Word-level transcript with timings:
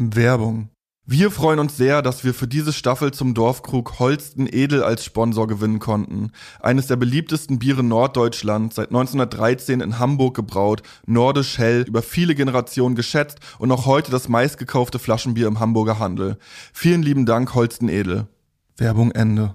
Werbung. 0.00 0.70
Wir 1.04 1.30
freuen 1.30 1.58
uns 1.58 1.76
sehr, 1.76 2.02
dass 2.02 2.24
wir 2.24 2.32
für 2.32 2.46
diese 2.46 2.72
Staffel 2.72 3.12
zum 3.12 3.34
Dorfkrug 3.34 3.98
Holsten 3.98 4.46
Edel 4.46 4.82
als 4.82 5.04
Sponsor 5.04 5.46
gewinnen 5.46 5.78
konnten. 5.78 6.30
Eines 6.60 6.86
der 6.86 6.96
beliebtesten 6.96 7.58
Biere 7.58 7.82
Norddeutschlands, 7.82 8.76
seit 8.76 8.88
1913 8.88 9.80
in 9.80 9.98
Hamburg 9.98 10.36
gebraut, 10.36 10.82
nordisch 11.06 11.58
hell, 11.58 11.84
über 11.86 12.02
viele 12.02 12.34
Generationen 12.34 12.94
geschätzt 12.94 13.40
und 13.58 13.68
noch 13.68 13.86
heute 13.86 14.10
das 14.10 14.28
meistgekaufte 14.28 14.98
Flaschenbier 14.98 15.48
im 15.48 15.60
Hamburger 15.60 15.98
Handel. 15.98 16.38
Vielen 16.72 17.02
lieben 17.02 17.26
Dank, 17.26 17.54
Holsten 17.54 17.88
Edel. 17.88 18.28
Werbung 18.76 19.10
Ende. 19.10 19.54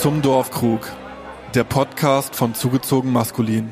Zum 0.00 0.22
Dorfkrug. 0.22 0.90
Der 1.54 1.64
Podcast 1.64 2.36
von 2.36 2.54
Zugezogen 2.54 3.12
Maskulin. 3.12 3.70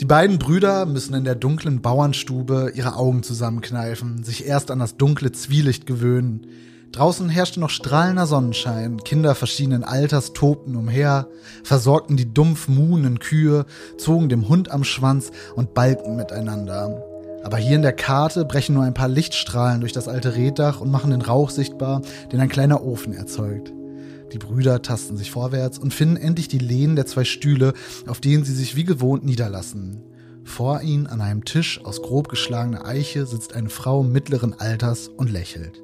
Die 0.00 0.06
beiden 0.06 0.38
Brüder 0.38 0.86
müssen 0.86 1.12
in 1.12 1.24
der 1.24 1.34
dunklen 1.34 1.82
Bauernstube 1.82 2.72
ihre 2.74 2.96
Augen 2.96 3.22
zusammenkneifen, 3.22 4.24
sich 4.24 4.46
erst 4.46 4.70
an 4.70 4.78
das 4.78 4.96
dunkle 4.96 5.32
Zwielicht 5.32 5.84
gewöhnen. 5.84 6.46
Draußen 6.92 7.28
herrschte 7.28 7.60
noch 7.60 7.68
strahlender 7.68 8.26
Sonnenschein, 8.26 8.96
Kinder 9.04 9.34
verschiedenen 9.34 9.84
Alters 9.84 10.32
tobten 10.32 10.76
umher, 10.76 11.28
versorgten 11.62 12.16
die 12.16 12.32
dumpf 12.32 12.68
muhenden 12.68 13.18
Kühe, 13.18 13.66
zogen 13.98 14.30
dem 14.30 14.48
Hund 14.48 14.70
am 14.70 14.84
Schwanz 14.84 15.30
und 15.56 15.74
balgten 15.74 16.16
miteinander. 16.16 17.09
Aber 17.42 17.56
hier 17.56 17.76
in 17.76 17.82
der 17.82 17.92
Karte 17.92 18.44
brechen 18.44 18.74
nur 18.74 18.84
ein 18.84 18.94
paar 18.94 19.08
Lichtstrahlen 19.08 19.80
durch 19.80 19.92
das 19.92 20.08
alte 20.08 20.36
Reddach 20.36 20.80
und 20.80 20.90
machen 20.90 21.10
den 21.10 21.22
Rauch 21.22 21.50
sichtbar, 21.50 22.02
den 22.32 22.40
ein 22.40 22.48
kleiner 22.48 22.84
Ofen 22.84 23.14
erzeugt. 23.14 23.72
Die 24.32 24.38
Brüder 24.38 24.82
tasten 24.82 25.16
sich 25.16 25.30
vorwärts 25.30 25.78
und 25.78 25.92
finden 25.92 26.16
endlich 26.16 26.48
die 26.48 26.58
Lehnen 26.58 26.96
der 26.96 27.06
zwei 27.06 27.24
Stühle, 27.24 27.72
auf 28.06 28.20
denen 28.20 28.44
sie 28.44 28.54
sich 28.54 28.76
wie 28.76 28.84
gewohnt 28.84 29.24
niederlassen. 29.24 30.02
Vor 30.44 30.82
ihnen 30.82 31.06
an 31.06 31.20
einem 31.20 31.44
Tisch 31.44 31.84
aus 31.84 32.02
grob 32.02 32.28
geschlagener 32.28 32.84
Eiche 32.86 33.26
sitzt 33.26 33.54
eine 33.54 33.70
Frau 33.70 34.02
mittleren 34.02 34.58
Alters 34.58 35.08
und 35.08 35.30
lächelt. 35.30 35.82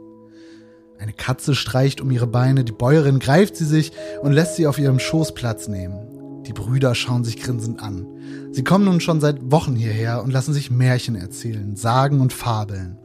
Eine 0.98 1.12
Katze 1.12 1.54
streicht 1.54 2.00
um 2.00 2.10
ihre 2.10 2.26
Beine, 2.26 2.64
die 2.64 2.72
Bäuerin 2.72 3.18
greift 3.18 3.56
sie 3.56 3.66
sich 3.66 3.92
und 4.22 4.32
lässt 4.32 4.56
sie 4.56 4.66
auf 4.66 4.78
ihrem 4.78 4.98
Schoß 4.98 5.34
Platz 5.34 5.68
nehmen. 5.68 6.15
Die 6.46 6.52
Brüder 6.52 6.94
schauen 6.94 7.24
sich 7.24 7.36
grinsend 7.36 7.80
an. 7.80 8.06
Sie 8.52 8.62
kommen 8.62 8.84
nun 8.84 9.00
schon 9.00 9.20
seit 9.20 9.50
Wochen 9.50 9.74
hierher 9.74 10.22
und 10.22 10.30
lassen 10.30 10.54
sich 10.54 10.70
Märchen 10.70 11.16
erzählen, 11.16 11.76
Sagen 11.76 12.20
und 12.20 12.32
Fabeln. 12.32 12.98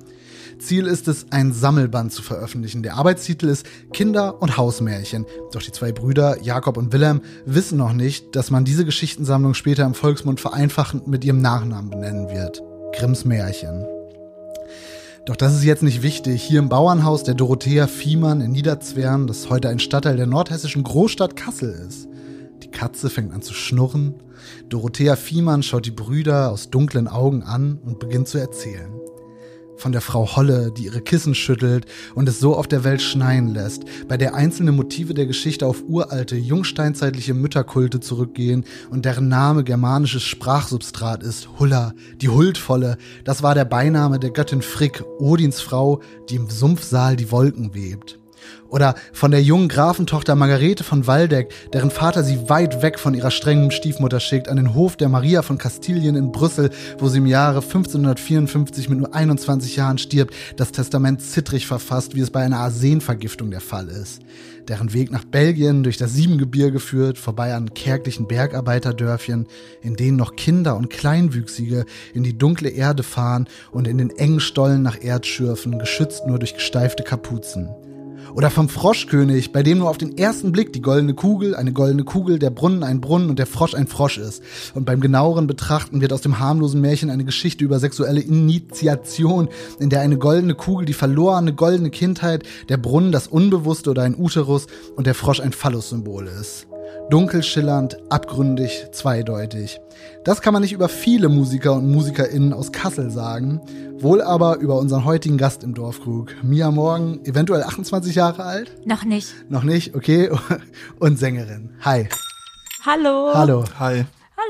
Ziel 0.60 0.86
ist 0.86 1.08
es, 1.08 1.26
ein 1.32 1.52
Sammelband 1.52 2.14
zu 2.14 2.22
veröffentlichen. 2.22 2.84
Der 2.84 2.96
Arbeitstitel 2.96 3.48
ist 3.48 3.66
Kinder- 3.94 4.42
und 4.42 4.58
Hausmärchen. 4.58 5.26
Doch 5.52 5.62
die 5.62 5.72
zwei 5.72 5.92
Brüder, 5.92 6.40
Jakob 6.44 6.78
und 6.78 6.94
Wilhelm, 6.94 7.22
wissen 7.46 7.80
noch 7.80 7.94
nicht, 7.94 8.36
dass 8.36 8.52
man 8.52 8.64
diese 8.64 8.86
Geschichtensammlung 8.86 9.56
später 9.56 9.86
im 9.86 9.96
Volksmund 9.96 10.40
vereinfachend 10.40 11.08
mit 11.08 11.26
ihrem 11.26 11.42
Nachnamen 11.42 11.90
benennen 11.90 12.30
wird. 12.30 12.62
Grimms 12.94 13.26
Märchen. 13.26 13.84
Doch 15.26 15.36
das 15.36 15.56
ist 15.56 15.64
jetzt 15.64 15.84
nicht 15.84 16.04
wichtig. 16.04 16.44
Hier 16.44 16.60
im 16.60 16.70
Bauernhaus 16.70 17.24
der 17.24 17.36
Dorothea 17.36 17.88
Fiemann 17.88 18.42
in 18.42 18.52
Niederzwern, 18.52 19.26
das 19.26 19.50
heute 19.50 19.70
ein 19.70 19.80
Stadtteil 19.80 20.18
der 20.18 20.28
nordhessischen 20.28 20.84
Großstadt 20.84 21.36
Kassel 21.36 21.72
ist. 21.88 22.08
Die 22.64 22.72
Katze 22.72 23.10
fängt 23.10 23.34
an 23.34 23.42
zu 23.42 23.54
schnurren. 23.54 24.16
Dorothea 24.70 25.16
Fiemann 25.16 25.64
schaut 25.64 25.86
die 25.86 25.92
Brüder 25.92 26.52
aus 26.52 26.70
dunklen 26.70 27.08
Augen 27.08 27.44
an 27.44 27.80
und 27.84 28.00
beginnt 28.00 28.28
zu 28.28 28.38
erzählen 28.38 29.02
von 29.82 29.92
der 29.92 30.02
Frau 30.02 30.36
Holle, 30.36 30.72
die 30.72 30.86
ihre 30.86 31.02
Kissen 31.02 31.34
schüttelt 31.34 31.86
und 32.14 32.30
es 32.30 32.40
so 32.40 32.56
auf 32.56 32.68
der 32.68 32.84
Welt 32.84 33.02
schneien 33.02 33.48
lässt, 33.48 33.84
bei 34.08 34.16
der 34.16 34.36
einzelne 34.36 34.72
Motive 34.72 35.14
der 35.14 35.26
Geschichte 35.26 35.66
auf 35.66 35.84
uralte, 35.88 36.36
jungsteinzeitliche 36.36 37.34
Mütterkulte 37.34 38.00
zurückgehen 38.00 38.64
und 38.92 39.06
deren 39.06 39.28
Name 39.28 39.64
germanisches 39.64 40.24
Sprachsubstrat 40.24 41.24
ist, 41.24 41.50
Hulla, 41.60 41.94
die 42.22 42.30
Huldvolle, 42.30 42.98
das 43.24 43.42
war 43.42 43.56
der 43.56 43.66
Beiname 43.66 44.20
der 44.20 44.30
Göttin 44.30 44.62
Frick, 44.62 45.04
Odins 45.20 45.62
Frau, 45.62 46.02
die 46.30 46.36
im 46.36 46.50
Sumpfsaal 46.50 47.16
die 47.16 47.32
Wolken 47.32 47.74
webt. 47.74 48.21
Oder 48.70 48.96
von 49.14 49.32
der 49.32 49.42
jungen 49.42 49.68
Grafentochter 49.68 50.36
Margarete 50.36 50.84
von 50.84 51.08
Waldeck, 51.08 51.52
deren 51.74 51.92
Vater 51.92 52.24
sie 52.24 52.50
weit 52.50 52.82
weg 52.82 53.00
von 53.00 53.14
ihrer 53.14 53.32
strengen 53.32 53.72
Stiefmutter 53.72 54.20
schickt, 54.20 54.48
an 54.48 54.58
den 54.58 54.74
Hof 54.74 54.96
der 54.96 55.10
Maria 55.10 55.42
von 55.42 55.58
Kastilien 55.58 56.16
in 56.16 56.32
Brüssel, 56.32 56.70
wo 56.98 57.10
sie 57.10 57.18
im 57.18 57.26
Jahre 57.26 57.62
1554 57.62 58.90
mit 58.90 59.00
nur 59.00 59.14
21 59.14 59.76
Jahren 59.76 59.98
stirbt, 59.98 60.34
das 60.56 60.72
Testament 60.72 61.22
zittrig 61.22 61.68
verfasst, 61.68 62.16
wie 62.16 62.22
es 62.22 62.32
bei 62.32 62.42
einer 62.42 62.60
Arsenvergiftung 62.60 63.52
der 63.52 63.62
Fall 63.62 63.90
ist. 63.90 64.22
Deren 64.68 64.94
Weg 64.94 65.12
nach 65.12 65.26
Belgien 65.26 65.84
durch 65.84 65.98
das 65.98 66.14
Siebengebirge 66.14 66.80
führt, 66.80 67.18
vorbei 67.18 67.54
an 67.54 67.74
kärglichen 67.74 68.28
Bergarbeiterdörfchen, 68.28 69.48
in 69.82 69.96
denen 69.96 70.18
noch 70.18 70.36
Kinder 70.36 70.78
und 70.78 70.90
Kleinwüchsige 70.90 71.86
in 72.14 72.24
die 72.24 72.38
dunkle 72.38 72.70
Erde 72.70 73.04
fahren 73.04 73.48
und 73.72 73.88
in 73.88 73.98
den 73.98 74.12
engen 74.12 74.40
Stollen 74.40 74.82
nach 74.82 75.02
Erd 75.02 75.26
schürfen, 75.26 75.80
geschützt 75.80 76.26
nur 76.28 76.40
durch 76.40 76.54
gesteifte 76.54 77.04
Kapuzen. 77.04 77.70
Oder 78.34 78.50
vom 78.50 78.70
Froschkönig, 78.70 79.52
bei 79.52 79.62
dem 79.62 79.80
nur 79.80 79.90
auf 79.90 79.98
den 79.98 80.18
ersten 80.18 80.52
Blick 80.52 80.72
die 80.74 80.82
goldene 80.82 81.14
Kugel 81.14 81.56
eine 81.56 81.74
goldene 81.74 82.04
Kugel, 82.04 82.40
der 82.40 82.50
Brunnen 82.50 82.84
ein 82.84 83.02
Brunnen 83.02 83.30
und 83.30 83.40
der 83.40 83.46
Frosch 83.46 83.74
ein 83.74 83.88
Frosch 83.88 84.18
ist. 84.18 84.42
Und 84.74 84.86
beim 84.86 85.02
genaueren 85.02 85.48
Betrachten 85.48 86.02
wird 86.02 86.14
aus 86.14 86.22
dem 86.22 86.40
harmlosen 86.40 86.82
Märchen 86.82 87.10
eine 87.10 87.26
Geschichte 87.26 87.64
über 87.64 87.80
sexuelle 87.80 88.22
Initiation, 88.22 89.50
in 89.80 89.90
der 89.90 90.02
eine 90.02 90.18
goldene 90.18 90.56
Kugel 90.56 90.86
die 90.86 90.94
verlorene 90.94 91.54
goldene 91.54 91.90
Kindheit, 91.90 92.44
der 92.70 92.78
Brunnen 92.78 93.12
das 93.12 93.28
Unbewusste 93.28 93.90
oder 93.90 94.04
ein 94.04 94.16
Uterus 94.18 94.68
und 94.96 95.08
der 95.08 95.16
Frosch 95.16 95.42
ein 95.42 95.52
Phallus-Symbol 95.52 96.28
ist. 96.28 96.71
Dunkel 97.12 97.44
schillernd, 97.44 97.98
abgründig, 98.10 98.88
zweideutig. 98.94 99.82
Das 100.24 100.42
kann 100.42 100.54
man 100.54 100.62
nicht 100.62 100.72
über 100.72 100.88
viele 100.88 101.28
Musiker 101.28 101.74
und 101.74 101.92
MusikerInnen 101.92 102.54
aus 102.54 102.72
Kassel 102.72 103.12
sagen, 103.12 103.60
wohl 104.00 104.22
aber 104.22 104.60
über 104.60 104.78
unseren 104.80 105.04
heutigen 105.04 105.38
Gast 105.38 105.62
im 105.66 105.74
Dorfkrug. 105.74 106.32
Mia 106.42 106.72
Morgen, 106.72 107.20
eventuell 107.26 107.64
28 107.64 108.16
Jahre 108.16 108.46
alt? 108.46 108.88
Noch 108.88 109.04
nicht. 109.04 109.34
Noch 109.50 109.64
nicht, 109.64 109.94
okay. 109.94 110.32
Und 111.00 111.20
Sängerin. 111.20 111.72
Hi. 111.82 112.08
Hallo. 112.86 113.32
Hallo. 113.34 113.66
Hi. 113.78 114.06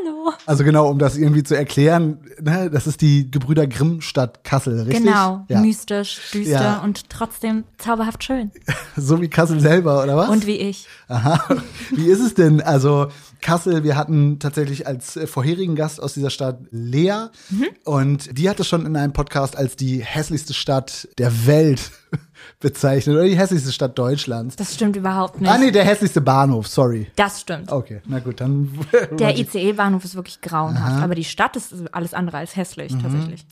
Hallo. 0.05 0.31
Also 0.45 0.63
genau, 0.63 0.89
um 0.89 0.99
das 0.99 1.17
irgendwie 1.17 1.43
zu 1.43 1.55
erklären, 1.55 2.19
ne, 2.41 2.69
das 2.71 2.87
ist 2.87 3.01
die 3.01 3.29
Gebrüder 3.29 3.67
Grimm 3.67 4.01
Stadt 4.01 4.43
Kassel, 4.43 4.81
richtig? 4.81 5.03
Genau, 5.03 5.45
ja. 5.49 5.59
mystisch, 5.59 6.19
düster 6.33 6.51
Ja. 6.61 6.77
und 6.79 7.09
trotzdem 7.09 7.63
zauberhaft 7.77 8.23
schön. 8.23 8.51
So 8.97 9.21
wie 9.21 9.29
Kassel 9.29 9.59
selber, 9.61 10.03
oder 10.03 10.17
was? 10.17 10.29
Und 10.29 10.45
wie 10.45 10.57
ich. 10.57 10.85
Aha. 11.07 11.41
Wie 11.91 12.07
ist 12.07 12.19
es 12.19 12.33
denn? 12.33 12.61
Also 12.61 13.07
Kassel, 13.41 13.83
wir 13.85 13.95
hatten 13.95 14.37
tatsächlich 14.39 14.85
als 14.85 15.15
äh, 15.15 15.27
vorherigen 15.27 15.75
Gast 15.75 16.01
aus 16.03 16.13
dieser 16.13 16.29
Stadt 16.29 16.59
Lea 16.71 17.27
Mhm. 17.49 17.67
und 17.85 18.37
die 18.37 18.49
hat 18.49 18.59
es 18.59 18.67
schon 18.67 18.85
in 18.85 18.95
einem 18.97 19.13
Podcast 19.13 19.55
als 19.57 19.77
die 19.77 20.03
hässlichste 20.03 20.53
Stadt 20.53 21.07
der 21.17 21.47
Welt 21.47 21.91
bezeichnet 22.61 23.15
oder 23.15 23.25
die 23.25 23.37
hässlichste 23.37 23.71
Stadt 23.73 23.97
Deutschlands. 23.99 24.55
Das 24.55 24.73
stimmt 24.73 24.95
überhaupt 24.95 25.41
nicht. 25.41 25.49
Ah 25.51 25.57
nee, 25.57 25.71
der 25.71 25.83
hässlichste 25.83 26.21
Bahnhof, 26.21 26.67
sorry. 26.67 27.07
Das 27.17 27.41
stimmt. 27.41 27.71
Okay, 27.71 28.01
na 28.07 28.19
gut, 28.19 28.39
dann 28.39 28.69
Der 29.19 29.37
ICE-Bahnhof 29.37 30.05
ist 30.05 30.15
wirklich 30.15 30.39
grauenhaft, 30.41 31.03
aber 31.03 31.15
die 31.15 31.25
Stadt 31.25 31.55
ist 31.57 31.73
alles 31.93 32.13
andere 32.13 32.37
als 32.37 32.55
hässlich, 32.55 32.93
Mhm. 32.93 33.01
tatsächlich. 33.01 33.45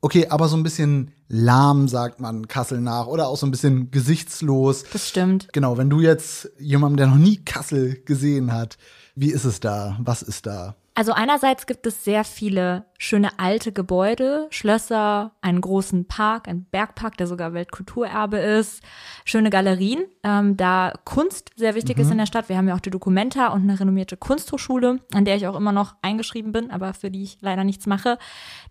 Okay, 0.00 0.26
aber 0.28 0.48
so 0.48 0.56
ein 0.56 0.62
bisschen 0.62 1.10
lahm 1.28 1.88
sagt 1.88 2.20
man 2.20 2.46
Kassel 2.46 2.80
nach 2.80 3.06
oder 3.08 3.26
auch 3.28 3.36
so 3.36 3.46
ein 3.46 3.50
bisschen 3.50 3.90
gesichtslos. 3.90 4.84
Das 4.92 5.08
stimmt. 5.08 5.48
Genau, 5.52 5.76
wenn 5.76 5.90
du 5.90 6.00
jetzt 6.00 6.50
jemanden, 6.58 6.96
der 6.96 7.08
noch 7.08 7.16
nie 7.16 7.36
Kassel 7.38 8.00
gesehen 8.04 8.52
hat, 8.52 8.78
wie 9.16 9.30
ist 9.32 9.44
es 9.44 9.58
da? 9.60 9.96
Was 10.00 10.22
ist 10.22 10.46
da? 10.46 10.76
Also 10.98 11.12
einerseits 11.12 11.68
gibt 11.68 11.86
es 11.86 12.02
sehr 12.02 12.24
viele 12.24 12.86
schöne 12.98 13.38
alte 13.38 13.70
Gebäude, 13.70 14.48
Schlösser, 14.50 15.30
einen 15.40 15.60
großen 15.60 16.08
Park, 16.08 16.48
einen 16.48 16.64
Bergpark, 16.64 17.16
der 17.16 17.28
sogar 17.28 17.52
Weltkulturerbe 17.54 18.38
ist, 18.38 18.82
schöne 19.24 19.48
Galerien, 19.48 20.06
ähm, 20.24 20.56
da 20.56 20.92
Kunst 21.04 21.52
sehr 21.54 21.76
wichtig 21.76 21.98
ist 21.98 22.10
in 22.10 22.18
der 22.18 22.26
Stadt. 22.26 22.48
Wir 22.48 22.56
haben 22.56 22.66
ja 22.66 22.74
auch 22.74 22.80
die 22.80 22.90
Documenta 22.90 23.52
und 23.52 23.62
eine 23.62 23.78
renommierte 23.78 24.16
Kunsthochschule, 24.16 24.98
an 25.14 25.24
der 25.24 25.36
ich 25.36 25.46
auch 25.46 25.54
immer 25.54 25.70
noch 25.70 25.94
eingeschrieben 26.02 26.50
bin, 26.50 26.72
aber 26.72 26.92
für 26.94 27.12
die 27.12 27.22
ich 27.22 27.38
leider 27.42 27.62
nichts 27.62 27.86
mache. 27.86 28.18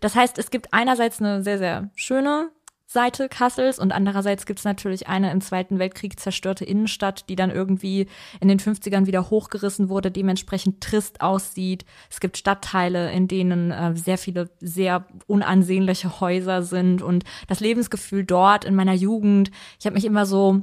Das 0.00 0.14
heißt, 0.14 0.36
es 0.36 0.50
gibt 0.50 0.74
einerseits 0.74 1.22
eine 1.22 1.42
sehr, 1.42 1.56
sehr 1.56 1.88
schöne 1.94 2.50
Seite 2.90 3.28
Kassels 3.28 3.78
und 3.78 3.92
andererseits 3.92 4.46
gibt 4.46 4.60
es 4.60 4.64
natürlich 4.64 5.08
eine 5.08 5.30
im 5.30 5.42
Zweiten 5.42 5.78
Weltkrieg 5.78 6.18
zerstörte 6.18 6.64
Innenstadt, 6.64 7.28
die 7.28 7.36
dann 7.36 7.50
irgendwie 7.50 8.06
in 8.40 8.48
den 8.48 8.58
50ern 8.58 9.04
wieder 9.04 9.28
hochgerissen 9.28 9.90
wurde, 9.90 10.10
dementsprechend 10.10 10.80
trist 10.80 11.20
aussieht. 11.20 11.84
Es 12.10 12.18
gibt 12.18 12.38
Stadtteile, 12.38 13.12
in 13.12 13.28
denen 13.28 13.72
äh, 13.72 13.94
sehr 13.94 14.16
viele 14.16 14.48
sehr 14.60 15.06
unansehnliche 15.26 16.20
Häuser 16.20 16.62
sind 16.62 17.02
und 17.02 17.24
das 17.46 17.60
Lebensgefühl 17.60 18.24
dort 18.24 18.64
in 18.64 18.74
meiner 18.74 18.94
Jugend, 18.94 19.50
ich 19.78 19.84
habe 19.84 19.94
mich 19.94 20.06
immer 20.06 20.24
so 20.24 20.62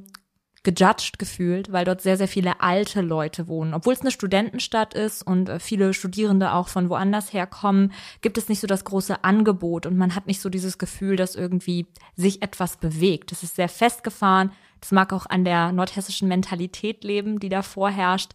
gejudged 0.65 1.17
gefühlt, 1.17 1.71
weil 1.71 1.85
dort 1.85 2.01
sehr, 2.01 2.17
sehr 2.17 2.27
viele 2.27 2.59
alte 2.59 2.99
Leute 2.99 3.47
wohnen. 3.47 3.73
Obwohl 3.73 3.93
es 3.93 4.01
eine 4.01 4.11
Studentenstadt 4.11 4.93
ist 4.93 5.25
und 5.25 5.47
äh, 5.47 5.59
viele 5.59 5.93
Studierende 5.93 6.51
auch 6.51 6.67
von 6.67 6.89
woanders 6.89 7.31
herkommen, 7.31 7.93
gibt 8.21 8.37
es 8.37 8.49
nicht 8.49 8.59
so 8.59 8.67
das 8.67 8.83
große 8.83 9.23
Angebot 9.23 9.85
und 9.85 9.95
man 9.95 10.15
hat 10.15 10.27
nicht 10.27 10.41
so 10.41 10.49
dieses 10.49 10.77
Gefühl, 10.77 11.15
dass 11.15 11.35
irgendwie 11.35 11.87
sich 12.15 12.41
etwas 12.41 12.75
bewegt. 12.77 13.31
Es 13.31 13.43
ist 13.43 13.55
sehr 13.55 13.69
festgefahren. 13.69 14.51
Das 14.81 14.91
mag 14.91 15.13
auch 15.13 15.27
an 15.27 15.45
der 15.45 15.71
nordhessischen 15.71 16.27
Mentalität 16.27 17.05
leben, 17.05 17.39
die 17.39 17.49
da 17.49 17.61
vorherrscht. 17.61 18.31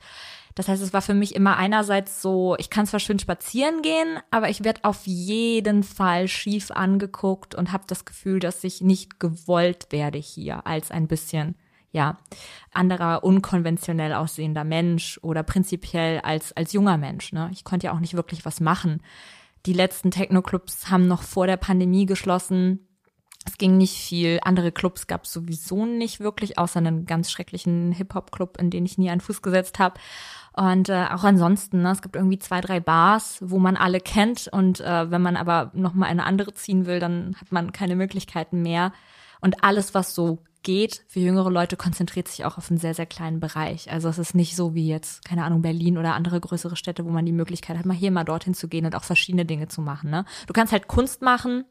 Das 0.54 0.68
heißt, 0.68 0.82
es 0.82 0.92
war 0.92 1.02
für 1.02 1.14
mich 1.14 1.34
immer 1.34 1.56
einerseits 1.56 2.22
so, 2.22 2.56
ich 2.58 2.70
kann 2.70 2.86
zwar 2.86 3.00
schön 3.00 3.18
spazieren 3.18 3.82
gehen, 3.82 4.18
aber 4.30 4.48
ich 4.48 4.64
werde 4.64 4.84
auf 4.84 5.06
jeden 5.06 5.82
Fall 5.82 6.28
schief 6.28 6.70
angeguckt 6.70 7.54
und 7.54 7.72
habe 7.72 7.84
das 7.86 8.04
Gefühl, 8.04 8.40
dass 8.40 8.64
ich 8.64 8.80
nicht 8.80 9.20
gewollt 9.20 9.86
werde 9.90 10.18
hier 10.18 10.66
als 10.66 10.90
ein 10.90 11.06
bisschen 11.06 11.54
ja, 11.92 12.18
anderer 12.72 13.24
unkonventionell 13.24 14.14
aussehender 14.14 14.64
Mensch 14.64 15.18
oder 15.22 15.42
prinzipiell 15.42 16.20
als, 16.20 16.52
als 16.52 16.72
junger 16.72 16.98
Mensch. 16.98 17.32
Ne? 17.32 17.50
Ich 17.52 17.64
konnte 17.64 17.86
ja 17.86 17.92
auch 17.92 18.00
nicht 18.00 18.14
wirklich 18.14 18.44
was 18.44 18.60
machen. 18.60 19.02
Die 19.66 19.72
letzten 19.72 20.10
Techno-Clubs 20.10 20.90
haben 20.90 21.06
noch 21.06 21.22
vor 21.22 21.46
der 21.46 21.56
Pandemie 21.56 22.06
geschlossen. 22.06 22.86
Es 23.44 23.58
ging 23.58 23.76
nicht 23.76 23.96
viel. 23.96 24.38
Andere 24.42 24.70
Clubs 24.70 25.06
gab 25.06 25.24
es 25.24 25.32
sowieso 25.32 25.84
nicht 25.84 26.20
wirklich, 26.20 26.58
außer 26.58 26.78
einen 26.78 27.06
ganz 27.06 27.30
schrecklichen 27.30 27.92
Hip-Hop-Club, 27.92 28.58
in 28.58 28.70
den 28.70 28.86
ich 28.86 28.98
nie 28.98 29.10
einen 29.10 29.20
Fuß 29.20 29.42
gesetzt 29.42 29.78
habe. 29.78 29.98
Und 30.52 30.88
äh, 30.88 31.06
auch 31.10 31.24
ansonsten, 31.24 31.82
ne, 31.82 31.90
es 31.90 32.02
gibt 32.02 32.16
irgendwie 32.16 32.38
zwei, 32.38 32.60
drei 32.60 32.80
Bars, 32.80 33.38
wo 33.40 33.58
man 33.58 33.76
alle 33.76 34.00
kennt. 34.00 34.48
Und 34.48 34.80
äh, 34.80 35.10
wenn 35.10 35.22
man 35.22 35.36
aber 35.36 35.70
noch 35.74 35.94
mal 35.94 36.06
eine 36.06 36.24
andere 36.24 36.52
ziehen 36.54 36.86
will, 36.86 37.00
dann 37.00 37.36
hat 37.40 37.50
man 37.50 37.72
keine 37.72 37.96
Möglichkeiten 37.96 38.62
mehr. 38.62 38.92
Und 39.40 39.64
alles, 39.64 39.94
was 39.94 40.14
so 40.14 40.38
geht 40.62 41.04
für 41.08 41.20
jüngere 41.20 41.50
Leute, 41.50 41.76
konzentriert 41.76 42.28
sich 42.28 42.44
auch 42.44 42.58
auf 42.58 42.70
einen 42.70 42.78
sehr, 42.78 42.94
sehr 42.94 43.06
kleinen 43.06 43.40
Bereich. 43.40 43.90
Also 43.90 44.08
es 44.08 44.18
ist 44.18 44.34
nicht 44.34 44.56
so 44.56 44.74
wie 44.74 44.88
jetzt, 44.88 45.24
keine 45.24 45.44
Ahnung, 45.44 45.62
Berlin 45.62 45.96
oder 45.96 46.14
andere 46.14 46.40
größere 46.40 46.76
Städte, 46.76 47.04
wo 47.04 47.10
man 47.10 47.24
die 47.24 47.32
Möglichkeit 47.32 47.78
hat, 47.78 47.86
mal 47.86 47.96
hier, 47.96 48.10
mal 48.10 48.24
dorthin 48.24 48.54
zu 48.54 48.68
gehen 48.68 48.84
und 48.84 48.94
auch 48.94 49.04
verschiedene 49.04 49.46
Dinge 49.46 49.68
zu 49.68 49.80
machen. 49.80 50.10
Ne? 50.10 50.24
Du 50.46 50.52
kannst 50.52 50.72
halt 50.72 50.86
Kunst 50.86 51.22
machen, 51.22 51.64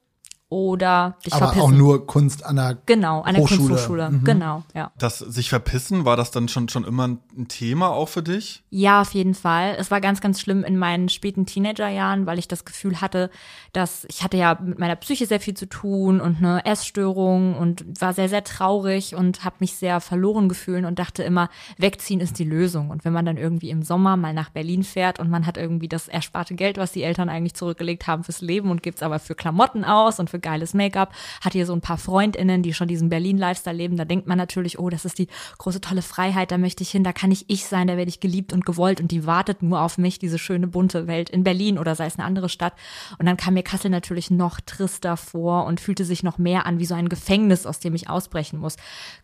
oder 0.49 1.15
dich 1.23 1.33
Aber 1.33 1.47
verpissen. 1.47 1.61
auch 1.61 1.71
nur 1.71 2.07
Kunst 2.07 2.43
an 2.43 2.55
der 2.55 2.77
Genau, 2.87 3.21
an 3.21 3.35
der 3.35 3.43
Hochschule. 3.43 3.67
Kunsthochschule. 3.69 4.09
Mhm. 4.09 4.23
Genau, 4.23 4.63
ja. 4.73 4.91
Das 4.97 5.19
sich 5.19 5.49
verpissen, 5.49 6.05
war 6.05 6.17
das 6.17 6.31
dann 6.31 6.47
schon, 6.47 6.69
schon 6.69 6.85
immer 6.85 7.07
ein 7.07 7.47
Thema 7.47 7.89
auch 7.91 8.09
für 8.09 8.23
dich? 8.23 8.63
Ja, 8.71 9.01
auf 9.01 9.13
jeden 9.13 9.35
Fall. 9.35 9.75
Es 9.77 9.91
war 9.91 10.01
ganz, 10.01 10.21
ganz 10.21 10.41
schlimm 10.41 10.63
in 10.63 10.77
meinen 10.77 11.07
späten 11.09 11.45
Teenagerjahren, 11.45 12.25
weil 12.25 12.39
ich 12.39 12.47
das 12.47 12.65
Gefühl 12.65 12.99
hatte, 12.99 13.29
dass 13.73 14.05
ich 14.09 14.23
hatte 14.23 14.37
ja 14.37 14.57
mit 14.59 14.79
meiner 14.79 14.95
Psyche 14.95 15.27
sehr 15.27 15.39
viel 15.39 15.53
zu 15.53 15.67
tun 15.69 16.19
und 16.19 16.37
eine 16.37 16.65
Essstörung 16.65 17.55
und 17.55 17.85
war 18.01 18.13
sehr, 18.13 18.29
sehr 18.29 18.43
traurig 18.43 19.13
und 19.13 19.45
habe 19.45 19.57
mich 19.59 19.75
sehr 19.75 20.01
verloren 20.01 20.49
gefühlt 20.49 20.83
und 20.85 20.97
dachte 20.97 21.21
immer, 21.21 21.49
wegziehen 21.77 22.21
ist 22.21 22.39
die 22.39 22.43
Lösung. 22.43 22.89
Und 22.89 23.05
wenn 23.05 23.13
man 23.13 23.25
dann 23.25 23.37
irgendwie 23.37 23.69
im 23.69 23.83
Sommer 23.83 24.17
mal 24.17 24.33
nach 24.33 24.49
Berlin 24.49 24.83
fährt 24.83 25.19
und 25.19 25.29
man 25.29 25.45
hat 25.45 25.57
irgendwie 25.57 25.87
das 25.87 26.07
ersparte 26.07 26.55
Geld, 26.55 26.79
was 26.79 26.91
die 26.91 27.03
Eltern 27.03 27.29
eigentlich 27.29 27.53
zurückgelegt 27.53 28.07
haben 28.07 28.23
fürs 28.23 28.41
Leben 28.41 28.71
und 28.71 28.81
gibt's 28.81 29.03
aber 29.03 29.19
für 29.19 29.35
Klamotten 29.35 29.85
aus 29.85 30.19
und 30.19 30.29
für 30.29 30.38
geiles 30.39 30.73
Make-up, 30.73 31.13
hat 31.41 31.53
hier 31.53 31.65
so 31.65 31.73
ein 31.73 31.81
paar 31.81 31.97
FreundInnen, 31.97 32.63
die 32.63 32.73
schon 32.73 32.87
diesen 32.87 33.09
Berlin-Lifestyle 33.09 33.75
leben, 33.75 33.97
da 33.97 34.05
denkt 34.05 34.27
man 34.27 34.37
natürlich, 34.37 34.79
oh, 34.79 34.89
das 34.89 35.05
ist 35.05 35.19
die 35.19 35.27
große 35.57 35.81
tolle 35.81 36.01
Freiheit, 36.01 36.51
da 36.51 36.57
möchte 36.57 36.83
ich 36.83 36.91
hin, 36.91 37.03
da 37.03 37.13
kann 37.13 37.31
ich 37.31 37.49
ich 37.49 37.65
sein, 37.65 37.87
da 37.87 37.97
werde 37.97 38.09
ich 38.09 38.19
geliebt 38.19 38.53
und 38.53 38.65
gewollt 38.65 39.01
und 39.01 39.11
die 39.11 39.25
wartet 39.25 39.61
nur 39.63 39.81
auf 39.81 39.97
mich, 39.97 40.19
diese 40.19 40.37
schöne 40.39 40.67
bunte 40.67 41.07
Welt 41.07 41.29
in 41.29 41.43
Berlin 41.43 41.77
oder 41.77 41.95
sei 41.95 42.05
es 42.05 42.17
eine 42.17 42.25
andere 42.25 42.49
Stadt. 42.49 42.73
Und 43.17 43.25
dann 43.25 43.37
kam 43.37 43.53
mir 43.53 43.63
Kassel 43.63 43.91
natürlich 43.91 44.31
noch 44.31 44.59
trister 44.61 45.17
vor 45.17 45.65
und 45.65 45.79
fühlte 45.79 46.05
sich 46.05 46.23
noch 46.23 46.37
mehr 46.37 46.65
an 46.65 46.79
wie 46.79 46.85
so 46.85 46.95
ein 46.95 47.09
Gefängnis, 47.09 47.65
aus 47.65 47.79
dem 47.79 47.95
ich 47.95 48.09
ausbrechen 48.09 48.59
muss. 48.59 48.75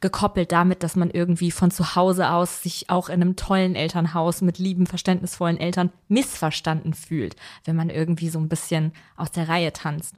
Gekoppelt 0.02 0.52
damit, 0.52 0.84
dass 0.84 0.96
man 0.96 1.10
irgendwie 1.10 1.52
von 1.52 1.72
zu 1.72 1.96
Hause 1.96 2.30
aus 2.30 2.62
sich 2.62 2.90
auch 2.90 3.10
in 3.10 3.22
einem 3.22 3.36
tollen 3.36 3.76
Elternhaus 3.76 4.42
mit 4.42 4.58
lieben, 4.58 4.88
verständnisvollen 4.88 5.58
Eltern 5.60 5.92
missverstanden 6.08 6.94
fühlt, 6.94 7.36
wenn 7.66 7.76
man 7.76 7.90
irgendwie 7.90 8.30
so 8.30 8.40
ein 8.40 8.50
bisschen 8.50 8.92
aus 9.18 9.32
der 9.32 9.50
Reihe 9.50 9.74
tanzt. 9.74 10.16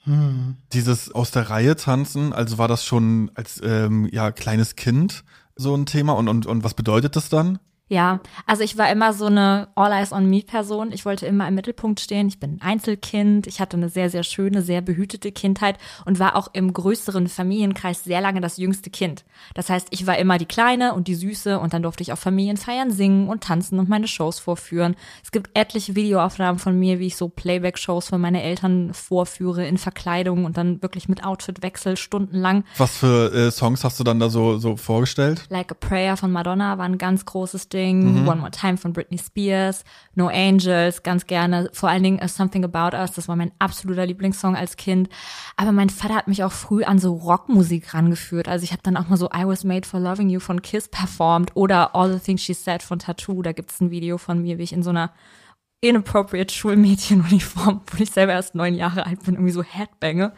Dieses 0.87 1.11
aus 1.11 1.31
der 1.31 1.49
Reihe 1.49 1.75
tanzen, 1.75 2.31
also 2.31 2.57
war 2.57 2.69
das 2.69 2.85
schon 2.85 3.29
als 3.35 3.59
ähm, 3.61 4.07
ja 4.09 4.31
kleines 4.31 4.77
Kind 4.77 5.25
so 5.57 5.75
ein 5.75 5.85
Thema 5.85 6.13
und, 6.13 6.29
und, 6.29 6.45
und 6.45 6.63
was 6.63 6.75
bedeutet 6.75 7.17
das 7.17 7.27
dann? 7.27 7.59
Ja, 7.89 8.19
also 8.45 8.63
ich 8.63 8.77
war 8.77 8.91
immer 8.91 9.13
so 9.13 9.27
eine 9.27 9.69
All 9.75 9.93
Eyes 9.93 10.11
on 10.11 10.29
Me 10.29 10.41
Person. 10.41 10.91
Ich 10.91 11.05
wollte 11.05 11.25
immer 11.25 11.47
im 11.47 11.55
Mittelpunkt 11.55 12.01
stehen. 12.01 12.27
Ich 12.27 12.37
bin 12.37 12.55
ein 12.55 12.61
Einzelkind. 12.61 13.47
Ich 13.47 13.61
hatte 13.61 13.77
eine 13.77 13.87
sehr, 13.87 14.09
sehr 14.09 14.23
schöne, 14.23 14.61
sehr 14.61 14.81
behütete 14.81 15.31
Kindheit 15.31 15.77
und 16.03 16.19
war 16.19 16.35
auch 16.35 16.49
im 16.51 16.73
größeren 16.73 17.29
Familienkreis 17.29 18.03
sehr 18.03 18.19
lange 18.19 18.41
das 18.41 18.57
jüngste 18.57 18.89
Kind. 18.89 19.23
Das 19.53 19.69
heißt, 19.69 19.87
ich 19.91 20.05
war 20.05 20.17
immer 20.17 20.37
die 20.37 20.45
Kleine 20.45 20.93
und 20.93 21.07
die 21.07 21.15
Süße 21.15 21.59
und 21.59 21.73
dann 21.73 21.83
durfte 21.83 22.03
ich 22.03 22.11
auf 22.11 22.19
Familienfeiern 22.19 22.91
singen 22.91 23.29
und 23.29 23.43
tanzen 23.43 23.79
und 23.79 23.87
meine 23.87 24.07
Shows 24.09 24.39
vorführen. 24.39 24.97
Es 25.23 25.31
gibt 25.31 25.57
etliche 25.57 25.95
Videoaufnahmen 25.95 26.59
von 26.59 26.77
mir, 26.77 26.99
wie 26.99 27.07
ich 27.07 27.15
so 27.15 27.29
Playback-Shows 27.29 28.09
von 28.09 28.19
meine 28.19 28.43
Eltern 28.43 28.93
vorführe 28.93 29.65
in 29.65 29.77
Verkleidung 29.77 30.43
und 30.43 30.57
dann 30.57 30.81
wirklich 30.81 31.07
mit 31.07 31.23
Outfitwechsel 31.23 31.95
stundenlang. 31.95 32.65
Was 32.77 32.97
für 32.97 33.33
äh, 33.33 33.51
Songs 33.51 33.85
hast 33.85 33.97
du 33.97 34.03
dann 34.03 34.19
da 34.19 34.29
so, 34.29 34.57
so 34.57 34.75
vorgestellt? 34.75 35.45
Like 35.49 35.71
a 35.71 35.75
Prayer 35.75 36.17
von 36.17 36.33
Madonna 36.33 36.77
war 36.77 36.85
ein 36.85 36.97
ganz 36.97 37.25
großes 37.25 37.69
Ding. 37.69 37.76
One 38.27 38.41
More 38.41 38.51
Time 38.51 38.77
von 38.77 38.93
Britney 38.93 39.17
Spears. 39.17 39.83
No 40.15 40.27
Angels, 40.27 41.03
ganz 41.03 41.25
gerne. 41.27 41.69
Vor 41.73 41.89
allen 41.89 42.03
Dingen 42.03 42.27
Something 42.27 42.63
About 42.63 42.95
Us, 42.95 43.11
das 43.13 43.27
war 43.27 43.35
mein 43.35 43.51
absoluter 43.59 44.05
Lieblingssong 44.05 44.55
als 44.55 44.77
Kind. 44.77 45.09
Aber 45.55 45.71
mein 45.71 45.89
Vater 45.89 46.15
hat 46.15 46.27
mich 46.27 46.43
auch 46.43 46.51
früh 46.51 46.83
an 46.83 46.99
so 46.99 47.13
Rockmusik 47.13 47.93
rangeführt. 47.93 48.47
Also 48.47 48.63
ich 48.63 48.71
habe 48.71 48.81
dann 48.83 48.97
auch 48.97 49.07
mal 49.07 49.17
so 49.17 49.27
I 49.27 49.45
Was 49.45 49.63
Made 49.63 49.87
for 49.87 49.99
Loving 49.99 50.29
You 50.29 50.39
von 50.39 50.61
Kiss 50.61 50.87
performt 50.87 51.51
oder 51.55 51.95
All 51.95 52.11
the 52.11 52.19
Things 52.19 52.41
She 52.41 52.53
Said 52.53 52.83
von 52.83 52.99
Tattoo. 52.99 53.41
Da 53.41 53.51
gibt's 53.51 53.79
ein 53.81 53.91
Video 53.91 54.17
von 54.17 54.41
mir, 54.41 54.57
wie 54.57 54.63
ich 54.63 54.73
in 54.73 54.83
so 54.83 54.89
einer 54.89 55.11
inappropriate 55.79 56.53
Schulmädchenuniform, 56.53 57.81
wo 57.91 58.03
ich 58.03 58.09
selber 58.09 58.33
erst 58.33 58.55
neun 58.55 58.73
Jahre 58.73 59.05
alt 59.05 59.23
bin, 59.23 59.35
irgendwie 59.35 59.51
so 59.51 59.61
Headbange. 59.61 60.33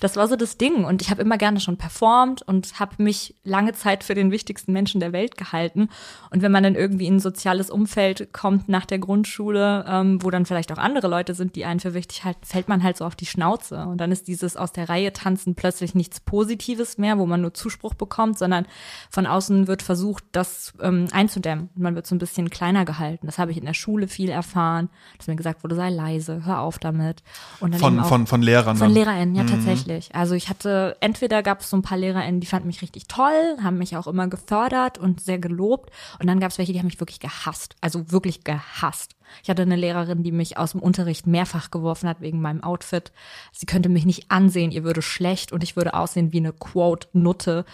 Das 0.00 0.16
war 0.16 0.26
so 0.26 0.34
das 0.34 0.58
Ding 0.58 0.84
und 0.84 1.00
ich 1.00 1.10
habe 1.10 1.22
immer 1.22 1.38
gerne 1.38 1.60
schon 1.60 1.76
performt 1.76 2.42
und 2.42 2.80
habe 2.80 3.00
mich 3.00 3.36
lange 3.44 3.72
Zeit 3.74 4.02
für 4.02 4.14
den 4.14 4.32
wichtigsten 4.32 4.72
Menschen 4.72 4.98
der 4.98 5.12
Welt 5.12 5.36
gehalten. 5.36 5.88
Und 6.30 6.42
wenn 6.42 6.50
man 6.50 6.64
dann 6.64 6.74
irgendwie 6.74 7.06
in 7.06 7.16
ein 7.16 7.20
soziales 7.20 7.70
Umfeld 7.70 8.32
kommt 8.32 8.68
nach 8.68 8.84
der 8.84 8.98
Grundschule, 8.98 9.84
ähm, 9.86 10.20
wo 10.20 10.30
dann 10.30 10.46
vielleicht 10.46 10.72
auch 10.72 10.78
andere 10.78 11.06
Leute 11.06 11.34
sind, 11.34 11.54
die 11.54 11.64
einen 11.64 11.78
für 11.78 11.94
wichtig 11.94 12.24
halten, 12.24 12.44
fällt 12.44 12.68
man 12.68 12.82
halt 12.82 12.96
so 12.96 13.04
auf 13.04 13.14
die 13.14 13.26
Schnauze. 13.26 13.86
Und 13.86 13.98
dann 13.98 14.10
ist 14.10 14.26
dieses 14.26 14.56
aus 14.56 14.72
der 14.72 14.88
Reihe 14.88 15.12
tanzen 15.12 15.54
plötzlich 15.54 15.94
nichts 15.94 16.18
Positives 16.18 16.98
mehr, 16.98 17.18
wo 17.18 17.26
man 17.26 17.40
nur 17.40 17.54
Zuspruch 17.54 17.94
bekommt, 17.94 18.36
sondern 18.38 18.66
von 19.08 19.26
außen 19.26 19.68
wird 19.68 19.82
versucht, 19.82 20.24
das 20.32 20.72
ähm, 20.82 21.06
einzudämmen. 21.12 21.70
Man 21.76 21.94
wird 21.94 22.08
so 22.08 22.16
ein 22.16 22.18
bisschen 22.18 22.50
kleiner 22.50 22.84
gehalten. 22.84 23.26
Das 23.26 23.38
habe 23.38 23.52
ich 23.52 23.56
in 23.58 23.66
der 23.66 23.74
Schule 23.74 24.08
viel 24.08 24.30
erfahren, 24.30 24.71
dass 25.18 25.26
mir 25.26 25.36
gesagt 25.36 25.62
wurde, 25.62 25.74
sei 25.74 25.90
leise, 25.90 26.44
hör 26.44 26.60
auf 26.60 26.78
damit. 26.78 27.22
Und 27.60 27.72
dann 27.72 27.80
Von, 27.80 28.00
auch 28.00 28.08
von, 28.08 28.26
von 28.26 28.42
Lehrern 28.42 28.76
von 28.76 28.88
dann? 28.88 28.94
LehrerInnen, 28.94 29.34
ja, 29.34 29.44
tatsächlich. 29.44 30.14
Also 30.14 30.34
ich 30.34 30.48
hatte, 30.48 30.96
entweder 31.00 31.42
gab 31.42 31.60
es 31.60 31.70
so 31.70 31.76
ein 31.76 31.82
paar 31.82 31.98
LehrerInnen, 31.98 32.40
die 32.40 32.46
fanden 32.46 32.66
mich 32.66 32.82
richtig 32.82 33.08
toll, 33.08 33.56
haben 33.62 33.78
mich 33.78 33.96
auch 33.96 34.06
immer 34.06 34.28
gefördert 34.28 34.98
und 34.98 35.20
sehr 35.20 35.38
gelobt. 35.38 35.90
Und 36.18 36.26
dann 36.26 36.40
gab 36.40 36.50
es 36.50 36.58
welche, 36.58 36.72
die 36.72 36.78
haben 36.78 36.86
mich 36.86 37.00
wirklich 37.00 37.20
gehasst. 37.20 37.76
Also 37.80 38.10
wirklich 38.10 38.44
gehasst. 38.44 39.16
Ich 39.42 39.50
hatte 39.50 39.62
eine 39.62 39.76
Lehrerin, 39.76 40.22
die 40.22 40.32
mich 40.32 40.58
aus 40.58 40.72
dem 40.72 40.82
Unterricht 40.82 41.26
mehrfach 41.26 41.70
geworfen 41.70 42.08
hat 42.08 42.20
wegen 42.20 42.40
meinem 42.40 42.62
Outfit. 42.62 43.12
Sie 43.52 43.66
könnte 43.66 43.88
mich 43.88 44.04
nicht 44.04 44.30
ansehen, 44.30 44.70
ihr 44.70 44.84
würde 44.84 45.02
schlecht 45.02 45.52
und 45.52 45.62
ich 45.62 45.76
würde 45.76 45.94
aussehen 45.94 46.32
wie 46.32 46.38
eine 46.38 46.52
Quote-Nutte. 46.52 47.64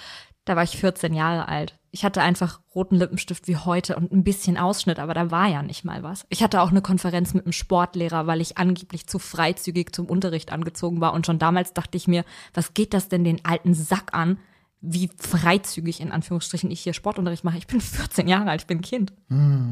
Da 0.48 0.56
war 0.56 0.62
ich 0.62 0.78
14 0.78 1.12
Jahre 1.12 1.46
alt. 1.46 1.78
Ich 1.90 2.06
hatte 2.06 2.22
einfach 2.22 2.60
roten 2.74 2.96
Lippenstift 2.96 3.48
wie 3.48 3.58
heute 3.58 3.96
und 3.96 4.12
ein 4.12 4.24
bisschen 4.24 4.56
Ausschnitt, 4.56 4.98
aber 4.98 5.12
da 5.12 5.30
war 5.30 5.46
ja 5.46 5.62
nicht 5.62 5.84
mal 5.84 6.02
was. 6.02 6.24
Ich 6.30 6.42
hatte 6.42 6.62
auch 6.62 6.70
eine 6.70 6.80
Konferenz 6.80 7.34
mit 7.34 7.44
einem 7.44 7.52
Sportlehrer, 7.52 8.26
weil 8.26 8.40
ich 8.40 8.56
angeblich 8.56 9.06
zu 9.06 9.18
freizügig 9.18 9.94
zum 9.94 10.06
Unterricht 10.06 10.50
angezogen 10.50 11.02
war. 11.02 11.12
Und 11.12 11.26
schon 11.26 11.38
damals 11.38 11.74
dachte 11.74 11.98
ich 11.98 12.08
mir, 12.08 12.24
was 12.54 12.72
geht 12.72 12.94
das 12.94 13.10
denn 13.10 13.24
den 13.24 13.44
alten 13.44 13.74
Sack 13.74 14.14
an, 14.14 14.38
wie 14.80 15.10
freizügig 15.18 16.00
in 16.00 16.12
Anführungsstrichen 16.12 16.70
ich 16.70 16.80
hier 16.80 16.94
Sportunterricht 16.94 17.44
mache? 17.44 17.58
Ich 17.58 17.66
bin 17.66 17.82
14 17.82 18.26
Jahre 18.26 18.48
alt, 18.48 18.62
ich 18.62 18.66
bin 18.66 18.78
ein 18.78 18.82
Kind. 18.82 19.12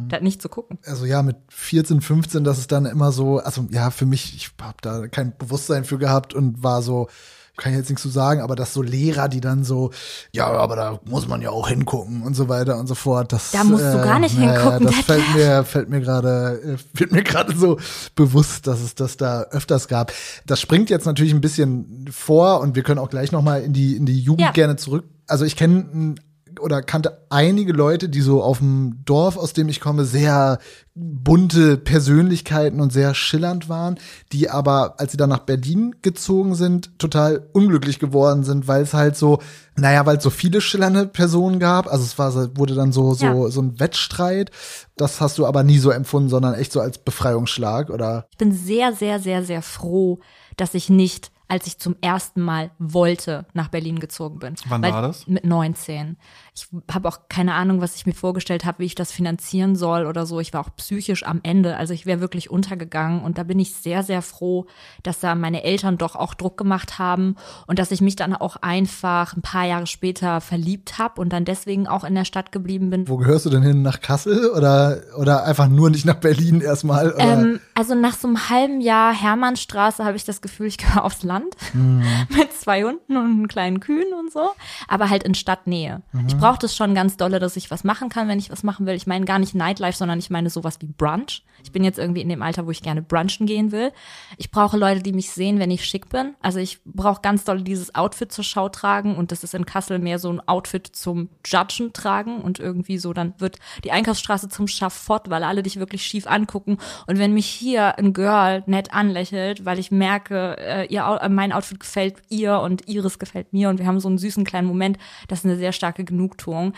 Da 0.09 0.17
hat 0.17 0.23
nicht 0.23 0.43
zu 0.43 0.51
gucken. 0.51 0.79
also 0.85 1.07
ja, 1.07 1.23
mit 1.23 1.37
14, 1.49 2.03
15, 2.03 2.45
das 2.45 2.59
ist 2.59 2.71
dann 2.71 2.85
immer 2.85 3.13
so, 3.13 3.39
also 3.39 3.67
ja, 3.71 3.91
für 3.91 4.05
mich, 4.05 4.37
ich 4.37 4.51
habe 4.61 4.77
da 4.83 5.09
kein 5.09 5.35
Bewusstsein 5.39 5.85
für 5.85 5.97
gehabt 5.97 6.35
und 6.35 6.63
war 6.63 6.83
so, 6.83 7.09
kann 7.57 7.73
ich 7.73 7.79
jetzt 7.79 7.89
nichts 7.89 8.03
zu 8.03 8.09
sagen, 8.09 8.41
aber 8.41 8.55
dass 8.57 8.73
so 8.75 8.83
Lehrer, 8.83 9.29
die 9.29 9.41
dann 9.41 9.65
so, 9.65 9.91
ja, 10.33 10.47
aber 10.47 10.77
da 10.77 11.01
muss 11.05 11.27
man 11.27 11.41
ja 11.43 11.51
auch 11.51 11.69
hingucken 11.69 12.23
und 12.23 12.35
so 12.35 12.49
weiter 12.49 12.79
und 12.79 12.87
so 12.87 12.95
fort. 12.95 13.33
Das, 13.33 13.51
Da 13.53 13.65
musst 13.65 13.85
du 13.85 13.97
gar 14.03 14.19
nicht 14.19 14.39
naja, 14.39 14.61
hingucken, 14.61 14.87
Das 14.87 14.97
fällt 14.97 15.35
mir, 15.35 15.65
fällt 15.65 15.89
mir 15.89 16.01
gerade, 16.01 16.61
äh, 16.95 16.99
wird 16.99 17.13
mir 17.13 17.23
gerade 17.23 17.57
so 17.57 17.79
bewusst, 18.15 18.67
dass 18.67 18.81
es 18.81 18.95
das 18.95 19.17
da 19.17 19.43
öfters 19.51 19.89
gab. 19.89 20.13
Das 20.47 20.61
springt 20.61 20.91
jetzt 20.91 21.07
natürlich 21.07 21.33
ein 21.33 21.41
bisschen 21.41 22.05
vor 22.11 22.61
und 22.61 22.75
wir 22.77 22.83
können 22.83 22.99
auch 22.99 23.11
gleich 23.11 23.33
noch 23.33 23.43
mal 23.43 23.63
in 23.63 23.73
die 23.73 23.97
in 23.97 24.07
die 24.07 24.21
Jugend 24.21 24.41
Ja. 24.43 24.51
gerne 24.53 24.77
zurück. 24.77 25.05
Also 25.27 25.45
ich 25.45 25.57
kenne 25.57 25.87
einen 25.93 26.21
oder 26.61 26.83
kannte 26.83 27.27
einige 27.31 27.73
Leute, 27.73 28.09
die 28.09 28.21
so 28.21 28.43
auf 28.43 28.59
dem 28.59 29.03
Dorf, 29.05 29.37
aus 29.37 29.53
dem 29.53 29.69
ich 29.69 29.81
komme, 29.81 30.05
sehr 30.05 30.59
bunte 30.95 31.77
Persönlichkeiten 31.77 32.81
und 32.81 32.93
sehr 32.93 33.15
schillernd 33.15 33.69
waren, 33.69 33.99
die 34.33 34.49
aber, 34.49 34.99
als 34.99 35.13
sie 35.13 35.19
dann 35.19 35.29
nach 35.29 35.41
Berlin 35.41 35.97
gezogen 36.01 36.55
sind, 36.55 36.99
total 36.99 37.49
unglücklich 37.53 37.99
geworden 37.99 38.45
sind, 38.45 38.67
weil 38.67 38.83
es 38.83 38.95
halt 38.95 39.17
so, 39.17 39.41
naja, 39.77 40.07
weil 40.07 40.17
es 40.17 40.23
so 40.23 40.31
viele 40.31 40.61
schillernde 40.61 41.07
Personen 41.07 41.59
gab. 41.59 41.87
Also 41.87 42.05
es 42.05 42.19
war, 42.19 42.57
wurde 42.57 42.75
dann 42.75 42.93
so, 42.93 43.13
so, 43.13 43.27
ja. 43.27 43.49
so 43.51 43.61
ein 43.61 43.79
Wettstreit. 43.79 44.51
Das 44.97 45.21
hast 45.21 45.37
du 45.37 45.47
aber 45.47 45.63
nie 45.63 45.79
so 45.79 45.91
empfunden, 45.91 46.31
sondern 46.31 46.55
echt 46.55 46.73
so 46.73 46.81
als 46.81 46.99
Befreiungsschlag, 46.99 47.91
oder? 47.91 48.27
Ich 48.31 48.39
bin 48.39 48.53
sehr, 48.53 48.95
sehr, 48.95 49.21
sehr, 49.21 49.45
sehr 49.45 49.61
froh, 49.61 50.21
dass 50.57 50.73
ich 50.73 50.89
nicht 50.89 51.31
als 51.49 51.67
ich 51.67 51.79
zum 51.79 51.97
ersten 52.01 52.41
Mal 52.41 52.71
wollte, 52.79 53.47
nach 53.55 53.69
Berlin 53.69 54.01
gezogen 54.01 54.39
bin. 54.39 54.55
Wann 54.69 54.83
Weil, 54.83 54.93
war 54.93 55.03
das? 55.03 55.27
Mit 55.27 55.45
19. 55.45 56.17
Ich 56.57 56.69
habe 56.95 57.09
auch 57.09 57.29
keine 57.29 57.53
Ahnung, 57.53 57.83
was 57.83 57.97
ich 57.97 58.07
mir 58.07 58.15
vorgestellt 58.15 58.65
habe, 58.65 58.79
wie 58.79 58.87
ich 58.87 58.95
das 58.95 59.13
finanzieren 59.13 59.77
soll 59.77 60.07
oder 60.07 60.25
so. 60.25 60.41
Ich 60.41 60.55
war 60.55 60.63
auch 60.63 60.75
psychisch 60.77 61.27
am 61.27 61.41
Ende. 61.43 61.77
Also 61.77 61.93
ich 61.93 62.07
wäre 62.07 62.21
wirklich 62.21 62.51
untergegangen. 62.51 63.23
Und 63.23 63.37
da 63.37 63.43
bin 63.43 63.59
ich 63.59 63.75
sehr, 63.75 64.03
sehr 64.03 64.23
froh, 64.23 64.67
dass 65.03 65.21
da 65.21 65.35
meine 65.35 65.65
Eltern 65.65 65.99
doch 65.99 66.17
auch 66.17 66.33
Druck 66.33 66.57
gemacht 66.57 66.99
haben 66.99 67.37
und 67.67 67.79
dass 67.79 67.91
ich 67.91 68.01
mich 68.01 68.17
dann 68.17 68.35
auch 68.35 68.57
einfach 68.57 69.37
ein 69.37 69.43
paar 69.43 69.67
Jahre 69.67 69.87
später 69.87 70.41
verliebt 70.41 70.99
habe 70.99 71.21
und 71.21 71.31
dann 71.33 71.45
deswegen 71.45 71.87
auch 71.87 72.05
in 72.05 72.15
der 72.15 72.25
Stadt 72.25 72.53
geblieben 72.53 72.89
bin. 72.89 73.07
Wo 73.07 73.19
gehörst 73.19 73.45
du 73.45 73.51
denn 73.51 73.63
hin? 73.63 73.83
Nach 73.83 74.01
Kassel 74.01 74.51
oder, 74.51 75.03
oder 75.19 75.45
einfach 75.45 75.69
nur 75.69 75.91
nicht 75.91 76.07
nach 76.07 76.15
Berlin 76.15 76.63
erstmal? 76.63 77.15
Ähm, 77.19 77.61
also 77.75 77.95
nach 77.95 78.15
so 78.15 78.29
einem 78.29 78.49
halben 78.49 78.81
Jahr 78.81 79.13
Hermannstraße 79.13 80.05
habe 80.05 80.17
ich 80.17 80.25
das 80.25 80.41
Gefühl, 80.41 80.67
ich 80.67 80.79
gehöre 80.79 81.05
aufs 81.05 81.23
Land 81.23 81.55
mhm. 81.75 82.03
mit 82.31 82.53
zwei 82.53 82.83
Hunden 82.83 83.17
und 83.17 83.25
einen 83.25 83.49
kleinen 83.49 83.81
Kühen 83.81 84.13
und 84.19 84.33
so, 84.33 84.51
aber 84.89 85.11
halt 85.11 85.23
in 85.23 85.35
Stadtnähe. 85.35 86.03
Mhm. 86.13 86.27
Ich 86.29 86.41
brauche 86.47 86.59
das 86.61 86.77
schon 86.77 86.95
ganz 86.95 87.17
dolle, 87.17 87.41
dass 87.41 87.57
ich 87.57 87.73
was 87.73 87.83
machen 87.83 88.09
kann, 88.09 88.29
wenn 88.29 88.39
ich 88.39 88.51
was 88.51 88.63
machen 88.63 88.87
will. 88.87 88.95
Ich 88.95 89.09
meine 89.09 89.25
gar 89.25 89.41
nicht 89.41 89.57
Nightlife, 89.57 89.99
sondern 89.99 90.21
ich 90.21 90.31
meine 90.31 90.49
sowas 90.49 90.79
wie 90.81 90.87
Brunch. 90.87 91.43
Ich 91.67 91.73
bin 91.73 91.83
jetzt 91.83 91.99
irgendwie 91.99 92.21
in 92.21 92.29
dem 92.29 92.43
Alter, 92.43 92.65
wo 92.65 92.71
ich 92.71 92.81
gerne 92.81 93.03
brunchen 93.03 93.45
gehen 93.45 93.73
will. 93.73 93.91
Ich 94.37 94.53
brauche 94.53 94.77
Leute, 94.77 95.03
die 95.03 95.13
mich 95.13 95.33
sehen, 95.33 95.59
wenn 95.59 95.73
ich 95.73 95.85
schick 95.85 96.09
bin. 96.11 96.37
Also 96.41 96.61
ich 96.61 96.79
brauche 96.85 97.23
ganz 97.23 97.43
doll 97.43 97.61
dieses 97.61 97.93
Outfit 97.97 98.31
zur 98.31 98.45
Schau 98.45 98.69
tragen 98.69 99.17
und 99.17 99.33
das 99.33 99.43
ist 99.43 99.53
in 99.53 99.67
Kassel 99.67 99.99
mehr 99.99 100.21
so 100.21 100.31
ein 100.31 100.41
Outfit 100.47 100.87
zum 100.87 101.29
Judgen 101.45 101.93
tragen 101.93 102.41
und 102.41 102.61
irgendwie 102.61 102.99
so, 102.99 103.13
dann 103.13 103.35
wird 103.39 103.59
die 103.83 103.91
Einkaufsstraße 103.91 104.49
zum 104.49 104.69
Schafott, 104.69 105.29
weil 105.29 105.43
alle 105.43 105.65
dich 105.65 105.81
wirklich 105.81 106.05
schief 106.05 106.29
angucken. 106.29 106.79
Und 107.09 107.19
wenn 107.19 107.35
mich 107.35 107.47
hier 107.47 107.99
ein 107.99 108.13
Girl 108.13 108.63
nett 108.67 108.95
anlächelt, 108.95 109.65
weil 109.65 109.81
ich 109.81 109.91
merke, 109.91 110.57
äh, 110.61 110.87
ihr, 110.87 111.03
äh, 111.21 111.29
mein 111.29 111.53
Outfit 111.53 111.81
gefällt 111.81 112.23
ihr 112.29 112.61
und 112.61 112.87
ihres 112.87 113.19
gefällt 113.19 113.53
mir 113.53 113.71
und 113.71 113.81
wir 113.81 113.89
haben 113.89 113.99
so 113.99 114.07
einen 114.07 114.19
süßen 114.19 114.45
kleinen 114.45 114.69
Moment, 114.69 114.99
das 115.27 115.41
ist 115.41 115.47
eine 115.47 115.57
sehr 115.57 115.73
starke 115.73 116.05
Genugtuung. 116.05 116.75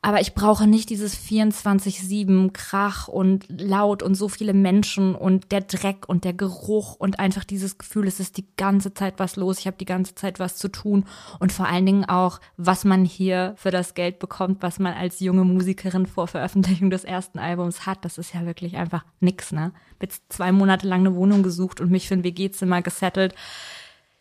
Aber 0.00 0.22
ich 0.22 0.32
brauche 0.32 0.66
nicht 0.66 0.88
dieses 0.88 1.14
24-7 1.14 2.52
Krach 2.54 3.06
und 3.06 3.44
laut 3.50 4.02
und 4.02 4.14
so 4.14 4.29
viele 4.30 4.54
Menschen 4.54 5.14
und 5.14 5.52
der 5.52 5.60
Dreck 5.60 6.08
und 6.08 6.24
der 6.24 6.32
Geruch 6.32 6.94
und 6.94 7.18
einfach 7.18 7.44
dieses 7.44 7.76
Gefühl, 7.76 8.06
es 8.06 8.20
ist 8.20 8.38
die 8.38 8.46
ganze 8.56 8.94
Zeit 8.94 9.18
was 9.18 9.36
los, 9.36 9.58
ich 9.58 9.66
habe 9.66 9.76
die 9.76 9.84
ganze 9.84 10.14
Zeit 10.14 10.38
was 10.38 10.56
zu 10.56 10.68
tun 10.68 11.04
und 11.38 11.52
vor 11.52 11.66
allen 11.66 11.84
Dingen 11.84 12.04
auch, 12.06 12.40
was 12.56 12.84
man 12.84 13.04
hier 13.04 13.54
für 13.56 13.70
das 13.70 13.94
Geld 13.94 14.18
bekommt, 14.18 14.62
was 14.62 14.78
man 14.78 14.94
als 14.94 15.20
junge 15.20 15.44
Musikerin 15.44 16.06
vor 16.06 16.26
Veröffentlichung 16.26 16.90
des 16.90 17.04
ersten 17.04 17.38
Albums 17.38 17.84
hat, 17.84 18.04
das 18.04 18.16
ist 18.16 18.32
ja 18.32 18.46
wirklich 18.46 18.76
einfach 18.76 19.04
nix, 19.20 19.52
ne? 19.52 19.72
Jetzt 20.00 20.32
zwei 20.32 20.50
Monate 20.50 20.88
lang 20.88 21.00
eine 21.00 21.14
Wohnung 21.14 21.42
gesucht 21.42 21.80
und 21.80 21.90
mich 21.90 22.08
für 22.08 22.14
ein 22.14 22.24
WG-Zimmer 22.24 22.80
gesettelt 22.80 23.34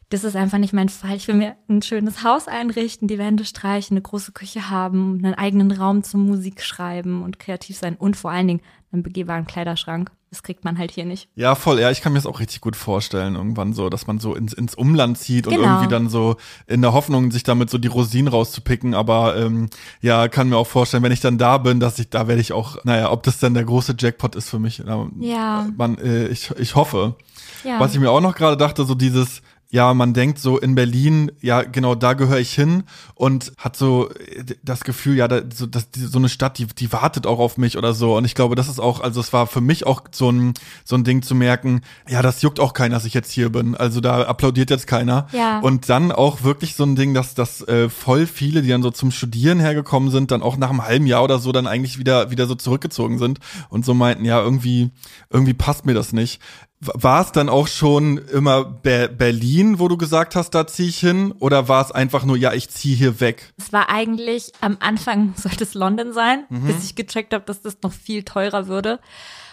das 0.10 0.24
ist 0.24 0.36
einfach 0.36 0.58
nicht 0.58 0.74
mein 0.74 0.90
Fall. 0.90 1.16
Ich 1.16 1.28
will 1.28 1.36
mir 1.36 1.56
ein 1.70 1.84
schönes 1.84 2.24
Haus 2.24 2.48
einrichten, 2.48 3.08
die 3.08 3.20
Wände 3.20 3.46
streichen, 3.46 3.96
eine 3.96 4.02
große 4.02 4.32
Küche 4.32 4.70
haben, 4.70 5.20
einen 5.24 5.36
eigenen 5.36 5.72
Raum 5.72 6.04
zum 6.04 6.26
Musik 6.26 6.64
schreiben 6.64 7.22
und 7.22 7.38
kreativ 7.38 7.78
sein 7.78 7.96
und 7.96 8.18
vor 8.18 8.32
allen 8.32 8.48
Dingen 8.48 8.62
einen 8.92 9.04
begehbaren 9.04 9.46
Kleiderschrank. 9.46 10.12
Das 10.32 10.44
kriegt 10.44 10.64
man 10.64 10.78
halt 10.78 10.92
hier 10.92 11.06
nicht. 11.06 11.28
Ja, 11.34 11.56
voll. 11.56 11.80
Ja, 11.80 11.90
ich 11.90 12.02
kann 12.02 12.14
mir 12.14 12.20
das 12.20 12.28
auch 12.28 12.40
richtig 12.40 12.62
gut 12.62 12.76
vorstellen, 12.76 13.36
irgendwann 13.36 13.74
so, 13.74 13.90
dass 13.90 14.06
man 14.06 14.20
so 14.20 14.36
ins, 14.36 14.54
ins 14.54 14.76
Umland 14.76 15.18
zieht 15.18 15.46
genau. 15.46 15.58
und 15.58 15.64
irgendwie 15.64 15.88
dann 15.88 16.08
so 16.08 16.36
in 16.68 16.84
der 16.84 16.94
Hoffnung, 16.94 17.32
sich 17.32 17.42
damit 17.42 17.72
so 17.72 17.80
die 17.80 17.88
Rosinen 17.88 18.28
rauszupicken. 18.28 18.94
Aber 18.94 19.38
ähm, 19.38 19.70
ja, 20.02 20.28
kann 20.28 20.50
mir 20.50 20.58
auch 20.58 20.68
vorstellen, 20.68 21.02
wenn 21.02 21.12
ich 21.12 21.22
dann 21.22 21.40
da 21.40 21.58
bin, 21.58 21.80
dass 21.80 21.98
ich, 21.98 22.12
da 22.12 22.28
werde 22.28 22.42
ich 22.42 22.54
auch, 22.54 22.84
naja, 22.86 23.12
ob 23.12 23.24
das 23.24 23.40
dann 23.40 23.56
der 23.56 23.64
große 23.64 23.96
Jackpot 23.98 24.36
ist 24.36 24.50
für 24.50 24.60
mich. 24.60 24.84
Ja. 25.20 25.68
Man, 25.76 25.98
äh, 25.98 26.28
ich, 26.28 26.52
ich 26.60 26.76
hoffe. 26.76 27.16
Ja. 27.64 27.80
Was 27.80 27.94
ich 27.94 28.00
mir 28.00 28.12
auch 28.12 28.22
noch 28.22 28.36
gerade 28.36 28.56
dachte, 28.56 28.86
so 28.86 28.94
dieses, 28.94 29.42
ja, 29.72 29.94
man 29.94 30.16
denkt 30.16 30.40
so 30.40 30.58
in 30.58 30.74
Berlin, 30.74 31.32
ja, 31.42 31.62
genau, 31.62 31.94
da 31.94 32.14
gehöre 32.14 32.40
ich 32.40 32.54
hin 32.54 32.84
und 33.14 33.52
hat 33.58 33.78
so 33.78 34.10
äh, 34.10 34.44
das 34.64 34.82
Gefühl, 34.82 35.16
ja, 35.16 35.28
da, 35.28 35.42
so, 35.54 35.68
das, 35.68 35.90
so 35.96 36.18
eine 36.18 36.28
Stadt, 36.28 36.58
die, 36.58 36.66
die 36.66 36.92
wartet 36.92 37.28
auch 37.28 37.38
auf 37.38 37.58
mich 37.58 37.78
oder 37.78 37.94
so. 37.94 38.18
Und 38.18 38.26
ich 38.26 38.34
glaube, 38.34 38.56
das 38.56 38.68
ist 38.68 38.80
auch, 38.80 39.00
also 39.00 39.22
es 39.22 39.32
war 39.32 39.46
für 39.46 39.62
mich 39.62 39.86
auch 39.86 40.02
so 40.10 40.32
ein, 40.32 40.56
so 40.84 40.96
ein 40.96 41.04
Ding 41.04 41.22
zu 41.22 41.36
merken, 41.36 41.82
ja, 42.08 42.24
das 42.24 42.42
juckt 42.42 42.60
auch 42.60 42.74
keiner, 42.74 42.96
dass 42.96 43.06
ich 43.06 43.14
jetzt 43.14 43.32
hier 43.32 43.52
bin. 43.52 43.76
Also 43.76 44.02
da 44.02 44.24
applaudiert 44.24 44.72
jetzt 44.72 44.88
keiner. 44.88 45.28
Ja. 45.34 45.60
Und 45.60 45.88
dann 45.88 46.12
auch 46.12 46.44
wirklich 46.44 46.74
so 46.74 46.84
ein 46.84 46.96
Ding, 46.96 47.14
dass, 47.14 47.36
dass 47.36 47.62
äh, 47.68 47.90
voll 47.90 48.26
viele, 48.26 48.64
die 48.64 48.70
dann 48.70 48.82
so 48.82 48.90
zum 48.90 49.12
Studieren 49.12 49.60
hergekommen 49.60 50.10
sind, 50.10 50.32
dann 50.32 50.42
auch 50.42 50.58
nach 50.58 50.72
einem 50.72 50.84
halben 50.84 51.06
Jahr 51.06 51.24
oder 51.24 51.38
so 51.38 51.52
dann 51.52 51.68
eigentlich 51.68 52.00
wieder, 52.00 52.32
wieder 52.32 52.48
so 52.48 52.56
zurückgezogen 52.56 53.20
sind 53.20 53.40
und 53.70 53.86
so 53.86 53.94
meinten, 53.94 54.26
ja, 54.26 54.42
irgendwie, 54.42 54.90
irgendwie 55.30 55.54
passt 55.54 55.86
mir 55.86 55.94
das 55.94 56.12
nicht. 56.12 56.42
War 56.82 57.22
es 57.22 57.34
dann 57.34 57.50
auch 57.50 57.68
schon 57.68 58.18
immer 58.18 58.64
Be 58.64 59.10
Berlin, 59.10 59.80
wo 59.80 59.90
du 59.90 59.98
gesagt 59.98 60.36
hast, 60.36 60.52
da 60.52 60.66
ziehe 60.66 60.88
ich 60.88 61.00
hin? 61.00 61.34
Oder 61.40 61.68
war 61.68 61.84
es 61.84 61.92
einfach 61.92 62.24
nur, 62.24 62.38
ja, 62.38 62.54
ich 62.54 62.70
ziehe 62.70 62.96
hier 62.96 63.20
weg? 63.20 63.54
Es 63.58 63.74
war 63.74 63.90
eigentlich, 63.90 64.54
am 64.62 64.78
Anfang 64.80 65.34
sollte 65.38 65.66
es 65.66 65.74
London 65.74 66.14
sein, 66.14 66.46
mhm. 66.50 66.68
bis 66.68 66.86
ich 66.86 66.96
gecheckt 66.96 67.34
habe, 67.34 67.44
dass 67.44 67.62
das 67.62 67.80
noch 67.84 67.92
viel 67.92 68.24
teurer 68.24 68.68
würde 68.68 69.00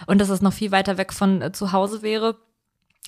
und 0.06 0.21
dass 0.21 0.28
es 0.28 0.40
noch 0.40 0.52
viel 0.52 0.71
weiter 0.71 0.99
weg 0.99 1.12
von 1.12 1.42
äh, 1.42 1.52
zu 1.52 1.73
Hause 1.73 2.02
wäre. 2.02 2.37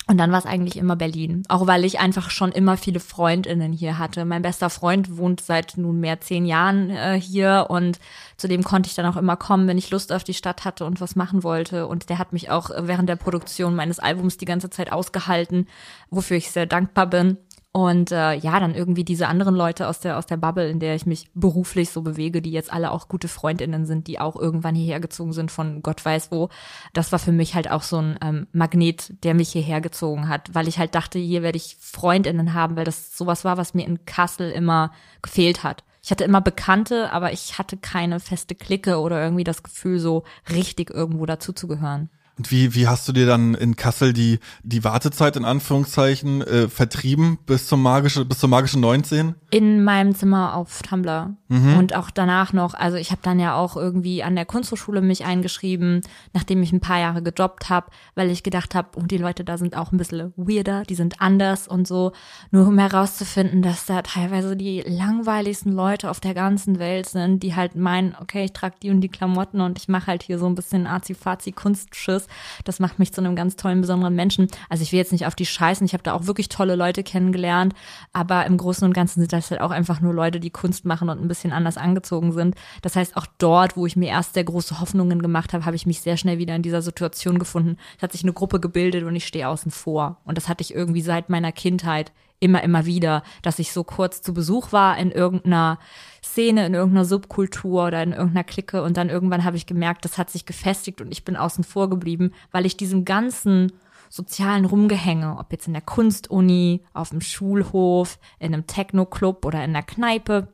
Und 0.09 0.17
dann 0.17 0.31
war 0.31 0.39
es 0.39 0.47
eigentlich 0.47 0.75
immer 0.75 0.95
Berlin. 0.95 1.43
Auch 1.49 1.67
weil 1.67 1.85
ich 1.85 1.99
einfach 1.99 2.31
schon 2.31 2.51
immer 2.51 2.77
viele 2.77 2.99
FreundInnen 2.99 3.71
hier 3.71 3.99
hatte. 3.99 4.25
Mein 4.25 4.41
bester 4.41 4.71
Freund 4.71 5.17
wohnt 5.17 5.39
seit 5.39 5.77
nunmehr 5.77 6.19
zehn 6.19 6.47
Jahren 6.47 6.89
äh, 6.89 7.21
hier 7.21 7.67
und 7.69 7.99
zu 8.35 8.47
dem 8.47 8.63
konnte 8.63 8.89
ich 8.89 8.95
dann 8.95 9.05
auch 9.05 9.17
immer 9.17 9.37
kommen, 9.37 9.67
wenn 9.67 9.77
ich 9.77 9.91
Lust 9.91 10.11
auf 10.11 10.23
die 10.23 10.33
Stadt 10.33 10.65
hatte 10.65 10.85
und 10.85 10.99
was 10.99 11.15
machen 11.15 11.43
wollte. 11.43 11.85
Und 11.85 12.09
der 12.09 12.17
hat 12.17 12.33
mich 12.33 12.49
auch 12.49 12.71
während 12.75 13.07
der 13.07 13.17
Produktion 13.17 13.75
meines 13.75 13.99
Albums 13.99 14.37
die 14.37 14.45
ganze 14.45 14.71
Zeit 14.71 14.91
ausgehalten, 14.91 15.67
wofür 16.09 16.37
ich 16.37 16.49
sehr 16.49 16.65
dankbar 16.65 17.05
bin. 17.05 17.37
Und 17.71 18.11
äh, 18.11 18.33
ja, 18.33 18.59
dann 18.59 18.73
irgendwie 18.73 19.03
diese 19.03 19.27
anderen 19.27 19.53
Leute 19.53 19.87
aus 19.87 19.99
der, 19.99 20.17
aus 20.17 20.25
der 20.25 20.37
Bubble, 20.37 20.67
in 20.69 20.79
der 20.79 20.95
ich 20.95 21.05
mich 21.05 21.29
beruflich 21.35 21.91
so 21.91 22.01
bewege, 22.01 22.41
die 22.41 22.51
jetzt 22.51 22.73
alle 22.73 22.89
auch 22.89 23.07
gute 23.07 23.27
Freundinnen 23.27 23.85
sind, 23.85 24.07
die 24.07 24.19
auch 24.19 24.35
irgendwann 24.35 24.73
hierher 24.73 24.99
gezogen 24.99 25.33
sind 25.33 25.51
von 25.51 25.83
Gott 25.83 26.03
weiß 26.03 26.31
wo. 26.31 26.49
Das 26.93 27.11
war 27.11 27.19
für 27.19 27.31
mich 27.31 27.53
halt 27.53 27.69
auch 27.69 27.83
so 27.83 27.97
ein 27.97 28.17
ähm, 28.23 28.47
Magnet, 28.53 29.23
der 29.23 29.35
mich 29.35 29.49
hierher 29.51 29.81
gezogen 29.81 30.29
hat, 30.29 30.53
weil 30.55 30.67
ich 30.67 30.79
halt 30.79 30.95
dachte, 30.95 31.19
hier 31.19 31.43
werde 31.43 31.57
ich 31.57 31.77
Freundinnen 31.79 32.55
haben, 32.55 32.75
weil 32.75 32.85
das 32.85 33.15
sowas 33.15 33.45
war, 33.45 33.57
was 33.57 33.75
mir 33.75 33.85
in 33.85 34.03
Kassel 34.03 34.49
immer 34.49 34.91
gefehlt 35.21 35.63
hat. 35.63 35.83
Ich 36.01 36.09
hatte 36.09 36.23
immer 36.23 36.41
Bekannte, 36.41 37.11
aber 37.13 37.33
ich 37.33 37.59
hatte 37.59 37.77
keine 37.77 38.19
feste 38.19 38.55
Clique 38.55 38.99
oder 38.99 39.21
irgendwie 39.21 39.43
das 39.43 39.61
Gefühl, 39.61 39.99
so 39.99 40.23
richtig 40.49 40.89
irgendwo 40.89 41.27
dazuzugehören. 41.27 42.09
Und 42.39 42.51
wie, 42.51 42.73
wie 42.73 42.87
hast 42.87 43.05
du 43.05 43.11
dir 43.11 43.25
dann 43.25 43.53
in 43.53 43.75
Kassel 43.75 44.13
die, 44.13 44.39
die 44.63 44.85
Wartezeit 44.85 45.35
in 45.35 45.43
Anführungszeichen 45.43 46.41
äh, 46.41 46.69
vertrieben 46.69 47.37
bis 47.45 47.67
zum 47.67 47.81
magische, 47.83 48.23
bis 48.23 48.39
zum 48.39 48.51
magischen 48.51 48.79
19? 48.79 49.35
In 49.51 49.83
meinem 49.83 50.15
Zimmer 50.15 50.55
auf 50.55 50.81
Tumblr. 50.81 51.35
Mhm. 51.49 51.77
Und 51.77 51.95
auch 51.97 52.09
danach 52.09 52.53
noch, 52.53 52.75
also 52.75 52.95
ich 52.95 53.11
habe 53.11 53.19
dann 53.23 53.41
ja 53.41 53.57
auch 53.57 53.75
irgendwie 53.75 54.23
an 54.23 54.37
der 54.37 54.45
Kunsthochschule 54.45 55.01
mich 55.01 55.25
eingeschrieben, 55.25 55.99
nachdem 56.31 56.63
ich 56.63 56.71
ein 56.71 56.79
paar 56.79 56.99
Jahre 56.99 57.21
gejobbt 57.21 57.69
habe, 57.69 57.87
weil 58.15 58.31
ich 58.31 58.41
gedacht 58.41 58.73
habe, 58.73 58.87
oh, 58.95 59.01
die 59.01 59.17
Leute 59.17 59.43
da 59.43 59.57
sind 59.57 59.75
auch 59.75 59.91
ein 59.91 59.97
bisschen 59.97 60.31
weirder, 60.37 60.83
die 60.83 60.95
sind 60.95 61.19
anders 61.19 61.67
und 61.67 61.89
so. 61.89 62.13
Nur 62.51 62.67
um 62.67 62.77
herauszufinden, 62.77 63.61
dass 63.61 63.85
da 63.85 64.01
teilweise 64.01 64.55
die 64.55 64.79
langweiligsten 64.87 65.73
Leute 65.73 66.09
auf 66.09 66.21
der 66.21 66.35
ganzen 66.35 66.79
Welt 66.79 67.09
sind, 67.09 67.43
die 67.43 67.53
halt 67.53 67.75
meinen, 67.75 68.15
okay, 68.21 68.45
ich 68.45 68.53
trage 68.53 68.75
die 68.81 68.91
und 68.91 69.01
die 69.01 69.09
Klamotten 69.09 69.59
und 69.59 69.77
ich 69.77 69.89
mache 69.89 70.07
halt 70.07 70.23
hier 70.23 70.39
so 70.39 70.45
ein 70.45 70.55
bisschen 70.55 70.87
Azi-Fazi-Kunstschiss 70.87 72.28
das 72.63 72.79
macht 72.79 72.99
mich 72.99 73.13
zu 73.13 73.21
einem 73.21 73.35
ganz 73.35 73.55
tollen, 73.55 73.81
besonderen 73.81 74.15
Menschen. 74.15 74.47
Also 74.69 74.83
ich 74.83 74.91
will 74.91 74.99
jetzt 74.99 75.11
nicht 75.11 75.25
auf 75.25 75.35
die 75.35 75.45
scheißen. 75.45 75.85
Ich 75.85 75.93
habe 75.93 76.03
da 76.03 76.13
auch 76.13 76.25
wirklich 76.27 76.49
tolle 76.49 76.75
Leute 76.75 77.03
kennengelernt. 77.03 77.73
Aber 78.13 78.45
im 78.45 78.57
Großen 78.57 78.85
und 78.85 78.93
Ganzen 78.93 79.21
sind 79.21 79.33
das 79.33 79.51
halt 79.51 79.61
auch 79.61 79.71
einfach 79.71 80.01
nur 80.01 80.13
Leute, 80.13 80.39
die 80.39 80.49
Kunst 80.49 80.85
machen 80.85 81.09
und 81.09 81.21
ein 81.21 81.27
bisschen 81.27 81.51
anders 81.51 81.77
angezogen 81.77 82.31
sind. 82.31 82.55
Das 82.81 82.95
heißt, 82.95 83.17
auch 83.17 83.25
dort, 83.37 83.77
wo 83.77 83.85
ich 83.85 83.95
mir 83.95 84.09
erst 84.09 84.33
sehr 84.33 84.43
große 84.43 84.79
Hoffnungen 84.79 85.21
gemacht 85.21 85.53
habe, 85.53 85.65
habe 85.65 85.75
ich 85.75 85.85
mich 85.85 86.01
sehr 86.01 86.17
schnell 86.17 86.37
wieder 86.37 86.55
in 86.55 86.61
dieser 86.61 86.81
Situation 86.81 87.39
gefunden. 87.39 87.77
Es 87.97 88.03
hat 88.03 88.11
sich 88.11 88.23
eine 88.23 88.33
Gruppe 88.33 88.59
gebildet 88.59 89.03
und 89.03 89.15
ich 89.15 89.25
stehe 89.25 89.47
außen 89.47 89.71
vor. 89.71 90.17
Und 90.25 90.37
das 90.37 90.47
hatte 90.47 90.61
ich 90.61 90.73
irgendwie 90.73 91.01
seit 91.01 91.29
meiner 91.29 91.51
Kindheit 91.51 92.11
immer, 92.39 92.63
immer 92.63 92.85
wieder, 92.85 93.23
dass 93.41 93.59
ich 93.59 93.71
so 93.71 93.83
kurz 93.83 94.21
zu 94.21 94.33
Besuch 94.33 94.71
war 94.71 94.97
in 94.97 95.11
irgendeiner 95.11 95.79
Szene, 96.23 96.65
in 96.65 96.73
irgendeiner 96.73 97.05
Subkultur 97.05 97.87
oder 97.87 98.01
in 98.03 98.11
irgendeiner 98.11 98.43
Clique 98.43 98.81
und 98.81 98.97
dann 98.97 99.09
irgendwann 99.09 99.43
habe 99.43 99.57
ich 99.57 99.65
gemerkt, 99.65 100.05
das 100.05 100.17
hat 100.17 100.29
sich 100.29 100.45
gefestigt 100.45 101.01
und 101.01 101.11
ich 101.11 101.25
bin 101.25 101.35
außen 101.35 101.63
vor 101.63 101.89
geblieben, 101.89 102.31
weil 102.51 102.65
ich 102.65 102.77
diesem 102.77 103.05
ganzen 103.05 103.71
sozialen 104.09 104.65
Rumgehänge, 104.65 105.37
ob 105.37 105.51
jetzt 105.51 105.67
in 105.67 105.73
der 105.73 105.81
Kunstuni, 105.81 106.83
auf 106.93 107.09
dem 107.09 107.21
Schulhof, 107.21 108.19
in 108.39 108.53
einem 108.53 108.67
Techno-Club 108.67 109.45
oder 109.45 109.63
in 109.63 109.73
der 109.73 109.83
Kneipe, 109.83 110.47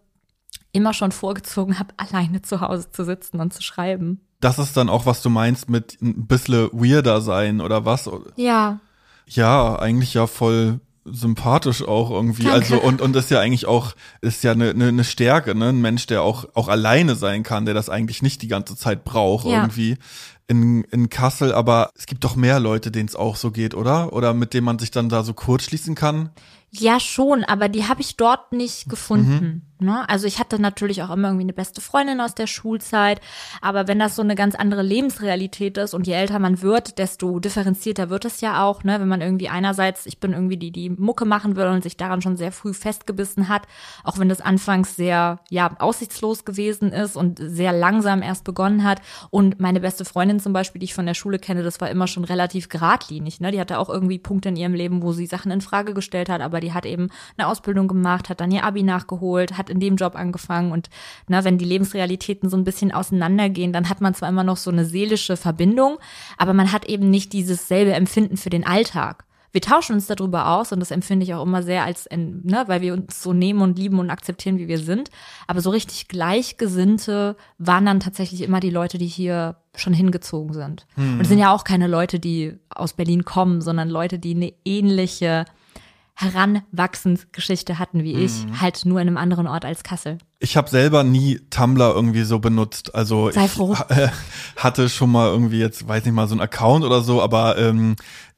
immer 0.72 0.94
schon 0.94 1.12
vorgezogen 1.12 1.80
habe, 1.80 1.94
alleine 1.98 2.42
zu 2.42 2.62
Hause 2.62 2.92
zu 2.92 3.06
sitzen 3.06 3.40
und 3.40 3.54
zu 3.54 3.64
schreiben. 3.64 4.22
Das 4.42 4.60
ist 4.60 4.76
dann 4.76 4.90
auch, 4.90 5.06
was 5.06 5.22
du 5.22 5.30
meinst 5.30 5.70
mit 5.70 5.98
ein 6.02 6.28
bisschen 6.28 6.70
weirder 6.74 7.22
sein 7.22 7.62
oder 7.62 7.86
was? 7.86 8.10
Ja. 8.36 8.80
Ja, 9.28 9.80
eigentlich 9.80 10.14
ja 10.14 10.28
voll 10.28 10.82
sympathisch 11.06 11.84
auch 11.84 12.10
irgendwie. 12.10 12.44
Danke. 12.44 12.58
Also 12.58 12.82
und 12.82 13.02
und 13.02 13.16
ist 13.16 13.30
ja 13.30 13.40
eigentlich 13.40 13.68
auch 13.68 13.94
ist 14.22 14.44
ja 14.44 14.52
eine 14.52 14.74
ne, 14.74 14.92
ne 14.92 15.04
Stärke, 15.04 15.56
ne? 15.56 15.70
Ein 15.70 15.82
Mensch, 15.82 16.08
der 16.08 16.24
auch 16.24 16.46
auch 16.56 16.68
alleine 16.68 17.16
sein 17.16 17.44
kann, 17.44 17.66
der 17.66 17.74
das 17.74 17.90
eigentlich 17.90 18.22
nicht 18.22 18.42
die 18.42 18.48
ganze 18.48 18.76
Zeit 18.76 19.06
braucht 19.06 19.46
Ja. 19.46 19.62
irgendwie 19.62 19.98
in 20.48 20.84
in 20.86 21.10
Kassel. 21.10 21.54
Aber 21.54 21.92
es 21.96 22.08
gibt 22.08 22.24
doch 22.24 22.36
mehr 22.36 22.60
Leute, 22.60 22.92
denen 22.92 23.08
es 23.08 23.16
auch 23.16 23.36
so 23.36 23.52
geht, 23.52 23.76
oder? 23.76 24.14
Oder 24.14 24.34
mit 24.34 24.54
denen 24.54 24.66
man 24.66 24.80
sich 24.80 24.92
dann 24.92 25.10
da 25.10 25.24
so 25.24 25.34
kurz 25.34 25.64
schließen 25.64 25.96
kann. 25.96 26.32
Ja, 26.72 27.00
schon, 27.00 27.44
aber 27.46 27.70
die 27.70 27.86
habe 27.88 28.02
ich 28.02 28.18
dort 28.18 28.52
nicht 28.52 28.90
gefunden. 28.90 29.62
Ne? 29.80 30.08
Also 30.08 30.26
ich 30.26 30.40
hatte 30.40 30.62
natürlich 30.62 31.04
auch 31.04 31.10
immer 31.10 31.28
irgendwie 31.28 31.46
eine 31.46 31.54
beste 31.54 31.82
Freundin 31.82 32.22
aus 32.22 32.34
der 32.34 32.48
Schulzeit, 32.48 33.20
aber 33.62 33.90
wenn 33.90 34.00
das 34.00 34.16
so 34.16 34.22
eine 34.22 34.36
ganz 34.36 34.56
andere 34.56 34.82
Lebensrealität 34.82 35.78
ist 35.78 35.94
und 35.94 36.08
je 36.08 36.14
älter 36.14 36.40
man 36.40 36.62
wird, 36.62 36.98
desto 36.98 37.40
differenzierter 37.40 38.10
wird 38.10 38.24
es 38.24 38.40
ja 38.40 38.64
auch, 38.64 38.86
ne? 38.86 39.02
Wenn 39.02 39.10
man 39.10 39.20
irgendwie 39.20 39.50
einerseits, 39.50 40.06
ich 40.06 40.20
bin 40.20 40.32
irgendwie 40.32 40.56
die, 40.56 40.72
die 40.72 40.90
Mucke 40.90 41.26
machen 41.26 41.58
will 41.58 41.68
und 41.68 41.84
sich 41.84 41.98
daran 41.98 42.22
schon 42.22 42.38
sehr 42.38 42.54
früh 42.54 42.74
festgebissen 42.74 43.50
hat, 43.50 43.64
auch 44.06 44.18
wenn 44.18 44.30
das 44.30 44.40
anfangs 44.40 44.96
sehr, 44.96 45.40
ja, 45.50 45.76
aussichtslos 45.80 46.46
gewesen 46.46 46.94
ist 46.94 47.18
und 47.18 47.40
sehr 47.42 47.74
langsam 47.74 48.22
erst 48.22 48.46
begonnen 48.46 48.86
hat. 48.86 49.02
Und 49.30 49.60
meine 49.60 49.82
beste 49.82 50.06
Freundin 50.06 50.40
zum 50.40 50.54
Beispiel, 50.54 50.80
die 50.80 50.86
ich 50.86 50.94
von 50.94 51.06
der 51.06 51.16
Schule 51.16 51.38
kenne, 51.38 51.64
das 51.64 51.82
war 51.82 51.90
immer 51.90 52.08
schon 52.08 52.24
relativ 52.24 52.70
geradlinig, 52.70 53.42
ne? 53.42 53.52
Die 53.52 53.60
hatte 53.60 53.78
auch 53.78 53.90
irgendwie 53.90 54.20
Punkte 54.20 54.50
in 54.50 54.56
ihrem 54.56 54.74
Leben, 54.74 55.04
wo 55.04 55.12
sie 55.12 55.26
Sachen 55.26 55.52
in 55.52 55.60
Frage 55.60 55.94
gestellt 55.94 56.30
hat, 56.30 56.40
aber 56.40 56.62
die 56.62 56.74
hat 56.74 56.86
eben 56.86 57.10
eine 57.38 57.48
Ausbildung 57.50 57.90
gemacht, 57.90 58.30
hat 58.30 58.40
dann 58.40 58.52
ihr 58.52 58.64
Abi 58.64 58.82
nachgeholt, 58.82 59.58
hat 59.58 59.70
in 59.76 59.80
dem 59.80 59.96
Job 59.98 60.16
angefangen 60.16 60.72
und 60.72 60.90
ne, 61.28 61.44
wenn 61.44 61.58
die 61.58 61.66
Lebensrealitäten 61.66 62.50
so 62.50 62.58
ein 62.58 62.64
bisschen 62.64 62.92
auseinandergehen, 62.92 63.74
dann 63.74 63.90
hat 63.90 64.02
man 64.02 64.16
zwar 64.16 64.30
immer 64.30 64.44
noch 64.44 64.58
so 64.58 64.72
eine 64.72 64.86
seelische 64.86 65.38
Verbindung, 65.38 65.98
aber 66.38 66.54
man 66.54 66.72
hat 66.72 66.86
eben 66.86 67.10
nicht 67.10 67.34
dieses 67.34 67.68
selbe 67.68 67.94
Empfinden 67.94 68.38
für 68.38 68.50
den 68.50 68.66
Alltag. 68.66 69.26
Wir 69.52 69.62
tauschen 69.62 69.94
uns 69.94 70.06
darüber 70.08 70.50
aus 70.50 70.74
und 70.74 70.82
das 70.82 70.92
empfinde 70.92 71.24
ich 71.24 71.34
auch 71.34 71.44
immer 71.44 71.64
sehr 71.64 71.86
als, 71.86 72.10
ne, 72.12 72.64
weil 72.68 72.82
wir 72.82 72.94
uns 72.94 73.24
so 73.24 73.32
nehmen 73.32 73.62
und 73.62 73.80
lieben 73.80 74.00
und 74.00 74.10
akzeptieren, 74.10 74.58
wie 74.58 74.68
wir 74.68 74.80
sind. 74.80 75.10
Aber 75.48 75.62
so 75.62 75.70
richtig 75.70 76.10
Gleichgesinnte 76.10 77.38
waren 77.58 77.86
dann 77.86 78.02
tatsächlich 78.02 78.42
immer 78.42 78.60
die 78.60 78.70
Leute, 78.70 78.98
die 78.98 79.08
hier 79.08 79.56
schon 79.74 79.94
hingezogen 79.94 80.54
sind. 80.54 80.86
Und 80.98 81.22
es 81.22 81.30
sind 81.30 81.40
ja 81.40 81.54
auch 81.54 81.64
keine 81.64 81.88
Leute, 81.88 82.20
die 82.20 82.60
aus 82.70 82.92
Berlin 82.92 83.24
kommen, 83.24 83.62
sondern 83.62 83.88
Leute, 83.88 84.20
die 84.20 84.36
eine 84.36 84.54
ähnliche 84.66 85.46
Heranwachsensgeschichte 86.16 87.78
hatten 87.78 88.04
wie 88.04 88.14
ich, 88.14 88.32
halt 88.60 88.86
nur 88.86 89.02
in 89.02 89.08
einem 89.08 89.18
anderen 89.18 89.48
Ort 89.48 89.66
als 89.66 89.84
Kassel. 89.84 90.18
Ich 90.40 90.56
habe 90.56 90.70
selber 90.70 91.04
nie 91.04 91.42
Tumblr 91.50 91.94
irgendwie 91.94 92.24
so 92.24 92.40
benutzt. 92.40 92.96
Also 92.96 93.32
Sei 93.32 93.46
ich 93.46 93.52
froh. 93.52 93.76
äh, 93.90 94.08
hatte 94.56 94.88
schon 94.90 95.12
mal 95.12 95.28
irgendwie 95.28 95.60
jetzt, 95.60 95.88
weiß 95.88 96.06
nicht 96.06 96.14
mal, 96.14 96.28
so 96.28 96.34
einen 96.34 96.42
Account 96.42 96.86
oder 96.86 97.02
so, 97.02 97.22
aber 97.22 97.58
ähm, 97.58 97.96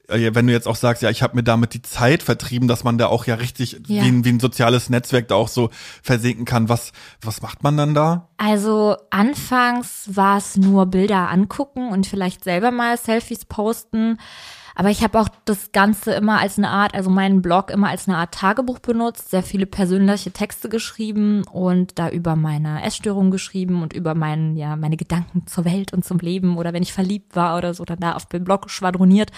äh, 0.08 0.34
wenn 0.34 0.46
du 0.46 0.52
jetzt 0.52 0.66
auch 0.66 0.76
sagst, 0.76 1.02
ja, 1.02 1.10
ich 1.10 1.22
habe 1.22 1.36
mir 1.36 1.42
damit 1.42 1.74
die 1.74 1.82
Zeit 1.82 2.22
vertrieben, 2.22 2.66
dass 2.66 2.82
man 2.82 2.98
da 2.98 3.06
auch 3.06 3.26
ja 3.26 3.36
richtig 3.36 3.80
Ja. 3.86 4.02
Wie, 4.02 4.08
ein, 4.08 4.24
wie 4.24 4.30
ein 4.30 4.40
soziales 4.40 4.90
Netzwerk 4.90 5.28
da 5.28 5.36
auch 5.36 5.48
so 5.48 5.70
versinken 6.02 6.44
kann. 6.44 6.68
Was, 6.68 6.92
was 7.20 7.42
macht 7.42 7.62
man 7.62 7.76
dann 7.76 7.94
da? 7.94 8.28
Also 8.38 8.96
anfangs 9.10 10.08
war 10.12 10.38
es 10.38 10.56
nur 10.56 10.86
Bilder 10.86 11.28
angucken 11.30 11.90
und 11.90 12.06
vielleicht 12.06 12.42
selber 12.42 12.70
mal 12.70 12.96
Selfies 12.96 13.44
posten. 13.44 14.18
Aber 14.78 14.90
ich 14.90 15.02
habe 15.02 15.18
auch 15.18 15.28
das 15.44 15.72
Ganze 15.72 16.12
immer 16.12 16.38
als 16.38 16.56
eine 16.56 16.70
Art, 16.70 16.94
also 16.94 17.10
meinen 17.10 17.42
Blog 17.42 17.72
immer 17.72 17.88
als 17.88 18.06
eine 18.06 18.16
Art 18.16 18.32
Tagebuch 18.32 18.78
benutzt, 18.78 19.28
sehr 19.28 19.42
viele 19.42 19.66
persönliche 19.66 20.30
Texte 20.30 20.68
geschrieben 20.68 21.42
und 21.50 21.98
da 21.98 22.08
über 22.10 22.36
meine 22.36 22.84
Essstörung 22.84 23.32
geschrieben 23.32 23.82
und 23.82 23.92
über 23.92 24.14
meinen, 24.14 24.56
ja, 24.56 24.76
meine 24.76 24.96
Gedanken 24.96 25.48
zur 25.48 25.64
Welt 25.64 25.92
und 25.92 26.04
zum 26.04 26.20
Leben 26.20 26.56
oder 26.58 26.72
wenn 26.72 26.84
ich 26.84 26.92
verliebt 26.92 27.34
war 27.34 27.58
oder 27.58 27.74
so, 27.74 27.84
dann 27.84 27.98
da 27.98 28.12
auf 28.12 28.26
dem 28.26 28.44
Blog 28.44 28.70
schwadroniert. 28.70 29.32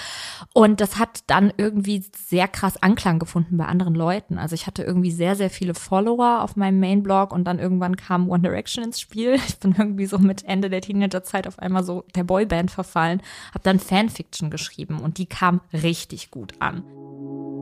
Und 0.52 0.82
das 0.82 0.98
hat 0.98 1.20
dann 1.26 1.50
irgendwie 1.56 2.04
sehr 2.14 2.46
krass 2.46 2.82
Anklang 2.82 3.18
gefunden 3.18 3.56
bei 3.56 3.64
anderen 3.64 3.94
Leuten. 3.94 4.36
Also 4.36 4.54
ich 4.54 4.66
hatte 4.66 4.82
irgendwie 4.82 5.10
sehr, 5.10 5.36
sehr 5.36 5.48
viele 5.48 5.72
Follower 5.72 6.42
auf 6.42 6.56
meinem 6.56 6.80
Main-Blog 6.80 7.32
und 7.32 7.44
dann 7.44 7.58
irgendwann 7.58 7.96
kam 7.96 8.28
One 8.28 8.42
Direction 8.42 8.84
ins 8.84 9.00
Spiel. 9.00 9.36
Ich 9.48 9.58
bin 9.58 9.74
irgendwie 9.78 10.04
so 10.04 10.18
mit 10.18 10.44
Ende 10.44 10.68
der 10.68 10.82
Teenagerzeit 10.82 11.46
auf 11.46 11.58
einmal 11.58 11.82
so 11.82 12.04
der 12.14 12.24
Boyband 12.24 12.70
verfallen, 12.70 13.22
habe 13.54 13.62
dann 13.62 13.78
Fanfiction 13.78 14.50
geschrieben 14.50 15.00
und 15.00 15.16
die 15.16 15.29
kam 15.30 15.62
richtig 15.72 16.30
gut 16.30 16.52
an. 16.58 16.84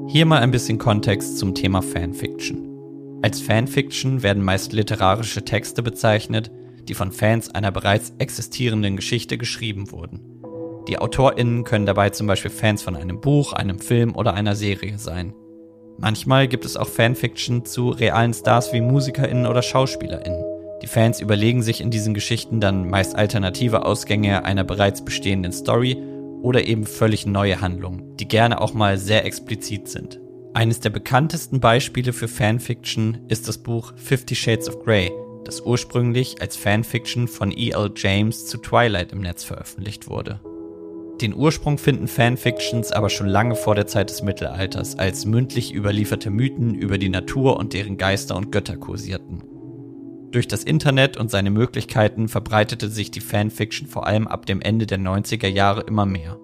Hier 0.09 0.27
mal 0.27 0.41
ein 0.41 0.51
bisschen 0.51 0.79
Kontext 0.79 1.39
zum 1.39 1.55
Thema 1.55 1.83
Fanfiction. 1.83 3.21
Als 3.23 3.41
Fanfiction 3.41 4.23
werden 4.23 4.43
meist 4.43 4.73
literarische 4.73 5.45
Texte 5.45 5.83
bezeichnet, 5.83 6.51
die 6.89 6.95
von 6.95 7.13
Fans 7.13 7.55
einer 7.55 7.71
bereits 7.71 8.13
existierenden 8.19 8.97
Geschichte 8.97 9.39
geschrieben 9.39 9.91
wurden. 9.93 10.21
Die 10.89 10.99
AutorInnen 10.99 11.65
können 11.65 11.85
dabei 11.85 12.11
zum 12.11 12.27
Beispiel 12.27 12.51
Fans 12.51 12.83
von 12.83 12.97
einem 12.97 13.21
Buch, 13.21 13.53
einem 13.53 13.79
Film 13.79 14.17
oder 14.17 14.35
einer 14.35 14.57
Serie 14.57 14.99
sein. 14.99 15.35
Manchmal 15.99 16.49
gibt 16.49 16.65
es 16.65 16.77
auch 16.77 16.89
Fanfiction 16.89 17.67
zu 17.67 17.91
realen 17.91 18.33
Stars 18.33 18.73
wie 18.73 18.81
MusikerInnen 18.81 19.47
oder 19.47 19.63
SchauspielerInnen. 19.63 20.43
Die 20.81 20.87
Fans 20.87 21.21
überlegen 21.21 21.63
sich 21.63 21.81
in 21.81 21.91
diesen 21.91 22.15
Geschichten 22.15 22.61
dann 22.61 22.89
meist 22.89 23.17
alternative 23.17 23.85
Ausgänge 23.85 24.45
einer 24.45 24.65
bereits 24.65 25.05
bestehenden 25.05 25.53
Story 25.53 26.01
oder 26.43 26.67
eben 26.67 26.85
völlig 26.85 27.27
neue 27.27 27.61
Handlungen, 27.61 28.17
die 28.17 28.29
gerne 28.29 28.61
auch 28.61 28.75
mal 28.75 28.99
sehr 28.99 29.25
explizit 29.25 29.89
sind. 29.89 30.21
Eines 30.55 30.81
der 30.81 30.91
bekanntesten 30.91 31.61
Beispiele 31.61 32.13
für 32.13 32.29
Fanfiction 32.29 33.19
ist 33.29 33.49
das 33.49 33.59
Buch 33.59 33.93
Fifty 33.97 34.35
Shades 34.35 34.69
of 34.69 34.83
Grey, 34.85 35.11
das 35.45 35.61
ursprünglich 35.61 36.41
als 36.41 36.57
Fanfiction 36.57 37.29
von 37.29 37.51
E.L. 37.51 37.93
James 37.95 38.47
zu 38.47 38.59
Twilight 38.59 39.13
im 39.13 39.21
Netz 39.21 39.45
veröffentlicht 39.45 40.09
wurde. 40.09 40.41
Den 41.21 41.35
Ursprung 41.35 41.79
finden 41.79 42.07
Fanfictions 42.07 42.93
aber 42.93 43.11
schon 43.11 43.27
lange 43.27 43.57
vor 43.57 43.75
der 43.75 43.89
Zeit 43.89 44.11
des 44.11 44.23
Mittelalters, 44.23 44.99
als 44.99 45.27
mündlich 45.27 45.75
überlieferte 45.75 46.31
Mythen 46.31 46.75
über 46.75 46.97
die 46.97 47.09
Natur 47.09 47.57
und 47.57 47.73
deren 47.73 47.97
Geister 47.97 48.37
und 48.37 48.53
Götter 48.53 48.77
kursierten. 48.77 49.43
Durch 50.31 50.47
das 50.47 50.63
Internet 50.63 51.17
und 51.17 51.31
seine 51.31 51.51
Möglichkeiten 51.51 52.29
verbreitete 52.29 52.89
sich 52.89 53.11
die 53.11 53.21
Fanfiction 53.21 53.89
vor 53.89 54.07
allem 54.07 54.29
ab 54.29 54.45
dem 54.45 54.61
Ende 54.61 54.87
der 54.87 54.99
90er 54.99 55.49
Jahre 55.49 55.83
immer 55.83 56.05
mehr. 56.05 56.39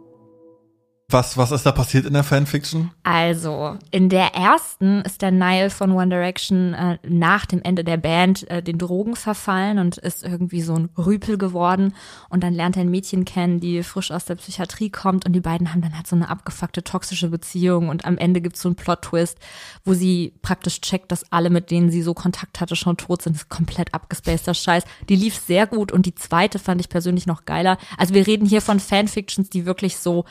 Was, 1.09 1.37
was 1.37 1.53
ist 1.53 1.67
da 1.67 1.73
passiert 1.73 2.07
in 2.07 2.15
der 2.15 2.25
Fanfiction? 2.25 2.91
Also, 3.03 3.77
in 3.91 4.09
der 4.09 4.35
ersten 4.35 5.03
ist 5.03 5.21
der 5.21 5.33
Niall 5.33 5.69
von 5.69 5.93
One 5.93 6.09
Direction 6.09 6.73
äh, 6.73 6.99
nach 7.07 7.45
dem 7.45 7.61
Ende 7.61 7.85
der 7.85 7.99
Band 7.99 8.49
äh, 8.51 8.63
den 8.63 8.79
Drogen 8.79 9.15
verfallen 9.15 9.79
und 9.79 9.99
ist 9.99 10.25
irgendwie 10.25 10.63
so 10.63 10.75
ein 10.75 10.89
Rüpel 10.97 11.37
geworden. 11.37 11.95
Und 12.31 12.43
dann 12.43 12.55
lernt 12.55 12.77
er 12.77 12.83
ein 12.83 12.91
Mädchen 12.91 13.27
kennen, 13.27 13.61
die 13.61 13.83
frisch 13.83 14.11
aus 14.11 14.25
der 14.25 14.37
Psychiatrie 14.37 14.89
kommt 14.89 15.27
und 15.27 15.35
die 15.35 15.41
beiden 15.41 15.73
haben 15.73 15.83
dann 15.83 15.95
halt 15.95 16.07
so 16.07 16.17
eine 16.17 16.31
abgefuckte 16.31 16.83
toxische 16.83 17.29
Beziehung 17.29 17.91
und 17.91 18.07
am 18.07 18.17
Ende 18.17 18.41
gibt's 18.41 18.63
so 18.63 18.71
einen 18.71 18.77
Plot-Twist, 18.77 19.39
wo 19.85 19.93
sie 19.93 20.33
praktisch 20.41 20.81
checkt, 20.81 21.13
dass 21.13 21.31
alle, 21.31 21.51
mit 21.51 21.71
denen 21.71 21.91
sie 21.91 22.03
so 22.03 22.15
Kontakt 22.15 22.61
hatte, 22.61 22.77
schon 22.77 22.97
tot 22.97 23.21
sind. 23.21 23.37
Das 23.37 23.43
ist 23.43 23.51
komplett 23.51 23.93
abgespaceter 23.93 24.55
Scheiß. 24.55 24.85
Die 25.11 25.17
lief 25.17 25.37
sehr 25.37 25.67
gut 25.67 25.93
und 25.93 26.07
die 26.07 26.15
zweite 26.15 26.59
fand 26.59 26.81
ich 26.81 26.89
persönlich 26.89 27.27
noch 27.27 27.45
geiler. 27.45 27.77
Also 27.99 28.15
wir 28.15 28.27
reden 28.27 28.47
hier 28.47 28.63
von 28.63 28.81
Fanfictions, 28.81 29.51
die 29.51 29.67
wirklich 29.67 29.99
so 29.99 30.25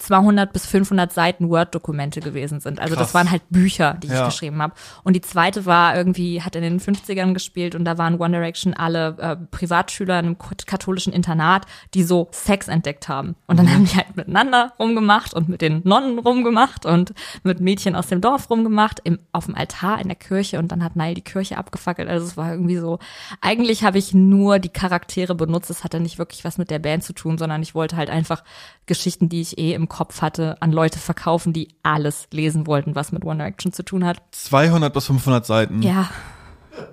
200 0.00 0.52
bis 0.52 0.66
500 0.66 1.12
Seiten 1.12 1.48
Word-Dokumente 1.48 2.20
gewesen 2.20 2.60
sind. 2.60 2.80
Also 2.80 2.94
Krass. 2.94 3.08
das 3.08 3.14
waren 3.14 3.30
halt 3.30 3.42
Bücher, 3.50 3.94
die 4.02 4.08
Ja. 4.08 4.20
ich 4.22 4.24
geschrieben 4.26 4.60
habe. 4.62 4.74
Und 5.04 5.14
die 5.14 5.20
zweite 5.20 5.66
war 5.66 5.96
irgendwie, 5.96 6.42
hat 6.42 6.56
in 6.56 6.62
den 6.62 6.80
50ern 6.80 7.34
gespielt 7.34 7.74
und 7.74 7.84
da 7.84 7.98
waren 7.98 8.18
One 8.20 8.36
Direction 8.36 8.74
alle 8.74 9.16
äh, 9.18 9.36
Privatschüler 9.50 10.18
in 10.18 10.26
einem 10.26 10.38
kat- 10.38 10.66
katholischen 10.66 11.12
Internat, 11.12 11.66
die 11.94 12.02
so 12.02 12.28
Sex 12.32 12.68
entdeckt 12.68 13.08
haben. 13.08 13.36
Und 13.46 13.58
dann 13.58 13.70
haben 13.72 13.84
die 13.84 13.94
halt 13.96 14.16
miteinander 14.16 14.72
rumgemacht 14.78 15.34
und 15.34 15.48
mit 15.48 15.60
den 15.60 15.82
Nonnen 15.84 16.18
rumgemacht 16.18 16.86
und 16.86 17.12
mit 17.42 17.60
Mädchen 17.60 17.94
aus 17.94 18.06
dem 18.08 18.20
Dorf 18.20 18.48
rumgemacht, 18.50 19.00
im, 19.04 19.18
auf 19.32 19.46
dem 19.46 19.54
Altar 19.54 20.00
in 20.00 20.08
der 20.08 20.16
Kirche 20.16 20.58
und 20.58 20.72
dann 20.72 20.82
hat 20.82 20.96
Neil 20.96 21.14
die 21.14 21.20
Kirche 21.22 21.58
abgefackelt. 21.58 22.08
Also 22.08 22.26
es 22.26 22.36
war 22.36 22.50
irgendwie 22.50 22.76
so, 22.76 22.98
eigentlich 23.40 23.84
habe 23.84 23.98
ich 23.98 24.14
nur 24.14 24.58
die 24.58 24.68
Charaktere 24.70 25.34
benutzt. 25.34 25.70
Es 25.70 25.84
hatte 25.84 26.00
nicht 26.00 26.18
wirklich 26.18 26.44
was 26.44 26.56
mit 26.58 26.70
der 26.70 26.78
Band 26.78 27.04
zu 27.04 27.12
tun, 27.12 27.38
sondern 27.38 27.62
ich 27.62 27.74
wollte 27.74 27.96
halt 27.96 28.10
einfach 28.10 28.42
Geschichten, 28.86 29.28
die 29.28 29.40
ich 29.40 29.58
eh 29.58 29.74
im 29.74 29.88
Kopf 29.90 30.22
hatte, 30.22 30.56
an 30.60 30.72
Leute 30.72 30.98
verkaufen, 30.98 31.52
die 31.52 31.68
alles 31.82 32.28
lesen 32.32 32.66
wollten, 32.66 32.94
was 32.94 33.12
mit 33.12 33.24
One 33.26 33.36
Direction 33.36 33.74
zu 33.74 33.82
tun 33.84 34.06
hat. 34.06 34.16
200 34.30 34.94
bis 34.94 35.04
500 35.04 35.44
Seiten. 35.44 35.82
Ja, 35.82 36.08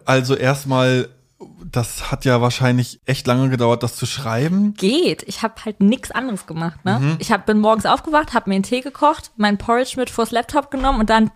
Also 0.06 0.36
erstmal, 0.36 1.08
das 1.64 2.12
hat 2.12 2.26
ja 2.26 2.42
wahrscheinlich 2.42 3.00
echt 3.06 3.26
lange 3.28 3.50
gedauert, 3.50 3.84
das 3.84 3.96
zu 3.96 4.06
schreiben. 4.06 4.74
geht. 4.74 5.24
Ich 5.28 5.44
habe 5.44 5.54
halt 5.64 5.80
nichts 5.80 6.12
anderes 6.12 6.46
gemacht. 6.48 6.84
Ne? 6.84 7.00
Mhm. 7.00 7.16
Ich 7.20 7.32
hab, 7.32 7.46
bin 7.46 7.60
morgens 7.60 7.86
aufgewacht, 7.86 8.34
habe 8.34 8.50
mir 8.50 8.56
einen 8.56 8.64
Tee 8.64 8.82
gekocht, 8.82 9.32
mein 9.38 9.58
Porridge 9.58 9.94
mit 9.96 10.10
vors 10.10 10.32
Laptop 10.32 10.72
genommen 10.72 11.00
und 11.00 11.10
dann 11.10 11.32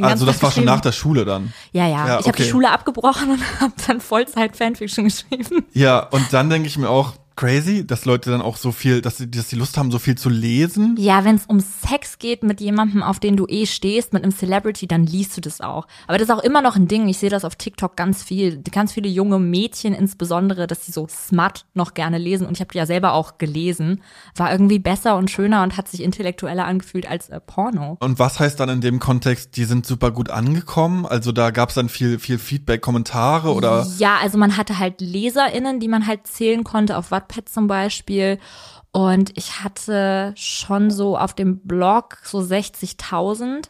Also 0.00 0.24
das 0.24 0.36
Tag 0.36 0.42
war 0.44 0.50
schon 0.52 0.64
nach 0.64 0.80
der 0.80 0.92
Schule 0.92 1.24
dann. 1.24 1.52
Ja, 1.72 1.86
ja. 1.86 1.90
Ja, 1.90 2.04
ich 2.20 2.26
habe 2.28 2.36
die 2.36 2.42
okay. 2.44 2.50
Schule 2.50 2.70
abgebrochen 2.70 3.30
und 3.32 3.60
habe 3.60 3.72
dann 3.86 4.00
Vollzeit 4.00 4.56
Fanfiction 4.56 5.04
geschrieben. 5.06 5.66
Ja, 5.72 5.98
und 5.98 6.32
dann 6.32 6.48
denke 6.50 6.68
ich 6.68 6.78
mir 6.78 6.88
auch, 6.88 7.14
crazy, 7.38 7.86
dass 7.86 8.04
Leute 8.04 8.30
dann 8.30 8.42
auch 8.42 8.56
so 8.56 8.72
viel, 8.72 9.00
dass 9.00 9.18
sie, 9.18 9.30
dass 9.30 9.48
sie 9.48 9.56
Lust 9.56 9.78
haben, 9.78 9.92
so 9.92 10.00
viel 10.00 10.18
zu 10.18 10.28
lesen. 10.28 10.96
Ja, 10.98 11.24
wenn 11.24 11.36
es 11.36 11.46
um 11.46 11.60
Sex 11.60 12.18
geht 12.18 12.42
mit 12.42 12.60
jemandem, 12.60 13.02
auf 13.02 13.20
den 13.20 13.36
du 13.36 13.46
eh 13.46 13.64
stehst, 13.64 14.12
mit 14.12 14.24
einem 14.24 14.32
Celebrity, 14.32 14.88
dann 14.88 15.06
liest 15.06 15.36
du 15.36 15.40
das 15.40 15.60
auch. 15.60 15.86
Aber 16.08 16.18
das 16.18 16.28
ist 16.28 16.34
auch 16.34 16.42
immer 16.42 16.62
noch 16.62 16.74
ein 16.74 16.88
Ding. 16.88 17.08
Ich 17.08 17.18
sehe 17.18 17.30
das 17.30 17.44
auf 17.44 17.54
TikTok 17.54 17.96
ganz 17.96 18.24
viel. 18.24 18.60
Ganz 18.72 18.92
viele 18.92 19.08
junge 19.08 19.38
Mädchen 19.38 19.94
insbesondere, 19.94 20.66
dass 20.66 20.84
sie 20.84 20.90
so 20.90 21.06
Smut 21.08 21.64
noch 21.74 21.94
gerne 21.94 22.18
lesen. 22.18 22.44
Und 22.44 22.54
ich 22.54 22.60
habe 22.60 22.72
die 22.72 22.78
ja 22.78 22.86
selber 22.86 23.12
auch 23.12 23.38
gelesen. 23.38 24.02
War 24.34 24.50
irgendwie 24.50 24.80
besser 24.80 25.16
und 25.16 25.30
schöner 25.30 25.62
und 25.62 25.76
hat 25.76 25.86
sich 25.86 26.02
intellektueller 26.02 26.64
angefühlt 26.64 27.08
als 27.08 27.28
äh, 27.28 27.38
Porno. 27.40 27.98
Und 28.00 28.18
was 28.18 28.40
heißt 28.40 28.58
dann 28.58 28.68
in 28.68 28.80
dem 28.80 28.98
Kontext, 28.98 29.56
die 29.56 29.64
sind 29.64 29.86
super 29.86 30.10
gut 30.10 30.28
angekommen? 30.28 31.06
Also 31.06 31.30
da 31.30 31.52
gab 31.52 31.68
es 31.68 31.76
dann 31.76 31.88
viel, 31.88 32.18
viel 32.18 32.38
Feedback, 32.38 32.80
Kommentare 32.80 33.54
oder? 33.54 33.86
Ja, 33.98 34.16
also 34.20 34.38
man 34.38 34.56
hatte 34.56 34.80
halt 34.80 35.00
LeserInnen, 35.00 35.78
die 35.78 35.88
man 35.88 36.08
halt 36.08 36.26
zählen 36.26 36.64
konnte, 36.64 36.96
auf 36.96 37.12
Wattpad 37.28 37.48
zum 37.48 37.66
Beispiel. 37.66 38.38
Und 38.90 39.36
ich 39.36 39.62
hatte 39.62 40.32
schon 40.36 40.90
so 40.90 41.16
auf 41.16 41.34
dem 41.34 41.58
Blog 41.58 42.18
so 42.24 42.38
60.000. 42.38 43.68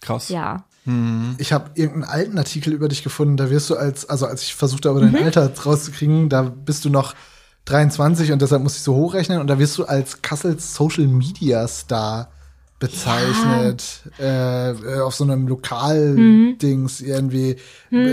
Krass. 0.00 0.28
Ja. 0.28 0.64
Ich 1.36 1.52
habe 1.52 1.70
irgendeinen 1.74 2.04
alten 2.04 2.38
Artikel 2.38 2.72
über 2.72 2.88
dich 2.88 3.02
gefunden, 3.02 3.36
da 3.36 3.50
wirst 3.50 3.68
du 3.68 3.76
als, 3.76 4.08
also 4.08 4.24
als 4.24 4.42
ich 4.42 4.54
versucht 4.54 4.86
habe, 4.86 5.00
dein 5.00 5.22
Alter 5.22 5.52
rauszukriegen, 5.54 6.30
da 6.30 6.42
bist 6.42 6.84
du 6.86 6.88
noch 6.88 7.14
23 7.66 8.32
und 8.32 8.40
deshalb 8.40 8.62
muss 8.62 8.76
ich 8.76 8.82
so 8.82 8.94
hochrechnen 8.94 9.38
und 9.38 9.48
da 9.48 9.58
wirst 9.58 9.76
du 9.76 9.84
als 9.84 10.22
Kassels 10.22 10.74
Social 10.74 11.06
Media 11.06 11.68
Star 11.68 12.30
bezeichnet, 12.78 14.02
äh, 14.20 14.70
äh, 14.70 15.00
auf 15.00 15.14
so 15.14 15.24
einem 15.24 15.48
Lokal-Dings 15.48 17.00
irgendwie. 17.00 17.56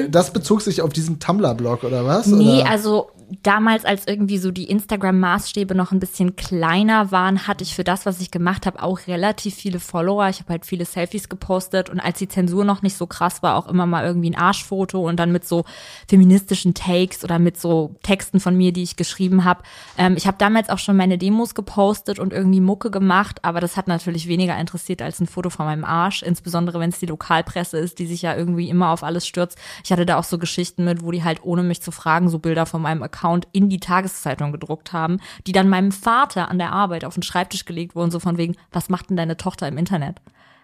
Das 0.09 0.33
bezog 0.33 0.61
sich 0.61 0.81
auf 0.81 0.91
diesen 0.91 1.19
Tumblr-Blog 1.19 1.83
oder 1.83 2.05
was? 2.05 2.27
Nee, 2.27 2.61
oder? 2.61 2.69
also 2.71 3.11
damals, 3.43 3.85
als 3.85 4.07
irgendwie 4.07 4.37
so 4.37 4.51
die 4.51 4.69
Instagram-Maßstäbe 4.69 5.75
noch 5.75 5.91
ein 5.91 5.99
bisschen 5.99 6.35
kleiner 6.35 7.11
waren, 7.11 7.47
hatte 7.47 7.63
ich 7.63 7.75
für 7.75 7.83
das, 7.83 8.05
was 8.05 8.21
ich 8.21 8.31
gemacht 8.31 8.65
habe, 8.65 8.81
auch 8.81 8.99
relativ 9.07 9.55
viele 9.55 9.79
Follower. 9.79 10.27
Ich 10.29 10.39
habe 10.39 10.53
halt 10.53 10.65
viele 10.65 10.85
Selfies 10.85 11.29
gepostet 11.29 11.89
und 11.89 11.99
als 11.99 12.19
die 12.19 12.27
Zensur 12.27 12.65
noch 12.65 12.81
nicht 12.81 12.95
so 12.95 13.07
krass 13.07 13.41
war, 13.43 13.55
auch 13.55 13.67
immer 13.67 13.85
mal 13.85 14.05
irgendwie 14.05 14.29
ein 14.29 14.37
Arschfoto 14.37 15.07
und 15.07 15.17
dann 15.17 15.31
mit 15.31 15.45
so 15.47 15.65
feministischen 16.07 16.73
Takes 16.73 17.23
oder 17.23 17.39
mit 17.39 17.59
so 17.59 17.95
Texten 18.03 18.39
von 18.39 18.55
mir, 18.55 18.71
die 18.71 18.83
ich 18.83 18.95
geschrieben 18.95 19.43
habe. 19.43 19.63
Ähm, 19.97 20.15
ich 20.17 20.27
habe 20.27 20.37
damals 20.37 20.69
auch 20.69 20.79
schon 20.79 20.97
meine 20.97 21.17
Demos 21.17 21.55
gepostet 21.55 22.19
und 22.19 22.31
irgendwie 22.31 22.61
Mucke 22.61 22.91
gemacht, 22.91 23.39
aber 23.43 23.59
das 23.59 23.77
hat 23.77 23.87
natürlich 23.87 24.27
weniger 24.27 24.57
interessiert 24.57 25.01
als 25.01 25.19
ein 25.19 25.27
Foto 25.27 25.49
von 25.49 25.65
meinem 25.65 25.83
Arsch, 25.83 26.21
insbesondere 26.21 26.79
wenn 26.79 26.89
es 26.89 26.99
die 26.99 27.05
Lokalpresse 27.05 27.77
ist, 27.77 27.99
die 27.99 28.05
sich 28.05 28.21
ja 28.21 28.35
irgendwie 28.35 28.69
immer 28.69 28.89
auf 28.89 29.03
alles 29.03 29.27
stürzt. 29.27 29.57
Ich 29.83 29.91
hatte 29.91 30.05
da 30.05 30.17
auch 30.17 30.23
so 30.23 30.37
Geschichten 30.37 30.85
mit, 30.85 31.03
wo 31.03 31.11
die 31.11 31.23
halt 31.23 31.43
ohne 31.43 31.63
mich 31.63 31.81
zu 31.81 31.91
fragen 31.91 32.29
so 32.29 32.39
Bilder 32.39 32.65
von 32.65 32.81
meinem 32.81 33.01
Account 33.01 33.14
in 33.51 33.69
die 33.69 33.79
Tageszeitung 33.79 34.51
gedruckt 34.51 34.93
haben, 34.93 35.19
die 35.47 35.51
dann 35.51 35.69
meinem 35.69 35.91
Vater 35.91 36.49
an 36.49 36.57
der 36.57 36.71
Arbeit 36.71 37.05
auf 37.05 37.13
den 37.13 37.23
Schreibtisch 37.23 37.65
gelegt 37.65 37.95
wurden, 37.95 38.11
so 38.11 38.19
von 38.19 38.37
wegen, 38.37 38.55
was 38.71 38.89
macht 38.89 39.09
denn 39.09 39.17
deine 39.17 39.37
Tochter 39.37 39.67
im 39.67 39.77
Internet? 39.77 40.21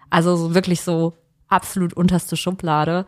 Also 0.10 0.36
so 0.36 0.54
wirklich 0.54 0.82
so 0.82 1.14
absolut 1.48 1.94
unterste 1.94 2.38
Schublade. 2.38 3.06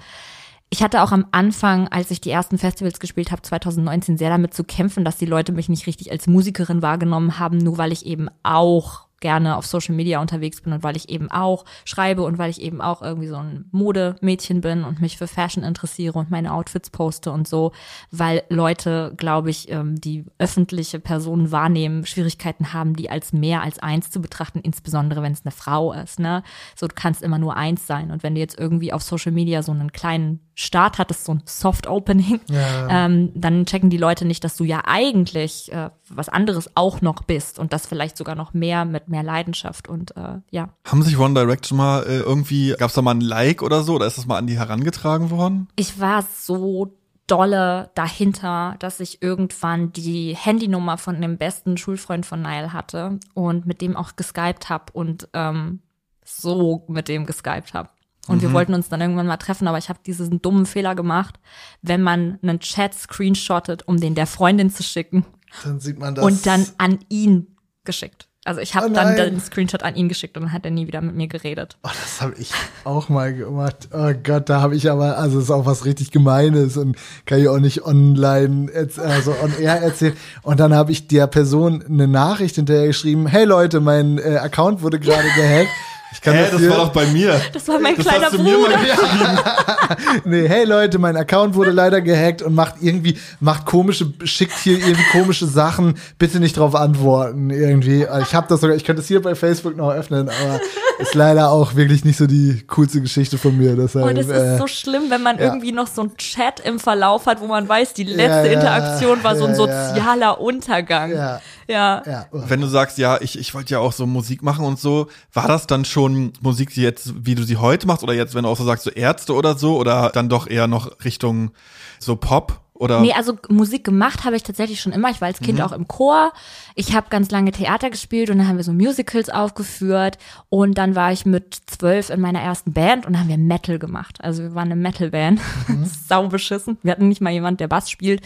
Ich 0.69 0.81
hatte 0.81 1.03
auch 1.03 1.11
am 1.11 1.27
Anfang, 1.31 1.87
als 1.89 2.09
ich 2.09 2.19
die 2.19 2.31
ersten 2.31 2.57
Festivals 2.57 2.99
gespielt 2.99 3.31
habe, 3.31 3.43
2019, 3.43 4.17
sehr 4.17 4.29
damit 4.29 4.53
zu 4.53 4.63
kämpfen, 4.63 5.05
dass 5.05 5.17
die 5.17 5.27
Leute 5.27 5.51
mich 5.51 5.69
nicht 5.69 5.85
richtig 5.85 6.11
als 6.11 6.25
Musikerin 6.25 6.81
wahrgenommen 6.81 7.37
haben, 7.37 7.59
nur 7.59 7.77
weil 7.77 7.91
ich 7.91 8.05
eben 8.05 8.27
auch 8.41 9.07
gerne 9.23 9.55
auf 9.55 9.65
Social 9.65 9.95
Media 9.95 10.19
unterwegs 10.19 10.61
bin 10.61 10.73
und 10.73 10.83
weil 10.83 10.97
ich 10.97 11.07
eben 11.09 11.31
auch 11.31 11.63
schreibe 11.85 12.23
und 12.23 12.37
weil 12.37 12.49
ich 12.49 12.61
eben 12.61 12.81
auch 12.81 13.01
irgendwie 13.01 13.29
so 13.29 13.37
ein 13.37 13.65
Modemädchen 13.71 14.59
bin 14.59 14.83
und 14.83 15.01
mich 15.01 15.17
für 15.17 15.27
Fashion 15.27 15.63
interessiere 15.63 16.19
und 16.19 16.29
meine 16.29 16.53
Outfits 16.53 16.89
poste 16.89 17.31
und 17.31 17.47
so, 17.47 17.71
weil 18.11 18.43
Leute, 18.49 19.13
glaube 19.15 19.49
ich, 19.49 19.71
ähm, 19.71 19.99
die 19.99 20.25
öffentliche 20.37 20.99
Personen 20.99 21.51
wahrnehmen, 21.51 22.05
Schwierigkeiten 22.05 22.73
haben, 22.73 22.97
die 22.97 23.09
als 23.09 23.31
mehr 23.31 23.63
als 23.63 23.79
eins 23.79 24.11
zu 24.11 24.21
betrachten, 24.21 24.59
insbesondere 24.59 25.23
wenn 25.23 25.31
es 25.31 25.45
eine 25.45 25.51
Frau 25.51 25.93
ist, 25.93 26.19
ne? 26.19 26.43
So, 26.75 26.87
du 26.87 26.93
kannst 26.93 27.23
immer 27.23 27.39
nur 27.39 27.55
eins 27.55 27.87
sein 27.87 28.11
und 28.11 28.23
wenn 28.23 28.35
du 28.35 28.41
jetzt 28.41 28.59
irgendwie 28.59 28.91
auf 28.91 29.01
Social 29.01 29.31
Media 29.31 29.63
so 29.63 29.71
einen 29.71 29.93
kleinen 29.93 30.41
Start 30.55 30.97
hattest, 30.99 31.25
so 31.25 31.33
ein 31.33 31.41
Soft 31.45 31.87
Opening, 31.87 32.39
Ja. 32.49 33.05
ähm, 33.05 33.31
dann 33.33 33.65
checken 33.65 33.89
die 33.89 33.97
Leute 33.97 34.25
nicht, 34.25 34.43
dass 34.43 34.55
du 34.55 34.63
ja 34.63 34.83
eigentlich 34.85 35.71
äh, 35.71 35.89
was 36.09 36.29
anderes 36.29 36.69
auch 36.75 37.01
noch 37.01 37.23
bist 37.23 37.57
und 37.59 37.73
das 37.73 37.87
vielleicht 37.87 38.17
sogar 38.17 38.35
noch 38.35 38.53
mehr 38.53 38.85
mit 38.85 39.07
mehr 39.09 39.23
Leidenschaft 39.23 39.87
und 39.87 40.15
äh, 40.15 40.39
ja. 40.51 40.69
Haben 40.85 41.03
sich 41.03 41.17
One 41.17 41.33
Direction 41.33 41.77
mal 41.77 42.03
äh, 42.03 42.19
irgendwie, 42.19 42.75
gab 42.77 42.89
es 42.89 42.95
da 42.95 43.01
mal 43.01 43.15
ein 43.15 43.21
Like 43.21 43.61
oder 43.63 43.83
so? 43.83 43.95
Oder 43.95 44.05
ist 44.07 44.17
das 44.17 44.25
mal 44.25 44.37
an 44.37 44.47
die 44.47 44.57
herangetragen 44.57 45.29
worden? 45.31 45.67
Ich 45.75 45.99
war 45.99 46.23
so 46.37 46.95
dolle 47.25 47.89
dahinter, 47.95 48.75
dass 48.79 48.99
ich 48.99 49.21
irgendwann 49.21 49.93
die 49.93 50.35
Handynummer 50.35 50.97
von 50.97 51.21
dem 51.21 51.37
besten 51.37 51.77
Schulfreund 51.77 52.25
von 52.25 52.41
Nile 52.41 52.73
hatte 52.73 53.19
und 53.33 53.65
mit 53.65 53.81
dem 53.81 53.95
auch 53.95 54.15
geskypt 54.15 54.69
habe 54.69 54.91
und 54.93 55.29
ähm, 55.33 55.79
so 56.25 56.85
mit 56.87 57.07
dem 57.07 57.25
geskypt 57.25 57.73
habe. 57.73 57.89
Und 58.27 58.41
wir 58.41 58.53
wollten 58.53 58.73
uns 58.73 58.87
dann 58.87 59.01
irgendwann 59.01 59.27
mal 59.27 59.35
treffen, 59.37 59.67
aber 59.67 59.77
ich 59.77 59.89
habe 59.89 59.99
diesen 60.05 60.41
dummen 60.41 60.65
Fehler 60.65 60.95
gemacht, 60.95 61.39
wenn 61.81 62.01
man 62.01 62.39
einen 62.41 62.59
Chat 62.61 62.93
screenshottet, 62.93 63.85
um 63.87 63.99
den 63.99 64.15
der 64.15 64.27
Freundin 64.27 64.69
zu 64.69 64.81
schicken 64.81 65.25
Dann 65.63 65.79
sieht 65.81 65.99
man 65.99 66.15
das. 66.15 66.23
und 66.23 66.45
dann 66.45 66.65
an 66.77 66.99
ihn 67.09 67.47
geschickt. 67.83 68.27
Also 68.45 68.59
ich 68.59 68.75
habe 68.75 68.87
Oh 68.87 68.93
dann 68.93 69.15
den 69.15 69.39
Screenshot 69.39 69.83
an 69.83 69.95
ihn 69.95 70.09
geschickt 70.09 70.35
und 70.35 70.43
dann 70.43 70.51
hat 70.51 70.65
er 70.65 70.71
nie 70.71 70.85
wieder 70.85 70.99
mit 70.99 71.15
mir 71.15 71.27
geredet. 71.27 71.77
Oh, 71.83 71.89
das 72.01 72.21
habe 72.21 72.33
ich 72.37 72.51
auch 72.83 73.07
mal 73.07 73.33
gemacht. 73.33 73.87
Oh 73.93 74.11
Gott, 74.21 74.49
da 74.49 74.59
habe 74.61 74.75
ich 74.75 74.91
aber, 74.91 75.17
also 75.17 75.37
es 75.37 75.45
ist 75.45 75.51
auch 75.51 75.65
was 75.65 75.85
richtig 75.85 76.11
Gemeines 76.11 76.75
und 76.75 76.97
kann 77.25 77.39
ich 77.39 77.47
auch 77.47 77.59
nicht 77.59 77.85
online, 77.85 78.69
also 78.97 79.33
on 79.41 79.53
air 79.57 79.81
erzählen. 79.81 80.15
Und 80.41 80.59
dann 80.59 80.73
habe 80.73 80.91
ich 80.91 81.07
der 81.07 81.27
Person 81.27 81.83
eine 81.87 82.07
Nachricht 82.09 82.55
hinterher 82.55 82.87
geschrieben, 82.87 83.27
hey 83.27 83.45
Leute, 83.45 83.79
mein 83.79 84.17
äh, 84.17 84.37
Account 84.41 84.81
wurde 84.81 84.99
gerade 84.99 85.27
gehackt. 85.37 85.69
Ich 86.13 86.21
kann 86.21 86.35
Hä, 86.35 86.45
das, 86.51 86.69
war 86.69 86.77
doch 86.77 86.93
bei 86.93 87.07
mir. 87.07 87.41
Das 87.53 87.67
war 87.67 87.79
mein 87.79 87.95
Das 87.95 88.05
kleiner 88.05 88.25
hast 88.25 88.37
du 88.37 88.43
mir 88.43 88.55
Bruder. 88.55 88.77
mal 88.77 88.85
geschrieben. 88.85 90.21
nee, 90.25 90.47
hey 90.47 90.63
Leute, 90.63 90.99
mein 90.99 91.17
Account 91.17 91.55
wurde 91.55 91.71
leider 91.71 92.01
gehackt 92.01 92.43
und 92.43 92.53
macht 92.53 92.75
irgendwie, 92.81 93.17
macht 93.39 93.65
komische, 93.65 94.13
schickt 94.23 94.55
hier 94.59 94.77
irgendwie 94.77 95.03
komische 95.11 95.47
Sachen, 95.47 95.95
bitte 96.19 96.39
nicht 96.39 96.55
drauf 96.55 96.75
antworten 96.75 97.49
irgendwie. 97.49 98.05
Ich 98.21 98.35
habe 98.35 98.45
das 98.47 98.61
sogar, 98.61 98.75
ich 98.75 98.85
könnte 98.85 99.01
es 99.01 99.07
hier 99.07 99.23
bei 99.23 99.33
Facebook 99.33 99.75
noch 99.75 99.91
öffnen, 99.91 100.29
aber 100.29 100.59
ist 100.99 101.15
leider 101.15 101.51
auch 101.51 101.75
wirklich 101.75 102.05
nicht 102.05 102.17
so 102.17 102.27
die 102.27 102.63
coolste 102.67 103.01
Geschichte 103.01 103.37
von 103.37 103.57
mir. 103.57 103.75
Deshalb, 103.75 104.05
Und 104.05 104.17
es 104.17 104.27
äh, 104.27 104.53
ist 104.53 104.59
so 104.59 104.67
schlimm, 104.67 105.03
wenn 105.09 105.21
man 105.21 105.37
ja. 105.37 105.45
irgendwie 105.45 105.71
noch 105.71 105.87
so 105.87 106.01
einen 106.01 106.17
Chat 106.17 106.59
im 106.59 106.79
Verlauf 106.79 107.25
hat, 107.25 107.41
wo 107.41 107.47
man 107.47 107.67
weiß, 107.67 107.93
die 107.93 108.03
letzte 108.03 108.23
Ja, 108.23 108.45
ja, 108.45 108.51
Interaktion 108.53 109.23
war 109.23 109.35
so 109.35 109.45
ein 109.45 109.55
sozialer 109.55 110.39
Untergang. 110.39 111.11
Ja. 111.11 111.41
Ja. 111.67 112.03
Ja. 112.05 112.25
Wenn 112.31 112.61
du 112.61 112.67
sagst, 112.67 112.97
ja, 112.97 113.19
ich, 113.21 113.37
ich 113.37 113.53
wollte 113.53 113.73
ja 113.73 113.79
auch 113.79 113.93
so 113.93 114.05
Musik 114.05 114.43
machen 114.43 114.65
und 114.65 114.79
so, 114.79 115.07
war 115.33 115.47
das 115.47 115.67
dann 115.67 115.85
schon 115.85 116.33
Musik, 116.41 116.73
die 116.73 116.81
jetzt, 116.81 117.25
wie 117.25 117.35
du 117.35 117.43
sie 117.43 117.57
heute 117.57 117.87
machst, 117.87 118.03
oder 118.03 118.13
jetzt, 118.13 118.35
wenn 118.35 118.43
du 118.43 118.49
auch 118.49 118.57
so 118.57 118.65
sagst, 118.65 118.83
so 118.83 118.91
Ärzte 118.91 119.33
oder 119.33 119.57
so, 119.57 119.77
oder 119.77 120.11
dann 120.13 120.29
doch 120.29 120.47
eher 120.47 120.67
noch 120.67 121.03
Richtung 121.03 121.51
so 121.99 122.15
Pop? 122.15 122.62
Oder 122.83 122.99
Nee, 122.99 123.13
also 123.13 123.37
Musik 123.49 123.83
gemacht 123.85 124.25
habe 124.25 124.35
ich 124.35 124.43
tatsächlich 124.43 124.81
schon 124.81 124.91
immer. 124.91 125.09
Ich 125.09 125.21
war 125.21 125.27
als 125.29 125.39
Kind 125.39 125.59
Mhm. 125.59 125.63
auch 125.65 125.71
im 125.71 125.87
Chor. 125.87 126.33
Ich 126.75 126.93
habe 126.95 127.07
ganz 127.09 127.31
lange 127.31 127.51
Theater 127.51 127.89
gespielt 127.89 128.29
und 128.29 128.37
dann 128.39 128.47
haben 128.47 128.57
wir 128.57 128.63
so 128.63 128.73
Musicals 128.73 129.29
aufgeführt. 129.29 130.17
Und 130.49 130.77
dann 130.77 130.95
war 130.95 131.11
ich 131.11 131.25
mit 131.25 131.55
zwölf 131.67 132.09
in 132.09 132.19
meiner 132.19 132.41
ersten 132.41 132.73
Band 132.73 133.05
und 133.05 133.13
dann 133.13 133.21
haben 133.21 133.29
wir 133.29 133.37
Metal 133.37 133.79
gemacht. 133.79 134.17
Also 134.23 134.43
wir 134.43 134.53
waren 134.55 134.71
eine 134.71 134.75
Metal-Band. 134.75 135.39
Mhm. 135.67 135.85
Sau 136.07 136.27
beschissen. 136.27 136.77
Wir 136.83 136.91
hatten 136.91 137.07
nicht 137.07 137.21
mal 137.21 137.31
jemand, 137.31 137.59
der 137.59 137.67
Bass 137.69 137.89
spielt. 137.89 138.21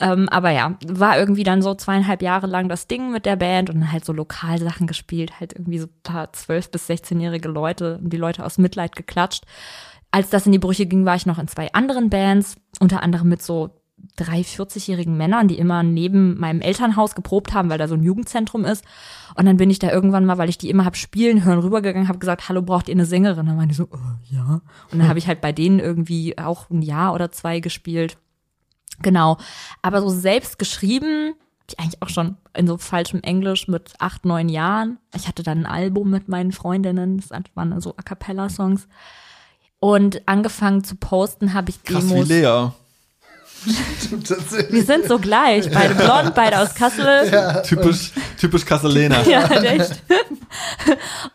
Ähm, 0.00 0.28
aber 0.28 0.50
ja, 0.50 0.76
war 0.86 1.18
irgendwie 1.18 1.42
dann 1.44 1.62
so 1.62 1.74
zweieinhalb 1.74 2.22
Jahre 2.22 2.46
lang 2.46 2.68
das 2.68 2.86
Ding 2.86 3.10
mit 3.10 3.26
der 3.26 3.36
Band 3.36 3.70
und 3.70 3.80
dann 3.80 3.90
halt 3.92 4.04
so 4.04 4.12
Lokalsachen 4.12 4.86
gespielt. 4.86 5.40
Halt 5.40 5.52
irgendwie 5.54 5.78
so 5.78 5.86
ein 5.86 6.00
paar 6.02 6.32
zwölf- 6.32 6.70
bis 6.70 6.88
16-jährige 6.88 7.48
Leute 7.48 7.98
und 8.02 8.12
die 8.12 8.16
Leute 8.18 8.44
aus 8.44 8.58
Mitleid 8.58 8.94
geklatscht. 8.94 9.44
Als 10.12 10.30
das 10.30 10.46
in 10.46 10.52
die 10.52 10.58
Brüche 10.58 10.86
ging, 10.86 11.04
war 11.04 11.16
ich 11.16 11.26
noch 11.26 11.38
in 11.38 11.48
zwei 11.48 11.72
anderen 11.72 12.08
Bands, 12.10 12.56
unter 12.80 13.02
anderem 13.02 13.28
mit 13.28 13.42
so 13.42 13.70
drei 14.16 14.40
40-jährigen 14.40 15.16
Männern, 15.16 15.48
die 15.48 15.58
immer 15.58 15.82
neben 15.82 16.38
meinem 16.38 16.60
Elternhaus 16.60 17.14
geprobt 17.14 17.52
haben, 17.54 17.70
weil 17.70 17.78
da 17.78 17.88
so 17.88 17.94
ein 17.94 18.02
Jugendzentrum 18.02 18.64
ist. 18.64 18.84
Und 19.34 19.46
dann 19.46 19.56
bin 19.56 19.70
ich 19.70 19.78
da 19.78 19.90
irgendwann 19.90 20.24
mal, 20.24 20.38
weil 20.38 20.48
ich 20.48 20.58
die 20.58 20.70
immer 20.70 20.84
hab 20.84 20.96
spielen 20.96 21.44
hören, 21.44 21.58
rübergegangen, 21.58 22.08
habe 22.08 22.18
gesagt, 22.18 22.48
hallo, 22.48 22.62
braucht 22.62 22.88
ihr 22.88 22.94
eine 22.94 23.06
Sängerin? 23.06 23.46
Dann 23.46 23.56
waren 23.56 23.68
die 23.68 23.74
so, 23.74 23.84
äh, 23.84 24.34
ja. 24.34 24.60
Und 24.90 24.98
dann 24.98 25.08
habe 25.08 25.18
ich 25.18 25.26
halt 25.26 25.40
bei 25.40 25.52
denen 25.52 25.78
irgendwie 25.78 26.38
auch 26.38 26.70
ein 26.70 26.82
Jahr 26.82 27.14
oder 27.14 27.30
zwei 27.32 27.60
gespielt. 27.60 28.18
Genau. 29.02 29.38
Aber 29.82 30.00
so 30.00 30.08
selbst 30.08 30.58
geschrieben, 30.58 31.34
ich 31.68 31.78
eigentlich 31.78 32.02
auch 32.02 32.08
schon 32.08 32.36
in 32.54 32.66
so 32.66 32.76
falschem 32.76 33.20
Englisch 33.22 33.68
mit 33.68 33.94
acht, 33.98 34.24
neun 34.24 34.48
Jahren. 34.48 34.98
Ich 35.14 35.26
hatte 35.28 35.42
dann 35.42 35.58
ein 35.58 35.66
Album 35.66 36.10
mit 36.10 36.28
meinen 36.28 36.52
Freundinnen, 36.52 37.18
das 37.18 37.30
waren 37.54 37.80
so 37.80 37.94
A 37.96 38.02
Cappella-Songs. 38.02 38.86
Und 39.78 40.26
angefangen 40.26 40.84
zu 40.84 40.96
posten 40.96 41.54
habe 41.54 41.70
ich 41.70 41.82
krass 41.82 42.08
wie 42.08 42.46
Wir 44.70 44.84
sind 44.84 45.06
so 45.06 45.18
gleich, 45.18 45.70
beide 45.70 45.94
blond, 45.94 46.34
beide 46.34 46.60
aus 46.60 46.74
Kassel. 46.74 47.62
Typisch, 47.64 48.12
typisch 48.38 48.64
Kasselena. 48.64 49.22
Ja, 49.22 49.46
echt. 49.48 50.02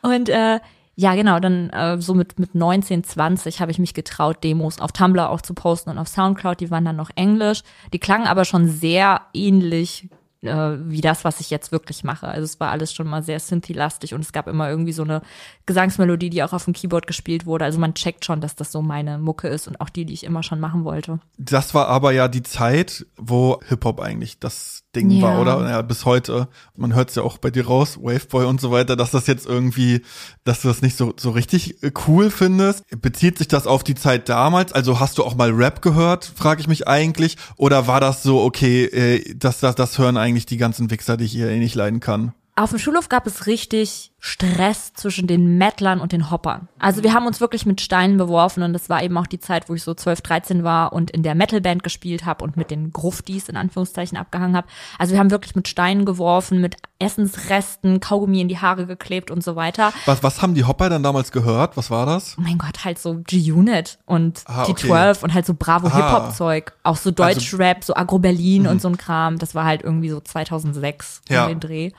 Und 0.02 0.30
äh, 0.30 0.60
ja, 0.96 1.16
genau, 1.16 1.40
dann 1.40 1.70
äh, 1.70 2.00
so 2.00 2.14
mit, 2.14 2.38
mit 2.40 2.54
19, 2.54 3.04
20 3.04 3.60
habe 3.60 3.72
ich 3.72 3.80
mich 3.80 3.94
getraut, 3.94 4.44
Demos 4.44 4.80
auf 4.80 4.92
Tumblr 4.92 5.30
auch 5.30 5.42
zu 5.42 5.54
posten 5.54 5.90
und 5.90 5.98
auf 5.98 6.08
Soundcloud, 6.08 6.60
die 6.60 6.70
waren 6.70 6.86
dann 6.86 6.96
noch 6.96 7.10
Englisch. 7.16 7.64
Die 7.94 8.00
klangen 8.00 8.28
aber 8.28 8.46
schon 8.46 8.68
sehr 8.68 9.22
ähnlich 9.34 10.10
äh, 10.42 10.78
wie 10.86 11.02
das, 11.02 11.24
was 11.24 11.40
ich 11.40 11.50
jetzt 11.50 11.72
wirklich 11.72 12.04
mache. 12.04 12.28
Also 12.28 12.44
es 12.46 12.60
war 12.60 12.72
alles 12.72 12.94
schon 12.94 13.08
mal 13.08 13.24
sehr 13.24 13.40
Synthi-lastig 13.40 14.14
und 14.14 14.22
es 14.22 14.32
gab 14.32 14.48
immer 14.48 14.70
irgendwie 14.70 14.94
so 14.94 15.04
eine 15.04 15.22
Gesangsmelodie, 15.66 16.30
die 16.30 16.44
auch 16.44 16.54
auf 16.54 16.66
dem 16.66 16.74
Keyboard 16.74 17.08
gespielt 17.08 17.46
wurde. 17.46 17.66
Also 17.66 17.80
man 17.80 17.94
checkt 17.94 18.26
schon, 18.26 18.42
dass 18.42 18.56
das 18.56 18.72
so 18.72 18.82
meine 18.82 19.18
Mucke 19.18 19.48
ist 19.48 19.68
und 19.68 19.80
auch 19.80 19.90
die, 19.90 20.06
die 20.06 20.14
ich 20.14 20.24
immer 20.24 20.44
schon 20.44 20.60
machen 20.60 20.84
wollte. 20.84 21.20
Das 21.38 21.74
war 21.74 21.88
aber 21.88 22.12
ja 22.12 22.28
die 22.28 22.44
Zeit, 22.44 23.06
wo 23.18 23.60
Hip-Hop 23.68 24.00
eigentlich 24.00 24.40
das 24.40 24.84
Ding 24.96 25.12
Ja. 25.12 25.22
war, 25.24 25.42
oder? 25.42 25.70
Ja, 25.70 25.82
bis 25.82 26.06
heute. 26.06 26.48
Man 26.76 26.94
hört 26.94 27.10
es 27.10 27.16
ja 27.16 27.24
auch 27.24 27.38
bei 27.38 27.50
dir 27.52 27.66
raus, 27.68 27.98
Waveboy 28.02 28.46
und 28.46 28.60
so 28.60 28.72
weiter, 28.72 28.96
dass 28.96 29.12
das 29.12 29.28
jetzt 29.28 29.46
irgendwie, 29.46 30.02
dass 30.44 30.62
du 30.62 30.68
das 30.68 30.82
nicht 30.82 30.98
so, 30.98 31.14
so 31.18 31.30
richtig 31.32 31.82
äh, 31.84 31.92
cool 32.08 32.30
findest. 32.30 32.84
Bezieht 33.02 33.38
sich 33.38 33.48
das 33.48 33.68
auf 33.68 33.84
die 33.84 33.96
Zeit 33.96 34.28
damals? 34.28 34.74
Also 34.74 35.00
hast 35.00 35.18
du 35.18 35.24
auch 35.24 35.36
mal 35.36 35.52
Rap 35.52 35.82
gehört, 35.82 36.26
frage 36.36 36.60
ich 36.62 36.68
mich 36.68 36.88
eigentlich? 36.88 37.38
Oder 37.56 37.88
war 37.88 38.00
das 38.02 38.24
so, 38.24 38.42
okay, 38.42 38.86
äh, 38.86 39.34
das, 39.36 39.60
das, 39.60 39.76
das 39.76 39.98
hören 39.98 40.18
eigentlich 40.18 40.31
die 40.46 40.58
ganzen 40.58 40.90
Wichser, 40.90 41.18
die 41.18 41.26
ich 41.26 41.32
hier 41.32 41.50
eh 41.50 41.60
nicht 41.60 41.76
leiden 41.76 42.00
kann? 42.00 42.34
Auf 42.56 42.72
dem 42.72 42.80
Schulhof 42.80 43.10
gab 43.10 43.28
es 43.28 43.48
richtig 43.48 44.11
Stress 44.24 44.94
zwischen 44.94 45.26
den 45.26 45.58
Mettlern 45.58 46.00
und 46.00 46.12
den 46.12 46.30
Hoppern. 46.30 46.68
Also 46.78 47.02
wir 47.02 47.14
haben 47.14 47.26
uns 47.26 47.42
wirklich 47.42 47.66
mit 47.66 47.82
Steinen 47.82 48.18
beworfen 48.18 48.62
und 48.62 48.72
das 48.72 48.88
war 48.88 49.02
eben 49.02 49.18
auch 49.18 49.26
die 49.26 49.40
Zeit, 49.40 49.68
wo 49.68 49.74
ich 49.74 49.82
so 49.82 49.96
12, 49.96 50.22
13 50.22 50.64
war 50.64 50.94
und 50.94 51.10
in 51.10 51.24
der 51.24 51.34
Metalband 51.34 51.82
gespielt 51.82 52.24
habe 52.24 52.44
und 52.44 52.56
mit 52.56 52.70
den 52.70 52.92
Gruftis 52.94 53.50
in 53.50 53.58
Anführungszeichen 53.58 54.20
abgehangen 54.20 54.56
habe. 54.56 54.68
Also 55.00 55.14
wir 55.14 55.20
haben 55.20 55.32
wirklich 55.32 55.56
mit 55.56 55.68
Steinen 55.68 56.06
geworfen, 56.06 56.62
mit 56.62 56.76
Essensresten, 57.00 58.00
Kaugummi 58.00 58.42
in 58.42 58.48
die 58.48 58.60
Haare 58.60 58.86
geklebt 58.86 59.32
und 59.32 59.44
so 59.44 59.56
weiter. 59.56 59.92
Was, 60.06 60.22
was 60.22 60.44
haben 60.44 60.54
die 60.54 60.66
Hopper 60.66 60.90
dann 60.90 61.02
damals 61.02 61.32
gehört? 61.32 61.76
Was 61.76 61.90
war 61.90 62.06
das? 62.06 62.36
Oh 62.38 62.42
mein 62.42 62.60
Gott, 62.60 62.86
halt 62.86 63.00
so 63.00 63.22
G-Unit 63.26 63.98
und 64.06 64.44
Ah, 64.46 64.66
die 64.66 64.72
okay. 64.74 64.86
12 64.88 65.24
und 65.24 65.34
halt 65.34 65.48
so 65.48 65.56
Bravo 65.58 65.88
Ah. 65.88 65.96
Hip-Hop-Zeug. 65.96 66.74
Auch 66.84 66.98
so 66.98 67.10
Deutschrap, 67.10 67.84
so 67.84 67.96
Agro-Berlin 67.96 68.68
und 68.68 68.82
so 68.84 68.88
ein 68.88 68.98
Kram. 68.98 69.40
Das 69.40 69.56
war 69.56 69.66
halt 69.66 69.82
irgendwie 69.82 70.10
so 70.10 70.20
2006 70.20 71.22
Ja. 71.28 71.44
um 71.46 71.50
den 71.50 71.60
Dreh. 71.60 71.92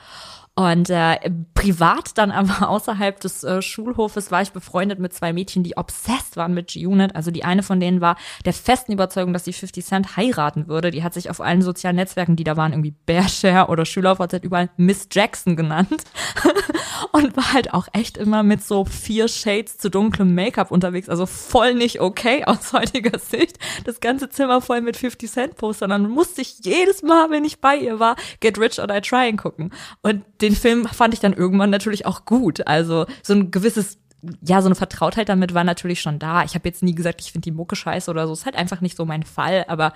Und 0.55 0.91
äh, 0.91 1.17
privat 1.55 2.17
dann 2.17 2.29
aber 2.29 2.69
außerhalb 2.69 3.19
des 3.19 3.43
äh, 3.43 3.61
Schulhofes 3.61 4.29
war 4.29 4.43
ich 4.43 4.51
befreundet 4.51 4.99
mit 4.99 5.11
zwei 5.13 5.33
Mädchen, 5.33 5.63
die 5.63 5.77
obsessed 5.77 6.37
waren 6.37 6.53
mit 6.53 6.67
G-Unit. 6.67 7.15
Also 7.15 7.31
die 7.31 7.43
eine 7.43 7.63
von 7.63 7.79
denen 7.79 8.01
war 8.01 8.17
der 8.45 8.53
festen 8.53 8.91
Überzeugung, 8.91 9.33
dass 9.33 9.45
sie 9.45 9.53
50 9.53 9.83
Cent 9.83 10.17
heiraten 10.17 10.67
würde. 10.67 10.91
Die 10.91 11.03
hat 11.03 11.15
sich 11.15 11.31
auf 11.31 11.41
allen 11.41 11.63
sozialen 11.63 11.95
Netzwerken, 11.95 12.35
die 12.35 12.43
da 12.43 12.55
waren, 12.55 12.73
irgendwie 12.73 12.93
Bearshare 13.05 13.69
oder 13.69 13.85
Schülervorzeit 13.85 14.43
überall 14.43 14.69
Miss 14.77 15.07
Jackson 15.11 15.55
genannt. 15.55 16.03
und 17.11 17.37
war 17.37 17.53
halt 17.53 17.73
auch 17.73 17.87
echt 17.93 18.17
immer 18.17 18.43
mit 18.43 18.63
so 18.63 18.85
vier 18.85 19.27
Shades 19.27 19.77
zu 19.77 19.89
dunklem 19.89 20.33
Make-up 20.35 20.71
unterwegs. 20.71 21.09
Also 21.09 21.25
voll 21.25 21.73
nicht 21.73 22.01
okay 22.01 22.43
aus 22.45 22.73
heutiger 22.73 23.17
Sicht. 23.19 23.57
Das 23.85 23.99
ganze 23.99 24.29
Zimmer 24.29 24.61
voll 24.61 24.81
mit 24.81 24.97
50 24.97 25.31
Cent 25.31 25.55
Postern. 25.55 25.89
Dann 25.91 26.09
musste 26.09 26.41
ich 26.41 26.59
jedes 26.61 27.01
Mal, 27.01 27.31
wenn 27.31 27.45
ich 27.45 27.59
bei 27.59 27.77
ihr 27.77 27.99
war, 27.99 28.15
Get 28.39 28.59
Rich 28.59 28.79
or 28.79 28.87
Die 28.87 29.01
Trying 29.01 29.37
gucken. 29.37 29.71
Und 30.01 30.23
den 30.43 30.55
Film 30.55 30.85
fand 30.85 31.13
ich 31.13 31.19
dann 31.19 31.33
irgendwann 31.33 31.69
natürlich 31.69 32.05
auch 32.05 32.25
gut. 32.25 32.67
Also 32.67 33.05
so 33.23 33.33
ein 33.33 33.49
gewisses 33.49 33.97
ja, 34.41 34.61
so 34.61 34.67
eine 34.67 34.75
Vertrautheit 34.75 35.27
damit 35.27 35.53
war 35.53 35.63
natürlich 35.63 36.01
schon 36.01 36.17
da. 36.17 36.43
Ich 36.43 36.55
habe 36.55 36.67
jetzt 36.69 36.81
nie 36.81 36.95
gesagt, 36.95 37.19
ich 37.19 37.31
finde 37.31 37.43
die 37.43 37.51
Mucke 37.51 37.75
scheiße 37.75 38.09
oder 38.09 38.25
so. 38.25 38.33
Ist 38.33 38.45
halt 38.45 38.55
einfach 38.55 38.79
nicht 38.79 38.95
so 38.95 39.05
mein 39.05 39.23
Fall, 39.23 39.65
aber 39.67 39.91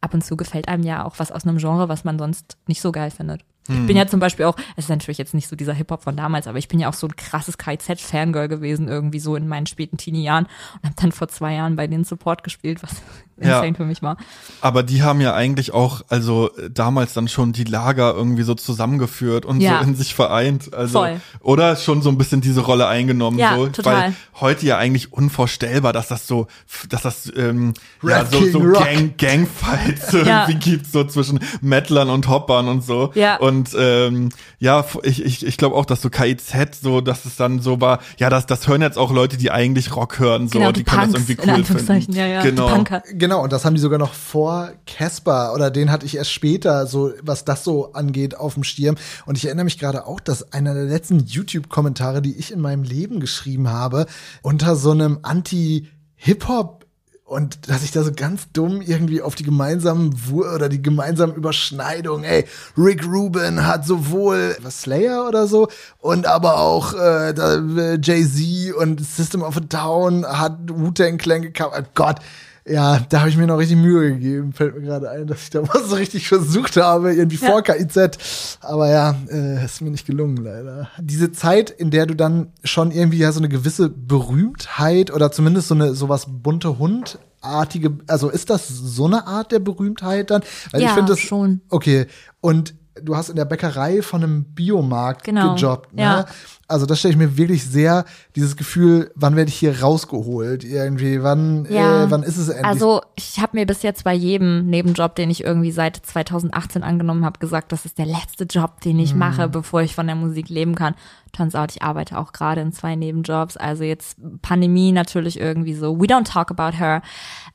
ab 0.00 0.14
und 0.14 0.24
zu 0.24 0.36
gefällt 0.36 0.68
einem 0.68 0.82
ja 0.82 1.04
auch 1.04 1.18
was 1.18 1.30
aus 1.30 1.44
einem 1.44 1.58
Genre, 1.58 1.88
was 1.88 2.04
man 2.04 2.18
sonst 2.18 2.56
nicht 2.66 2.80
so 2.80 2.90
geil 2.90 3.10
findet. 3.10 3.42
Ich 3.68 3.86
bin 3.86 3.96
ja 3.96 4.06
zum 4.06 4.20
Beispiel 4.20 4.46
auch, 4.46 4.56
es 4.76 4.84
ist 4.84 4.88
natürlich 4.90 5.18
jetzt 5.18 5.34
nicht 5.34 5.48
so 5.48 5.56
dieser 5.56 5.72
Hip-Hop 5.74 6.02
von 6.02 6.16
damals, 6.16 6.46
aber 6.46 6.58
ich 6.58 6.68
bin 6.68 6.78
ja 6.78 6.88
auch 6.88 6.94
so 6.94 7.06
ein 7.06 7.16
krasses 7.16 7.58
KIZ-Fangirl 7.58 8.48
gewesen, 8.48 8.88
irgendwie 8.88 9.20
so 9.20 9.36
in 9.36 9.48
meinen 9.48 9.66
späten 9.66 9.96
Teenie-Jahren 9.96 10.46
und 10.76 10.84
habe 10.84 10.94
dann 11.00 11.12
vor 11.12 11.28
zwei 11.28 11.54
Jahren 11.54 11.76
bei 11.76 11.86
denen 11.86 12.04
Support 12.04 12.44
gespielt, 12.44 12.82
was 12.82 12.90
Ja. 13.38 13.58
insane 13.58 13.74
für 13.74 13.84
mich 13.84 14.00
war. 14.00 14.16
Aber 14.62 14.82
die 14.82 15.02
haben 15.02 15.20
ja 15.20 15.34
eigentlich 15.34 15.74
auch, 15.74 16.00
also 16.08 16.48
damals 16.72 17.12
dann 17.12 17.28
schon 17.28 17.52
die 17.52 17.64
Lager 17.64 18.14
irgendwie 18.14 18.44
so 18.44 18.54
zusammengeführt 18.54 19.44
und 19.44 19.60
Ja. 19.60 19.80
so 19.82 19.84
in 19.90 19.94
sich 19.94 20.14
vereint. 20.14 20.72
Also, 20.72 21.00
Voll. 21.00 21.20
Oder 21.40 21.76
schon 21.76 22.00
so 22.00 22.08
ein 22.08 22.16
bisschen 22.16 22.40
diese 22.40 22.62
Rolle 22.62 22.86
eingenommen. 22.86 23.38
Ja, 23.38 23.56
so, 23.56 23.66
total. 23.66 23.94
Weil 23.94 24.14
heute 24.40 24.64
ja 24.64 24.78
eigentlich 24.78 25.12
unvorstellbar, 25.12 25.92
dass 25.92 26.08
das 26.08 26.26
so, 26.26 26.46
dass 26.88 27.02
das 27.02 27.30
ähm, 27.36 27.74
ja, 28.02 28.24
so, 28.24 28.42
so. 28.48 28.58
Gang, 28.72 29.18
Gangfights 29.18 30.12
Ja. 30.12 30.48
irgendwie 30.48 30.70
gibt, 30.70 30.86
so 30.86 31.04
zwischen 31.04 31.38
Mettlern 31.60 32.08
und 32.08 32.28
Hoppern 32.28 32.68
und 32.68 32.82
so. 32.84 33.10
Ja. 33.14 33.36
Und 33.36 33.55
ähm, 33.78 34.30
ja, 34.58 34.84
ich, 35.02 35.24
ich, 35.24 35.46
ich 35.46 35.56
glaube 35.56 35.76
auch, 35.76 35.84
dass 35.84 36.02
so 36.02 36.10
KIZ, 36.10 36.80
so, 36.80 37.00
dass 37.00 37.24
es 37.24 37.36
dann 37.36 37.60
so 37.60 37.80
war, 37.80 38.00
ja, 38.18 38.30
das, 38.30 38.46
das 38.46 38.68
hören 38.68 38.82
jetzt 38.82 38.98
auch 38.98 39.12
Leute, 39.12 39.36
die 39.36 39.50
eigentlich 39.50 39.94
Rock 39.94 40.18
hören, 40.18 40.48
so, 40.48 40.58
genau, 40.58 40.72
die, 40.72 40.80
die, 40.80 40.84
können 40.84 41.12
Punks, 41.12 41.12
das 41.12 41.22
irgendwie 41.22 41.42
in 41.42 41.48
cool 41.48 41.54
Anführungszeichen, 41.56 42.14
finden. 42.14 42.20
ja, 42.20 42.26
ja, 42.26 42.42
genau. 42.42 42.68
die 42.68 42.74
Punker. 42.74 43.02
Genau, 43.12 43.42
und 43.42 43.52
das 43.52 43.64
haben 43.64 43.74
die 43.74 43.80
sogar 43.80 43.98
noch 43.98 44.12
vor 44.12 44.72
Casper 44.86 45.52
oder 45.54 45.70
den 45.70 45.90
hatte 45.90 46.06
ich 46.06 46.16
erst 46.16 46.32
später, 46.32 46.86
so 46.86 47.12
was 47.22 47.44
das 47.44 47.64
so 47.64 47.92
angeht, 47.92 48.36
auf 48.36 48.54
dem 48.54 48.64
Stirn. 48.64 48.96
Und 49.26 49.36
ich 49.36 49.44
erinnere 49.44 49.64
mich 49.64 49.78
gerade 49.78 50.06
auch, 50.06 50.20
dass 50.20 50.52
einer 50.52 50.74
der 50.74 50.84
letzten 50.84 51.20
YouTube-Kommentare, 51.20 52.22
die 52.22 52.36
ich 52.36 52.52
in 52.52 52.60
meinem 52.60 52.82
Leben 52.82 53.20
geschrieben 53.20 53.70
habe, 53.70 54.06
unter 54.42 54.76
so 54.76 54.90
einem 54.90 55.18
Anti-Hip-Hop 55.22 56.85
und 57.26 57.68
dass 57.68 57.82
ich 57.82 57.90
da 57.90 58.04
so 58.04 58.12
ganz 58.12 58.52
dumm 58.52 58.80
irgendwie 58.80 59.20
auf 59.20 59.34
die 59.34 59.42
gemeinsamen 59.42 60.14
Wur 60.28 60.54
oder 60.54 60.68
die 60.68 60.80
gemeinsamen 60.80 61.34
Überschneidungen, 61.34 62.24
ey, 62.24 62.44
Rick 62.78 63.04
Rubin 63.04 63.66
hat 63.66 63.84
sowohl 63.84 64.56
was 64.62 64.82
Slayer 64.82 65.26
oder 65.26 65.48
so 65.48 65.68
und 65.98 66.26
aber 66.26 66.58
auch 66.58 66.94
äh, 66.94 67.30
äh, 67.30 67.98
Jay-Z 68.00 68.74
und 68.76 69.04
System 69.04 69.42
of 69.42 69.56
a 69.56 69.60
Down 69.60 70.24
hat 70.24 70.56
Wu-Tang 70.70 71.18
Clan 71.18 71.42
gecovert. 71.42 71.88
Gott, 71.96 72.20
ja, 72.68 72.98
da 73.08 73.20
habe 73.20 73.28
ich 73.30 73.36
mir 73.36 73.46
noch 73.46 73.58
richtig 73.58 73.76
Mühe 73.76 74.12
gegeben. 74.14 74.52
Fällt 74.52 74.74
mir 74.74 74.82
gerade 74.82 75.08
ein, 75.10 75.26
dass 75.26 75.42
ich 75.44 75.50
da 75.50 75.62
mal 75.62 75.84
so 75.84 75.94
richtig 75.96 76.26
versucht 76.28 76.76
habe, 76.76 77.14
irgendwie 77.14 77.36
Ja. 77.36 77.50
vor 77.50 77.62
KIZ. 77.62 78.58
Aber 78.60 78.88
ja, 78.90 79.14
äh, 79.30 79.64
ist 79.64 79.80
mir 79.82 79.90
nicht 79.90 80.06
gelungen, 80.06 80.36
leider. 80.38 80.88
Diese 81.00 81.30
Zeit, 81.32 81.70
in 81.70 81.90
der 81.90 82.06
du 82.06 82.14
dann 82.14 82.48
schon 82.64 82.90
irgendwie 82.90 83.18
ja 83.18 83.30
so 83.32 83.40
eine 83.40 83.48
gewisse 83.48 83.88
Berühmtheit 83.88 85.12
oder 85.12 85.30
zumindest 85.30 85.68
so 85.68 85.74
eine 85.74 85.94
sowas 85.94 86.26
bunte 86.28 86.78
Hundartige, 86.78 87.92
also 88.06 88.28
ist 88.30 88.50
das 88.50 88.66
so 88.68 89.06
eine 89.06 89.26
Art 89.26 89.52
der 89.52 89.60
Berühmtheit 89.60 90.30
dann? 90.30 90.42
Weil 90.72 90.82
Ja, 90.82 90.88
ich 90.88 90.94
finde 90.94 91.12
das 91.12 91.20
schon. 91.20 91.60
Okay. 91.68 92.06
Und 92.40 92.74
du 93.02 93.16
hast 93.16 93.28
in 93.28 93.36
der 93.36 93.44
Bäckerei 93.44 94.02
von 94.02 94.22
einem 94.22 94.44
Biomarkt 94.44 95.24
Genau, 95.24 95.54
gejobbt. 95.54 95.94
Ne? 95.94 96.02
ja. 96.02 96.26
Also 96.68 96.84
das 96.84 96.98
stelle 96.98 97.12
ich 97.12 97.18
mir 97.18 97.36
wirklich 97.36 97.64
sehr, 97.64 98.04
dieses 98.34 98.56
Gefühl, 98.56 99.12
wann 99.14 99.36
werde 99.36 99.50
ich 99.50 99.54
hier 99.54 99.82
rausgeholt? 99.82 100.64
Irgendwie, 100.64 101.22
wann, 101.22 101.64
Ja. 101.70 102.04
äh, 102.04 102.10
wann 102.10 102.24
ist 102.24 102.38
es 102.38 102.48
endlich? 102.48 102.66
Also 102.66 103.02
ich 103.14 103.38
habe 103.38 103.56
mir 103.56 103.66
bis 103.66 103.82
jetzt 103.82 104.02
bei 104.02 104.12
jedem 104.14 104.66
Nebenjob, 104.66 105.14
den 105.14 105.30
ich 105.30 105.44
irgendwie 105.44 105.70
seit 105.70 105.96
2018 105.96 106.82
angenommen 106.82 107.24
habe, 107.24 107.38
gesagt, 107.38 107.70
das 107.70 107.84
ist 107.84 107.98
der 107.98 108.06
letzte 108.06 108.44
Job, 108.44 108.80
den 108.80 108.98
ich 108.98 109.14
mache, 109.14 109.48
bevor 109.48 109.82
ich 109.82 109.94
von 109.94 110.06
der 110.08 110.16
Musik 110.16 110.48
leben 110.48 110.74
kann. 110.74 110.94
Turns 111.32 111.54
out, 111.54 111.70
ich 111.70 111.82
arbeite 111.82 112.18
auch 112.18 112.32
gerade 112.32 112.62
in 112.62 112.72
zwei 112.72 112.96
Nebenjobs. 112.96 113.56
Also 113.56 113.84
jetzt 113.84 114.16
Pandemie 114.42 114.90
natürlich 114.90 115.38
irgendwie 115.38 115.74
so. 115.74 116.00
We 116.00 116.06
don't 116.06 116.24
talk 116.24 116.50
about 116.50 116.76
her. 116.78 117.02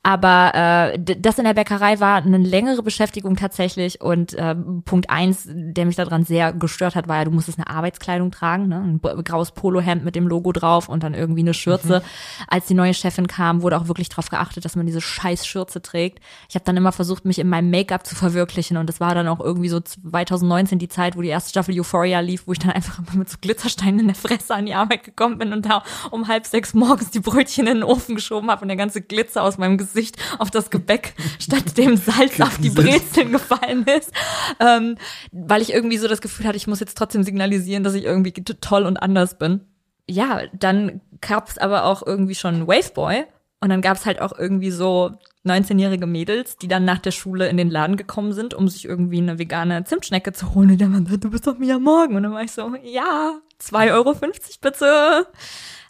Aber 0.04 0.52
äh, 0.54 0.98
das 0.98 1.38
in 1.38 1.44
der 1.44 1.54
Bäckerei 1.54 2.00
war 2.00 2.16
eine 2.16 2.38
längere 2.38 2.82
Beschäftigung 2.82 3.36
tatsächlich. 3.36 4.00
Und 4.00 4.34
äh, 4.34 4.56
Punkt 4.84 5.10
eins, 5.10 5.48
der 5.48 5.86
mich 5.86 5.94
daran 5.94 6.24
sehr 6.24 6.52
gestört 6.52 6.96
hat, 6.96 7.06
war 7.06 7.18
ja, 7.18 7.24
du 7.24 7.30
musstest 7.30 7.58
eine 7.58 7.68
Arbeitskleidung 7.68 8.32
tragen, 8.32 8.66
ne? 8.66 8.80
ein 8.80 9.00
graues 9.22 9.52
Polohemd 9.52 10.04
mit 10.04 10.16
dem 10.16 10.26
Logo 10.26 10.50
drauf 10.50 10.88
und 10.88 11.04
dann 11.04 11.14
irgendwie 11.14 11.42
eine 11.42 11.54
Schürze. 11.54 12.02
Als 12.48 12.66
die 12.66 12.74
neue 12.74 12.94
Chefin 12.94 13.28
kam, 13.28 13.62
wurde 13.62 13.78
auch 13.78 13.86
wirklich 13.86 14.08
darauf 14.08 14.28
geachtet, 14.28 14.64
dass 14.64 14.74
man 14.74 14.86
diese 14.86 15.00
scheiß 15.00 15.46
Schürze 15.46 15.80
trägt. 15.80 16.18
Ich 16.48 16.56
habe 16.56 16.64
dann 16.64 16.76
immer 16.76 16.90
versucht, 16.90 17.24
mich 17.24 17.38
in 17.38 17.48
meinem 17.48 17.70
Make-up 17.70 18.04
zu 18.04 18.16
verwirklichen 18.16 18.78
und 18.78 18.88
das 18.88 18.98
war 18.98 19.14
dann 19.14 19.28
auch 19.28 19.38
irgendwie 19.38 19.68
so 19.68 19.78
2019 19.78 20.80
die 20.80 20.88
Zeit, 20.88 21.16
wo 21.16 21.22
die 21.22 21.28
erste 21.28 21.50
Staffel 21.50 21.78
Euphoria 21.78 22.18
lief, 22.18 22.48
wo 22.48 22.52
ich 22.52 22.58
dann 22.58 22.72
einfach 22.72 22.98
immer 22.98 23.18
mit 23.18 23.30
so 23.30 23.36
Glitzersteinen 23.40 24.00
in 24.00 24.06
der 24.06 24.16
Fresse 24.16 24.52
an 24.52 24.66
die 24.66 24.74
Arbeit 24.74 25.04
gekommen 25.04 25.38
bin 25.38 25.52
und 25.52 25.64
da 25.64 25.84
um 26.10 26.26
halb 26.26 26.46
sechs 26.46 26.74
morgens 26.74 27.12
die 27.12 27.20
Brötchen 27.20 27.68
in 27.68 27.74
den 27.74 27.84
Ofen 27.84 28.16
geschoben 28.16 28.50
habe 28.50 28.62
und 28.62 28.68
der 28.68 28.76
ganze 28.76 29.00
Glitzer 29.00 29.44
aus 29.44 29.58
meinem 29.58 29.78
Gesicht 29.78 29.91
auf 30.38 30.50
das 30.50 30.70
Gebäck 30.70 31.14
statt 31.38 31.76
dem 31.76 31.96
Salz 31.96 32.40
auf 32.40 32.58
die 32.58 32.70
Brezeln 32.70 33.32
gefallen 33.32 33.84
ist, 33.84 34.12
ähm, 34.60 34.96
weil 35.32 35.62
ich 35.62 35.72
irgendwie 35.72 35.98
so 35.98 36.08
das 36.08 36.20
Gefühl 36.20 36.46
hatte, 36.46 36.56
ich 36.56 36.66
muss 36.66 36.80
jetzt 36.80 36.96
trotzdem 36.96 37.22
signalisieren, 37.22 37.84
dass 37.84 37.94
ich 37.94 38.04
irgendwie 38.04 38.32
toll 38.32 38.84
und 38.84 38.96
anders 38.96 39.38
bin. 39.38 39.60
Ja, 40.08 40.42
dann 40.52 41.00
gab's 41.20 41.58
aber 41.58 41.84
auch 41.84 42.04
irgendwie 42.04 42.34
schon 42.34 42.66
Waveboy 42.66 43.24
und 43.62 43.68
dann 43.68 43.80
gab's 43.80 44.06
halt 44.06 44.20
auch 44.20 44.36
irgendwie 44.36 44.72
so 44.72 45.12
19-jährige 45.46 46.06
Mädels, 46.06 46.56
die 46.56 46.66
dann 46.66 46.84
nach 46.84 46.98
der 46.98 47.12
Schule 47.12 47.48
in 47.48 47.56
den 47.56 47.70
Laden 47.70 47.96
gekommen 47.96 48.32
sind, 48.32 48.54
um 48.54 48.66
sich 48.66 48.84
irgendwie 48.84 49.18
eine 49.18 49.38
vegane 49.38 49.84
Zimtschnecke 49.84 50.32
zu 50.32 50.52
holen. 50.54 50.72
Und 50.72 50.80
der 50.80 50.88
Mann, 50.88 51.04
du 51.04 51.30
bist 51.30 51.46
doch 51.46 51.58
Mia 51.58 51.78
Morgen. 51.78 52.16
Und 52.16 52.24
dann 52.24 52.32
war 52.32 52.42
ich 52.42 52.50
so, 52.50 52.74
ja, 52.82 53.38
2,50 53.60 53.92
Euro 53.92 54.16
bitte. 54.60 55.26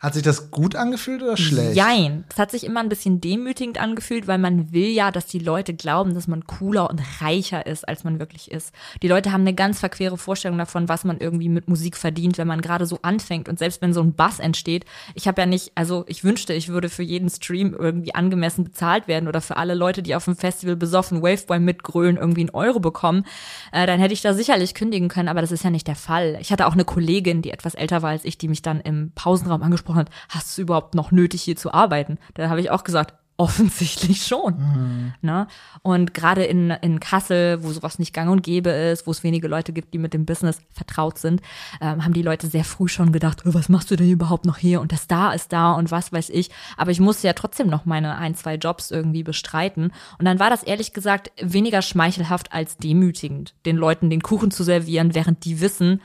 Hat 0.02 0.14
sich 0.14 0.24
das 0.24 0.50
gut 0.50 0.74
angefühlt 0.74 1.22
oder 1.22 1.36
schlecht? 1.36 1.76
Jein. 1.76 2.24
Das 2.28 2.40
hat 2.40 2.50
sich 2.50 2.64
immer 2.64 2.80
ein 2.80 2.88
bisschen 2.88 3.20
demütigend 3.20 3.80
angefühlt, 3.80 4.26
weil 4.26 4.38
man 4.38 4.72
will 4.72 4.88
ja, 4.88 5.12
dass 5.12 5.26
die 5.26 5.38
Leute 5.38 5.74
glauben, 5.74 6.12
dass 6.12 6.26
man 6.26 6.44
cooler 6.44 6.90
und 6.90 7.00
reicher 7.20 7.66
ist, 7.66 7.88
als 7.88 8.02
man 8.02 8.18
wirklich 8.18 8.50
ist. 8.50 8.74
Die 9.00 9.06
Leute 9.06 9.30
haben 9.30 9.42
eine 9.42 9.54
ganz 9.54 9.78
verquere 9.78 10.18
Vorstellung 10.18 10.58
davon, 10.58 10.88
was 10.88 11.04
man 11.04 11.18
irgendwie 11.18 11.48
mit 11.48 11.68
Musik 11.68 11.96
verdient, 11.96 12.36
wenn 12.36 12.48
man 12.48 12.62
gerade 12.62 12.84
so 12.84 12.98
anfängt. 13.02 13.48
Und 13.48 13.60
selbst 13.60 13.80
wenn 13.80 13.92
so 13.92 14.00
ein 14.00 14.14
Bass 14.14 14.40
entsteht, 14.40 14.86
ich 15.14 15.28
habe 15.28 15.40
ja 15.40 15.46
nicht, 15.46 15.70
also 15.76 16.04
ich 16.08 16.24
wünschte, 16.24 16.52
ich 16.52 16.68
würde 16.68 16.88
für 16.88 17.04
jeden 17.04 17.30
Stream 17.30 17.72
irgendwie 17.72 18.12
angemessen 18.12 18.64
bezahlt 18.64 19.06
werden 19.06 19.28
oder 19.28 19.40
für 19.40 19.56
alle 19.56 19.74
Leute, 19.74 20.02
die 20.02 20.16
auf 20.16 20.24
dem 20.24 20.34
Festival 20.34 20.74
besoffen 20.74 21.22
Waveboy 21.22 21.60
mitgrölen, 21.60 22.16
irgendwie 22.16 22.40
einen 22.40 22.50
Euro 22.50 22.80
bekommen, 22.80 23.24
äh, 23.70 23.86
dann 23.86 24.00
hätte 24.00 24.14
ich 24.14 24.22
da 24.22 24.34
sicherlich 24.34 24.74
kündigen 24.74 25.08
können, 25.08 25.28
aber 25.28 25.42
das 25.42 25.52
ist 25.52 25.62
ja 25.62 25.70
nicht 25.70 25.86
der 25.86 25.94
Fall. 25.94 26.38
Ich 26.40 26.50
hatte 26.50 26.66
auch 26.66 26.72
eine 26.72 26.84
Kollegin, 26.84 27.40
die 27.40 27.52
etwas 27.52 27.76
älter 27.76 28.02
war 28.02 28.10
als 28.10 28.24
ich, 28.24 28.36
die 28.36 28.48
mich 28.48 28.62
dann 28.62 28.80
im 28.80 29.12
Pausenraum 29.14 29.62
angesprochen 29.62 29.91
hat, 29.94 30.10
hast 30.28 30.56
du 30.56 30.62
überhaupt 30.62 30.94
noch 30.94 31.10
nötig, 31.10 31.42
hier 31.42 31.56
zu 31.56 31.72
arbeiten? 31.72 32.18
Da 32.34 32.48
habe 32.48 32.60
ich 32.60 32.70
auch 32.70 32.84
gesagt, 32.84 33.14
Offensichtlich 33.38 34.24
schon. 34.24 34.54
Mhm. 34.58 35.14
Ne? 35.22 35.46
Und 35.82 36.12
gerade 36.12 36.44
in, 36.44 36.70
in 36.70 37.00
Kassel, 37.00 37.64
wo 37.64 37.72
sowas 37.72 37.98
nicht 37.98 38.12
gang 38.12 38.30
und 38.30 38.42
gäbe 38.42 38.70
ist, 38.70 39.06
wo 39.06 39.10
es 39.10 39.24
wenige 39.24 39.48
Leute 39.48 39.72
gibt, 39.72 39.94
die 39.94 39.98
mit 39.98 40.12
dem 40.12 40.26
Business 40.26 40.60
vertraut 40.70 41.18
sind, 41.18 41.40
ähm, 41.80 42.04
haben 42.04 42.12
die 42.12 42.22
Leute 42.22 42.46
sehr 42.46 42.62
früh 42.62 42.86
schon 42.86 43.10
gedacht, 43.10 43.42
oh, 43.44 43.54
was 43.54 43.68
machst 43.68 43.90
du 43.90 43.96
denn 43.96 44.10
überhaupt 44.10 44.44
noch 44.44 44.58
hier? 44.58 44.80
Und 44.80 44.92
der 44.92 44.98
Star 44.98 45.34
ist 45.34 45.52
da 45.52 45.72
und 45.72 45.90
was 45.90 46.12
weiß 46.12 46.28
ich. 46.28 46.50
Aber 46.76 46.92
ich 46.92 47.00
musste 47.00 47.26
ja 47.26 47.32
trotzdem 47.32 47.68
noch 47.68 47.86
meine 47.86 48.16
ein, 48.16 48.34
zwei 48.34 48.56
Jobs 48.56 48.92
irgendwie 48.92 49.22
bestreiten. 49.22 49.92
Und 50.18 50.24
dann 50.26 50.38
war 50.38 50.50
das 50.50 50.62
ehrlich 50.62 50.92
gesagt 50.92 51.32
weniger 51.40 51.82
schmeichelhaft 51.82 52.52
als 52.52 52.76
demütigend, 52.76 53.54
den 53.64 53.76
Leuten 53.76 54.08
den 54.08 54.22
Kuchen 54.22 54.52
zu 54.52 54.62
servieren, 54.62 55.14
während 55.14 55.44
die 55.46 55.60
wissen, 55.60 56.00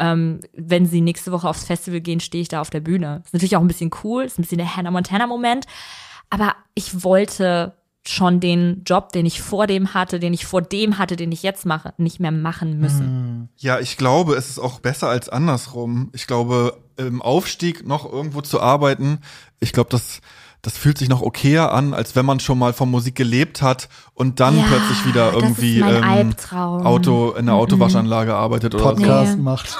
ähm, 0.00 0.40
wenn 0.54 0.86
sie 0.86 1.00
nächste 1.00 1.30
Woche 1.30 1.48
aufs 1.48 1.64
Festival 1.64 2.00
gehen, 2.00 2.20
stehe 2.20 2.42
ich 2.42 2.48
da 2.48 2.60
auf 2.60 2.70
der 2.70 2.80
Bühne. 2.80 3.22
Ist 3.24 3.32
natürlich 3.32 3.56
auch 3.56 3.60
ein 3.60 3.68
bisschen 3.68 3.90
cool, 4.02 4.24
ist 4.24 4.38
ein 4.38 4.42
bisschen 4.42 4.58
der 4.58 4.76
Hannah 4.76 4.90
Montana-Moment. 4.90 5.66
Aber 6.30 6.54
ich 6.74 7.04
wollte 7.04 7.74
schon 8.06 8.40
den 8.40 8.82
Job, 8.84 9.12
den 9.12 9.26
ich 9.26 9.42
vor 9.42 9.66
dem 9.66 9.92
hatte, 9.92 10.18
den 10.18 10.32
ich 10.32 10.46
vor 10.46 10.62
dem 10.62 10.98
hatte, 10.98 11.16
den 11.16 11.32
ich 11.32 11.42
jetzt 11.42 11.66
mache, 11.66 11.92
nicht 11.98 12.18
mehr 12.18 12.32
machen 12.32 12.78
müssen. 12.78 13.06
Hm. 13.06 13.48
Ja, 13.56 13.78
ich 13.78 13.98
glaube, 13.98 14.34
es 14.34 14.48
ist 14.48 14.58
auch 14.58 14.80
besser 14.80 15.08
als 15.08 15.28
andersrum. 15.28 16.10
Ich 16.14 16.26
glaube, 16.26 16.78
im 16.96 17.20
Aufstieg 17.20 17.86
noch 17.86 18.10
irgendwo 18.10 18.40
zu 18.40 18.60
arbeiten, 18.60 19.18
ich 19.60 19.72
glaube, 19.72 19.90
das 19.90 20.22
das 20.62 20.76
fühlt 20.76 20.98
sich 20.98 21.08
noch 21.08 21.22
okayer 21.22 21.72
an, 21.72 21.94
als 21.94 22.16
wenn 22.16 22.26
man 22.26 22.38
schon 22.40 22.58
mal 22.58 22.72
von 22.72 22.90
Musik 22.90 23.14
gelebt 23.14 23.62
hat 23.62 23.88
und 24.14 24.40
dann 24.40 24.58
ja, 24.58 24.64
plötzlich 24.66 25.06
wieder 25.06 25.32
irgendwie 25.32 25.80
ähm, 25.80 26.34
Auto 26.52 27.32
in 27.32 27.46
der 27.46 27.54
Autowaschanlage 27.54 28.34
arbeitet 28.34 28.74
oder 28.74 28.84
Podcast 28.84 29.32
so. 29.32 29.38
macht. 29.38 29.78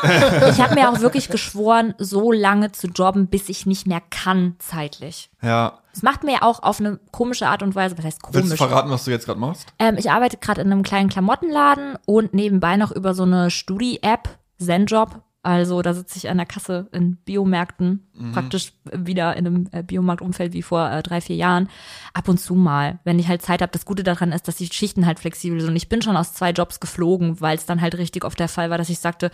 Ich 0.50 0.60
habe 0.60 0.74
mir 0.74 0.90
auch 0.90 1.00
wirklich 1.00 1.28
geschworen, 1.28 1.94
so 1.98 2.32
lange 2.32 2.72
zu 2.72 2.88
jobben, 2.88 3.26
bis 3.26 3.48
ich 3.48 3.66
nicht 3.66 3.86
mehr 3.86 4.00
kann 4.10 4.56
zeitlich. 4.58 5.30
Ja. 5.42 5.78
Es 5.92 6.02
macht 6.02 6.24
mir 6.24 6.42
auch 6.42 6.62
auf 6.62 6.80
eine 6.80 6.98
komische 7.10 7.48
Art 7.48 7.62
und 7.62 7.74
Weise, 7.74 7.98
was 7.98 8.04
heißt 8.04 8.22
komisch? 8.22 8.36
Willst 8.36 8.52
du 8.52 8.56
verraten, 8.56 8.90
was 8.90 9.04
du 9.04 9.10
jetzt 9.10 9.26
gerade 9.26 9.40
machst? 9.40 9.66
Ähm, 9.78 9.96
ich 9.98 10.10
arbeite 10.10 10.38
gerade 10.38 10.60
in 10.62 10.72
einem 10.72 10.82
kleinen 10.82 11.08
Klamottenladen 11.08 11.98
und 12.06 12.32
nebenbei 12.32 12.76
noch 12.76 12.92
über 12.92 13.14
so 13.14 13.24
eine 13.24 13.50
Studi-App, 13.50 14.28
Zenjob, 14.58 15.20
also 15.42 15.80
da 15.80 15.94
sitze 15.94 16.18
ich 16.18 16.28
an 16.28 16.36
der 16.36 16.44
Kasse 16.44 16.88
in 16.92 17.16
Biomärkten, 17.16 18.06
mhm. 18.12 18.32
praktisch 18.32 18.74
wieder 18.92 19.36
in 19.36 19.46
einem 19.46 19.68
äh, 19.72 19.82
Biomarktumfeld 19.82 20.52
wie 20.52 20.60
vor 20.60 20.90
äh, 20.90 21.02
drei, 21.02 21.22
vier 21.22 21.36
Jahren. 21.36 21.70
Ab 22.12 22.28
und 22.28 22.38
zu 22.38 22.54
mal, 22.54 22.98
wenn 23.04 23.18
ich 23.18 23.26
halt 23.26 23.40
Zeit 23.40 23.62
habe. 23.62 23.72
Das 23.72 23.86
Gute 23.86 24.02
daran 24.02 24.32
ist, 24.32 24.48
dass 24.48 24.56
die 24.56 24.66
Schichten 24.66 25.06
halt 25.06 25.18
flexibel 25.18 25.58
sind. 25.58 25.70
Und 25.70 25.76
ich 25.76 25.88
bin 25.88 26.02
schon 26.02 26.16
aus 26.16 26.34
zwei 26.34 26.50
Jobs 26.50 26.78
geflogen, 26.78 27.40
weil 27.40 27.56
es 27.56 27.64
dann 27.64 27.80
halt 27.80 27.96
richtig 27.96 28.26
oft 28.26 28.38
der 28.38 28.48
Fall 28.48 28.68
war, 28.68 28.76
dass 28.76 28.90
ich 28.90 28.98
sagte, 28.98 29.30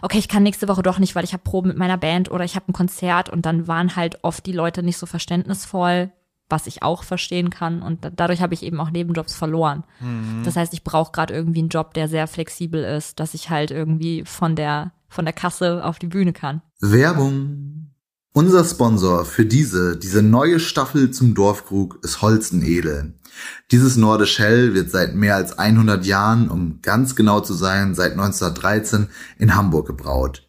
okay, 0.00 0.18
ich 0.18 0.28
kann 0.28 0.44
nächste 0.44 0.68
Woche 0.68 0.82
doch 0.82 1.00
nicht, 1.00 1.16
weil 1.16 1.24
ich 1.24 1.32
habe 1.32 1.42
Proben 1.42 1.68
mit 1.68 1.76
meiner 1.76 1.98
Band 1.98 2.30
oder 2.30 2.44
ich 2.44 2.54
habe 2.54 2.68
ein 2.68 2.72
Konzert. 2.72 3.28
Und 3.28 3.44
dann 3.44 3.66
waren 3.66 3.96
halt 3.96 4.22
oft 4.22 4.46
die 4.46 4.52
Leute 4.52 4.84
nicht 4.84 4.98
so 4.98 5.06
verständnisvoll, 5.06 6.12
was 6.48 6.68
ich 6.68 6.84
auch 6.84 7.02
verstehen 7.02 7.50
kann. 7.50 7.82
Und 7.82 8.08
dadurch 8.14 8.42
habe 8.42 8.54
ich 8.54 8.62
eben 8.62 8.78
auch 8.78 8.90
Nebenjobs 8.90 9.34
verloren. 9.34 9.82
Mhm. 9.98 10.42
Das 10.44 10.54
heißt, 10.54 10.72
ich 10.72 10.84
brauche 10.84 11.10
gerade 11.10 11.34
irgendwie 11.34 11.58
einen 11.58 11.68
Job, 11.68 11.94
der 11.94 12.06
sehr 12.06 12.28
flexibel 12.28 12.84
ist, 12.84 13.18
dass 13.18 13.34
ich 13.34 13.50
halt 13.50 13.72
irgendwie 13.72 14.22
von 14.24 14.54
der 14.54 14.92
von 15.08 15.24
der 15.24 15.34
Kasse 15.34 15.84
auf 15.84 15.98
die 15.98 16.06
Bühne 16.06 16.32
kann. 16.32 16.62
Werbung. 16.80 17.94
Unser 18.32 18.64
Sponsor 18.64 19.24
für 19.24 19.46
diese, 19.46 19.96
diese 19.96 20.22
neue 20.22 20.60
Staffel 20.60 21.10
zum 21.10 21.34
Dorfkrug 21.34 21.98
ist 22.04 22.22
Holzenedel. 22.22 23.14
Dieses 23.70 23.96
Nordisch 23.96 24.38
Hell 24.38 24.74
wird 24.74 24.90
seit 24.90 25.14
mehr 25.14 25.36
als 25.36 25.58
100 25.58 26.04
Jahren, 26.06 26.48
um 26.48 26.80
ganz 26.82 27.16
genau 27.16 27.40
zu 27.40 27.54
sein, 27.54 27.94
seit 27.94 28.12
1913 28.12 29.08
in 29.38 29.56
Hamburg 29.56 29.86
gebraut. 29.86 30.48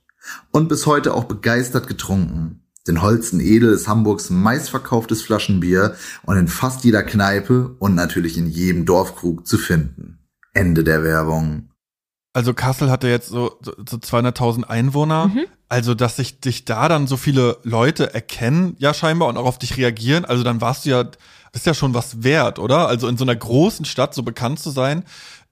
Und 0.51 0.69
bis 0.69 0.85
heute 0.85 1.13
auch 1.13 1.23
begeistert 1.23 1.87
getrunken. 1.87 2.61
Denn 2.87 3.01
Holzenedel 3.01 3.73
ist 3.73 3.87
Hamburgs 3.87 4.29
meistverkauftes 4.29 5.21
Flaschenbier 5.21 5.95
und 6.23 6.37
in 6.37 6.47
fast 6.47 6.83
jeder 6.83 7.03
Kneipe 7.03 7.75
und 7.79 7.95
natürlich 7.95 8.37
in 8.37 8.47
jedem 8.47 8.85
Dorfkrug 8.85 9.45
zu 9.45 9.57
finden. 9.57 10.19
Ende 10.53 10.83
der 10.83 11.03
Werbung. 11.03 11.68
Also 12.33 12.53
Kassel 12.53 12.91
hatte 12.91 13.07
jetzt 13.07 13.29
so, 13.29 13.57
so, 13.61 13.73
so 13.87 13.97
200.000 13.97 14.63
Einwohner. 14.63 15.27
Mhm. 15.27 15.45
Also, 15.67 15.93
dass 15.93 16.15
sich 16.15 16.39
dich 16.39 16.65
da 16.65 16.87
dann 16.87 17.07
so 17.07 17.17
viele 17.17 17.57
Leute 17.63 18.13
erkennen, 18.13 18.75
ja 18.79 18.93
scheinbar, 18.93 19.27
und 19.27 19.37
auch 19.37 19.45
auf 19.45 19.59
dich 19.59 19.77
reagieren. 19.77 20.25
Also 20.25 20.43
dann 20.43 20.61
warst 20.61 20.85
du 20.85 20.89
ja, 20.89 21.05
ist 21.53 21.65
ja 21.65 21.73
schon 21.73 21.93
was 21.93 22.23
wert, 22.23 22.59
oder? 22.59 22.87
Also 22.87 23.07
in 23.07 23.17
so 23.17 23.23
einer 23.23 23.35
großen 23.35 23.85
Stadt 23.85 24.13
so 24.13 24.23
bekannt 24.23 24.59
zu 24.59 24.71
sein. 24.71 25.03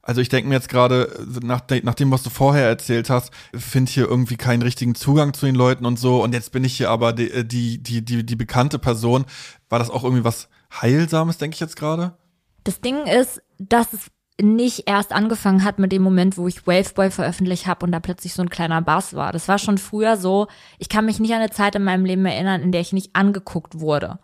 Also 0.02 0.22
ich 0.22 0.30
denke 0.30 0.48
mir 0.48 0.56
jetzt 0.56 0.70
gerade, 0.70 1.28
nach, 1.44 1.62
nach 1.84 1.94
dem, 1.94 2.12
was 2.12 2.24
du 2.24 2.30
vorher 2.30 2.66
erzählt 2.66 3.10
hast, 3.10 3.32
finde 3.54 3.92
hier 3.92 4.08
irgendwie 4.08 4.38
keinen 4.38 4.62
richtigen 4.62 4.96
Zugang 4.96 5.34
zu 5.34 5.46
den 5.46 5.56
Leuten 5.56 5.86
und 5.86 6.00
so. 6.00 6.24
Und 6.24 6.34
jetzt 6.34 6.52
bin 6.52 6.64
ich 6.64 6.78
hier 6.78 6.90
aber 6.90 7.12
die, 7.12 7.46
die, 7.46 7.84
die, 7.84 8.06
die, 8.06 8.26
die 8.26 8.36
bekannte 8.36 8.80
Person. 8.80 9.26
War 9.70 9.80
das 9.80 9.90
auch 9.90 10.04
irgendwie 10.04 10.24
was 10.24 10.48
Heilsames, 10.82 11.38
denke 11.38 11.56
ich 11.56 11.60
jetzt 11.60 11.76
gerade? 11.76 12.18
Das 12.64 12.80
Ding 12.80 13.06
ist, 13.06 13.42
dass 13.60 13.92
es 13.92 14.08
nicht 14.42 14.88
erst 14.88 15.14
angefangen 15.14 15.64
hat 15.64 15.80
mit 15.80 15.92
dem 15.92 16.04
Moment, 16.04 16.38
wo 16.38 16.48
ich 16.48 16.68
Waveboy 16.68 17.10
veröffentlicht 17.10 17.66
habe 17.66 17.86
und 17.86 17.92
da 17.92 18.00
plötzlich 18.00 18.34
so 18.34 18.42
ein 18.42 18.50
kleiner 18.50 18.82
Bass 18.82 19.16
war. 19.16 19.32
Das 19.32 19.48
war 19.48 19.58
schon 19.58 19.78
früher 19.78 20.16
so. 20.16 20.48
Ich 20.78 20.90
kann 20.90 21.06
mich 21.06 21.20
nicht 21.20 21.34
an 21.34 21.40
eine 21.40 21.50
Zeit 21.50 21.76
in 21.76 21.84
meinem 21.84 22.06
Leben 22.06 22.26
erinnern, 22.26 22.62
in 22.62 22.72
der 22.72 22.82
ich 22.82 22.94
nicht 22.94 23.16
angeguckt 23.16 23.80
wurde. 23.80 24.20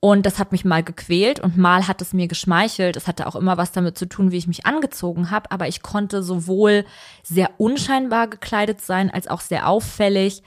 Und 0.00 0.26
das 0.26 0.40
hat 0.40 0.50
mich 0.50 0.64
mal 0.64 0.82
gequält 0.82 1.38
und 1.38 1.56
mal 1.56 1.86
hat 1.86 2.02
es 2.02 2.12
mir 2.12 2.26
geschmeichelt. 2.26 2.96
Es 2.96 3.06
hatte 3.06 3.24
auch 3.28 3.36
immer 3.36 3.56
was 3.56 3.70
damit 3.70 3.96
zu 3.96 4.08
tun, 4.08 4.32
wie 4.32 4.36
ich 4.36 4.48
mich 4.48 4.66
angezogen 4.66 5.30
habe. 5.30 5.52
Aber 5.52 5.68
ich 5.68 5.80
konnte 5.80 6.24
sowohl 6.24 6.84
sehr 7.22 7.50
unscheinbar 7.58 8.26
gekleidet 8.26 8.80
sein, 8.80 9.10
als 9.10 9.28
auch 9.28 9.40
sehr 9.40 9.68
auffällig 9.68 10.42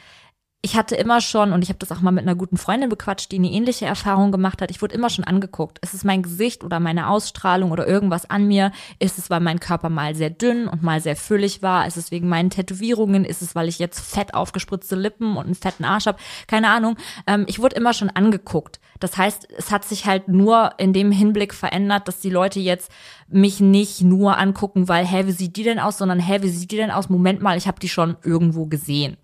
ich 0.66 0.76
hatte 0.76 0.96
immer 0.96 1.22
schon, 1.22 1.54
und 1.54 1.62
ich 1.62 1.70
habe 1.70 1.78
das 1.78 1.92
auch 1.92 2.02
mal 2.02 2.10
mit 2.10 2.24
einer 2.24 2.34
guten 2.34 2.58
Freundin 2.58 2.90
bequatscht, 2.90 3.32
die 3.32 3.36
eine 3.36 3.52
ähnliche 3.52 3.86
Erfahrung 3.86 4.32
gemacht 4.32 4.64
hat, 4.64 4.72
ich 4.72 4.82
wurde 4.82 4.96
immer 4.96 5.12
schon 5.12 5.24
angeguckt. 5.24 5.78
Ist 5.84 5.94
es 5.94 6.04
mein 6.04 6.24
Gesicht 6.24 6.64
oder 6.64 6.80
meine 6.80 7.08
Ausstrahlung 7.08 7.70
oder 7.70 7.88
irgendwas 7.88 8.28
an 8.28 8.48
mir? 8.48 8.72
Ist 8.98 9.20
es, 9.20 9.30
weil 9.30 9.42
mein 9.42 9.60
Körper 9.60 9.90
mal 9.90 10.16
sehr 10.16 10.32
dünn 10.32 10.68
und 10.68 10.82
mal 10.82 11.02
sehr 11.02 11.16
füllig 11.16 11.62
war? 11.62 11.86
Ist 11.86 11.98
es 11.98 12.10
wegen 12.10 12.28
meinen 12.28 12.50
Tätowierungen? 12.50 13.26
Ist 13.26 13.44
es, 13.44 13.54
weil 13.54 13.70
ich 13.70 13.78
jetzt 13.78 14.00
fett 14.00 14.34
aufgespritzte 14.34 14.96
Lippen 14.96 15.38
und 15.38 15.46
einen 15.46 15.54
fetten 15.54 15.86
Arsch 15.86 16.08
habe? 16.08 16.18
Keine 16.48 16.70
Ahnung. 16.70 16.98
Ähm, 17.28 17.46
ich 17.48 17.60
wurde 17.60 17.76
immer 17.76 17.94
schon 17.94 18.10
angeguckt. 18.10 18.80
Das 19.00 19.18
heißt, 19.18 19.48
es 19.56 19.70
hat 19.72 19.86
sich 19.86 20.08
halt 20.08 20.30
nur 20.30 20.72
in 20.80 20.94
dem 20.94 21.12
Hinblick 21.12 21.54
verändert, 21.54 22.08
dass 22.08 22.22
die 22.22 22.32
Leute 22.32 22.60
jetzt 22.60 22.90
mich 23.28 23.60
nicht 23.60 24.02
nur 24.02 24.40
angucken, 24.40 24.88
weil, 24.88 25.06
hä, 25.06 25.28
wie 25.28 25.32
sieht 25.32 25.58
die 25.58 25.64
denn 25.64 25.80
aus, 25.80 26.00
sondern, 26.00 26.20
hä, 26.20 26.40
wie 26.42 26.50
sieht 26.50 26.72
die 26.72 26.78
denn 26.78 26.90
aus? 26.90 27.08
Moment 27.08 27.40
mal, 27.40 27.56
ich 27.56 27.68
habe 27.68 27.80
die 27.80 27.90
schon 27.90 28.18
irgendwo 28.24 28.66
gesehen. 28.66 29.18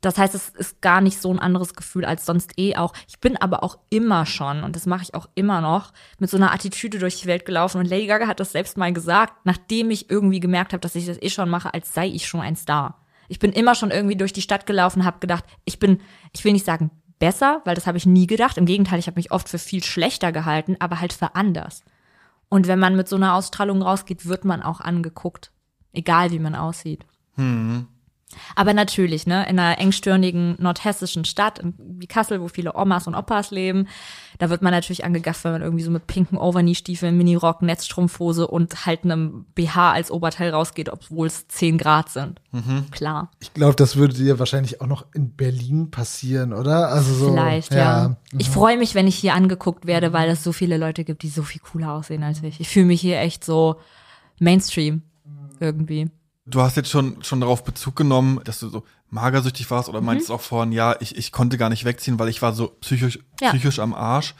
Das 0.00 0.16
heißt, 0.16 0.34
es 0.34 0.48
ist 0.48 0.80
gar 0.80 1.00
nicht 1.00 1.20
so 1.20 1.30
ein 1.30 1.38
anderes 1.38 1.74
Gefühl 1.74 2.04
als 2.04 2.24
sonst 2.24 2.58
eh 2.58 2.76
auch. 2.76 2.94
Ich 3.06 3.20
bin 3.20 3.36
aber 3.36 3.62
auch 3.62 3.78
immer 3.90 4.24
schon, 4.24 4.64
und 4.64 4.74
das 4.74 4.86
mache 4.86 5.02
ich 5.02 5.14
auch 5.14 5.28
immer 5.34 5.60
noch, 5.60 5.92
mit 6.18 6.30
so 6.30 6.38
einer 6.38 6.52
Attitüde 6.52 6.98
durch 6.98 7.20
die 7.20 7.26
Welt 7.26 7.44
gelaufen. 7.44 7.78
Und 7.78 7.86
Lady 7.86 8.06
Gaga 8.06 8.26
hat 8.26 8.40
das 8.40 8.52
selbst 8.52 8.78
mal 8.78 8.92
gesagt, 8.92 9.34
nachdem 9.44 9.90
ich 9.90 10.10
irgendwie 10.10 10.40
gemerkt 10.40 10.72
habe, 10.72 10.80
dass 10.80 10.94
ich 10.94 11.06
das 11.06 11.20
eh 11.20 11.28
schon 11.28 11.50
mache, 11.50 11.74
als 11.74 11.92
sei 11.92 12.06
ich 12.08 12.26
schon 12.26 12.40
ein 12.40 12.56
Star. 12.56 12.98
Ich 13.28 13.38
bin 13.38 13.52
immer 13.52 13.74
schon 13.74 13.90
irgendwie 13.90 14.16
durch 14.16 14.32
die 14.32 14.42
Stadt 14.42 14.66
gelaufen, 14.66 15.04
habe 15.04 15.20
gedacht, 15.20 15.44
ich 15.64 15.78
bin, 15.78 16.00
ich 16.32 16.44
will 16.44 16.52
nicht 16.52 16.64
sagen 16.64 16.90
besser, 17.18 17.60
weil 17.64 17.74
das 17.76 17.86
habe 17.86 17.98
ich 17.98 18.06
nie 18.06 18.26
gedacht. 18.26 18.56
Im 18.56 18.66
Gegenteil, 18.66 18.98
ich 18.98 19.06
habe 19.06 19.18
mich 19.18 19.30
oft 19.30 19.48
für 19.48 19.58
viel 19.58 19.84
schlechter 19.84 20.32
gehalten, 20.32 20.76
aber 20.80 21.00
halt 21.00 21.12
für 21.12 21.36
anders. 21.36 21.84
Und 22.48 22.66
wenn 22.66 22.80
man 22.80 22.96
mit 22.96 23.06
so 23.06 23.16
einer 23.16 23.34
Ausstrahlung 23.34 23.82
rausgeht, 23.82 24.26
wird 24.26 24.44
man 24.44 24.62
auch 24.62 24.80
angeguckt. 24.80 25.52
Egal 25.92 26.32
wie 26.32 26.38
man 26.40 26.56
aussieht. 26.56 27.06
Hm. 27.36 27.86
Aber 28.54 28.74
natürlich, 28.74 29.26
ne, 29.26 29.48
in 29.48 29.58
einer 29.58 29.78
engstirnigen 29.78 30.56
nordhessischen 30.58 31.24
Stadt 31.24 31.60
wie 31.78 32.06
Kassel, 32.06 32.40
wo 32.40 32.48
viele 32.48 32.74
Omas 32.74 33.06
und 33.06 33.14
Opas 33.14 33.50
leben, 33.50 33.88
da 34.38 34.50
wird 34.50 34.62
man 34.62 34.72
natürlich 34.72 35.04
angegafft, 35.04 35.44
wenn 35.44 35.52
man 35.52 35.62
irgendwie 35.62 35.82
so 35.82 35.90
mit 35.90 36.06
pinken 36.06 36.38
Overknee-Stiefeln, 36.38 37.16
Minirock, 37.16 37.62
Netzstrumpfhose 37.62 38.46
und 38.46 38.86
halt 38.86 39.04
einem 39.04 39.46
BH 39.54 39.92
als 39.92 40.10
Oberteil 40.10 40.50
rausgeht, 40.50 40.88
obwohl 40.88 41.26
es 41.26 41.48
10 41.48 41.78
Grad 41.78 42.08
sind. 42.08 42.40
Mhm. 42.52 42.90
Klar. 42.90 43.30
Ich 43.40 43.52
glaube, 43.52 43.74
das 43.74 43.96
würde 43.96 44.14
dir 44.14 44.38
wahrscheinlich 44.38 44.80
auch 44.80 44.86
noch 44.86 45.06
in 45.12 45.36
Berlin 45.36 45.90
passieren, 45.90 46.52
oder? 46.52 46.88
Also 46.88 47.12
so. 47.14 47.32
Vielleicht, 47.32 47.74
ja. 47.74 47.78
ja. 47.78 48.08
Mhm. 48.08 48.40
Ich 48.40 48.48
freue 48.48 48.78
mich, 48.78 48.94
wenn 48.94 49.06
ich 49.06 49.16
hier 49.16 49.34
angeguckt 49.34 49.86
werde, 49.86 50.12
weil 50.12 50.30
es 50.30 50.44
so 50.44 50.52
viele 50.52 50.76
Leute 50.76 51.04
gibt, 51.04 51.22
die 51.22 51.28
so 51.28 51.42
viel 51.42 51.60
cooler 51.60 51.92
aussehen 51.92 52.22
als 52.22 52.42
ich. 52.42 52.60
Ich 52.60 52.68
fühle 52.68 52.86
mich 52.86 53.00
hier 53.00 53.18
echt 53.18 53.44
so 53.44 53.76
Mainstream 54.38 55.02
irgendwie. 55.58 56.10
Du 56.50 56.60
hast 56.60 56.76
jetzt 56.76 56.90
schon, 56.90 57.22
schon 57.22 57.40
darauf 57.40 57.64
Bezug 57.64 57.96
genommen, 57.96 58.40
dass 58.44 58.60
du 58.60 58.68
so 58.68 58.84
magersüchtig 59.10 59.70
warst 59.70 59.88
oder 59.88 60.00
mhm. 60.00 60.06
meintest 60.06 60.30
auch 60.30 60.40
vorhin, 60.40 60.72
ja, 60.72 60.96
ich, 61.00 61.16
ich 61.16 61.32
konnte 61.32 61.58
gar 61.58 61.68
nicht 61.68 61.84
wegziehen, 61.84 62.18
weil 62.18 62.28
ich 62.28 62.42
war 62.42 62.52
so 62.52 62.68
psychisch, 62.80 63.18
ja. 63.40 63.50
psychisch 63.50 63.78
am 63.78 63.94
Arsch. 63.94 64.34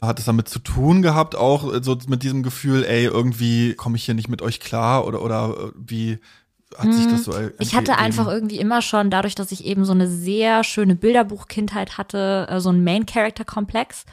Hat 0.00 0.18
es 0.18 0.24
damit 0.24 0.48
zu 0.48 0.58
tun 0.58 1.00
gehabt, 1.00 1.36
auch 1.36 1.72
so 1.80 1.96
mit 2.08 2.24
diesem 2.24 2.42
Gefühl, 2.42 2.84
ey, 2.84 3.04
irgendwie 3.04 3.74
komme 3.74 3.96
ich 3.96 4.04
hier 4.04 4.14
nicht 4.14 4.28
mit 4.28 4.42
euch 4.42 4.58
klar 4.58 5.06
oder, 5.06 5.22
oder 5.22 5.50
äh, 5.50 5.72
wie 5.76 6.18
hat 6.76 6.92
sich 6.92 7.06
das 7.06 7.24
so 7.24 7.32
mhm. 7.32 7.52
Ich 7.58 7.74
hatte 7.74 7.98
einfach 7.98 8.26
irgendwie 8.26 8.58
immer 8.58 8.82
schon, 8.82 9.10
dadurch, 9.10 9.34
dass 9.34 9.52
ich 9.52 9.64
eben 9.64 9.84
so 9.84 9.92
eine 9.92 10.08
sehr 10.08 10.64
schöne 10.64 10.94
Bilderbuchkindheit 10.94 11.98
hatte, 11.98 12.46
äh, 12.50 12.60
so 12.60 12.70
einen 12.70 12.82
Main-Character-Komplex 12.82 14.04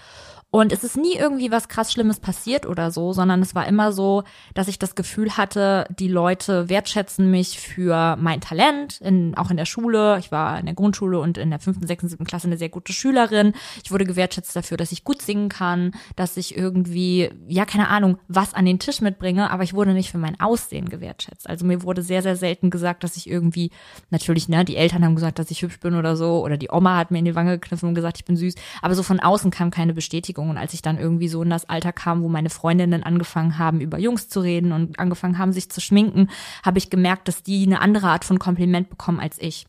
Und 0.51 0.73
es 0.73 0.83
ist 0.83 0.97
nie 0.97 1.13
irgendwie 1.13 1.51
was 1.51 1.67
krass 1.67 1.93
Schlimmes 1.93 2.19
passiert 2.19 2.65
oder 2.65 2.89
so, 2.89 3.13
sondern 3.13 3.39
es 3.43 3.53
war 3.53 3.67
immer 3.67 3.91
so, 3.91 4.23
dass 4.55 4.67
ich 4.67 4.79
das 4.79 4.95
Gefühl 4.95 5.37
hatte, 5.37 5.85
die 5.99 6.07
Leute 6.07 6.69
wertschätzen 6.69 7.29
mich 7.29 7.59
für 7.59 8.15
mein 8.19 8.41
Talent, 8.41 8.99
in, 8.99 9.37
auch 9.37 9.51
in 9.51 9.57
der 9.57 9.65
Schule. 9.65 10.17
Ich 10.17 10.31
war 10.31 10.59
in 10.59 10.65
der 10.65 10.73
Grundschule 10.73 11.19
und 11.19 11.37
in 11.37 11.51
der 11.51 11.59
fünften, 11.59 11.85
sechsten, 11.85 12.09
siebten 12.09 12.25
Klasse 12.25 12.47
eine 12.47 12.57
sehr 12.57 12.69
gute 12.69 12.93
Schülerin. 12.93 13.53
Ich 13.83 13.91
wurde 13.91 14.05
gewertschätzt 14.05 14.55
dafür, 14.55 14.77
dass 14.77 14.91
ich 14.91 15.03
gut 15.03 15.21
singen 15.21 15.49
kann, 15.49 15.91
dass 16.15 16.35
ich 16.35 16.57
irgendwie, 16.57 17.29
ja, 17.47 17.65
keine 17.65 17.89
Ahnung, 17.89 18.17
was 18.27 18.55
an 18.55 18.65
den 18.65 18.79
Tisch 18.79 19.01
mitbringe, 19.01 19.51
aber 19.51 19.61
ich 19.61 19.75
wurde 19.75 19.93
nicht 19.93 20.09
für 20.09 20.17
mein 20.17 20.39
Aussehen 20.39 20.89
gewertschätzt. 20.89 21.47
Also 21.47 21.63
mir 21.63 21.83
wurde 21.83 22.01
sehr, 22.01 22.23
sehr 22.23 22.35
selten 22.35 22.71
gesagt, 22.71 23.03
dass 23.03 23.17
ich 23.17 23.29
irgendwie, 23.29 23.69
natürlich, 24.09 24.49
ne, 24.49 24.65
die 24.65 24.77
Eltern 24.77 25.05
haben 25.05 25.13
gesagt, 25.13 25.37
dass 25.37 25.51
ich 25.51 25.61
hübsch 25.61 25.79
bin 25.79 25.93
oder 25.93 26.15
so, 26.15 26.43
oder 26.43 26.57
die 26.57 26.71
Oma 26.71 26.97
hat 26.97 27.11
mir 27.11 27.19
in 27.19 27.25
die 27.25 27.35
Wange 27.35 27.59
gekniffen 27.59 27.89
und 27.89 27.93
gesagt, 27.93 28.17
ich 28.17 28.25
bin 28.25 28.35
süß, 28.35 28.55
aber 28.81 28.95
so 28.95 29.03
von 29.03 29.19
außen 29.19 29.51
kam 29.51 29.69
keine 29.69 29.93
Bestätigung 29.93 30.38
Beschäftigung. 30.39 30.49
Und 30.49 30.57
als 30.57 30.73
ich 30.73 30.81
dann 30.81 30.97
irgendwie 30.97 31.27
so 31.27 31.43
in 31.43 31.49
das 31.49 31.69
Alter 31.69 31.93
kam, 31.93 32.23
wo 32.23 32.29
meine 32.29 32.49
Freundinnen 32.49 33.03
angefangen 33.03 33.57
haben, 33.57 33.81
über 33.81 33.99
Jungs 33.99 34.29
zu 34.29 34.39
reden 34.39 34.71
und 34.71 34.99
angefangen 34.99 35.37
haben, 35.37 35.53
sich 35.53 35.69
zu 35.69 35.81
schminken, 35.81 36.29
habe 36.63 36.77
ich 36.77 36.89
gemerkt, 36.89 37.27
dass 37.27 37.43
die 37.43 37.65
eine 37.65 37.81
andere 37.81 38.07
Art 38.07 38.25
von 38.25 38.39
Kompliment 38.39 38.89
bekommen 38.89 39.19
als 39.19 39.37
ich. 39.39 39.65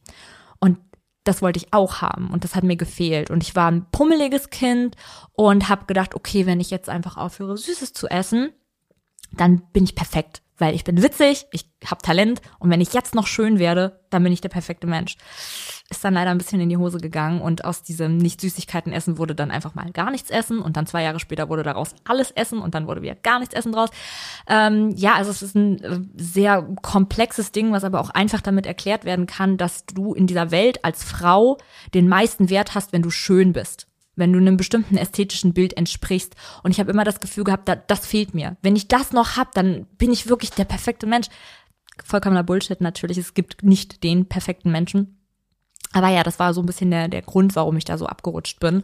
Und 0.60 0.78
das 1.24 1.42
wollte 1.42 1.58
ich 1.58 1.72
auch 1.72 2.00
haben 2.00 2.30
und 2.30 2.44
das 2.44 2.54
hat 2.54 2.64
mir 2.64 2.76
gefehlt. 2.76 3.30
Und 3.30 3.42
ich 3.42 3.54
war 3.54 3.70
ein 3.70 3.86
pummeliges 3.92 4.48
Kind 4.50 4.96
und 5.32 5.68
habe 5.68 5.84
gedacht, 5.86 6.14
okay, 6.14 6.46
wenn 6.46 6.60
ich 6.60 6.70
jetzt 6.70 6.88
einfach 6.88 7.16
aufhöre, 7.16 7.56
Süßes 7.56 7.92
zu 7.92 8.08
essen, 8.08 8.52
dann 9.32 9.62
bin 9.72 9.84
ich 9.84 9.94
perfekt, 9.94 10.42
weil 10.58 10.74
ich 10.74 10.84
bin 10.84 11.02
witzig, 11.02 11.46
ich 11.52 11.66
habe 11.86 12.02
Talent 12.02 12.40
und 12.58 12.70
wenn 12.70 12.80
ich 12.80 12.92
jetzt 12.92 13.14
noch 13.14 13.26
schön 13.26 13.58
werde, 13.58 14.00
dann 14.10 14.22
bin 14.22 14.32
ich 14.32 14.40
der 14.40 14.48
perfekte 14.48 14.86
Mensch 14.86 15.16
ist 15.90 16.04
dann 16.04 16.14
leider 16.14 16.30
ein 16.30 16.38
bisschen 16.38 16.60
in 16.60 16.68
die 16.68 16.76
Hose 16.76 16.98
gegangen 16.98 17.40
und 17.40 17.64
aus 17.64 17.82
diesem 17.82 18.16
Nicht-Süßigkeiten 18.16 18.92
essen 18.92 19.18
wurde 19.18 19.34
dann 19.34 19.50
einfach 19.50 19.74
mal 19.74 19.90
gar 19.90 20.12
nichts 20.12 20.30
essen 20.30 20.60
und 20.60 20.76
dann 20.76 20.86
zwei 20.86 21.02
Jahre 21.02 21.18
später 21.18 21.48
wurde 21.48 21.64
daraus 21.64 21.96
alles 22.04 22.30
essen 22.30 22.60
und 22.60 22.76
dann 22.76 22.86
wurde 22.86 23.02
wieder 23.02 23.16
gar 23.16 23.40
nichts 23.40 23.54
essen 23.54 23.72
draus. 23.72 23.90
Ähm, 24.46 24.90
ja, 24.96 25.14
also 25.14 25.32
es 25.32 25.42
ist 25.42 25.56
ein 25.56 25.82
äh, 25.82 26.00
sehr 26.16 26.62
komplexes 26.80 27.50
Ding, 27.50 27.72
was 27.72 27.82
aber 27.82 28.00
auch 28.00 28.10
einfach 28.10 28.40
damit 28.40 28.66
erklärt 28.66 29.04
werden 29.04 29.26
kann, 29.26 29.56
dass 29.56 29.84
du 29.84 30.14
in 30.14 30.28
dieser 30.28 30.52
Welt 30.52 30.84
als 30.84 31.02
Frau 31.02 31.58
den 31.92 32.08
meisten 32.08 32.50
Wert 32.50 32.76
hast, 32.76 32.92
wenn 32.92 33.02
du 33.02 33.10
schön 33.10 33.52
bist 33.52 33.89
wenn 34.16 34.32
du 34.32 34.38
einem 34.38 34.56
bestimmten 34.56 34.96
ästhetischen 34.96 35.54
Bild 35.54 35.76
entsprichst. 35.76 36.34
Und 36.62 36.70
ich 36.70 36.80
habe 36.80 36.90
immer 36.90 37.04
das 37.04 37.20
Gefühl 37.20 37.44
gehabt, 37.44 37.68
da, 37.68 37.76
das 37.76 38.06
fehlt 38.06 38.34
mir. 38.34 38.56
Wenn 38.62 38.76
ich 38.76 38.88
das 38.88 39.12
noch 39.12 39.36
hab, 39.36 39.52
dann 39.52 39.86
bin 39.98 40.12
ich 40.12 40.28
wirklich 40.28 40.50
der 40.50 40.64
perfekte 40.64 41.06
Mensch. 41.06 41.28
Vollkommener 42.04 42.44
Bullshit 42.44 42.80
natürlich. 42.80 43.18
Es 43.18 43.34
gibt 43.34 43.62
nicht 43.62 44.02
den 44.02 44.26
perfekten 44.26 44.70
Menschen. 44.70 45.18
Aber 45.92 46.08
ja, 46.08 46.22
das 46.22 46.38
war 46.38 46.54
so 46.54 46.62
ein 46.62 46.66
bisschen 46.66 46.90
der, 46.90 47.08
der 47.08 47.22
Grund, 47.22 47.56
warum 47.56 47.76
ich 47.76 47.84
da 47.84 47.98
so 47.98 48.06
abgerutscht 48.06 48.60
bin. 48.60 48.82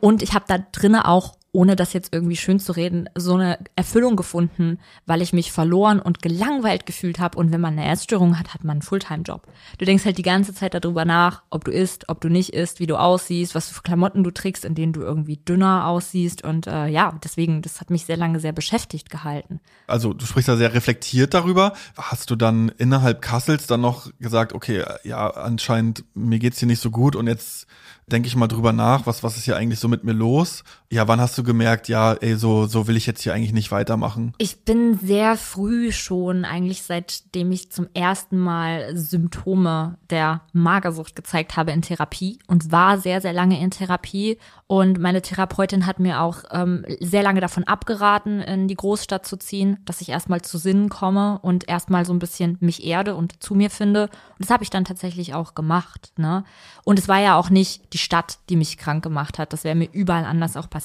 Und 0.00 0.22
ich 0.22 0.34
habe 0.34 0.44
da 0.48 0.58
drinnen 0.58 1.00
auch, 1.00 1.37
ohne 1.52 1.76
das 1.76 1.94
jetzt 1.94 2.12
irgendwie 2.12 2.36
schön 2.36 2.60
zu 2.60 2.72
reden, 2.72 3.08
so 3.14 3.34
eine 3.34 3.58
Erfüllung 3.74 4.16
gefunden, 4.16 4.78
weil 5.06 5.22
ich 5.22 5.32
mich 5.32 5.50
verloren 5.50 5.98
und 5.98 6.20
gelangweilt 6.20 6.84
gefühlt 6.84 7.18
habe. 7.18 7.38
Und 7.38 7.52
wenn 7.52 7.60
man 7.60 7.78
eine 7.78 7.90
Essstörung 7.90 8.38
hat, 8.38 8.52
hat 8.52 8.64
man 8.64 8.76
einen 8.76 8.82
Fulltime-Job. 8.82 9.46
Du 9.78 9.84
denkst 9.86 10.04
halt 10.04 10.18
die 10.18 10.22
ganze 10.22 10.52
Zeit 10.52 10.74
darüber 10.74 11.06
nach, 11.06 11.42
ob 11.48 11.64
du 11.64 11.70
isst, 11.70 12.08
ob 12.08 12.20
du 12.20 12.28
nicht 12.28 12.52
isst, 12.52 12.80
wie 12.80 12.86
du 12.86 12.96
aussiehst, 12.96 13.54
was 13.54 13.70
für 13.70 13.82
Klamotten 13.82 14.24
du 14.24 14.30
trägst, 14.30 14.64
in 14.64 14.74
denen 14.74 14.92
du 14.92 15.00
irgendwie 15.00 15.38
dünner 15.38 15.86
aussiehst. 15.86 16.44
Und 16.44 16.66
äh, 16.66 16.86
ja, 16.86 17.18
deswegen, 17.24 17.62
das 17.62 17.80
hat 17.80 17.88
mich 17.88 18.04
sehr 18.04 18.18
lange 18.18 18.40
sehr 18.40 18.52
beschäftigt 18.52 19.08
gehalten. 19.08 19.60
Also 19.86 20.12
du 20.12 20.26
sprichst 20.26 20.48
da 20.48 20.56
sehr 20.56 20.74
reflektiert 20.74 21.32
darüber. 21.32 21.72
Hast 21.96 22.30
du 22.30 22.36
dann 22.36 22.68
innerhalb 22.76 23.22
Kassels 23.22 23.66
dann 23.66 23.80
noch 23.80 24.10
gesagt, 24.18 24.52
okay, 24.52 24.84
ja, 25.02 25.30
anscheinend 25.30 26.04
mir 26.14 26.38
geht's 26.38 26.58
hier 26.58 26.68
nicht 26.68 26.82
so 26.82 26.90
gut 26.90 27.16
und 27.16 27.26
jetzt 27.26 27.66
denke 28.10 28.28
ich 28.28 28.36
mal 28.36 28.48
drüber 28.48 28.72
nach, 28.72 29.06
was, 29.06 29.22
was 29.22 29.36
ist 29.36 29.44
hier 29.44 29.56
eigentlich 29.56 29.80
so 29.80 29.88
mit 29.88 30.04
mir 30.04 30.12
los? 30.12 30.64
Ja, 30.90 31.06
wann 31.06 31.20
hast 31.20 31.36
du 31.36 31.42
gemerkt, 31.42 31.88
ja, 31.88 32.14
ey, 32.14 32.36
so, 32.36 32.66
so 32.66 32.86
will 32.86 32.96
ich 32.96 33.06
jetzt 33.06 33.20
hier 33.20 33.34
eigentlich 33.34 33.52
nicht 33.52 33.70
weitermachen? 33.70 34.32
Ich 34.38 34.64
bin 34.64 34.98
sehr 34.98 35.36
früh 35.36 35.92
schon, 35.92 36.46
eigentlich 36.46 36.82
seitdem 36.82 37.52
ich 37.52 37.70
zum 37.70 37.88
ersten 37.92 38.38
Mal 38.38 38.96
Symptome 38.96 39.98
der 40.08 40.40
Magersucht 40.54 41.14
gezeigt 41.14 41.58
habe 41.58 41.72
in 41.72 41.82
Therapie 41.82 42.38
und 42.46 42.72
war 42.72 42.96
sehr, 42.96 43.20
sehr 43.20 43.34
lange 43.34 43.60
in 43.60 43.70
Therapie. 43.70 44.38
Und 44.66 44.98
meine 44.98 45.20
Therapeutin 45.20 45.84
hat 45.84 45.98
mir 45.98 46.22
auch 46.22 46.44
ähm, 46.52 46.86
sehr 47.00 47.22
lange 47.22 47.40
davon 47.40 47.64
abgeraten, 47.64 48.40
in 48.40 48.66
die 48.66 48.74
Großstadt 48.74 49.26
zu 49.26 49.36
ziehen, 49.36 49.78
dass 49.84 50.00
ich 50.00 50.08
erstmal 50.08 50.40
zu 50.40 50.56
Sinnen 50.56 50.88
komme 50.88 51.38
und 51.42 51.68
erstmal 51.68 52.06
so 52.06 52.14
ein 52.14 52.18
bisschen 52.18 52.56
mich 52.60 52.84
erde 52.84 53.14
und 53.14 53.42
zu 53.42 53.54
mir 53.54 53.68
finde. 53.68 54.04
Und 54.04 54.40
das 54.40 54.50
habe 54.50 54.64
ich 54.64 54.70
dann 54.70 54.86
tatsächlich 54.86 55.34
auch 55.34 55.54
gemacht. 55.54 56.12
Ne? 56.16 56.44
Und 56.84 56.98
es 56.98 57.08
war 57.08 57.18
ja 57.18 57.36
auch 57.36 57.50
nicht 57.50 57.92
die 57.92 57.98
Stadt, 57.98 58.38
die 58.48 58.56
mich 58.56 58.78
krank 58.78 59.02
gemacht 59.02 59.38
hat. 59.38 59.52
Das 59.52 59.64
wäre 59.64 59.74
mir 59.74 59.88
überall 59.92 60.24
anders 60.24 60.56
auch 60.56 60.68
passiert. 60.68 60.77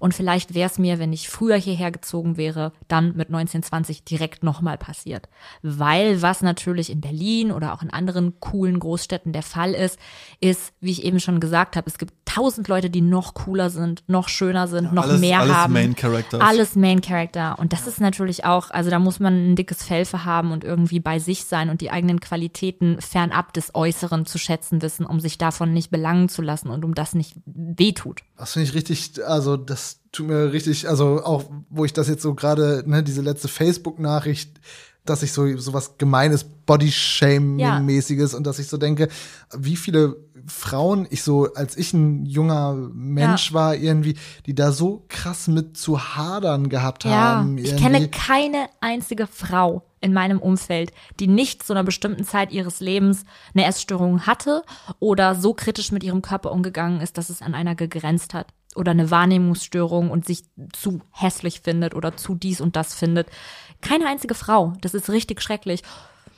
Und 0.00 0.14
vielleicht 0.14 0.54
wäre 0.54 0.70
es 0.70 0.78
mir, 0.78 0.98
wenn 0.98 1.12
ich 1.12 1.28
früher 1.28 1.56
hierher 1.56 1.90
gezogen 1.90 2.36
wäre, 2.36 2.72
dann 2.88 3.16
mit 3.16 3.28
1920 3.28 4.04
direkt 4.04 4.42
nochmal 4.42 4.78
passiert. 4.78 5.28
Weil 5.62 6.22
was 6.22 6.42
natürlich 6.42 6.90
in 6.90 7.00
Berlin 7.00 7.52
oder 7.52 7.72
auch 7.74 7.82
in 7.82 7.90
anderen 7.90 8.40
coolen 8.40 8.78
Großstädten 8.78 9.32
der 9.32 9.42
Fall 9.42 9.74
ist, 9.74 9.98
ist, 10.40 10.72
wie 10.80 10.90
ich 10.90 11.04
eben 11.04 11.20
schon 11.20 11.40
gesagt 11.40 11.76
habe, 11.76 11.88
es 11.88 11.98
gibt 11.98 12.14
tausend 12.24 12.68
Leute, 12.68 12.90
die 12.90 13.00
noch 13.00 13.34
cooler 13.34 13.70
sind, 13.70 14.04
noch 14.06 14.28
schöner 14.28 14.68
sind, 14.68 14.86
ja, 14.86 14.92
noch 14.92 15.04
alles, 15.04 15.20
mehr 15.20 15.40
alles 15.40 15.54
haben. 15.54 15.72
Main 15.72 15.94
Characters. 15.94 16.40
Alles 16.40 16.76
Main 16.76 17.00
Character. 17.00 17.58
Und 17.58 17.72
das 17.72 17.86
ist 17.86 18.00
natürlich 18.00 18.44
auch, 18.44 18.70
also 18.70 18.90
da 18.90 18.98
muss 18.98 19.20
man 19.20 19.52
ein 19.52 19.56
dickes 19.56 19.82
Fell 19.82 20.04
für 20.04 20.24
haben 20.24 20.52
und 20.52 20.64
irgendwie 20.64 21.00
bei 21.00 21.18
sich 21.18 21.44
sein 21.44 21.70
und 21.70 21.80
die 21.80 21.90
eigenen 21.90 22.20
Qualitäten 22.20 23.00
fernab 23.00 23.52
des 23.52 23.74
Äußeren 23.74 24.26
zu 24.26 24.38
schätzen 24.38 24.82
wissen, 24.82 25.04
um 25.06 25.20
sich 25.20 25.38
davon 25.38 25.72
nicht 25.72 25.90
belangen 25.90 26.28
zu 26.28 26.42
lassen 26.42 26.68
und 26.68 26.84
um 26.84 26.94
das 26.94 27.14
nicht 27.14 27.36
wehtut. 27.44 28.22
Das 28.42 28.54
finde 28.54 28.68
ich 28.68 28.74
richtig, 28.74 29.24
also 29.24 29.56
das 29.56 30.00
tut 30.10 30.26
mir 30.26 30.52
richtig, 30.52 30.88
also 30.88 31.22
auch, 31.22 31.44
wo 31.70 31.84
ich 31.84 31.92
das 31.92 32.08
jetzt 32.08 32.22
so 32.22 32.34
gerade, 32.34 32.82
ne, 32.86 33.04
diese 33.04 33.22
letzte 33.22 33.46
Facebook-Nachricht, 33.46 34.60
dass 35.04 35.22
ich 35.22 35.30
so, 35.30 35.56
so 35.58 35.72
was 35.74 35.96
gemeines 35.96 36.42
Body-Shaming-mäßiges 36.42 38.32
ja. 38.32 38.36
und 38.36 38.44
dass 38.44 38.58
ich 38.58 38.66
so 38.66 38.78
denke, 38.78 39.06
wie 39.56 39.76
viele 39.76 40.16
Frauen, 40.48 41.06
ich 41.10 41.22
so, 41.22 41.54
als 41.54 41.76
ich 41.76 41.92
ein 41.92 42.26
junger 42.26 42.74
Mensch 42.74 43.50
ja. 43.50 43.54
war, 43.54 43.76
irgendwie, 43.76 44.16
die 44.46 44.56
da 44.56 44.72
so 44.72 45.04
krass 45.06 45.46
mit 45.46 45.76
zu 45.76 46.16
hadern 46.16 46.68
gehabt 46.68 47.04
ja, 47.04 47.12
haben. 47.12 47.58
Irgendwie. 47.58 47.76
Ich 47.76 47.80
kenne 47.80 48.08
keine 48.08 48.66
einzige 48.80 49.28
Frau 49.28 49.84
in 50.02 50.12
meinem 50.12 50.38
Umfeld, 50.38 50.92
die 51.20 51.28
nicht 51.28 51.62
zu 51.62 51.72
einer 51.72 51.84
bestimmten 51.84 52.24
Zeit 52.24 52.52
ihres 52.52 52.80
Lebens 52.80 53.24
eine 53.54 53.66
Essstörung 53.66 54.26
hatte 54.26 54.62
oder 54.98 55.34
so 55.34 55.54
kritisch 55.54 55.92
mit 55.92 56.02
ihrem 56.02 56.22
Körper 56.22 56.52
umgegangen 56.52 57.00
ist, 57.00 57.16
dass 57.18 57.30
es 57.30 57.42
an 57.42 57.54
einer 57.54 57.74
gegrenzt 57.74 58.34
hat 58.34 58.48
oder 58.74 58.90
eine 58.90 59.10
Wahrnehmungsstörung 59.10 60.10
und 60.10 60.26
sich 60.26 60.44
zu 60.72 61.00
hässlich 61.10 61.60
findet 61.60 61.94
oder 61.94 62.16
zu 62.16 62.34
dies 62.34 62.60
und 62.60 62.76
das 62.76 62.94
findet. 62.94 63.28
Keine 63.80 64.06
einzige 64.06 64.34
Frau. 64.34 64.72
Das 64.80 64.94
ist 64.94 65.10
richtig 65.10 65.42
schrecklich. 65.42 65.82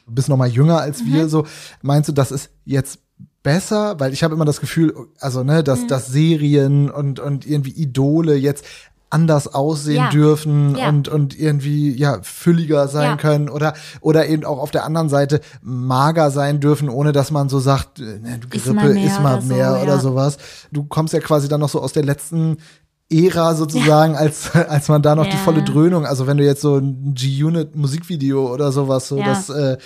Du 0.07 0.15
bist 0.15 0.29
noch 0.29 0.37
mal 0.37 0.49
jünger 0.49 0.81
als 0.81 1.03
mhm. 1.03 1.12
wir, 1.12 1.29
so 1.29 1.47
meinst 1.83 2.09
du, 2.09 2.12
das 2.12 2.31
ist 2.31 2.51
jetzt 2.65 3.01
besser, 3.43 4.01
weil 4.01 4.12
ich 4.12 4.25
habe 4.25 4.35
immer 4.35 4.45
das 4.45 4.61
Gefühl, 4.61 4.95
also 5.21 5.45
ne, 5.45 5.62
dass, 5.62 5.83
mhm. 5.83 5.89
dass 5.89 6.09
Serien 6.09 6.91
und 6.91 7.21
und 7.21 7.47
irgendwie 7.47 7.71
Idole 7.71 8.35
jetzt 8.35 8.65
anders 9.15 9.55
aussehen 9.55 9.97
ja. 9.97 10.11
dürfen 10.11 10.77
ja. 10.77 10.89
und 10.89 11.09
und 11.09 11.39
irgendwie 11.39 11.97
ja 11.97 12.19
fülliger 12.23 12.89
sein 12.89 13.11
ja. 13.11 13.17
können 13.17 13.49
oder 13.49 13.75
oder 14.01 14.27
eben 14.27 14.45
auch 14.45 14.59
auf 14.59 14.73
der 14.73 14.85
anderen 14.85 15.09
Seite 15.09 15.41
mager 15.62 16.33
sein 16.33 16.59
dürfen, 16.59 16.89
ohne 16.89 17.12
dass 17.12 17.31
man 17.31 17.49
so 17.49 17.61
sagt, 17.61 18.01
äh, 18.01 18.19
ne, 18.19 18.41
du 18.41 18.49
Grippe 18.49 18.99
ist 18.99 19.23
mal 19.23 19.41
mehr, 19.43 19.71
oder, 19.71 19.79
so, 19.79 19.83
oder 19.83 19.99
sowas. 20.01 20.39
Du 20.73 20.85
kommst 20.85 21.15
ja 21.15 21.21
quasi 21.21 21.49
dann 21.49 21.61
noch 21.61 21.69
so 21.69 21.81
aus 21.81 21.93
der 21.93 22.05
letzten 22.05 22.59
Ära 23.12 23.55
sozusagen, 23.55 24.17
als, 24.17 24.51
als 24.55 24.89
man 24.89 25.03
da 25.03 25.15
noch 25.15 25.27
die 25.27 25.37
volle 25.37 25.62
Dröhnung, 25.62 26.07
also 26.07 26.27
wenn 26.27 26.39
du 26.39 26.45
jetzt 26.45 26.62
so 26.62 26.77
ein 26.79 27.15
G-Unit 27.15 27.77
Musikvideo 27.77 28.53
oder 28.53 28.73
sowas, 28.73 29.09
so 29.09 29.19
das, 29.19 29.51
äh, 29.51 29.77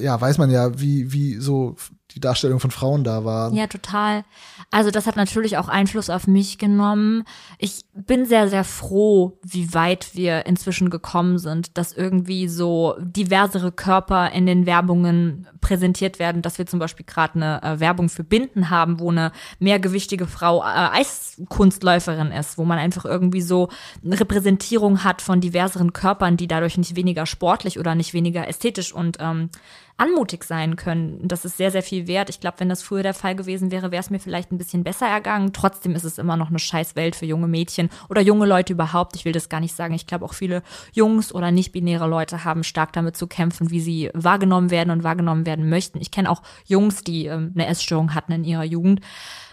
ja, 0.00 0.20
weiß 0.20 0.38
man 0.38 0.50
ja, 0.50 0.78
wie, 0.78 1.12
wie 1.12 1.36
so 1.36 1.76
die 2.18 2.20
Darstellung 2.20 2.58
von 2.58 2.72
Frauen 2.72 3.04
da 3.04 3.24
war. 3.24 3.52
Ja, 3.52 3.68
total. 3.68 4.24
Also 4.70 4.90
das 4.90 5.06
hat 5.06 5.16
natürlich 5.16 5.56
auch 5.56 5.68
Einfluss 5.68 6.10
auf 6.10 6.26
mich 6.26 6.58
genommen. 6.58 7.24
Ich 7.58 7.84
bin 7.94 8.26
sehr, 8.26 8.48
sehr 8.48 8.64
froh, 8.64 9.38
wie 9.44 9.72
weit 9.72 10.10
wir 10.14 10.46
inzwischen 10.46 10.90
gekommen 10.90 11.38
sind, 11.38 11.78
dass 11.78 11.92
irgendwie 11.92 12.48
so 12.48 12.96
diversere 13.00 13.70
Körper 13.70 14.32
in 14.32 14.46
den 14.46 14.66
Werbungen 14.66 15.46
präsentiert 15.60 16.18
werden, 16.18 16.42
dass 16.42 16.58
wir 16.58 16.66
zum 16.66 16.80
Beispiel 16.80 17.06
gerade 17.06 17.36
eine 17.36 17.62
äh, 17.62 17.80
Werbung 17.80 18.08
für 18.08 18.24
Binden 18.24 18.68
haben, 18.68 18.98
wo 18.98 19.10
eine 19.10 19.30
mehrgewichtige 19.60 20.26
Frau 20.26 20.60
äh, 20.62 20.98
Eiskunstläuferin 20.98 22.32
ist, 22.32 22.58
wo 22.58 22.64
man 22.64 22.78
einfach 22.78 23.04
irgendwie 23.04 23.42
so 23.42 23.68
eine 24.04 24.18
Repräsentierung 24.18 25.04
hat 25.04 25.22
von 25.22 25.40
diverseren 25.40 25.92
Körpern, 25.92 26.36
die 26.36 26.48
dadurch 26.48 26.78
nicht 26.78 26.96
weniger 26.96 27.26
sportlich 27.26 27.78
oder 27.78 27.94
nicht 27.94 28.12
weniger 28.12 28.48
ästhetisch 28.48 28.92
und 28.92 29.18
ähm, 29.20 29.50
anmutig 29.98 30.44
sein 30.44 30.76
können. 30.76 31.18
Das 31.22 31.44
ist 31.44 31.56
sehr, 31.56 31.70
sehr 31.70 31.82
viel 31.82 32.06
wert. 32.06 32.30
Ich 32.30 32.40
glaube, 32.40 32.60
wenn 32.60 32.68
das 32.68 32.82
früher 32.82 33.02
der 33.02 33.14
Fall 33.14 33.34
gewesen 33.34 33.70
wäre, 33.70 33.90
wäre 33.90 34.00
es 34.00 34.10
mir 34.10 34.20
vielleicht 34.20 34.52
ein 34.52 34.58
bisschen 34.58 34.84
besser 34.84 35.06
ergangen. 35.06 35.52
Trotzdem 35.52 35.94
ist 35.94 36.04
es 36.04 36.18
immer 36.18 36.36
noch 36.36 36.48
eine 36.48 36.60
scheiß 36.60 36.94
Welt 36.94 37.16
für 37.16 37.26
junge 37.26 37.48
Mädchen 37.48 37.90
oder 38.08 38.20
junge 38.20 38.46
Leute 38.46 38.72
überhaupt. 38.72 39.16
Ich 39.16 39.24
will 39.24 39.32
das 39.32 39.48
gar 39.48 39.60
nicht 39.60 39.74
sagen. 39.74 39.94
Ich 39.94 40.06
glaube, 40.06 40.24
auch 40.24 40.34
viele 40.34 40.62
Jungs 40.92 41.34
oder 41.34 41.50
nicht-binäre 41.50 42.06
Leute 42.06 42.44
haben 42.44 42.62
stark 42.62 42.92
damit 42.92 43.16
zu 43.16 43.26
kämpfen, 43.26 43.70
wie 43.70 43.80
sie 43.80 44.10
wahrgenommen 44.14 44.70
werden 44.70 44.90
und 44.90 45.02
wahrgenommen 45.02 45.46
werden 45.46 45.68
möchten. 45.68 46.00
Ich 46.00 46.12
kenne 46.12 46.30
auch 46.30 46.42
Jungs, 46.64 47.02
die 47.02 47.26
ähm, 47.26 47.52
eine 47.54 47.66
Essstörung 47.66 48.14
hatten 48.14 48.32
in 48.32 48.44
ihrer 48.44 48.64
Jugend. 48.64 49.00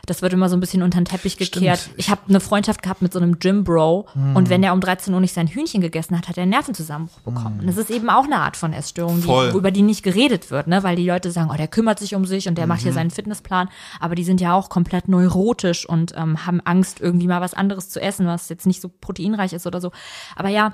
Das 0.06 0.22
wird 0.22 0.34
immer 0.34 0.50
so 0.50 0.56
ein 0.56 0.60
bisschen 0.60 0.84
unter 0.84 1.00
den 1.00 1.06
Teppich 1.06 1.38
gekehrt. 1.38 1.80
Stimmt. 1.80 1.96
Ich 1.98 2.10
habe 2.10 2.22
eine 2.28 2.40
Freundschaft 2.40 2.82
gehabt 2.82 3.02
mit 3.02 3.14
so 3.14 3.20
einem 3.20 3.40
Gym-Bro 3.40 4.08
und 4.34 4.50
wenn 4.50 4.64
er 4.64 4.74
um 4.74 4.82
13 4.82 5.14
Uhr 5.14 5.20
nicht 5.20 5.34
sein 5.34 5.48
Hühnchen 5.48 5.82
gegessen 5.82 6.18
hat, 6.18 6.28
hat 6.28 6.38
er 6.38 6.44
einen 6.44 6.52
Nervenzusammenbruch 6.52 7.20
bekommen. 7.22 7.60
Und 7.62 7.68
das 7.68 7.78
ist 7.78 7.90
eben 7.90 8.10
auch 8.10 8.26
eine 8.26 8.38
Art 8.38 8.58
von 8.58 8.74
Essstörung, 8.74 9.22
die, 9.22 9.58
über 9.58 9.72
die 9.72 9.82
nicht 9.82 10.04
geredet 10.04 10.52
wird, 10.52 10.68
ne? 10.68 10.84
weil 10.84 10.96
die 10.96 11.08
Leute 11.08 11.32
sagen, 11.32 11.50
oh, 11.52 11.58
der 11.58 11.68
kümmert 11.68 12.00
sich 12.00 12.16
um 12.16 12.26
sich 12.26 12.48
und 12.48 12.58
der 12.58 12.68
macht 12.68 12.82
hier 12.82 12.94
seinen 12.94 13.12
Fitnessplan, 13.12 13.70
aber 14.00 14.16
die 14.16 14.24
sind 14.24 14.42
ja 14.42 14.54
auch 14.54 14.70
komplett 14.70 15.08
neurotisch 15.08 15.88
und 15.88 16.14
ähm, 16.16 16.46
haben 16.46 16.62
Angst, 16.62 17.02
irgendwie 17.02 17.28
mal 17.28 17.42
was 17.42 17.54
anderes 17.54 17.90
zu 17.90 18.02
essen, 18.02 18.28
was 18.28 18.50
jetzt 18.50 18.66
nicht 18.66 18.82
so 18.82 18.90
proteinreich 18.90 19.54
ist 19.54 19.68
oder 19.68 19.82
so. 19.82 19.92
Aber 20.36 20.50
ja, 20.50 20.74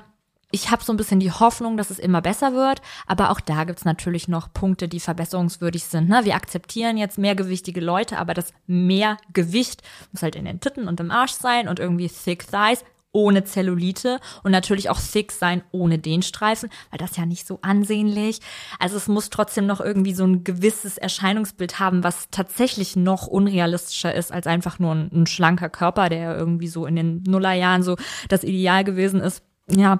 ich 0.51 0.71
habe 0.71 0.83
so 0.83 0.93
ein 0.93 0.97
bisschen 0.97 1.19
die 1.19 1.31
Hoffnung, 1.31 1.77
dass 1.77 1.89
es 1.89 1.99
immer 1.99 2.21
besser 2.21 2.53
wird, 2.53 2.81
aber 3.07 3.31
auch 3.31 3.39
da 3.39 3.63
gibt's 3.63 3.85
natürlich 3.85 4.27
noch 4.27 4.51
Punkte, 4.53 4.87
die 4.87 4.99
verbesserungswürdig 4.99 5.85
sind. 5.85 6.09
Ne? 6.09 6.21
Wir 6.23 6.35
akzeptieren 6.35 6.97
jetzt 6.97 7.17
mehrgewichtige 7.17 7.81
Leute, 7.81 8.17
aber 8.17 8.33
das 8.33 8.53
Mehrgewicht 8.67 9.81
muss 10.11 10.23
halt 10.23 10.35
in 10.35 10.45
den 10.45 10.59
Titten 10.59 10.87
und 10.87 10.99
im 10.99 11.11
Arsch 11.11 11.33
sein 11.33 11.67
und 11.67 11.79
irgendwie 11.79 12.09
thick 12.09 12.45
thighs 12.47 12.83
ohne 13.13 13.43
Zellulite 13.43 14.19
und 14.43 14.51
natürlich 14.51 14.89
auch 14.89 14.99
thick 14.99 15.31
sein 15.31 15.63
ohne 15.71 15.99
den 15.99 16.21
Streifen, 16.21 16.69
weil 16.89 16.97
das 16.97 17.17
ja 17.17 17.25
nicht 17.25 17.45
so 17.45 17.59
ansehnlich. 17.61 18.39
Also 18.79 18.97
es 18.97 19.07
muss 19.07 19.29
trotzdem 19.29 19.65
noch 19.65 19.81
irgendwie 19.81 20.13
so 20.13 20.23
ein 20.23 20.43
gewisses 20.43 20.97
Erscheinungsbild 20.97 21.79
haben, 21.79 22.03
was 22.03 22.29
tatsächlich 22.31 22.95
noch 22.95 23.27
unrealistischer 23.27 24.13
ist 24.13 24.31
als 24.31 24.47
einfach 24.47 24.79
nur 24.79 24.95
ein, 24.95 25.11
ein 25.13 25.27
schlanker 25.27 25.69
Körper, 25.69 26.09
der 26.09 26.37
irgendwie 26.37 26.67
so 26.67 26.85
in 26.85 26.95
den 26.95 27.23
Nullerjahren 27.23 27.83
so 27.83 27.97
das 28.29 28.43
Ideal 28.43 28.83
gewesen 28.83 29.19
ist. 29.19 29.43
Ja, 29.79 29.99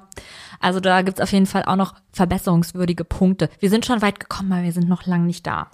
also 0.60 0.80
da 0.80 1.02
gibt's 1.02 1.22
auf 1.22 1.32
jeden 1.32 1.46
Fall 1.48 1.64
auch 1.66 1.76
noch 1.76 1.96
verbesserungswürdige 2.12 3.04
Punkte. 3.04 3.50
Wir 3.60 3.70
sind 3.70 3.86
schon 3.86 4.02
weit 4.02 4.20
gekommen, 4.20 4.52
aber 4.54 4.64
wir 4.64 4.72
sind 4.74 4.88
noch 4.90 5.06
lang 5.06 5.26
nicht 5.26 5.46
da. 5.48 5.68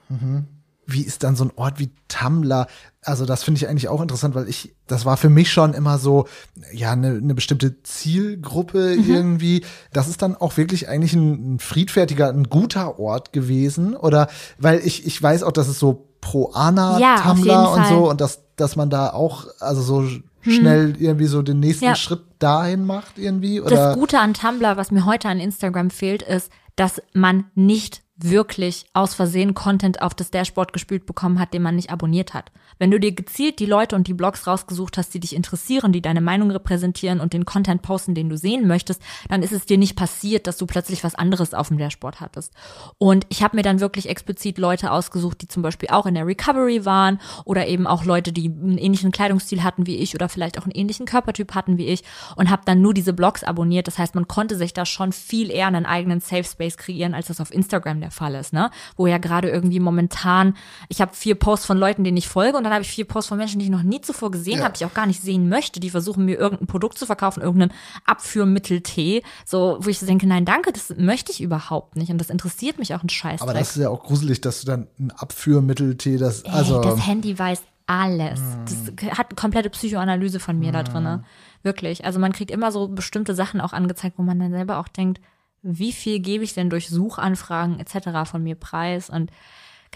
wie 0.89 1.01
ist 1.01 1.23
dann 1.23 1.35
so 1.35 1.43
ein 1.43 1.51
Ort 1.57 1.79
wie 1.79 1.89
Tumblr? 2.07 2.65
Also 3.01 3.25
das 3.25 3.43
finde 3.43 3.57
ich 3.59 3.67
eigentlich 3.67 3.89
auch 3.89 4.01
interessant, 4.01 4.35
weil 4.35 4.47
ich, 4.47 4.73
das 4.87 5.03
war 5.03 5.17
für 5.17 5.29
mich 5.29 5.51
schon 5.51 5.73
immer 5.73 5.97
so, 5.97 6.27
ja, 6.71 6.91
eine, 6.93 7.09
eine 7.09 7.35
bestimmte 7.35 7.83
Zielgruppe 7.83 8.93
irgendwie. 8.95 9.65
Das 9.91 10.07
ist 10.07 10.21
dann 10.21 10.35
auch 10.35 10.55
wirklich 10.55 10.87
eigentlich 10.87 11.13
ein, 11.13 11.55
ein 11.55 11.59
friedfertiger, 11.59 12.29
ein 12.29 12.45
guter 12.45 12.99
Ort 12.99 13.33
gewesen. 13.33 13.95
Oder 13.97 14.29
weil 14.57 14.79
ich, 14.79 15.05
ich 15.05 15.21
weiß 15.21 15.43
auch, 15.43 15.51
dass 15.51 15.67
es 15.67 15.77
so 15.79 16.07
pro 16.21 16.51
Ana 16.53 16.99
Ja, 16.99 17.15
Tumblr 17.21 17.69
und 17.71 17.81
Fall. 17.83 17.89
so 17.89 18.09
und 18.09 18.21
dass, 18.21 18.39
dass 18.55 18.75
man 18.77 18.89
da 18.89 19.09
auch, 19.11 19.45
also 19.59 19.81
so 19.81 20.07
schnell 20.41 20.95
irgendwie 20.97 21.25
so 21.25 21.41
den 21.41 21.59
nächsten 21.59 21.83
Ja. 21.85 21.95
Schritt 21.95 22.23
dahin 22.39 22.85
macht 22.85 23.17
irgendwie. 23.17 23.61
Oder 23.61 23.75
Das 23.75 23.95
Gute 23.95 24.19
an 24.19 24.33
Tumblr, 24.33 24.77
was 24.77 24.91
mir 24.91 25.05
heute 25.05 25.29
an 25.29 25.39
Instagram 25.39 25.89
fehlt, 25.89 26.21
ist, 26.21 26.51
dass 26.75 27.01
man 27.13 27.45
nicht 27.55 28.03
wirklich 28.17 28.85
aus 28.93 29.13
Versehen 29.13 29.53
Content 29.53 30.01
auf 30.01 30.15
das 30.15 30.31
Dashboard 30.31 30.73
gespült 30.73 31.05
bekommen 31.05 31.39
hat, 31.39 31.53
den 31.53 31.61
man 31.61 31.75
nicht 31.75 31.91
abonniert 31.91 32.33
hat. 32.33 32.51
Wenn 32.79 32.89
du 32.89 32.99
dir 32.99 33.11
gezielt 33.11 33.59
die 33.59 33.65
Leute 33.65 33.95
und 33.95 34.07
die 34.07 34.15
Blogs 34.15 34.47
rausgesucht 34.47 34.97
hast, 34.97 35.13
die 35.13 35.19
dich 35.19 35.35
interessieren, 35.35 35.91
die 35.91 36.01
deine 36.01 36.21
Meinung 36.21 36.49
repräsentieren 36.49 37.19
und 37.19 37.33
den 37.33 37.45
Content 37.45 37.83
posten, 37.83 38.15
den 38.15 38.29
du 38.29 38.37
sehen 38.37 38.67
möchtest, 38.67 39.01
dann 39.29 39.43
ist 39.43 39.51
es 39.51 39.65
dir 39.65 39.77
nicht 39.77 39.95
passiert, 39.95 40.47
dass 40.47 40.57
du 40.57 40.65
plötzlich 40.65 41.03
was 41.03 41.13
anderes 41.13 41.53
auf 41.53 41.67
dem 41.67 41.77
Dashboard 41.77 42.19
hattest. 42.19 42.53
Und 42.97 43.27
ich 43.29 43.43
habe 43.43 43.55
mir 43.55 43.61
dann 43.61 43.79
wirklich 43.79 44.09
explizit 44.09 44.57
Leute 44.57 44.91
ausgesucht, 44.91 45.41
die 45.41 45.47
zum 45.47 45.61
Beispiel 45.61 45.89
auch 45.89 46.07
in 46.07 46.15
der 46.15 46.25
Recovery 46.25 46.85
waren 46.85 47.19
oder 47.45 47.67
eben 47.67 47.85
auch 47.85 48.03
Leute, 48.03 48.33
die 48.33 48.49
einen 48.49 48.79
ähnlichen 48.79 49.11
Kleidungsstil 49.11 49.63
hatten 49.63 49.85
wie 49.85 49.97
ich 49.97 50.15
oder 50.15 50.27
vielleicht 50.27 50.57
auch 50.57 50.63
einen 50.63 50.75
ähnlichen 50.75 51.05
Körpertyp 51.05 51.53
hatten 51.53 51.77
wie 51.77 51.87
ich 51.87 52.03
und 52.35 52.49
habe 52.49 52.63
dann 52.65 52.81
nur 52.81 52.95
diese 52.95 53.13
Blogs 53.13 53.43
abonniert. 53.43 53.87
Das 53.87 53.99
heißt, 53.99 54.15
man 54.15 54.27
konnte 54.27 54.55
sich 54.55 54.73
da 54.73 54.85
schon 54.85 55.11
viel 55.11 55.51
eher 55.51 55.67
einen 55.67 55.85
eigenen 55.85 56.19
Safe 56.19 56.43
Space 56.43 56.77
kreieren, 56.77 57.13
als 57.13 57.27
das 57.27 57.39
auf 57.39 57.53
Instagram 57.53 58.01
der 58.01 58.06
Fall 58.11 58.35
ist, 58.35 58.53
ne? 58.53 58.69
Wo 58.95 59.07
ja 59.07 59.17
gerade 59.17 59.49
irgendwie 59.49 59.79
momentan, 59.79 60.55
ich 60.89 61.01
habe 61.01 61.13
vier 61.13 61.35
Posts 61.35 61.65
von 61.65 61.77
Leuten, 61.77 62.03
denen 62.03 62.17
ich 62.17 62.27
folge 62.27 62.57
und 62.57 62.63
dann 62.63 62.73
habe 62.73 62.83
ich 62.83 62.89
vier 62.89 63.05
Posts 63.05 63.29
von 63.29 63.37
Menschen, 63.37 63.59
die 63.59 63.65
ich 63.65 63.71
noch 63.71 63.83
nie 63.83 64.01
zuvor 64.01 64.31
gesehen 64.31 64.59
Ja. 64.59 64.65
habe, 64.65 64.73
die 64.77 64.83
ich 64.83 64.89
auch 64.89 64.93
gar 64.93 65.05
nicht 65.05 65.21
sehen 65.21 65.49
möchte, 65.49 65.79
die 65.79 65.89
versuchen 65.89 66.25
mir 66.25 66.37
irgendein 66.37 66.67
Produkt 66.67 66.97
zu 66.97 67.05
verkaufen, 67.05 67.41
irgendeinen 67.41 67.73
Abführmittel-Tee, 68.05 69.23
so 69.45 69.77
wo 69.81 69.89
ich 69.89 69.99
denke, 69.99 70.27
nein, 70.27 70.45
danke, 70.45 70.71
das 70.71 70.93
möchte 70.97 71.31
ich 71.31 71.41
überhaupt 71.41 71.95
nicht 71.95 72.11
und 72.11 72.17
das 72.19 72.29
interessiert 72.29 72.77
mich 72.79 72.93
auch 72.93 73.03
ein 73.03 73.09
Scheiß. 73.09 73.41
aber 73.41 73.53
das 73.53 73.75
ist 73.75 73.81
ja 73.81 73.89
auch 73.89 74.03
gruselig, 74.03 74.41
dass 74.41 74.61
du 74.61 74.67
dann 74.67 74.87
ein 74.99 75.11
Abführmitteltee, 75.11 76.17
das, 76.17 76.45
also. 76.45 76.81
Ey, 76.81 76.89
das 76.89 77.07
Handy 77.07 77.37
weiß 77.37 77.61
alles. 77.87 78.41
Das 78.65 79.09
hat 79.17 79.27
eine 79.29 79.35
komplette 79.35 79.69
Psychoanalyse 79.69 80.39
von 80.41 80.59
mir 80.59 80.73
da 80.73 80.83
drinne. 80.83 81.23
Wirklich. 81.63 82.03
Also 82.03 82.19
man 82.19 82.33
kriegt 82.33 82.51
immer 82.51 82.71
so 82.71 82.89
bestimmte 82.89 83.33
Sachen 83.33 83.61
auch 83.61 83.71
angezeigt, 83.71 84.17
wo 84.17 84.23
man 84.23 84.37
dann 84.39 84.51
selber 84.51 84.77
auch 84.79 84.89
denkt, 84.89 85.21
wie 85.61 85.91
viel 85.91 86.19
gebe 86.19 86.43
ich 86.43 86.53
denn 86.53 86.69
durch 86.69 86.89
Suchanfragen 86.89 87.79
etc. 87.79 88.29
von 88.29 88.43
mir 88.43 88.55
preis? 88.55 89.09
Und 89.09 89.31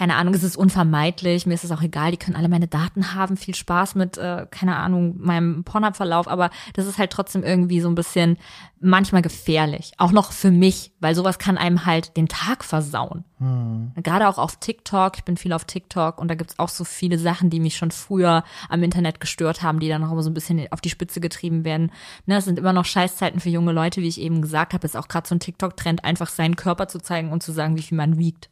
keine 0.02 0.16
Ahnung, 0.16 0.34
es 0.34 0.42
ist 0.42 0.58
unvermeidlich, 0.58 1.46
mir 1.46 1.54
ist 1.54 1.64
es 1.64 1.70
auch 1.70 1.84
egal, 1.84 2.10
die 2.10 2.18
können 2.18 2.36
alle 2.36 2.50
meine 2.50 2.68
Daten 2.68 3.14
haben, 3.14 3.38
viel 3.38 3.54
Spaß 3.54 3.94
mit, 3.94 4.18
äh, 4.18 4.48
keine 4.50 4.78
Ahnung, 4.78 5.14
meinem 5.20 5.64
Pornhub-Verlauf, 5.64 6.28
aber 6.28 6.50
das 6.74 6.88
ist 6.88 6.98
halt 6.98 7.12
trotzdem 7.12 7.44
irgendwie 7.44 7.82
so 7.82 7.88
ein 7.88 7.94
bisschen 7.94 8.38
manchmal 8.80 9.22
gefährlich. 9.22 9.92
Auch 10.00 10.12
noch 10.12 10.32
für 10.32 10.50
mich, 10.50 10.92
weil 11.02 11.14
sowas 11.14 11.38
kann 11.38 11.56
einem 11.56 11.86
halt 11.86 12.18
den 12.18 12.28
Tag 12.28 12.64
versauen. 12.64 13.26
Gerade 14.02 14.28
auch 14.28 14.40
auf 14.40 14.56
TikTok, 14.56 15.18
ich 15.18 15.24
bin 15.24 15.38
viel 15.38 15.54
auf 15.54 15.66
TikTok 15.66 16.20
und 16.20 16.30
da 16.30 16.34
gibt's 16.34 16.58
auch 16.58 16.70
so 16.70 16.84
viele 16.84 17.20
Sachen, 17.20 17.52
die 17.52 17.60
mich 17.60 17.78
schon 17.78 17.92
früher 17.92 18.44
am 18.70 18.82
Internet 18.82 19.20
gestört 19.20 19.62
haben, 19.62 19.80
die 19.80 19.88
dann 19.88 20.02
noch 20.02 20.12
immer 20.12 20.24
so 20.24 20.32
ein 20.32 20.34
bisschen 20.34 20.66
auf 20.72 20.82
die 20.82 20.90
Spitze 20.90 21.22
getrieben 21.22 21.64
werden. 21.64 21.92
Ne, 22.26 22.38
es 22.38 22.46
sind 22.46 22.58
immer 22.58 22.74
noch 22.74 22.86
Scheißzeiten 22.86 23.40
für 23.40 23.50
junge 23.50 23.72
Leute, 23.72 24.02
wie 24.02 24.08
ich 24.08 24.20
eben 24.20 24.42
gesagt 24.42 24.74
habe. 24.74 24.84
Ist 24.84 24.98
auch 24.98 25.10
gerade 25.10 25.28
so 25.28 25.36
ein 25.36 25.40
TikTok-Trend, 25.40 26.04
einfach 26.04 26.30
seinen 26.30 26.56
Körper 26.56 26.88
zu 26.88 26.98
zeigen 26.98 27.32
und 27.32 27.44
zu 27.44 27.52
sagen, 27.52 27.78
wie 27.78 27.84
viel 27.84 27.98
man 27.98 28.18
wiegt. 28.18 28.50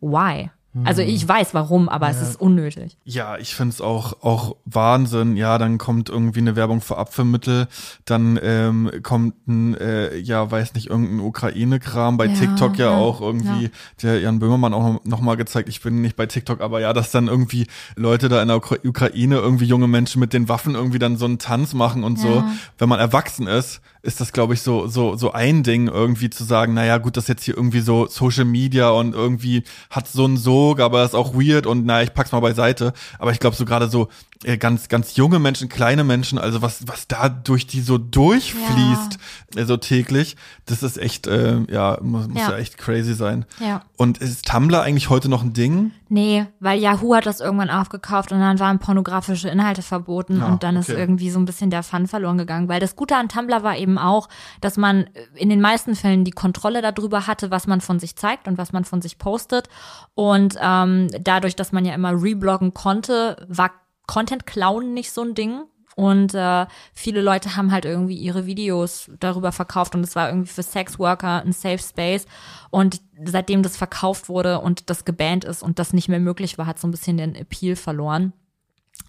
Why? 0.00 0.50
Also 0.84 1.02
ich 1.02 1.28
weiß 1.28 1.52
warum, 1.52 1.90
aber 1.90 2.08
es 2.08 2.22
ist 2.22 2.40
unnötig. 2.40 2.96
Ja, 3.04 3.36
ich 3.36 3.54
find's 3.54 3.82
auch, 3.82 4.22
auch 4.22 4.56
Wahnsinn. 4.64 5.36
Ja, 5.36 5.58
dann 5.58 5.76
kommt 5.76 6.08
irgendwie 6.08 6.40
eine 6.40 6.56
Werbung 6.56 6.80
für 6.80 6.96
Apfelmittel, 6.96 7.68
dann 8.06 8.40
ähm, 8.42 8.90
kommt 9.02 9.46
ein, 9.46 9.74
äh, 9.74 10.16
ja, 10.16 10.50
weiß 10.50 10.72
nicht, 10.72 10.88
irgendein 10.88 11.20
Ukraine-Kram. 11.20 12.16
Bei 12.16 12.24
Ja, 12.24 12.34
TikTok 12.34 12.78
ja, 12.78 12.90
ja, 12.90 12.96
auch 12.96 13.20
irgendwie, 13.20 13.70
der 14.02 14.20
Jan 14.20 14.38
Böhmermann 14.38 14.72
auch 14.72 14.94
noch, 14.94 15.04
noch 15.04 15.20
mal 15.20 15.36
gezeigt, 15.36 15.68
ich 15.68 15.82
bin 15.82 16.00
nicht 16.00 16.16
bei 16.16 16.24
TikTok, 16.24 16.62
aber 16.62 16.80
ja, 16.80 16.94
dass 16.94 17.10
dann 17.10 17.28
irgendwie 17.28 17.66
Leute 17.94 18.30
da 18.30 18.40
in 18.40 18.48
der 18.48 18.56
Ukra 18.56 18.76
Ukraine, 18.82 19.36
irgendwie 19.36 19.66
junge 19.66 19.88
Menschen 19.88 20.20
mit 20.20 20.32
den 20.32 20.48
Waffen 20.48 20.74
irgendwie 20.74 20.98
dann 20.98 21.18
so 21.18 21.26
einen 21.26 21.38
Tanz 21.38 21.74
machen 21.74 22.02
und 22.02 22.18
so. 22.18 22.36
Ja. 22.36 22.50
Wenn 22.78 22.88
man 22.88 22.98
erwachsen 22.98 23.46
ist, 23.46 23.82
ist 24.02 24.20
das, 24.20 24.32
glaube 24.32 24.54
ich, 24.54 24.62
so, 24.62 24.88
so, 24.88 25.16
so 25.16 25.32
ein 25.32 25.62
Ding, 25.62 25.86
irgendwie 25.86 26.28
zu 26.28 26.42
sagen, 26.42 26.74
naja, 26.74 26.98
gut, 26.98 27.16
das 27.16 27.28
jetzt 27.28 27.44
hier 27.44 27.56
irgendwie 27.56 27.80
so 27.80 28.06
Social 28.08 28.44
Media 28.44 28.90
und 28.90 29.14
irgendwie 29.14 29.62
hat 29.90 30.08
so 30.08 30.24
einen 30.24 30.36
Sog, 30.36 30.80
aber 30.80 31.04
ist 31.04 31.14
auch 31.14 31.34
weird 31.34 31.66
und 31.66 31.86
naja, 31.86 32.02
ich 32.02 32.12
pack's 32.12 32.32
mal 32.32 32.40
beiseite. 32.40 32.92
Aber 33.20 33.30
ich 33.30 33.38
glaube, 33.38 33.54
so 33.54 33.64
gerade 33.64 33.88
so 33.88 34.08
ganz, 34.58 34.88
ganz 34.88 35.16
junge 35.16 35.38
Menschen, 35.38 35.68
kleine 35.68 36.04
Menschen, 36.04 36.38
also 36.38 36.62
was, 36.62 36.86
was 36.88 37.08
da 37.08 37.28
durch 37.28 37.66
die 37.66 37.80
so 37.80 37.98
durchfließt, 37.98 39.18
äh, 39.56 39.64
so 39.64 39.76
täglich, 39.76 40.36
das 40.66 40.82
ist 40.82 40.98
echt, 40.98 41.26
äh, 41.26 41.60
ja, 41.70 41.98
muss, 42.02 42.28
muss 42.28 42.40
ja. 42.40 42.50
Ja. 42.50 42.56
echt 42.56 42.78
crazy 42.78 43.14
sein. 43.14 43.44
Ja. 43.60 43.82
Und 43.96 44.18
ist 44.18 44.46
Tumblr 44.46 44.80
eigentlich 44.80 45.10
heute 45.10 45.28
noch 45.28 45.42
ein 45.42 45.52
Ding? 45.52 45.92
Nee, 46.08 46.44
weil 46.60 46.78
Yahoo 46.78 47.14
hat 47.14 47.24
das 47.24 47.40
irgendwann 47.40 47.70
aufgekauft 47.70 48.32
und 48.32 48.40
dann 48.40 48.58
waren 48.58 48.78
pornografische 48.78 49.48
Inhalte 49.48 49.80
verboten 49.80 50.40
Ja, 50.40 50.46
und 50.46 50.62
dann 50.62 50.76
ist 50.76 50.90
okay. 50.90 50.98
irgendwie 50.98 51.30
so 51.30 51.38
ein 51.38 51.46
bisschen 51.46 51.70
der 51.70 51.82
Fun 51.82 52.06
verloren 52.06 52.36
gegangen. 52.36 52.68
Weil 52.68 52.80
das 52.80 52.96
Gute 52.96 53.16
an 53.16 53.28
Tumblr 53.28 53.62
war 53.62 53.76
eben 53.78 53.96
auch, 53.96 54.28
dass 54.60 54.76
man 54.76 55.06
in 55.34 55.48
den 55.48 55.60
meisten 55.60 55.94
Fällen 55.94 56.24
die 56.24 56.30
Kontrolle 56.30 56.82
darüber 56.82 57.26
hatte, 57.26 57.50
was 57.50 57.66
man 57.66 57.80
von 57.80 57.98
sich 57.98 58.16
zeigt 58.16 58.46
und 58.46 58.58
was 58.58 58.72
man 58.72 58.84
von 58.84 59.00
sich 59.00 59.16
postet. 59.16 59.68
Und 60.14 60.56
ähm, 60.60 61.08
dadurch, 61.20 61.56
dass 61.56 61.72
man 61.72 61.84
ja 61.84 61.94
immer 61.94 62.12
rebloggen 62.12 62.74
konnte, 62.74 63.46
war 63.48 63.70
Content 64.12 64.44
klauen 64.44 64.92
nicht 64.92 65.10
so 65.10 65.22
ein 65.22 65.34
Ding. 65.34 65.62
Und 65.96 66.34
äh, 66.34 66.66
viele 66.92 67.22
Leute 67.22 67.56
haben 67.56 67.72
halt 67.72 67.86
irgendwie 67.86 68.16
ihre 68.16 68.44
Videos 68.44 69.10
darüber 69.20 69.52
verkauft 69.52 69.94
und 69.94 70.02
es 70.02 70.14
war 70.14 70.28
irgendwie 70.28 70.50
für 70.50 70.62
Sexworker 70.62 71.42
ein 71.42 71.52
Safe 71.52 71.78
Space. 71.78 72.26
Und 72.70 73.00
seitdem 73.24 73.62
das 73.62 73.78
verkauft 73.78 74.28
wurde 74.28 74.60
und 74.60 74.90
das 74.90 75.06
gebannt 75.06 75.44
ist 75.44 75.62
und 75.62 75.78
das 75.78 75.94
nicht 75.94 76.10
mehr 76.10 76.20
möglich 76.20 76.58
war, 76.58 76.66
hat 76.66 76.78
so 76.78 76.88
ein 76.88 76.90
bisschen 76.90 77.16
den 77.16 77.34
Appeal 77.34 77.74
verloren. 77.74 78.34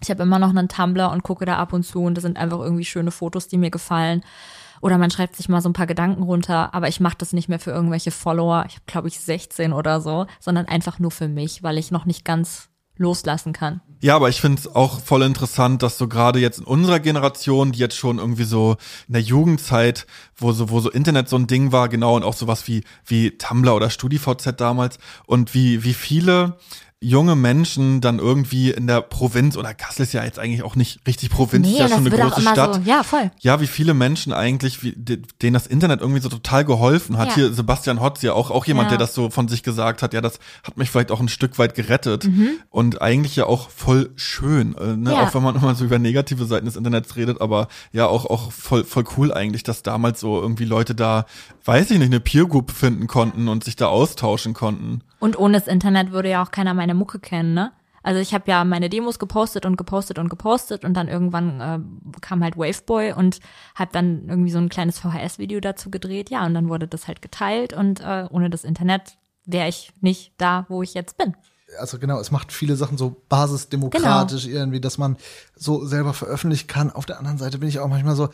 Ich 0.00 0.08
habe 0.08 0.22
immer 0.22 0.38
noch 0.38 0.50
einen 0.50 0.68
Tumblr 0.68 1.10
und 1.10 1.22
gucke 1.22 1.44
da 1.44 1.56
ab 1.56 1.74
und 1.74 1.84
zu 1.84 2.02
und 2.02 2.14
das 2.14 2.22
sind 2.22 2.38
einfach 2.38 2.60
irgendwie 2.60 2.86
schöne 2.86 3.10
Fotos, 3.10 3.46
die 3.46 3.58
mir 3.58 3.70
gefallen. 3.70 4.22
Oder 4.80 4.96
man 4.96 5.10
schreibt 5.10 5.36
sich 5.36 5.50
mal 5.50 5.60
so 5.60 5.68
ein 5.68 5.74
paar 5.74 5.86
Gedanken 5.86 6.22
runter, 6.22 6.72
aber 6.74 6.88
ich 6.88 7.00
mache 7.00 7.16
das 7.18 7.34
nicht 7.34 7.50
mehr 7.50 7.60
für 7.60 7.72
irgendwelche 7.72 8.10
Follower. 8.10 8.64
Ich 8.68 8.74
habe, 8.76 8.84
glaube 8.86 9.08
ich, 9.08 9.20
16 9.20 9.74
oder 9.74 10.00
so, 10.00 10.26
sondern 10.40 10.66
einfach 10.66 10.98
nur 10.98 11.10
für 11.10 11.28
mich, 11.28 11.62
weil 11.62 11.76
ich 11.76 11.90
noch 11.90 12.06
nicht 12.06 12.24
ganz 12.24 12.70
loslassen 12.96 13.52
kann. 13.52 13.80
Ja, 14.00 14.16
aber 14.16 14.28
ich 14.28 14.40
finde 14.40 14.60
es 14.60 14.68
auch 14.68 15.00
voll 15.00 15.22
interessant, 15.22 15.82
dass 15.82 15.96
so 15.96 16.08
gerade 16.08 16.38
jetzt 16.38 16.58
in 16.58 16.64
unserer 16.64 17.00
Generation, 17.00 17.72
die 17.72 17.78
jetzt 17.78 17.96
schon 17.96 18.18
irgendwie 18.18 18.44
so 18.44 18.76
in 19.08 19.14
der 19.14 19.22
Jugendzeit, 19.22 20.06
wo 20.36 20.52
so, 20.52 20.68
wo 20.70 20.80
so 20.80 20.90
Internet 20.90 21.28
so 21.28 21.36
ein 21.36 21.46
Ding 21.46 21.72
war, 21.72 21.88
genau, 21.88 22.16
und 22.16 22.22
auch 22.22 22.34
sowas 22.34 22.68
wie, 22.68 22.84
wie 23.06 23.38
Tumblr 23.38 23.74
oder 23.74 23.90
StudiVZ 23.90 24.60
damals, 24.60 24.98
und 25.26 25.54
wie, 25.54 25.84
wie 25.84 25.94
viele 25.94 26.58
junge 27.00 27.36
Menschen 27.36 28.00
dann 28.00 28.18
irgendwie 28.18 28.70
in 28.70 28.86
der 28.86 29.02
Provinz 29.02 29.58
oder 29.58 29.74
Kassel 29.74 30.04
ist 30.04 30.14
ja 30.14 30.24
jetzt 30.24 30.38
eigentlich 30.38 30.62
auch 30.62 30.74
nicht 30.74 31.00
richtig 31.06 31.28
Provinz, 31.28 31.66
Nee, 31.66 31.74
ist 31.74 31.78
ja 31.80 31.88
schon 31.88 32.06
eine 32.06 32.10
große 32.10 32.40
Stadt. 32.40 32.76
so, 32.76 32.80
ja, 32.86 33.02
voll. 33.02 33.30
Ja, 33.40 33.60
wie 33.60 33.66
viele 33.66 33.92
Menschen 33.92 34.32
eigentlich, 34.32 34.82
wie, 34.82 34.92
de- 34.96 35.20
denen 35.42 35.52
das 35.52 35.66
Internet 35.66 36.00
irgendwie 36.00 36.22
so 36.22 36.30
total 36.30 36.64
geholfen 36.64 37.18
hat. 37.18 37.28
Ja. 37.30 37.34
Hier 37.34 37.52
Sebastian 37.52 38.00
Hotz 38.00 38.22
ja 38.22 38.32
auch, 38.32 38.50
auch 38.50 38.64
jemand, 38.64 38.86
Ja. 38.86 38.96
der 38.96 38.98
das 39.06 39.14
so 39.14 39.28
von 39.28 39.48
sich 39.48 39.62
gesagt 39.62 40.02
hat, 40.02 40.14
ja, 40.14 40.22
das 40.22 40.38
hat 40.62 40.78
mich 40.78 40.90
vielleicht 40.90 41.10
auch 41.10 41.20
ein 41.20 41.28
Stück 41.28 41.58
weit 41.58 41.74
gerettet. 41.74 42.24
Mhm. 42.24 42.48
Und 42.70 43.02
eigentlich 43.02 43.36
ja 43.36 43.44
auch 43.44 43.68
voll 43.68 44.10
schön, 44.16 44.74
äh, 44.78 44.96
ne? 44.96 45.12
Ja. 45.12 45.24
auch 45.28 45.34
wenn 45.34 45.42
man 45.42 45.56
immer 45.62 45.74
so 45.74 45.84
über 45.84 45.98
negative 45.98 46.46
Seiten 46.46 46.64
des 46.64 46.76
Internets 46.76 47.16
redet, 47.16 47.40
aber 47.42 47.68
ja 47.92 48.06
auch, 48.06 48.24
auch 48.24 48.50
voll, 48.50 48.82
voll 48.84 49.04
cool 49.18 49.30
eigentlich, 49.30 49.62
dass 49.62 49.82
damals 49.82 50.20
so 50.20 50.40
irgendwie 50.40 50.64
Leute 50.64 50.94
da, 50.94 51.26
weiß 51.66 51.90
ich 51.90 51.98
nicht, 51.98 52.06
eine 52.06 52.20
Peer 52.20 52.46
Group 52.46 52.70
finden 52.70 53.08
konnten 53.08 53.48
und 53.48 53.62
sich 53.62 53.76
da 53.76 53.88
austauschen 53.88 54.54
konnten. 54.54 55.02
Und 55.24 55.38
ohne 55.38 55.58
das 55.58 55.68
Internet 55.68 56.12
würde 56.12 56.28
ja 56.28 56.44
auch 56.44 56.50
keiner 56.50 56.74
meine 56.74 56.92
Mucke 56.92 57.18
kennen, 57.18 57.54
ne? 57.54 57.72
Also 58.02 58.20
ich 58.20 58.34
habe 58.34 58.44
ja 58.50 58.62
meine 58.62 58.90
Demos 58.90 59.18
gepostet 59.18 59.64
und 59.64 59.78
gepostet 59.78 60.18
und 60.18 60.28
gepostet 60.28 60.84
und 60.84 60.92
dann 60.92 61.08
irgendwann 61.08 61.60
äh, 61.62 61.78
kam 62.20 62.44
halt 62.44 62.58
Waveboy 62.58 63.14
und 63.14 63.40
habe 63.74 63.90
dann 63.90 64.28
irgendwie 64.28 64.50
so 64.50 64.58
ein 64.58 64.68
kleines 64.68 64.98
VHS-Video 64.98 65.60
dazu 65.60 65.90
gedreht. 65.90 66.28
Ja, 66.28 66.44
und 66.44 66.52
dann 66.52 66.68
wurde 66.68 66.86
das 66.86 67.08
halt 67.08 67.22
geteilt 67.22 67.72
und 67.72 68.00
äh, 68.00 68.26
ohne 68.28 68.50
das 68.50 68.64
Internet 68.64 69.16
wäre 69.46 69.66
ich 69.66 69.94
nicht 70.02 70.34
da, 70.36 70.66
wo 70.68 70.82
ich 70.82 70.92
jetzt 70.92 71.16
bin. 71.16 71.34
also 71.78 71.98
genau, 71.98 72.20
es 72.20 72.30
macht 72.30 72.52
viele 72.52 72.76
Sachen 72.76 72.98
so 72.98 73.16
basisdemokratisch 73.30 74.46
irgendwie, 74.46 74.82
dass 74.82 74.98
man 74.98 75.16
so 75.56 75.86
selber 75.86 76.12
veröffentlichen 76.12 76.66
kann. 76.66 76.90
Auf 76.90 77.06
der 77.06 77.18
anderen 77.18 77.38
Seite 77.38 77.56
bin 77.56 77.70
ich 77.70 77.78
auch 77.78 77.88
manchmal 77.88 78.14
so, 78.14 78.28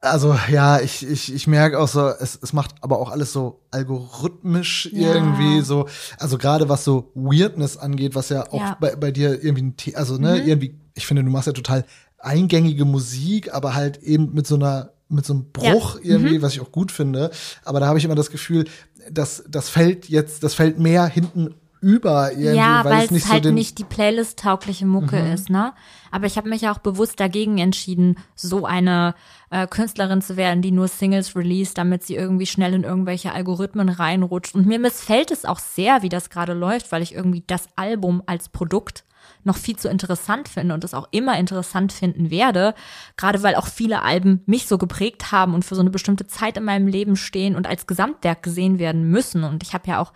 also 0.00 0.36
ja, 0.50 0.80
ich, 0.80 1.04
ich, 1.06 1.34
ich 1.34 1.46
merke 1.46 1.78
auch 1.78 1.88
so, 1.88 2.08
es, 2.08 2.38
es 2.40 2.52
macht 2.52 2.74
aber 2.82 2.98
auch 3.00 3.10
alles 3.10 3.32
so 3.32 3.60
algorithmisch 3.70 4.88
Ja. 4.92 5.14
irgendwie 5.14 5.60
so, 5.60 5.88
also 6.18 6.38
gerade 6.38 6.68
was 6.68 6.84
so 6.84 7.10
Weirdness 7.14 7.76
angeht, 7.76 8.14
was 8.14 8.28
ja 8.28 8.44
auch 8.52 8.60
Ja. 8.60 8.76
Bei, 8.80 8.94
bei 8.96 9.10
dir 9.10 9.42
irgendwie 9.42 9.62
ein 9.62 9.74
The 9.80 9.96
also 9.96 10.16
ne, 10.18 10.40
Mhm. 10.40 10.48
irgendwie, 10.48 10.74
ich 10.94 11.06
finde, 11.06 11.24
du 11.24 11.30
machst 11.30 11.46
ja 11.46 11.52
total 11.52 11.84
eingängige 12.18 12.84
Musik, 12.84 13.52
aber 13.54 13.74
halt 13.74 13.98
eben 14.02 14.32
mit 14.34 14.46
so 14.46 14.54
einer 14.56 14.90
mit 15.10 15.24
so 15.24 15.32
einem 15.32 15.50
Bruch 15.52 15.94
Ja. 15.96 16.00
irgendwie, 16.02 16.42
was 16.42 16.52
ich 16.52 16.60
auch 16.60 16.70
gut 16.70 16.92
finde. 16.92 17.30
Aber 17.64 17.80
da 17.80 17.86
habe 17.86 17.98
ich 17.98 18.04
immer 18.04 18.14
das 18.14 18.30
Gefühl, 18.30 18.66
dass 19.10 19.42
das 19.48 19.70
fällt 19.70 20.06
jetzt, 20.10 20.42
das 20.44 20.52
fällt 20.52 20.78
mehr 20.78 21.06
hinten 21.06 21.54
über 21.80 22.32
irgendwie, 22.32 22.56
ja, 22.56 22.84
weil, 22.84 22.92
weil 22.92 23.04
es 23.04 23.10
nicht 23.10 23.28
halt 23.28 23.44
so 23.44 23.50
nicht 23.50 23.78
die 23.78 23.84
Playlist-taugliche 23.84 24.86
Mucke 24.86 25.22
Mhm. 25.22 25.32
ist, 25.32 25.50
ne? 25.50 25.72
Aber 26.10 26.26
ich 26.26 26.36
habe 26.36 26.48
mich 26.48 26.68
auch 26.68 26.78
bewusst 26.78 27.20
dagegen 27.20 27.58
entschieden, 27.58 28.16
so 28.34 28.64
eine 28.66 29.14
äh, 29.50 29.66
Künstlerin 29.66 30.22
zu 30.22 30.36
werden, 30.36 30.62
die 30.62 30.72
nur 30.72 30.88
Singles 30.88 31.36
release, 31.36 31.74
damit 31.74 32.02
sie 32.04 32.16
irgendwie 32.16 32.46
schnell 32.46 32.74
in 32.74 32.84
irgendwelche 32.84 33.32
Algorithmen 33.32 33.88
reinrutscht. 33.88 34.54
Und 34.54 34.66
mir 34.66 34.78
missfällt 34.78 35.30
es 35.30 35.44
auch 35.44 35.58
sehr, 35.58 36.02
wie 36.02 36.08
das 36.08 36.30
gerade 36.30 36.54
läuft, 36.54 36.92
weil 36.92 37.02
ich 37.02 37.14
irgendwie 37.14 37.44
das 37.46 37.68
Album 37.76 38.22
als 38.26 38.48
Produkt 38.48 39.04
noch 39.44 39.56
viel 39.56 39.76
zu 39.76 39.88
interessant 39.88 40.48
finde 40.48 40.74
und 40.74 40.84
es 40.84 40.94
auch 40.94 41.08
immer 41.10 41.38
interessant 41.38 41.92
finden 41.92 42.30
werde, 42.30 42.74
gerade 43.16 43.42
weil 43.42 43.54
auch 43.54 43.66
viele 43.66 44.02
Alben 44.02 44.42
mich 44.46 44.66
so 44.66 44.78
geprägt 44.78 45.32
haben 45.32 45.54
und 45.54 45.64
für 45.64 45.74
so 45.74 45.80
eine 45.80 45.90
bestimmte 45.90 46.26
Zeit 46.26 46.56
in 46.56 46.64
meinem 46.64 46.86
Leben 46.86 47.16
stehen 47.16 47.54
und 47.54 47.66
als 47.66 47.86
Gesamtwerk 47.86 48.42
gesehen 48.42 48.78
werden 48.78 49.10
müssen. 49.10 49.44
Und 49.44 49.62
ich 49.62 49.74
habe 49.74 49.88
ja 49.88 50.00
auch 50.00 50.12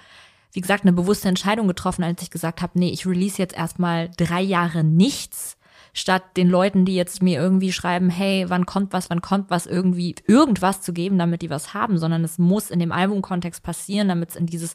wie 0.53 0.61
gesagt, 0.61 0.85
eine 0.85 0.93
bewusste 0.93 1.29
Entscheidung 1.29 1.67
getroffen, 1.67 2.05
als 2.05 2.23
ich 2.23 2.31
gesagt 2.31 2.63
habe, 2.63 2.79
nee, 2.79 2.91
ich 2.91 3.07
release 3.07 3.39
jetzt 3.39 3.57
erstmal 3.57 4.11
drei 4.17 4.43
Jahre 4.43 4.85
nichts, 4.85 5.57
statt 5.93 6.23
den 6.37 6.49
Leuten, 6.49 6.85
die 6.85 6.95
jetzt 6.95 7.23
mir 7.23 7.41
irgendwie 7.41 7.73
schreiben, 7.73 8.09
hey, 8.09 8.47
wann 8.49 8.65
kommt 8.65 8.93
was, 8.93 9.11
wann 9.11 9.21
kommt 9.21 9.51
was, 9.51 9.67
irgendwie 9.67 10.15
irgendwas 10.27 10.81
zu 10.81 10.93
geben, 10.93 11.19
damit 11.19 11.43
die 11.43 11.51
was 11.51 11.75
haben, 11.75 11.99
sondern 11.99 12.25
es 12.25 12.39
muss 12.39 12.71
in 12.71 12.79
dem 12.79 12.93
Albumkontext 12.93 13.63
passieren, 13.63 14.09
damit 14.09 14.31
es 14.31 14.37
in 14.37 14.47
dieses 14.47 14.75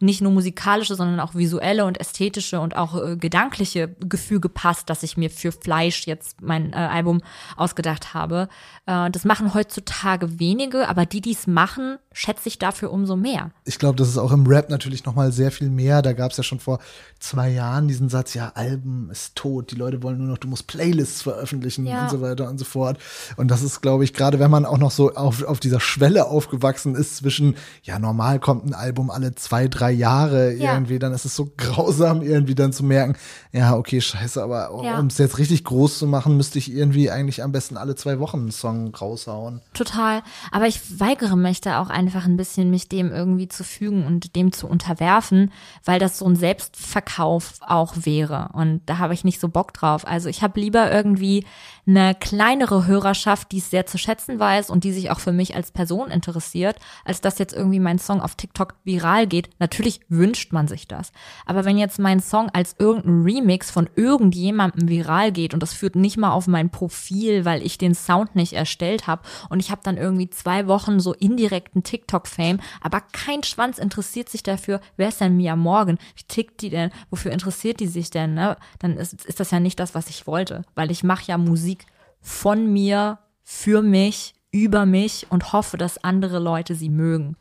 nicht 0.00 0.20
nur 0.20 0.30
musikalische, 0.30 0.94
sondern 0.94 1.20
auch 1.20 1.34
visuelle 1.34 1.84
und 1.84 1.98
ästhetische 1.98 2.60
und 2.60 2.76
auch 2.76 3.02
äh, 3.02 3.16
gedankliche 3.16 3.88
Gefüge 4.00 4.48
passt, 4.48 4.90
dass 4.90 5.02
ich 5.02 5.16
mir 5.16 5.30
für 5.30 5.52
Fleisch 5.52 6.06
jetzt 6.06 6.40
mein 6.40 6.72
äh, 6.72 6.76
Album 6.76 7.20
ausgedacht 7.56 8.14
habe. 8.14 8.48
Äh, 8.86 9.10
das 9.10 9.24
machen 9.24 9.54
heutzutage 9.54 10.38
wenige, 10.38 10.88
aber 10.88 11.06
die, 11.06 11.20
die 11.20 11.32
es 11.32 11.46
machen, 11.46 11.98
schätze 12.12 12.48
ich 12.48 12.58
dafür 12.58 12.92
umso 12.92 13.16
mehr. 13.16 13.50
ich 13.64 13.78
glaube, 13.78 13.96
das 13.96 14.08
ist 14.08 14.18
auch 14.18 14.32
im 14.32 14.46
Rap 14.46 14.70
natürlich 14.70 15.04
noch 15.04 15.14
mal 15.14 15.32
sehr 15.32 15.50
viel 15.50 15.70
mehr. 15.70 16.02
Da 16.02 16.12
gab 16.12 16.30
es 16.30 16.36
ja 16.36 16.42
schon 16.42 16.60
vor 16.60 16.78
zwei 17.18 17.48
Jahren 17.50 17.88
diesen 17.88 18.08
Satz, 18.08 18.34
ja, 18.34 18.52
Alben 18.54 19.10
ist 19.10 19.34
tot, 19.34 19.70
die 19.70 19.76
Leute 19.76 20.02
wollen 20.02 20.18
nur 20.18 20.28
noch, 20.28 20.38
du 20.38 20.48
musst 20.48 20.57
Playlists 20.62 21.22
veröffentlichen 21.22 21.86
Ja. 21.86 22.02
und 22.02 22.10
so 22.10 22.20
weiter 22.20 22.48
und 22.48 22.58
so 22.58 22.64
fort. 22.64 22.98
Und 23.36 23.50
das 23.50 23.62
ist, 23.62 23.80
glaube 23.80 24.04
ich, 24.04 24.14
gerade 24.14 24.38
wenn 24.38 24.50
man 24.50 24.64
auch 24.64 24.78
noch 24.78 24.90
so 24.90 25.14
auf, 25.14 25.42
auf 25.42 25.60
dieser 25.60 25.80
Schwelle 25.80 26.26
aufgewachsen 26.26 26.94
ist 26.94 27.16
zwischen, 27.16 27.56
ja, 27.82 27.98
normal 27.98 28.38
kommt 28.40 28.64
ein 28.66 28.74
Album 28.74 29.10
alle 29.10 29.34
zwei, 29.34 29.68
drei 29.68 29.90
Jahre 29.90 30.52
Ja. 30.54 30.74
irgendwie, 30.74 30.98
dann 30.98 31.12
ist 31.12 31.24
es 31.24 31.34
so 31.36 31.50
grausam 31.56 32.22
irgendwie 32.22 32.54
dann 32.54 32.72
zu 32.72 32.84
merken, 32.84 33.16
ja, 33.52 33.74
okay, 33.76 34.00
scheiße, 34.00 34.42
aber 34.42 34.70
um 34.72 35.06
es 35.06 35.18
jetzt 35.18 35.38
richtig 35.38 35.64
groß 35.64 35.98
zu 35.98 36.06
machen, 36.06 36.36
müsste 36.36 36.58
ich 36.58 36.70
irgendwie 36.72 37.10
eigentlich 37.10 37.42
am 37.42 37.52
besten 37.52 37.76
alle 37.76 37.94
zwei 37.94 38.18
Wochen 38.18 38.38
einen 38.38 38.50
Song 38.52 38.94
raushauen. 38.94 39.60
Total. 39.74 40.22
Aber 40.50 40.66
ich 40.66 41.00
weigere 41.00 41.36
mich 41.36 41.60
da 41.60 41.80
auch 41.80 41.88
einfach 41.90 42.24
ein 42.26 42.36
bisschen, 42.36 42.70
mich 42.70 42.88
dem 42.88 43.10
irgendwie 43.10 43.48
zu 43.48 43.64
fügen 43.64 44.06
und 44.06 44.36
dem 44.36 44.52
zu 44.52 44.66
unterwerfen, 44.66 45.52
weil 45.84 45.98
das 45.98 46.18
so 46.18 46.26
ein 46.26 46.36
Selbstverkauf 46.36 47.54
auch 47.60 47.94
wäre. 48.02 48.50
Und 48.52 48.80
da 48.86 48.98
habe 48.98 49.14
ich 49.14 49.24
nicht 49.24 49.40
so 49.40 49.48
Bock 49.48 49.72
drauf. 49.74 50.06
Also 50.06 50.28
ich 50.28 50.42
habe 50.42 50.47
lieber 50.56 50.90
irgendwie 50.90 51.44
eine 51.88 52.14
kleinere 52.14 52.86
Hörerschaft, 52.86 53.50
die 53.50 53.58
es 53.58 53.70
sehr 53.70 53.86
zu 53.86 53.96
schätzen 53.96 54.38
weiß 54.38 54.68
und 54.68 54.84
die 54.84 54.92
sich 54.92 55.10
auch 55.10 55.20
für 55.20 55.32
mich 55.32 55.56
als 55.56 55.70
Person 55.70 56.10
interessiert, 56.10 56.76
als 57.04 57.22
dass 57.22 57.38
jetzt 57.38 57.54
irgendwie 57.54 57.80
mein 57.80 57.98
Song 57.98 58.20
auf 58.20 58.34
TikTok 58.34 58.74
viral 58.84 59.26
geht. 59.26 59.48
Natürlich 59.58 60.00
wünscht 60.10 60.52
man 60.52 60.68
sich 60.68 60.86
das. 60.86 61.12
Aber 61.46 61.64
wenn 61.64 61.78
jetzt 61.78 61.98
mein 61.98 62.20
Song 62.20 62.50
als 62.50 62.76
irgendein 62.78 63.22
Remix 63.22 63.70
von 63.70 63.88
irgendjemandem 63.96 64.88
viral 64.88 65.32
geht 65.32 65.54
und 65.54 65.62
das 65.62 65.72
führt 65.72 65.96
nicht 65.96 66.18
mal 66.18 66.32
auf 66.32 66.46
mein 66.46 66.68
Profil, 66.68 67.46
weil 67.46 67.64
ich 67.64 67.78
den 67.78 67.94
Sound 67.94 68.36
nicht 68.36 68.52
erstellt 68.52 69.06
habe 69.06 69.22
und 69.48 69.60
ich 69.60 69.70
habe 69.70 69.80
dann 69.82 69.96
irgendwie 69.96 70.28
zwei 70.28 70.66
Wochen 70.66 71.00
so 71.00 71.14
indirekten 71.14 71.84
TikTok-Fame, 71.84 72.60
aber 72.82 73.00
kein 73.12 73.42
Schwanz 73.42 73.78
interessiert 73.78 74.28
sich 74.28 74.42
dafür, 74.42 74.80
wer 74.98 75.08
ist 75.08 75.22
denn 75.22 75.38
Mia 75.38 75.56
Morgan? 75.56 75.98
Wie 76.16 76.24
tickt 76.24 76.60
die 76.60 76.70
denn? 76.70 76.90
Wofür 77.08 77.32
interessiert 77.32 77.80
die 77.80 77.86
sich 77.86 78.10
denn? 78.10 78.34
Ne? 78.34 78.58
Dann 78.78 78.98
ist, 78.98 79.24
ist 79.24 79.40
das 79.40 79.50
ja 79.50 79.60
nicht 79.60 79.80
das, 79.80 79.94
was 79.94 80.10
ich 80.10 80.26
wollte, 80.26 80.37
weil 80.74 80.90
ich 80.90 81.02
mache 81.04 81.24
ja 81.26 81.38
Musik 81.38 81.86
von 82.20 82.72
mir, 82.72 83.18
für 83.44 83.82
mich, 83.82 84.34
über 84.50 84.86
mich 84.86 85.26
und 85.30 85.52
hoffe, 85.52 85.76
dass 85.76 86.02
andere 86.04 86.38
Leute 86.38 86.74
sie 86.74 86.90
mögen. 86.90 87.36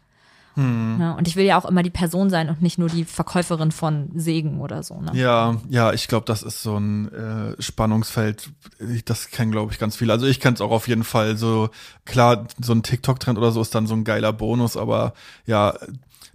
Ne? 0.98 1.16
Und 1.16 1.28
ich 1.28 1.36
will 1.36 1.46
ja 1.46 1.56
auch 1.60 1.66
immer 1.66 1.84
die 1.84 1.92
Person 1.92 2.32
sein 2.32 2.50
und 2.50 2.64
nicht 2.64 2.80
nur 2.80 2.90
die 2.90 3.06
Verkäuferin 3.06 3.72
von 3.72 4.10
Segen 4.16 4.60
oder 4.60 4.82
so. 4.82 5.00
Ne? 5.00 5.12
Ja, 5.14 5.58
ja, 5.70 5.94
ich 5.94 6.08
glaube, 6.08 6.26
das 6.26 6.42
ist 6.42 6.64
so 6.64 6.78
ein 6.80 7.12
äh, 7.14 7.62
Spannungsfeld. 7.62 8.50
Ich- 8.80 9.06
Das 9.06 9.30
kennen, 9.30 9.52
glaube 9.52 9.72
ich, 9.72 9.78
ganz 9.78 9.96
viele. 9.96 10.14
Also 10.14 10.26
ich 10.26 10.40
kenne 10.40 10.56
es 10.56 10.62
auch 10.62 10.72
auf 10.72 10.88
jeden 10.88 11.04
Fall. 11.04 11.38
So 11.38 11.70
klar, 12.06 12.48
so 12.60 12.74
ein 12.74 12.82
TikTok-Trend 12.82 13.38
oder 13.38 13.52
so 13.52 13.62
ist 13.62 13.76
dann 13.76 13.86
so 13.86 13.94
ein 13.94 14.04
geiler 14.04 14.34
Bonus, 14.34 14.78
aber 14.78 15.14
ja, 15.46 15.76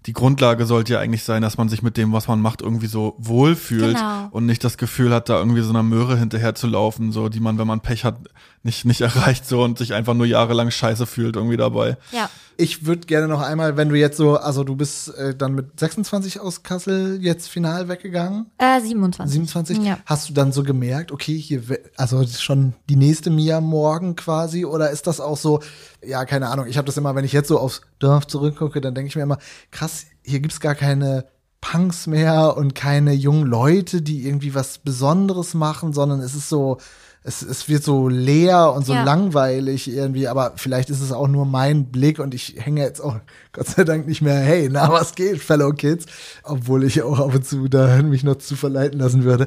die 0.07 0.12
Grundlage 0.12 0.66
sollte 0.66 0.94
ja 0.94 1.00
eigentlich 1.00 1.22
sein, 1.22 1.42
dass 1.42 1.59
man 1.59 1.68
sich 1.68 1.82
mit 1.82 1.96
dem, 1.96 2.12
was 2.12 2.26
man 2.28 2.40
macht, 2.40 2.61
irgendwie 2.62 2.86
so 2.88 3.14
wohlfühlt 3.18 3.94
Genau. 3.96 4.28
und 4.32 4.46
nicht 4.46 4.64
das 4.64 4.76
Gefühl 4.76 5.12
hat, 5.14 5.28
da 5.28 5.38
irgendwie 5.38 5.62
so 5.62 5.70
einer 5.70 5.82
Möhre 5.82 6.18
hinterher 6.18 6.55
zu 6.55 6.66
laufen, 6.66 7.12
so 7.12 7.28
die 7.28 7.40
man, 7.40 7.59
wenn 7.59 7.66
man 7.68 7.80
Pech 7.80 8.05
hat, 8.05 8.16
nicht 8.63 8.85
nicht 8.85 9.01
erreicht 9.01 9.47
so 9.47 9.63
und 9.63 9.79
sich 9.79 9.95
einfach 9.95 10.15
nur 10.15 10.27
jahrelang 10.27 10.71
scheiße 10.71 11.07
fühlt 11.07 11.37
irgendwie 11.37 11.57
dabei. 11.57 11.97
Ja. 12.13 12.31
Ich 12.57 12.87
würde 12.87 13.07
gerne 13.07 13.29
noch 13.29 13.41
einmal, 13.41 13.77
wenn 13.77 13.89
du 13.89 13.97
jetzt 13.97 14.17
so, 14.17 14.37
also 14.37 14.63
du 14.63 14.77
bist 14.77 15.15
äh, 15.17 15.35
dann 15.35 15.55
mit 15.55 15.81
26 15.81 16.39
aus 16.39 16.63
Kassel 16.63 17.19
jetzt 17.21 17.49
final 17.49 17.89
weggegangen. 17.89 18.51
Äh, 18.59 18.81
27. 18.81 19.33
27. 19.33 19.79
Ja. 19.79 19.99
Hast 20.07 20.29
du 20.29 20.35
dann 20.35 20.53
so 20.53 20.63
gemerkt, 20.63 21.13
okay, 21.13 21.37
hier, 21.37 21.63
also 21.97 22.25
schon 22.27 22.75
die 22.89 22.97
nächste 22.97 23.31
Mia 23.31 23.61
morgen 23.61 24.17
quasi, 24.17 24.65
oder 24.65 24.91
ist 24.91 25.07
das 25.07 25.19
auch 25.19 25.39
so, 25.39 25.61
ja, 26.05 26.25
keine 26.25 26.49
Ahnung, 26.49 26.67
ich 26.67 26.77
habe 26.77 26.87
das 26.87 26.97
immer, 26.97 27.15
wenn 27.15 27.25
ich 27.25 27.33
jetzt 27.33 27.49
so 27.49 27.59
aufs 27.59 27.81
Dorf 27.99 28.27
zurückgucke, 28.27 28.81
dann 28.81 28.95
denke 28.95 29.09
ich 29.09 29.17
mir 29.17 29.23
immer, 29.23 29.39
krass, 29.71 30.07
hier 30.23 30.41
gibt's 30.41 30.61
gar 30.61 30.75
keine 30.75 31.25
Punks 31.63 32.07
mehr 32.07 32.57
und 32.57 32.75
keine 32.75 33.13
jungen 33.15 33.47
Leute, 33.47 34.03
die 34.03 34.27
irgendwie 34.27 34.55
was 34.55 34.79
Besonderes 34.79 35.55
machen, 35.55 35.93
sondern 35.93 36.21
es 36.21 36.35
ist 36.35 36.49
so, 36.51 36.79
es, 37.25 37.43
es 37.43 37.68
wird 37.68 37.85
so 37.85 38.09
leer 38.09 38.73
und 38.73 38.85
so 38.85 38.95
Ja. 38.95 39.05
langweilig 39.05 39.89
irgendwie, 39.89 40.27
aber 40.29 40.53
vielleicht 40.57 40.91
ist 40.91 41.01
es 41.01 41.12
auch 41.12 41.29
nur 41.29 41.45
mein 41.47 41.87
Blick 41.87 42.18
und 42.18 42.35
ich 42.35 42.57
hänge 42.59 42.81
jetzt 42.83 43.01
auch 43.01 43.16
Gott 43.53 43.68
sei 43.68 43.85
Dank 43.85 44.07
nicht 44.07 44.23
mehr, 44.23 44.41
hey, 44.41 44.68
na, 44.70 44.91
was 44.93 45.14
geht, 45.14 45.39
Fellow 45.41 45.73
Kids, 45.73 46.07
obwohl 46.43 46.85
ich 46.85 47.03
auch 47.03 47.18
ab 47.20 47.35
und 47.35 47.47
zu 47.47 47.68
da 47.68 48.03
mich 48.03 48.25
noch 48.25 48.37
zu 48.37 48.57
verleiten 48.57 48.99
lassen 48.99 49.25
würde. 49.25 49.47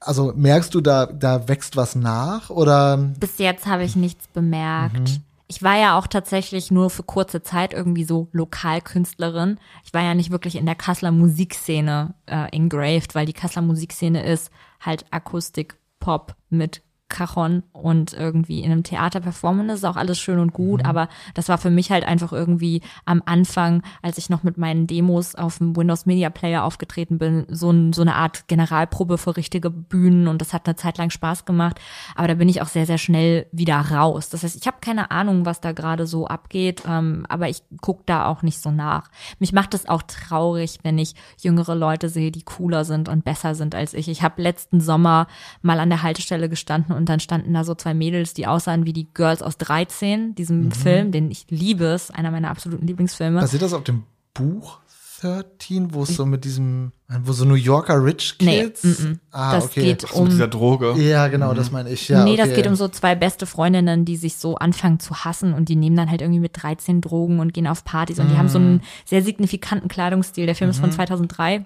Also 0.00 0.32
merkst 0.36 0.74
du, 0.74 0.82
da, 0.82 1.06
da 1.06 1.48
wächst 1.48 1.76
was 1.76 1.94
nach 1.94 2.50
oder? 2.50 2.98
Bis 3.18 3.38
jetzt 3.38 3.66
habe 3.66 3.84
ich 3.84 3.96
nichts 3.96 4.26
bemerkt. 4.28 5.20
Ich 5.46 5.62
war 5.62 5.78
ja 5.78 5.98
auch 5.98 6.06
tatsächlich 6.06 6.70
nur 6.70 6.90
für 6.90 7.02
kurze 7.02 7.42
Zeit 7.42 7.72
irgendwie 7.72 8.04
so 8.04 8.28
Lokalkünstlerin. 8.32 9.58
Ich 9.84 9.94
war 9.94 10.02
ja 10.02 10.14
nicht 10.14 10.30
wirklich 10.30 10.56
in 10.56 10.66
der 10.66 10.74
Kasseler 10.74 11.12
Musikszene 11.12 12.14
äh, 12.26 12.48
engraved, 12.50 13.14
weil 13.14 13.26
die 13.26 13.32
Kasseler 13.32 13.62
Musikszene 13.64 14.24
ist 14.26 14.50
halt 14.80 15.04
Akustik, 15.10 15.76
Pop 16.00 16.34
mit 16.50 16.82
Cajon 17.14 17.62
und 17.72 18.12
irgendwie 18.12 18.60
in 18.60 18.72
einem 18.72 18.82
Theater 18.82 19.20
performen. 19.20 19.68
Das 19.68 19.78
ist 19.78 19.84
auch 19.84 19.94
alles 19.94 20.18
schön 20.18 20.40
und 20.40 20.52
gut, 20.52 20.84
aber 20.84 21.08
das 21.34 21.48
war 21.48 21.58
für 21.58 21.70
mich 21.70 21.92
halt 21.92 22.04
einfach 22.04 22.32
irgendwie 22.32 22.82
am 23.04 23.22
Anfang, 23.24 23.82
als 24.02 24.18
ich 24.18 24.30
noch 24.30 24.42
mit 24.42 24.58
meinen 24.58 24.88
Demos 24.88 25.36
auf 25.36 25.58
dem 25.58 25.76
Windows 25.76 26.06
Media 26.06 26.28
Player 26.28 26.64
aufgetreten 26.64 27.18
bin, 27.18 27.46
so, 27.48 27.70
ein, 27.70 27.92
so 27.92 28.02
eine 28.02 28.16
Art 28.16 28.48
Generalprobe 28.48 29.16
für 29.16 29.36
richtige 29.36 29.70
Bühnen 29.70 30.26
und 30.26 30.40
das 30.40 30.52
hat 30.52 30.66
eine 30.66 30.74
Zeit 30.74 30.98
lang 30.98 31.10
Spaß 31.10 31.44
gemacht. 31.44 31.80
Aber 32.16 32.26
da 32.26 32.34
bin 32.34 32.48
ich 32.48 32.60
auch 32.60 32.66
sehr, 32.66 32.84
sehr 32.84 32.98
schnell 32.98 33.46
wieder 33.52 33.76
raus. 33.76 34.28
Das 34.28 34.42
heißt, 34.42 34.56
ich 34.56 34.66
habe 34.66 34.78
keine 34.80 35.12
Ahnung, 35.12 35.46
was 35.46 35.60
da 35.60 35.70
gerade 35.70 36.08
so 36.08 36.26
abgeht, 36.26 36.82
ähm, 36.88 37.26
aber 37.28 37.48
ich 37.48 37.62
guck 37.80 38.04
da 38.06 38.26
auch 38.26 38.42
nicht 38.42 38.60
so 38.60 38.72
nach. 38.72 39.08
Mich 39.38 39.52
macht 39.52 39.72
es 39.74 39.88
auch 39.88 40.02
traurig, 40.02 40.80
wenn 40.82 40.98
ich 40.98 41.14
jüngere 41.40 41.76
Leute 41.76 42.08
sehe, 42.08 42.32
die 42.32 42.42
cooler 42.42 42.84
sind 42.84 43.08
und 43.08 43.24
besser 43.24 43.54
sind 43.54 43.76
als 43.76 43.94
ich. 43.94 44.08
Ich 44.08 44.22
habe 44.22 44.42
letzten 44.42 44.80
Sommer 44.80 45.28
mal 45.62 45.78
an 45.78 45.90
der 45.90 46.02
Haltestelle 46.02 46.48
gestanden 46.48 46.96
und 46.96 47.03
dann 47.08 47.20
standen 47.20 47.52
da 47.54 47.64
so 47.64 47.74
zwei 47.74 47.94
Mädels, 47.94 48.34
die 48.34 48.46
aussahen 48.46 48.86
wie 48.86 48.92
die 48.92 49.08
Girls 49.14 49.42
aus 49.42 49.56
13, 49.58 50.34
diesem 50.34 50.70
Film, 50.72 51.12
den 51.12 51.30
ich 51.30 51.46
liebe, 51.50 51.84
ist 51.84 52.14
einer 52.14 52.30
meiner 52.30 52.50
absoluten 52.50 52.86
Lieblingsfilme. 52.86 53.40
Basiert 53.40 53.62
das 53.62 53.72
auf 53.72 53.84
dem 53.84 54.04
Buch 54.34 54.78
13, 55.20 55.94
wo 55.94 56.02
es 56.02 56.16
so 56.16 56.26
mit 56.26 56.44
diesem, 56.44 56.92
wo 57.22 57.32
so 57.32 57.46
New 57.46 57.54
Yorker 57.54 58.04
Rich 58.04 58.36
Kids? 58.38 58.84
Nee, 58.84 58.90
mm, 58.90 59.12
mm. 59.12 59.20
Ah, 59.30 59.54
das 59.54 59.64
okay. 59.66 59.82
geht 59.82 60.02
Mit 60.02 60.12
um 60.12 60.28
dieser 60.28 60.48
Droge. 60.48 60.92
Ja, 61.00 61.28
genau, 61.28 61.54
das 61.54 61.70
meine 61.70 61.88
ich. 61.90 62.08
Ja, 62.08 62.24
nee, 62.24 62.32
okay. 62.32 62.42
das 62.44 62.54
geht 62.54 62.66
um 62.66 62.74
so 62.74 62.88
zwei 62.88 63.14
beste 63.14 63.46
Freundinnen, 63.46 64.04
die 64.04 64.16
sich 64.16 64.36
so 64.36 64.56
anfangen 64.56 65.00
zu 65.00 65.24
hassen 65.24 65.54
und 65.54 65.70
die 65.70 65.76
nehmen 65.76 65.96
dann 65.96 66.10
halt 66.10 66.20
irgendwie 66.20 66.40
mit 66.40 66.62
13 66.62 67.00
Drogen 67.00 67.40
und 67.40 67.54
gehen 67.54 67.66
auf 67.66 67.84
Partys 67.84 68.18
und 68.18 68.30
die 68.30 68.36
haben 68.36 68.48
so 68.48 68.58
Mhm. 68.58 68.66
einen 68.66 68.80
sehr 69.06 69.22
signifikanten 69.22 69.88
Kleidungsstil. 69.88 70.44
Der 70.44 70.54
Film 70.56 70.68
ist 70.70 70.80
von 70.80 70.92
2003. 70.92 71.64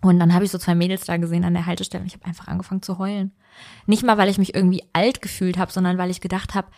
Und 0.00 0.18
dann 0.20 0.32
habe 0.32 0.44
ich 0.44 0.50
so 0.50 0.58
zwei 0.58 0.74
Mädels 0.74 1.06
da 1.06 1.16
gesehen 1.16 1.44
an 1.44 1.54
der 1.54 1.66
Haltestelle 1.66 2.02
und 2.02 2.06
ich 2.06 2.14
habe 2.14 2.26
einfach 2.26 2.46
angefangen 2.48 2.82
zu 2.82 2.98
heulen. 2.98 3.32
Nicht 3.86 4.04
mal, 4.04 4.16
weil 4.18 4.28
ich 4.28 4.38
mich 4.38 4.54
irgendwie 4.54 4.84
alt 4.92 5.20
gefühlt 5.22 5.58
habe, 5.58 5.72
sondern 5.72 5.98
weil 5.98 6.10
ich 6.10 6.20
gedacht 6.20 6.54
habe, 6.54 6.68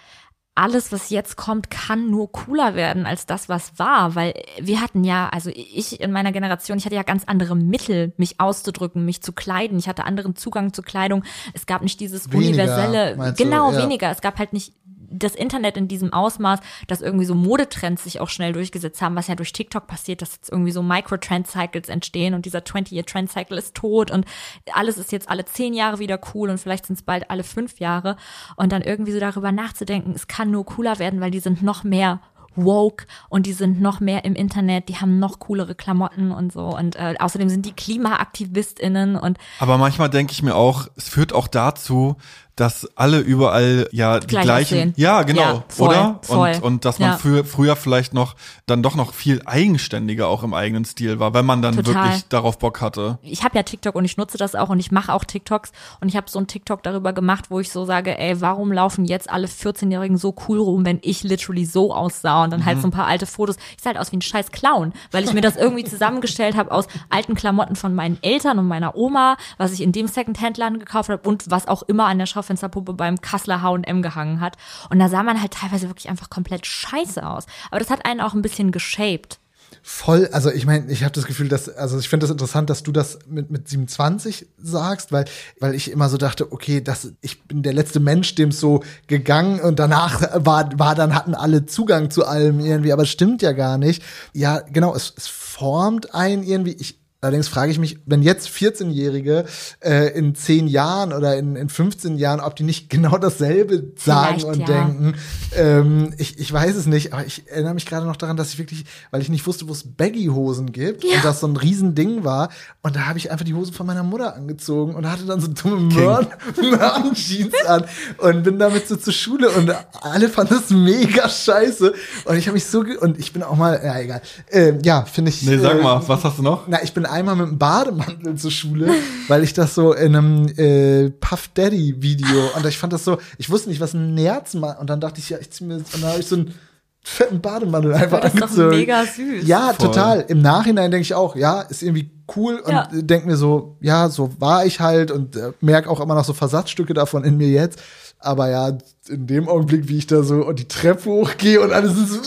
alles, 0.54 0.90
was 0.90 1.10
jetzt 1.10 1.36
kommt, 1.36 1.70
kann 1.70 2.10
nur 2.10 2.32
cooler 2.32 2.74
werden 2.74 3.06
als 3.06 3.24
das, 3.24 3.48
was 3.48 3.78
war, 3.78 4.14
weil 4.14 4.34
wir 4.60 4.80
hatten 4.80 5.04
ja, 5.04 5.28
also 5.28 5.50
ich 5.54 6.00
in 6.00 6.12
meiner 6.12 6.32
Generation, 6.32 6.76
ich 6.76 6.84
hatte 6.84 6.96
ja 6.96 7.02
ganz 7.02 7.24
andere 7.24 7.54
Mittel, 7.56 8.12
mich 8.16 8.40
auszudrücken, 8.40 9.04
mich 9.04 9.22
zu 9.22 9.32
kleiden. 9.32 9.78
Ich 9.78 9.88
hatte 9.88 10.04
anderen 10.04 10.34
Zugang 10.34 10.72
zu 10.72 10.82
Kleidung. 10.82 11.24
Es 11.54 11.66
gab 11.66 11.82
nicht 11.82 12.00
dieses 12.00 12.32
Weniger, 12.32 12.64
universelle, 12.64 13.34
genau, 13.36 13.72
Ja. 13.72 13.82
weniger. 13.82 14.10
Es 14.10 14.20
gab 14.20 14.38
halt 14.38 14.52
nicht 14.52 14.74
das 15.10 15.34
Internet 15.34 15.76
in 15.76 15.88
diesem 15.88 16.12
Ausmaß, 16.12 16.60
dass 16.86 17.00
irgendwie 17.00 17.24
so 17.24 17.34
Modetrends 17.34 18.04
sich 18.04 18.20
auch 18.20 18.28
schnell 18.28 18.52
durchgesetzt 18.52 19.02
haben, 19.02 19.16
was 19.16 19.26
ja 19.26 19.34
durch 19.34 19.52
TikTok 19.52 19.86
passiert, 19.86 20.22
dass 20.22 20.36
jetzt 20.36 20.50
irgendwie 20.50 20.72
so 20.72 20.82
Micro-Trend-Cycles 20.82 21.88
entstehen 21.88 22.34
und 22.34 22.46
dieser 22.46 22.60
20-Year-Trend-Cycle 22.60 23.58
ist 23.58 23.74
tot 23.74 24.10
und 24.10 24.24
alles 24.72 24.98
ist 24.98 25.12
jetzt 25.12 25.28
alle 25.28 25.44
zehn 25.44 25.74
Jahre 25.74 25.98
wieder 25.98 26.20
cool 26.34 26.50
und 26.50 26.58
vielleicht 26.58 26.86
sind 26.86 26.96
es 26.96 27.02
bald 27.02 27.30
alle 27.30 27.44
fünf 27.44 27.80
Jahre. 27.80 28.16
Und 28.56 28.72
dann 28.72 28.82
irgendwie 28.82 29.12
so 29.12 29.20
darüber 29.20 29.52
nachzudenken, 29.52 30.12
es 30.14 30.26
kann 30.26 30.50
nur 30.50 30.64
cooler 30.64 30.98
werden, 30.98 31.20
weil 31.20 31.30
die 31.30 31.40
sind 31.40 31.62
noch 31.62 31.84
mehr 31.84 32.20
woke 32.54 33.06
und 33.28 33.46
die 33.46 33.52
sind 33.52 33.80
noch 33.80 34.00
mehr 34.00 34.24
im 34.24 34.34
Internet, 34.34 34.88
die 34.88 34.96
haben 34.96 35.18
noch 35.18 35.38
coolere 35.38 35.74
Klamotten 35.74 36.32
und 36.32 36.52
so. 36.52 36.76
Und 36.76 36.96
äh, 36.96 37.14
außerdem 37.18 37.48
sind 37.48 37.66
die 37.66 37.72
KlimaaktivistInnen 37.72 39.16
und 39.16 39.38
Aber 39.58 39.78
manchmal 39.78 40.10
denke 40.10 40.32
ich 40.32 40.42
mir 40.42 40.54
auch, 40.54 40.88
es 40.96 41.08
führt 41.08 41.32
auch 41.32 41.48
dazu, 41.48 42.16
dass 42.60 42.86
alle 42.94 43.20
überall 43.20 43.88
ja 43.90 44.20
die 44.20 44.26
Gleich 44.26 44.44
gleichen, 44.44 44.74
aussehen. 44.78 44.94
ja 44.96 45.22
genau, 45.22 45.40
Ja, 45.40 45.64
voll, 45.68 45.88
oder? 45.88 46.18
voll. 46.22 46.50
Und 46.56 46.62
und 46.62 46.84
dass 46.84 46.98
man 46.98 47.10
Ja. 47.12 47.16
früher, 47.16 47.44
früher 47.44 47.74
vielleicht 47.76 48.12
noch 48.14 48.36
dann 48.66 48.82
doch 48.82 48.94
noch 48.96 49.14
viel 49.14 49.40
eigenständiger 49.46 50.28
auch 50.28 50.42
im 50.42 50.52
eigenen 50.54 50.84
Stil 50.84 51.18
war, 51.20 51.32
wenn 51.34 51.46
man 51.46 51.62
dann 51.62 51.74
Total. 51.76 51.94
wirklich 52.04 52.28
darauf 52.28 52.58
Bock 52.58 52.80
hatte. 52.80 53.18
ich 53.22 53.44
habe 53.44 53.56
ja 53.56 53.62
TikTok 53.62 53.94
und 53.94 54.04
ich 54.04 54.16
nutze 54.16 54.36
das 54.38 54.54
auch 54.54 54.68
und 54.68 54.78
ich 54.78 54.90
mache 54.92 55.12
auch 55.12 55.24
TikToks 55.24 55.72
und 56.00 56.08
ich 56.08 56.16
habe 56.16 56.28
so 56.30 56.38
ein 56.38 56.46
TikTok 56.46 56.82
darüber 56.82 57.12
gemacht, 57.12 57.46
wo 57.50 57.60
ich 57.60 57.70
so 57.70 57.84
sage, 57.84 58.18
ey, 58.18 58.40
warum 58.40 58.72
laufen 58.72 59.04
jetzt 59.04 59.30
alle 59.30 59.46
14-Jährigen 59.46 60.16
so 60.18 60.34
cool 60.48 60.58
rum, 60.58 60.84
wenn 60.84 60.98
ich 61.02 61.22
literally 61.22 61.64
so 61.64 61.94
aussah 61.94 62.44
und 62.44 62.50
dann 62.52 62.64
halt 62.64 62.80
so 62.80 62.88
ein 62.88 62.90
paar 62.92 63.06
alte 63.06 63.26
Fotos. 63.26 63.56
Ich 63.76 63.82
sah 63.82 63.90
halt 63.90 63.98
aus 63.98 64.12
wie 64.12 64.16
ein 64.18 64.22
scheiß 64.22 64.50
Clown, 64.52 64.92
weil 65.10 65.24
ich 65.24 65.32
mir 65.32 65.40
das 65.40 65.56
irgendwie 65.56 65.84
zusammengestellt 65.90 66.56
habe 66.56 66.70
aus 66.72 66.86
alten 67.08 67.34
Klamotten 67.34 67.76
von 67.76 67.94
meinen 67.94 68.18
Eltern 68.22 68.58
und 68.58 68.68
meiner 68.68 68.96
Oma, 68.96 69.36
was 69.58 69.72
ich 69.72 69.80
in 69.82 69.92
dem 69.92 70.06
Secondhand-Laden 70.06 70.78
gekauft 70.78 71.08
habe 71.08 71.28
und 71.28 71.50
was 71.50 71.66
auch 71.68 71.82
immer 71.84 72.06
an 72.06 72.18
der 72.18 72.26
Schaufensterpuppe 72.50 72.94
beim 72.94 73.20
Kasseler 73.20 73.62
H&M 73.62 74.02
gehangen 74.02 74.40
hat. 74.40 74.56
Und 74.90 74.98
da 74.98 75.08
sah 75.08 75.22
man 75.22 75.40
halt 75.40 75.52
teilweise 75.52 75.88
wirklich 75.88 76.08
einfach 76.08 76.30
komplett 76.30 76.66
scheiße 76.66 77.26
aus. 77.26 77.46
Aber 77.70 77.78
das 77.78 77.90
hat 77.90 78.04
einen 78.04 78.20
auch 78.20 78.34
ein 78.34 78.42
bisschen 78.42 78.72
geshaped. 78.72 79.38
Voll, 79.82 80.28
also 80.32 80.50
ich 80.50 80.66
meine, 80.66 80.90
ich 80.90 81.04
habe 81.04 81.12
das 81.12 81.26
Gefühl, 81.26 81.48
dass, 81.48 81.68
also 81.68 81.98
ich 81.98 82.08
finde 82.08 82.24
das 82.24 82.32
interessant, 82.32 82.68
dass 82.68 82.82
du 82.82 82.90
das 82.90 83.20
mit, 83.28 83.50
mit 83.50 83.68
27 83.68 84.46
sagst, 84.58 85.12
weil, 85.12 85.24
weil 85.60 85.74
ich 85.74 85.90
immer 85.92 86.08
so 86.08 86.16
dachte, 86.16 86.52
okay, 86.52 86.82
das, 86.82 87.12
ich 87.20 87.44
bin 87.44 87.62
der 87.62 87.72
letzte 87.72 88.00
Mensch, 88.00 88.34
dem 88.34 88.48
es 88.48 88.58
so 88.58 88.82
gegangen 89.06 89.60
und 89.60 89.78
danach 89.78 90.22
war, 90.44 90.76
war 90.78 90.94
dann, 90.96 91.14
hatten 91.14 91.34
alle 91.34 91.66
Zugang 91.66 92.10
zu 92.10 92.26
allem 92.26 92.58
irgendwie, 92.58 92.92
aber 92.92 93.04
es 93.04 93.10
stimmt 93.10 93.42
ja 93.42 93.52
gar 93.52 93.78
nicht. 93.78 94.02
Ja, 94.34 94.58
genau, 94.58 94.94
es, 94.94 95.14
es 95.16 95.28
formt 95.28 96.14
einen 96.14 96.42
irgendwie, 96.42 96.72
ich, 96.72 96.99
Allerdings 97.22 97.48
frage 97.48 97.70
ich 97.70 97.78
mich, 97.78 97.98
wenn 98.06 98.22
jetzt 98.22 98.48
14-Jährige 98.48 99.44
äh, 99.80 100.08
in 100.16 100.34
10 100.34 100.68
Jahren 100.68 101.12
oder 101.12 101.36
in, 101.36 101.54
in 101.54 101.68
15 101.68 102.16
Jahren, 102.16 102.40
ob 102.40 102.56
die 102.56 102.62
nicht 102.62 102.88
genau 102.88 103.18
dasselbe 103.18 103.92
sagen 103.96 104.40
Vielleicht, 104.40 104.44
und 104.46 104.60
ja. 104.60 104.66
denken. 104.66 105.14
Ähm, 105.54 106.14
ich, 106.16 106.38
ich 106.38 106.50
weiß 106.50 106.76
es 106.76 106.86
nicht, 106.86 107.12
aber 107.12 107.26
ich 107.26 107.46
erinnere 107.48 107.74
mich 107.74 107.84
gerade 107.84 108.06
noch 108.06 108.16
daran, 108.16 108.38
dass 108.38 108.54
ich 108.54 108.58
wirklich, 108.58 108.86
weil 109.10 109.20
ich 109.20 109.28
nicht 109.28 109.46
wusste, 109.46 109.68
wo 109.68 109.72
es 109.72 109.84
Baggy-Hosen 109.84 110.72
gibt 110.72 111.04
und 111.04 111.22
das 111.22 111.40
so 111.40 111.46
ein 111.46 111.56
Riesending 111.56 112.24
war. 112.24 112.48
Und 112.82 112.96
da 112.96 113.00
habe 113.00 113.18
ich 113.18 113.30
einfach 113.30 113.44
die 113.44 113.52
Hosen 113.52 113.74
von 113.74 113.86
meiner 113.86 114.02
Mutter 114.02 114.34
angezogen 114.34 114.94
und 114.94 115.10
hatte 115.10 115.26
dann 115.26 115.40
so 115.42 115.48
dumme 115.48 115.94
Mörn- 115.94 116.28
Mörn-Jeans 116.56 117.54
an 117.66 117.84
und 118.16 118.44
bin 118.44 118.58
damit 118.58 118.88
so 118.88 118.96
zur 118.96 119.12
Schule 119.12 119.50
und 119.50 119.70
alle 120.00 120.30
fanden 120.30 120.54
das 120.54 120.70
mega 120.70 121.28
scheiße. 121.28 121.92
Und 122.24 122.36
ich 122.36 122.46
habe 122.46 122.54
mich 122.54 122.64
so, 122.64 122.82
ge 122.82 122.96
und 122.96 123.18
ich 123.18 123.34
bin 123.34 123.42
auch 123.42 123.56
mal, 123.56 123.78
ja 123.84 123.98
egal. 123.98 124.22
Ähm, 124.50 124.78
ja, 124.82 125.04
finde 125.04 125.30
ich. 125.30 125.42
Nee, 125.42 125.58
sag 125.58 125.78
äh, 125.78 125.82
mal, 125.82 126.02
was 126.06 126.24
hast 126.24 126.38
du 126.38 126.42
noch? 126.42 126.66
na, 126.66 126.82
ich 126.82 126.94
bin 126.94 127.04
einmal 127.10 127.36
mit 127.36 127.48
einem 127.48 127.58
Bademantel 127.58 128.34
zur 128.36 128.50
Schule, 128.50 128.90
weil 129.28 129.42
ich 129.44 129.52
das 129.52 129.74
so 129.74 129.92
in 129.92 130.14
einem 130.16 130.48
äh, 130.56 131.10
Puff 131.10 131.48
Daddy 131.54 131.96
Video 132.00 132.50
und 132.56 132.64
ich 132.66 132.78
fand 132.78 132.92
das 132.92 133.04
so, 133.04 133.18
ich 133.38 133.50
wusste 133.50 133.68
nicht, 133.68 133.80
was 133.80 133.94
ein 133.94 134.14
Nerz 134.14 134.54
macht 134.54 134.78
und 134.80 134.88
dann 134.88 135.00
dachte 135.00 135.20
ich, 135.20 135.30
ja, 135.30 135.38
ich 135.38 135.50
zieh 135.50 135.64
mir 135.64 135.76
und 135.76 135.86
dann 135.94 136.02
habe 136.04 136.20
ich 136.20 136.26
so 136.26 136.36
einen 136.36 136.54
fetten 137.02 137.40
Bademantel 137.40 137.94
einfach 137.94 138.20
Das 138.20 138.34
ist 138.34 138.42
doch 138.58 138.70
mega 138.70 139.04
süß. 139.04 139.46
Ja, 139.46 139.72
Voll. 139.72 139.86
total. 139.88 140.24
Im 140.28 140.42
Nachhinein 140.42 140.90
denke 140.90 141.02
ich 141.02 141.14
auch, 141.14 141.34
ja, 141.34 141.62
ist 141.62 141.82
irgendwie 141.82 142.10
cool 142.36 142.56
und 142.58 142.72
Ja. 142.72 142.88
denk 142.92 143.24
mir 143.26 143.36
so, 143.36 143.76
ja, 143.80 144.08
so 144.10 144.30
war 144.38 144.66
ich 144.66 144.80
halt 144.80 145.10
und 145.10 145.34
äh, 145.36 145.52
merke 145.60 145.88
auch 145.88 146.00
immer 146.00 146.14
noch 146.14 146.24
so 146.24 146.32
Versatzstücke 146.34 146.92
davon 146.94 147.24
in 147.24 147.36
mir 147.38 147.48
jetzt. 147.48 147.80
Aber 148.18 148.50
ja, 148.50 148.76
in 149.08 149.26
dem 149.26 149.48
Augenblick, 149.48 149.88
wie 149.88 149.96
ich 149.96 150.06
da 150.06 150.22
so 150.22 150.44
und 150.44 150.58
die 150.58 150.68
Treppe 150.68 151.08
hochgehe 151.08 151.58
und 151.62 151.72
alles 151.72 151.96
ist 151.96 152.08
so, 152.10 152.20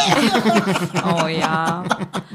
Oh 1.04 1.26
ja. 1.26 1.84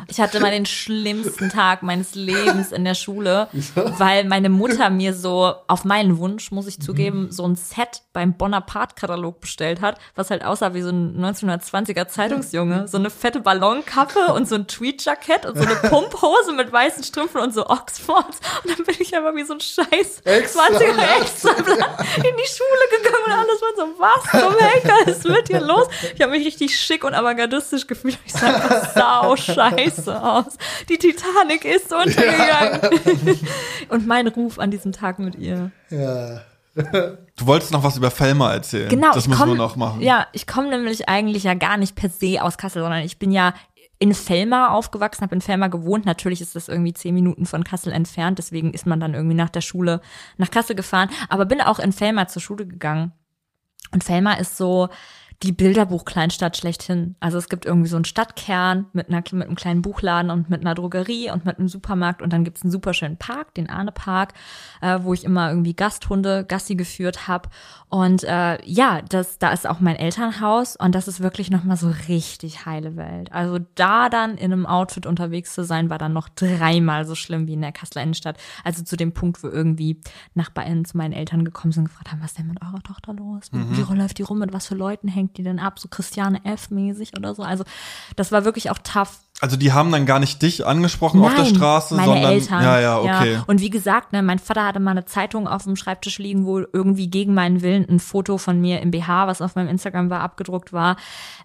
Ich 0.07 0.21
hatte 0.21 0.39
mal 0.39 0.51
den 0.51 0.65
schlimmsten 0.65 1.49
Tag 1.49 1.83
meines 1.83 2.15
Lebens 2.15 2.71
in 2.71 2.85
der 2.85 2.93
Schule, 2.93 3.49
weil 3.75 4.23
meine 4.25 4.49
Mutter 4.49 4.89
mir 4.89 5.13
so 5.13 5.53
auf 5.67 5.83
meinen 5.83 6.17
Wunsch, 6.19 6.51
muss 6.51 6.67
ich 6.67 6.79
zugeben, 6.79 7.31
so 7.31 7.45
ein 7.45 7.55
Set 7.55 8.03
beim 8.13 8.37
Bonaparte-Katalog 8.37 9.41
bestellt 9.41 9.81
hat, 9.81 9.97
was 10.15 10.29
halt 10.29 10.45
aussah 10.45 10.73
wie 10.73 10.81
so 10.81 10.89
ein 10.89 11.19
1920er 11.19 12.07
Zeitungsjunge. 12.07 12.87
So 12.87 12.97
eine 12.97 13.09
fette 13.09 13.41
Ballonkappe 13.41 14.27
und 14.33 14.47
so 14.47 14.55
ein 14.55 14.67
Tweed-Jackett 14.67 15.45
und 15.45 15.57
so 15.57 15.63
eine 15.63 15.75
Pumphose 15.75 16.53
mit 16.53 16.71
weißen 16.71 17.03
Strümpfen 17.03 17.41
und 17.41 17.53
so 17.53 17.67
Oxfords. 17.67 18.39
Und 18.63 18.77
dann 18.77 18.85
bin 18.85 18.95
ich 18.99 19.15
einfach 19.15 19.35
wie 19.35 19.43
so 19.43 19.53
ein 19.53 19.59
scheiß 19.59 20.21
Extra 20.23 20.61
20er 20.61 21.21
Extrablatt 21.21 21.99
in 22.17 22.23
die 22.23 22.47
Schule 22.47 23.03
gegangen 23.03 23.23
und 23.25 23.33
alles 23.33 23.61
war 23.61 23.75
so, 23.75 23.85
was 23.99 24.41
zum 24.41 24.57
Henker 24.57 25.11
ist 25.11 25.27
mit 25.27 25.49
dir 25.49 25.61
los? 25.61 25.87
Ich 26.13 26.21
habe 26.21 26.31
mich 26.31 26.45
richtig 26.45 26.79
schick 26.79 27.03
und 27.03 27.13
avantgardistisch 27.13 27.54
gefühlt. 27.87 28.17
Ich 28.25 28.33
sah 28.33 28.47
einfach 28.47 28.93
sau 28.93 29.35
scheiße 29.35 30.21
aus. 30.21 30.57
Die 30.89 30.97
Titanic 30.97 31.65
ist 31.65 31.91
untergegangen. 31.93 33.39
und 33.89 34.07
mein 34.07 34.27
Ruf 34.27 34.59
an 34.59 34.71
diesem 34.71 34.91
Tag 34.91 35.19
mit 35.19 35.35
ihr. 35.35 35.71
ja. 35.89 36.41
Du 37.37 37.47
wolltest 37.47 37.71
noch 37.71 37.83
was 37.83 37.95
über 37.95 38.11
Felma 38.11 38.51
erzählen. 38.51 38.89
Genau. 38.89 39.13
Das 39.13 39.27
müssen 39.27 39.39
komm, 39.39 39.49
wir 39.51 39.55
noch 39.55 39.77
machen. 39.77 40.01
Ja, 40.01 40.27
ich 40.33 40.45
komme 40.45 40.69
nämlich 40.69 41.07
eigentlich 41.07 41.43
ja 41.43 41.53
gar 41.53 41.77
nicht 41.77 41.95
per 41.95 42.09
se 42.09 42.41
aus 42.41 42.57
Kassel, 42.57 42.81
sondern 42.81 43.03
ich 43.03 43.17
bin 43.17 43.31
ja 43.31 43.53
in 43.97 44.13
Felma 44.13 44.69
aufgewachsen, 44.69 45.21
habe 45.21 45.35
in 45.35 45.41
Felma 45.41 45.67
gewohnt. 45.67 46.05
Natürlich 46.05 46.41
ist 46.41 46.55
das 46.55 46.67
irgendwie 46.67 46.93
zehn 46.93 47.13
Minuten 47.13 47.45
von 47.45 47.63
Kassel 47.63 47.93
entfernt, 47.93 48.39
deswegen 48.39 48.73
ist 48.73 48.85
man 48.85 48.99
dann 48.99 49.13
irgendwie 49.13 49.35
nach 49.35 49.49
der 49.49 49.61
Schule 49.61 50.01
nach 50.37 50.51
Kassel 50.51 50.75
gefahren. 50.75 51.09
Aber 51.29 51.45
bin 51.45 51.61
auch 51.61 51.79
in 51.79 51.93
Felma 51.93 52.27
zur 52.27 52.41
Schule 52.41 52.65
gegangen. 52.65 53.13
Und 53.91 54.03
Felma 54.03 54.33
ist 54.33 54.57
so 54.57 54.89
die 55.43 55.51
Bilderbuch-Kleinstadt 55.51 56.55
schlechthin. 56.57 57.15
Also 57.19 57.37
es 57.37 57.49
gibt 57.49 57.65
irgendwie 57.65 57.89
so 57.89 57.97
einen 57.97 58.05
Stadtkern 58.05 58.85
mit, 58.93 59.09
einer, 59.09 59.23
mit 59.31 59.47
einem 59.47 59.55
kleinen 59.55 59.81
Buchladen 59.81 60.31
und 60.31 60.49
mit 60.49 60.61
einer 60.61 60.75
Drogerie 60.75 61.29
und 61.29 61.45
mit 61.45 61.59
einem 61.59 61.67
Supermarkt 61.67 62.21
und 62.21 62.31
dann 62.31 62.43
gibt's 62.43 62.63
einen 62.63 62.71
super 62.71 62.93
schönen 62.93 63.17
Park, 63.17 63.53
den 63.55 63.69
Arne-Park, 63.69 64.33
äh, 64.81 64.99
wo 65.01 65.13
ich 65.13 65.23
immer 65.23 65.49
irgendwie 65.49 65.75
Gasthunde 65.75 66.45
Gassi 66.45 66.75
geführt 66.75 67.27
habe. 67.27 67.49
Und 67.89 68.23
äh, 68.23 68.63
ja, 68.65 69.01
das, 69.01 69.37
da 69.37 69.51
ist 69.51 69.67
auch 69.67 69.79
mein 69.79 69.97
Elternhaus 69.97 70.75
und 70.75 70.95
das 70.95 71.07
ist 71.07 71.19
wirklich 71.19 71.51
nochmal 71.51 71.77
so 71.77 71.93
richtig 72.07 72.65
heile 72.65 72.95
Welt. 72.95 73.31
Also 73.31 73.59
da 73.75 74.09
dann 74.09 74.37
in 74.37 74.53
einem 74.53 74.65
Outfit 74.65 75.05
unterwegs 75.05 75.53
zu 75.53 75.63
sein, 75.63 75.89
war 75.89 75.97
dann 75.97 76.13
noch 76.13 76.29
dreimal 76.29 77.05
so 77.05 77.15
schlimm 77.15 77.47
wie 77.47 77.53
in 77.53 77.61
der 77.61 77.71
Kasseler 77.71 78.03
Innenstadt. 78.03 78.37
Also 78.63 78.83
zu 78.83 78.95
dem 78.95 79.13
Punkt, 79.13 79.43
wo 79.43 79.47
irgendwie 79.47 79.99
NachbarInnen 80.33 80.85
zu 80.85 80.97
meinen 80.97 81.13
Eltern 81.13 81.43
gekommen 81.43 81.71
sind 81.71 81.83
und 81.83 81.89
gefragt 81.89 82.11
haben, 82.11 82.21
was 82.21 82.31
ist 82.31 82.39
denn 82.39 82.47
mit 82.47 82.61
eurer 82.61 82.81
Tochter 82.81 83.13
los? 83.13 83.49
Wie 83.51 83.95
läuft 83.95 84.17
die 84.17 84.23
rum? 84.23 84.39
Mit 84.39 84.53
was 84.53 84.67
für 84.67 84.75
Leuten 84.75 85.07
hängt 85.07 85.24
die 85.33 85.43
denn 85.43 85.59
ab? 85.59 85.79
So 85.79 85.87
Christiane 85.87 86.43
F. 86.45 86.69
mäßig 86.69 87.17
oder 87.17 87.35
so. 87.35 87.43
Also 87.43 87.63
das 88.15 88.31
war 88.31 88.45
wirklich 88.45 88.69
auch 88.69 88.79
tough. 88.79 89.19
Also 89.41 89.57
die 89.57 89.73
haben 89.73 89.91
dann 89.91 90.05
gar 90.05 90.19
nicht 90.19 90.41
dich 90.41 90.65
angesprochen 90.65 91.21
auf 91.21 91.35
der 91.35 91.43
Nein, 91.43 91.55
Straße, 91.55 91.95
meine 91.95 92.07
sondern 92.07 92.31
Eltern. 92.31 92.63
ja, 92.63 92.79
ja, 92.79 92.99
okay. 92.99 93.39
Und 93.47 93.59
wie 93.59 93.69
gesagt, 93.69 94.13
ne, 94.13 94.23
mein 94.23 94.39
Vater 94.39 94.65
hatte 94.65 94.79
mal 94.79 94.91
eine 94.91 95.03
Zeitung 95.05 95.45
auf 95.47 95.63
dem 95.63 95.75
Schreibtisch 95.75 96.19
liegen, 96.19 96.45
wo 96.45 96.59
irgendwie 96.59 97.09
gegen 97.09 97.33
meinen 97.33 97.61
Willen 97.61 97.85
ein 97.89 97.99
Foto 97.99 98.37
von 98.37 98.61
mir 98.61 98.79
im 98.81 98.91
BH, 98.91 99.27
was 99.27 99.41
auf 99.41 99.55
meinem 99.55 99.67
Instagram 99.67 100.09
war, 100.09 100.21
abgedruckt 100.21 100.71
war. 100.71 100.95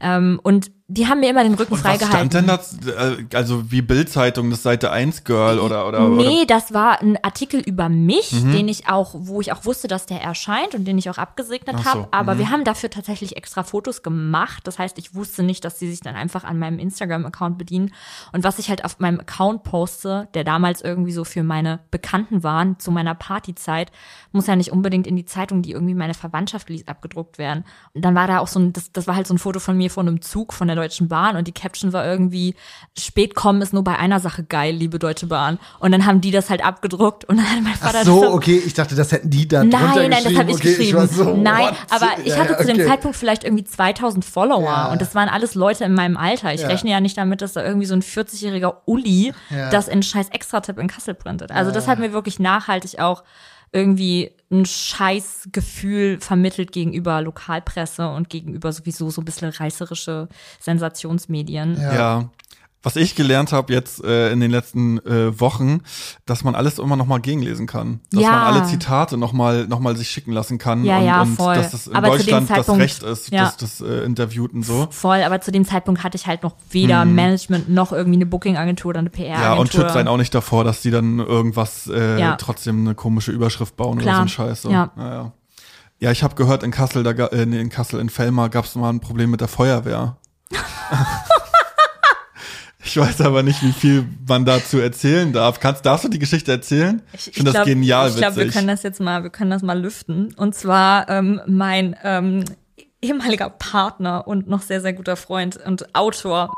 Ähm, 0.01 0.39
und 0.45 0.71
die 0.93 1.07
haben 1.07 1.21
mir 1.21 1.31
immer 1.31 1.45
den 1.45 1.55
Rücken 1.55 1.77
freigehalten. 1.77 2.31
stand 2.31 2.35
denn 2.35 2.47
da? 2.47 3.11
äh, 3.11 3.37
Also 3.37 3.71
wie 3.71 3.81
Bildzeitung, 3.81 4.51
das 4.51 4.65
Seite 4.65 4.91
1 4.91 5.23
Girl 5.23 5.61
oder 5.61 5.87
oder 5.87 6.09
Nee, 6.09 6.39
oder 6.43 6.47
das 6.47 6.73
war 6.75 7.01
ein 7.01 7.17
Artikel 7.23 7.61
über 7.61 7.89
mich, 7.89 8.33
Mhm. 8.33 8.53
den 8.53 8.69
ich 8.69 8.89
auch, 8.89 9.15
wo 9.17 9.41
ich 9.41 9.53
auch 9.53 9.65
wusste, 9.65 9.87
dass 9.87 10.07
der 10.07 10.21
erscheint 10.21 10.75
und 10.75 10.87
den 10.87 10.99
ich 10.99 11.09
auch 11.09 11.19
abgesegnet 11.19 11.79
so, 11.79 11.85
habe. 11.85 12.09
Aber 12.11 12.35
mhm. 12.35 12.39
wir 12.41 12.51
haben 12.51 12.65
dafür 12.65 12.91
tatsächlich 12.91 13.37
extra 13.37 13.63
Fotos 13.63 14.03
gemacht. 14.03 14.67
Das 14.67 14.81
heißt, 14.81 14.99
ich 14.99 15.15
wusste 15.15 15.45
nicht, 15.45 15.65
dass 15.65 15.79
sie 15.79 15.89
sich 15.89 16.01
dann 16.01 16.17
einfach 16.17 16.43
an 16.43 16.59
meinem 16.59 16.81
Instagram-Account 16.81 17.57
bedienen. 17.57 17.80
Und 18.33 18.45
was 18.45 18.59
ich 18.59 18.69
halt 18.69 18.85
auf 18.85 18.99
meinem 18.99 19.21
Account 19.21 19.63
poste, 19.63 20.29
der 20.35 20.45
damals 20.45 20.83
irgendwie 20.83 21.13
so 21.13 21.25
für 21.25 21.43
meine 21.43 21.81
Bekannten 21.91 22.43
waren, 22.43 22.79
zu 22.79 22.91
meiner 22.91 23.15
Partyzeit, 23.15 23.91
muss 24.33 24.47
ja 24.47 24.57
nicht 24.57 24.73
unbedingt 24.73 25.07
in 25.07 25.17
die 25.17 25.25
Zeitung, 25.25 25.63
die 25.63 25.73
irgendwie 25.73 25.95
meine 25.95 26.15
Verwandtschaft 26.15 26.69
liest, 26.69 26.89
abgedruckt 26.89 27.39
werden. 27.39 27.65
Und 27.95 28.05
dann 28.05 28.15
war 28.15 28.27
da 28.27 28.39
auch 28.41 28.47
so 28.49 28.61
ein, 28.61 28.73
das, 28.73 28.93
das 28.93 29.07
war 29.07 29.17
halt 29.17 29.27
so 29.27 29.35
ein 29.35 29.39
Foto 29.39 29.59
von 29.61 29.77
mir 29.77 29.91
von 29.91 30.07
einem 30.07 30.21
Zug 30.23 30.53
von 30.53 30.67
der 30.69 30.77
Deutschen 30.77 31.09
Bahn 31.09 31.37
und 31.37 31.47
die 31.49 31.53
Caption 31.53 31.93
war 31.93 32.05
irgendwie, 32.07 32.55
spät 32.99 33.35
kommen 33.35 33.63
ist 33.63 33.73
nur 33.73 33.85
bei 33.85 33.99
einer 33.99 34.21
Sache 34.21 34.45
geil, 34.45 34.75
liebe 34.75 34.99
Deutsche 34.99 35.27
Bahn. 35.27 35.59
Und 35.79 35.93
dann 35.93 36.07
haben 36.07 36.21
die 36.21 36.31
das 36.31 36.51
halt 36.51 36.65
abgedruckt 36.65 37.25
und 37.25 37.37
dann 37.39 37.49
hat 37.51 37.63
mein 37.63 37.75
Vater 37.75 37.99
Ach 38.01 38.05
so, 38.05 38.23
das 38.23 38.33
okay, 38.33 38.63
ich 38.65 38.75
dachte, 38.75 38.95
das 38.95 39.13
hätten 39.13 39.31
die 39.31 39.49
da 39.49 39.61
drunter 39.61 39.79
Nein, 39.79 40.11
nein, 40.11 40.25
das 40.25 40.37
habe 40.37 40.51
ich 40.51 40.57
okay, 40.57 40.77
geschrieben. 40.77 40.99
war 40.99 41.07
so, 41.09 41.35
nein, 41.37 41.67
what? 41.69 41.77
aber 41.91 42.07
ich 42.25 42.29
Ja, 42.35 42.39
hatte 42.39 42.53
ja, 42.53 42.59
zu 42.59 42.67
dem 42.67 42.77
okay. 42.77 42.87
Zeitpunkt 42.87 43.17
vielleicht 43.17 43.45
irgendwie 43.45 43.65
2000 43.65 44.25
Follower 44.25 44.63
Ja. 44.65 44.93
und 44.93 45.01
das 45.01 45.15
waren 45.15 45.29
alles 45.29 45.55
Leute 45.55 45.85
in 45.85 45.95
meinem 45.95 46.17
Alter. 46.17 46.53
Ich 46.55 46.63
Ja. 46.63 46.69
rechne 46.69 46.91
ja 46.91 47.01
nicht 47.01 47.17
damit, 47.17 47.43
dass 47.43 47.53
da 47.53 47.63
irgendwie 47.71 47.87
so 47.87 47.95
ein 47.95 48.03
40-jähriger 48.03 48.75
Uli 48.87 49.33
Ja. 49.51 49.71
das 49.71 49.89
in 49.89 50.03
scheiß 50.03 50.29
Extra-Tipp 50.31 50.79
in 50.79 50.89
Kassel 50.89 51.15
printet. 51.15 51.51
Also 51.51 51.71
das 51.71 51.89
hat 51.89 51.99
mir 51.99 52.13
wirklich 52.13 52.39
nachhaltig 52.39 52.99
auch 52.99 53.25
irgendwie 53.73 54.33
ein 54.51 54.67
scheiß 54.67 55.49
Gefühl 55.53 56.19
vermittelt 56.21 56.73
gegenüber 56.73 57.23
Lokalpresse 57.23 58.09
und 58.09 58.29
gegenüber 58.29 58.73
sowieso 58.73 59.11
so 59.11 59.21
ein 59.21 59.25
bisschen 59.25 59.51
reißerische 59.51 60.29
Sensationsmedien. 60.59 61.81
Ja. 61.81 61.95
ja. 61.95 62.31
Was 62.83 62.97
ich 62.97 63.15
gelernt 63.15 63.53
habe 63.53 63.75
jetzt 63.75 64.03
äh, 64.03 64.33
in 64.33 64.41
den 64.41 64.51
letzten 64.51 64.99
äh, 65.05 65.39
Wochen, 65.39 65.83
dass 66.25 66.45
man 66.45 66.55
alles 66.55 66.79
immer 66.79 66.97
noch 66.97 67.05
mal 67.05 67.19
gegenlesen 67.21 67.67
kann, 67.67 68.01
dass 68.11 68.23
Ja. 68.23 68.31
man 68.31 68.41
alle 68.41 68.65
Zitate 68.65 69.19
noch 69.19 69.35
mal 69.35 69.67
noch 69.67 69.81
mal 69.81 69.97
sich 69.99 70.09
schicken 70.09 70.33
lassen 70.33 70.57
kann 70.57 70.83
Ja, 70.85 70.97
und, 70.99 71.05
ja, 71.05 71.21
und 71.23 71.37
voll. 71.37 71.55
dass 71.57 71.73
das 71.73 71.89
in 71.89 71.95
Aber 71.95 72.09
Deutschland 72.09 72.49
das 72.49 72.69
Recht 72.71 73.03
ist, 73.03 73.31
ja. 73.33 73.45
dass 73.45 73.59
das 73.59 73.81
äh, 73.83 74.05
interviewt 74.05 74.55
und 74.55 74.63
so. 74.65 74.89
Voll, 74.91 75.23
aber 75.23 75.43
zu 75.43 75.53
dem 75.53 75.67
Zeitpunkt 75.67 76.03
hatte 76.05 76.17
ich 76.17 76.27
halt 76.27 76.43
noch 76.43 76.55
weder 76.71 77.05
Management 77.05 77.69
noch 77.69 77.93
irgendwie 77.93 78.17
eine 78.17 78.25
Booking-Agentur 78.27 78.89
oder 78.91 79.01
eine 79.01 79.11
PR-Agentur. 79.11 79.45
Ja, 79.45 79.53
und 79.61 79.71
schützt 79.73 79.97
einen 79.97 80.09
auch 80.09 80.17
nicht 80.17 80.35
davor, 80.35 80.65
dass 80.65 80.81
die 80.81 80.91
dann 80.91 81.19
irgendwas 81.19 81.87
äh, 81.87 82.19
Ja. 82.19 82.37
trotzdem 82.37 82.81
eine 82.81 82.95
komische 82.95 83.31
Überschrift 83.31 83.77
bauen 83.77 83.97
oder 83.97 84.03
Klar. 84.05 84.17
so 84.17 84.23
ein 84.23 84.29
Scheiß. 84.29 84.63
So. 84.63 84.71
Ja. 84.71 84.91
ja. 84.97 85.33
Ja, 85.99 86.11
ich 86.11 86.23
habe 86.23 86.35
gehört, 86.35 86.63
in 86.63 86.71
Kassel, 86.71 87.03
da, 87.03 87.11
äh, 87.11 87.45
nee, 87.45 87.61
in 87.61 87.69
Kassel, 87.69 88.01
in 88.01 88.09
Fellmar 88.09 88.49
gab 88.49 88.65
es 88.65 88.75
mal 88.75 88.89
ein 88.89 89.01
Problem 89.01 89.31
mit 89.31 89.43
der 89.43 89.49
Feuerwehr. 89.49 90.17
ich 92.83 92.97
weiß 92.97 93.21
aber 93.21 93.43
nicht, 93.43 93.63
wie 93.63 93.73
viel 93.73 94.07
man 94.27 94.45
dazu 94.45 94.79
erzählen 94.79 95.33
darf. 95.33 95.61
Kannst, 95.61 95.85
darfst 95.85 96.05
du 96.05 96.09
die 96.09 96.19
Geschichte 96.19 96.51
erzählen? 96.53 97.03
Ich, 97.13 97.31
finde 97.35 97.53
das 97.53 97.67
genial 97.67 98.09
Ich 98.09 98.17
glaube, 98.17 98.37
wir 98.37 98.49
können 98.49 98.69
das 98.69 98.83
jetzt 98.83 99.01
mal, 99.01 99.23
wir 99.23 99.31
können 99.31 99.51
das 99.51 99.63
mal 99.63 99.79
lüften. 99.79 100.35
Und 100.35 100.55
zwar 100.55 101.09
ähm, 101.09 101.41
mein 101.47 101.97
ähm, 102.03 102.45
ehemaliger 103.03 103.51
Partner 103.51 104.27
und 104.27 104.49
noch 104.49 104.63
sehr, 104.63 104.81
sehr 104.81 104.93
guter 104.93 105.17
Freund 105.17 105.57
und 105.57 105.95
Autor 105.95 106.53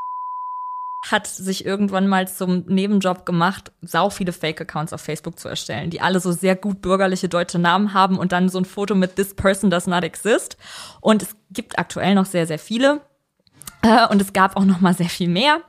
hat 1.10 1.26
sich 1.26 1.66
irgendwann 1.66 2.06
mal 2.06 2.28
zum 2.28 2.64
Nebenjob 2.66 3.26
gemacht, 3.26 3.72
sau 3.82 4.08
viele 4.08 4.32
Fake-Accounts 4.32 4.92
auf 4.92 5.00
Facebook 5.00 5.38
zu 5.38 5.48
erstellen, 5.48 5.90
die 5.90 6.00
alle 6.00 6.20
so 6.20 6.30
sehr 6.30 6.54
gut 6.54 6.80
bürgerliche 6.80 7.28
deutsche 7.28 7.58
Namen 7.58 7.92
haben 7.92 8.18
und 8.18 8.30
dann 8.30 8.48
so 8.48 8.58
ein 8.58 8.64
Foto 8.64 8.94
mit 8.94 9.16
This 9.16 9.34
person 9.34 9.68
does 9.68 9.88
not 9.88 10.04
exist. 10.04 10.56
Und 11.00 11.22
es 11.22 11.36
gibt 11.50 11.78
aktuell 11.78 12.14
noch 12.14 12.26
sehr, 12.26 12.46
sehr 12.46 12.60
viele. 12.60 13.00
Äh, 13.82 14.06
und 14.08 14.22
es 14.22 14.32
gab 14.32 14.56
auch 14.56 14.64
noch 14.64 14.80
mal 14.80 14.94
sehr 14.94 15.08
viel 15.08 15.28
mehr. 15.28 15.60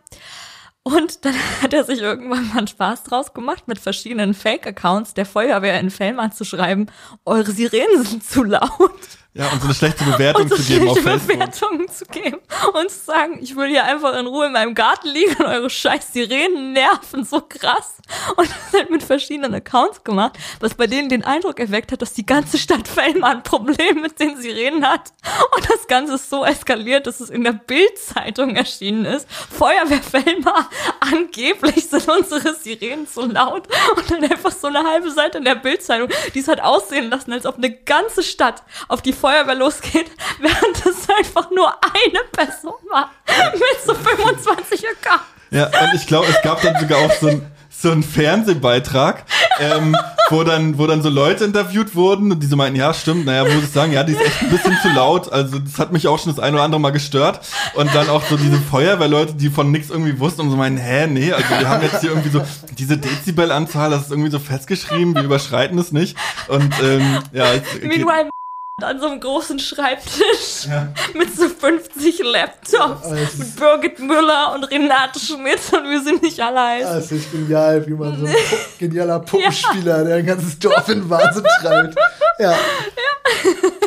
Und 0.83 1.25
dann 1.25 1.35
hat 1.61 1.73
er 1.73 1.83
sich 1.83 2.01
irgendwann 2.01 2.47
mal 2.49 2.57
einen 2.59 2.67
Spaß 2.67 3.03
draus 3.03 3.33
gemacht, 3.33 3.67
mit 3.67 3.79
verschiedenen 3.79 4.33
Fake-Accounts 4.33 5.13
der 5.13 5.25
Feuerwehr 5.25 5.79
in 5.79 5.89
Fellmar 5.89 6.31
zu 6.31 6.43
schreiben, 6.43 6.87
eure 7.25 7.51
Sirenen 7.51 8.05
sind 8.05 8.23
zu 8.23 8.43
laut. 8.43 8.91
Ja, 9.35 9.51
und 9.51 9.61
so 9.61 9.65
eine 9.65 9.73
schlechte 9.73 10.03
Bewertung 10.03 10.47
so 10.47 10.55
zu 10.55 10.63
geben 10.63 10.87
auf 10.89 10.99
Facebook. 10.99 11.39
Bewertungen 11.39 11.89
zu 11.89 12.05
geben 12.05 12.37
und 12.73 12.91
zu 12.91 12.99
sagen, 12.99 13.39
ich 13.41 13.55
will 13.55 13.67
hier 13.67 13.83
einfach 13.85 14.15
in 14.15 14.27
Ruhe 14.27 14.45
in 14.45 14.51
meinem 14.51 14.75
Garten 14.75 15.07
liegen 15.07 15.35
und 15.37 15.47
eure 15.47 15.71
scheiß 15.71 16.13
Sirenen 16.13 16.73
nerven 16.73 17.25
so 17.25 17.41
krass. 17.41 17.95
Und 18.35 18.47
das 18.47 18.79
halt 18.79 18.91
mit 18.91 19.01
verschiedenen 19.01 19.55
Accounts 19.55 20.03
gemacht, 20.03 20.37
was 20.59 20.75
bei 20.75 20.85
denen 20.85 21.09
den 21.09 21.23
Eindruck 21.23 21.59
erweckt 21.59 21.91
hat, 21.91 22.01
dass 22.01 22.13
die 22.13 22.25
ganze 22.25 22.59
Stadt 22.59 22.87
Fellmar 22.87 23.31
ein 23.31 23.43
Problem 23.43 24.01
mit 24.01 24.19
den 24.19 24.39
Sirenen 24.39 24.87
hat. 24.87 25.13
Und 25.55 25.67
das 25.67 25.87
Ganze 25.87 26.15
ist 26.15 26.29
so 26.29 26.45
eskaliert, 26.45 27.07
dass 27.07 27.19
es 27.19 27.31
in 27.31 27.43
der 27.43 27.53
Bild-Zeitung 27.53 28.55
erschienen 28.55 29.05
ist. 29.05 29.27
Feuerwehr 29.31 30.03
Fellmar, 30.03 30.69
angeblich 30.99 31.89
sind 31.89 32.07
unsere 32.07 32.53
Sirenen 32.53 33.07
zu 33.07 33.25
laut. 33.25 33.67
Und 33.95 34.11
dann 34.11 34.23
einfach 34.25 34.51
so 34.51 34.67
eine 34.67 34.83
halbe 34.83 35.09
Seite 35.09 35.39
in 35.39 35.45
der 35.45 35.55
Bild-Zeitung, 35.55 36.09
die 36.35 36.39
es 36.39 36.47
hat 36.47 36.59
aussehen 36.61 37.09
lassen, 37.09 37.33
als 37.33 37.47
ob 37.47 37.57
eine 37.57 37.71
ganze 37.71 38.21
Stadt 38.21 38.61
auf 38.89 39.01
die 39.01 39.13
Feuerwehr 39.23 39.55
losgeht, 39.55 40.11
während 40.41 40.85
es 40.85 41.07
einfach 41.09 41.49
nur 41.49 41.73
eine 41.81 42.19
Person 42.33 42.73
war. 42.91 43.09
Mit 43.53 43.85
so 43.85 43.93
25 43.93 44.85
Accounts. 44.85 45.23
Ja, 45.49 45.67
und 45.67 45.95
ich 45.95 46.05
glaube, 46.07 46.27
es 46.27 46.41
gab 46.41 46.61
dann 46.61 46.77
sogar 46.77 46.99
auch 46.99 47.13
so 47.13 47.27
ein 47.27 47.45
so 47.69 47.91
ein 47.91 48.01
Fernsehbeitrag, 48.01 49.25
ähm, 49.59 49.95
wo 50.29 50.43
dann, 50.43 50.77
wo 50.77 50.87
dann 50.87 51.01
so 51.01 51.09
Leute 51.09 51.43
interviewt 51.43 51.95
wurden 51.95 52.31
und 52.31 52.41
die 52.41 52.47
so 52.47 52.55
meinten, 52.55 52.79
ja, 52.79 52.93
stimmt, 52.93 53.25
naja, 53.25 53.43
muss 53.43 53.63
ich 53.63 53.71
sagen, 53.71 53.91
ja, 53.91 54.03
die 54.03 54.13
ist 54.13 54.21
echt 54.21 54.41
ein 54.41 54.51
bisschen 54.51 54.77
zu 54.81 54.89
laut. 54.89 55.29
Also 55.33 55.59
das 55.59 55.79
hat 55.79 55.91
mich 55.91 56.07
auch 56.07 56.17
schon 56.17 56.33
das 56.33 56.41
ein 56.41 56.53
oder 56.53 56.63
andere 56.63 56.79
Mal 56.79 56.91
gestört. 56.91 57.41
Und 57.73 57.93
dann 57.93 58.07
auch 58.07 58.23
so 58.23 58.37
diese 58.37 58.57
Feuerwehrleute, 58.57 59.33
die 59.33 59.49
von 59.49 59.69
nix 59.71 59.89
irgendwie 59.89 60.17
wussten 60.19 60.41
und 60.41 60.51
so 60.51 60.55
meinen, 60.55 60.77
hä, 60.77 61.07
nee, 61.07 61.33
also 61.33 61.49
wir 61.49 61.67
haben 61.67 61.83
jetzt 61.83 61.99
hier 61.99 62.11
irgendwie 62.11 62.29
so 62.29 62.41
diese 62.77 62.97
Dezibelanzahl, 62.97 63.89
das 63.89 64.03
ist 64.03 64.11
irgendwie 64.11 64.31
so 64.31 64.39
festgeschrieben, 64.39 65.15
wir 65.15 65.23
überschreiten 65.23 65.77
es 65.77 65.91
nicht. 65.91 66.15
Und 66.47 66.73
ähm, 66.81 67.19
ja, 67.33 67.45
Meanwhile 67.81 68.29
an 68.81 68.99
so 68.99 69.05
einem 69.07 69.19
großen 69.19 69.59
Schreibtisch 69.59 70.67
mit 71.13 71.35
so 71.35 71.47
50 71.47 72.19
Laptops 72.23 73.05
Alles- 73.05 73.37
mit 73.37 73.55
Birgit 73.55 73.99
Müller 73.99 74.53
und 74.55 74.63
Renate 74.63 75.19
Schmidt 75.19 75.59
und 75.71 75.89
wir 75.89 76.01
sind 76.01 76.23
nicht 76.23 76.39
alle 76.39 76.59
heiß. 76.59 76.83
Das 76.83 77.11
ist 77.11 77.31
genial, 77.31 77.85
wie 77.85 77.91
man 77.93 78.19
so 78.19 78.25
ein 78.25 78.35
genialer 78.79 79.19
Puppenspieler, 79.19 80.03
der 80.03 80.15
ein 80.17 80.25
ganzes 80.25 80.57
Dorf 80.57 80.89
in 80.89 81.07
Wahnsinn 81.07 81.43
treibt. 81.61 81.95
Ja, 82.39 82.55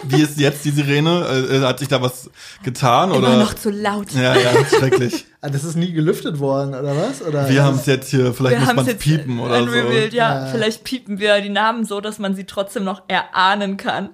wie 0.05 0.23
ist 0.23 0.39
jetzt 0.39 0.65
die 0.65 0.71
Sirene? 0.71 1.27
Äh, 1.51 1.61
hat 1.67 1.81
sich 1.81 1.89
da 1.89 2.01
was 2.01 2.31
getan? 2.63 3.11
Immer 3.11 3.19
oder? 3.29 3.37
noch 3.39 3.55
zu 3.55 3.71
laut. 3.71 4.13
Ja, 4.13 4.37
ja, 4.37 4.53
schrecklich. 4.79 5.27
Ah, 5.41 5.49
das 5.51 5.65
ist 5.65 5.77
nie 5.77 5.93
gelüftet 5.93 6.39
worden, 6.39 6.75
oder 6.75 6.95
was? 6.97 7.23
Oder 7.23 7.49
Wir 7.49 7.63
haben 7.65 7.77
es 7.77 7.87
jetzt 7.87 8.11
hier, 8.11 8.33
vielleicht 8.33 8.61
muss 8.61 8.69
haben's 8.69 8.87
man 8.87 8.99
piepen 8.99 9.41
oder 9.41 9.65
so. 9.65 9.75
ja. 9.75 10.11
Ja. 10.13 10.47
Vielleicht 10.47 10.85
piepen 10.85 11.19
wir 11.19 11.41
die 11.41 11.49
Namen 11.49 11.85
so, 11.85 12.01
dass 12.01 12.19
man 12.19 12.35
sie 12.37 12.45
trotzdem 12.45 12.85
noch 12.85 13.03
erahnen 13.09 13.77
kann. 13.77 14.11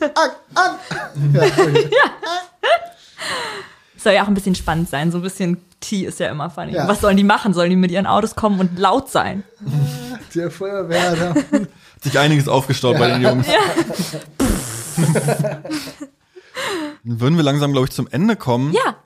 An, 0.00 0.30
an. 0.54 0.74
Ja, 1.32 1.42
okay. 1.42 1.90
Soll 3.96 4.12
ja 4.12 4.22
auch 4.22 4.28
ein 4.28 4.34
bisschen 4.34 4.54
spannend 4.54 4.90
sein. 4.90 5.10
So 5.10 5.18
ein 5.18 5.22
bisschen 5.22 5.64
T 5.80 6.04
ist 6.04 6.20
ja 6.20 6.28
immer 6.28 6.50
funny. 6.50 6.72
Ja. 6.72 6.86
Was 6.88 7.00
sollen 7.00 7.16
die 7.16 7.24
machen? 7.24 7.54
Sollen 7.54 7.70
die 7.70 7.76
mit 7.76 7.90
ihren 7.90 8.06
Autos 8.06 8.34
kommen 8.34 8.60
und 8.60 8.78
laut 8.78 9.10
sein? 9.10 9.44
Der 10.34 10.50
Feuerwehr. 10.50 11.16
Da. 11.16 11.34
Hat 11.34 11.68
sich 12.02 12.18
einiges 12.18 12.48
aufgestaut 12.48 12.98
bei 12.98 13.08
den 13.10 13.22
Jungs. 13.22 13.46
Dann 17.04 17.20
würden 17.20 17.36
wir 17.36 17.44
langsam, 17.44 17.72
glaube 17.72 17.86
ich, 17.88 17.94
zum 17.94 18.08
Ende 18.08 18.36
kommen. 18.36 18.72
Ja. 18.72 18.96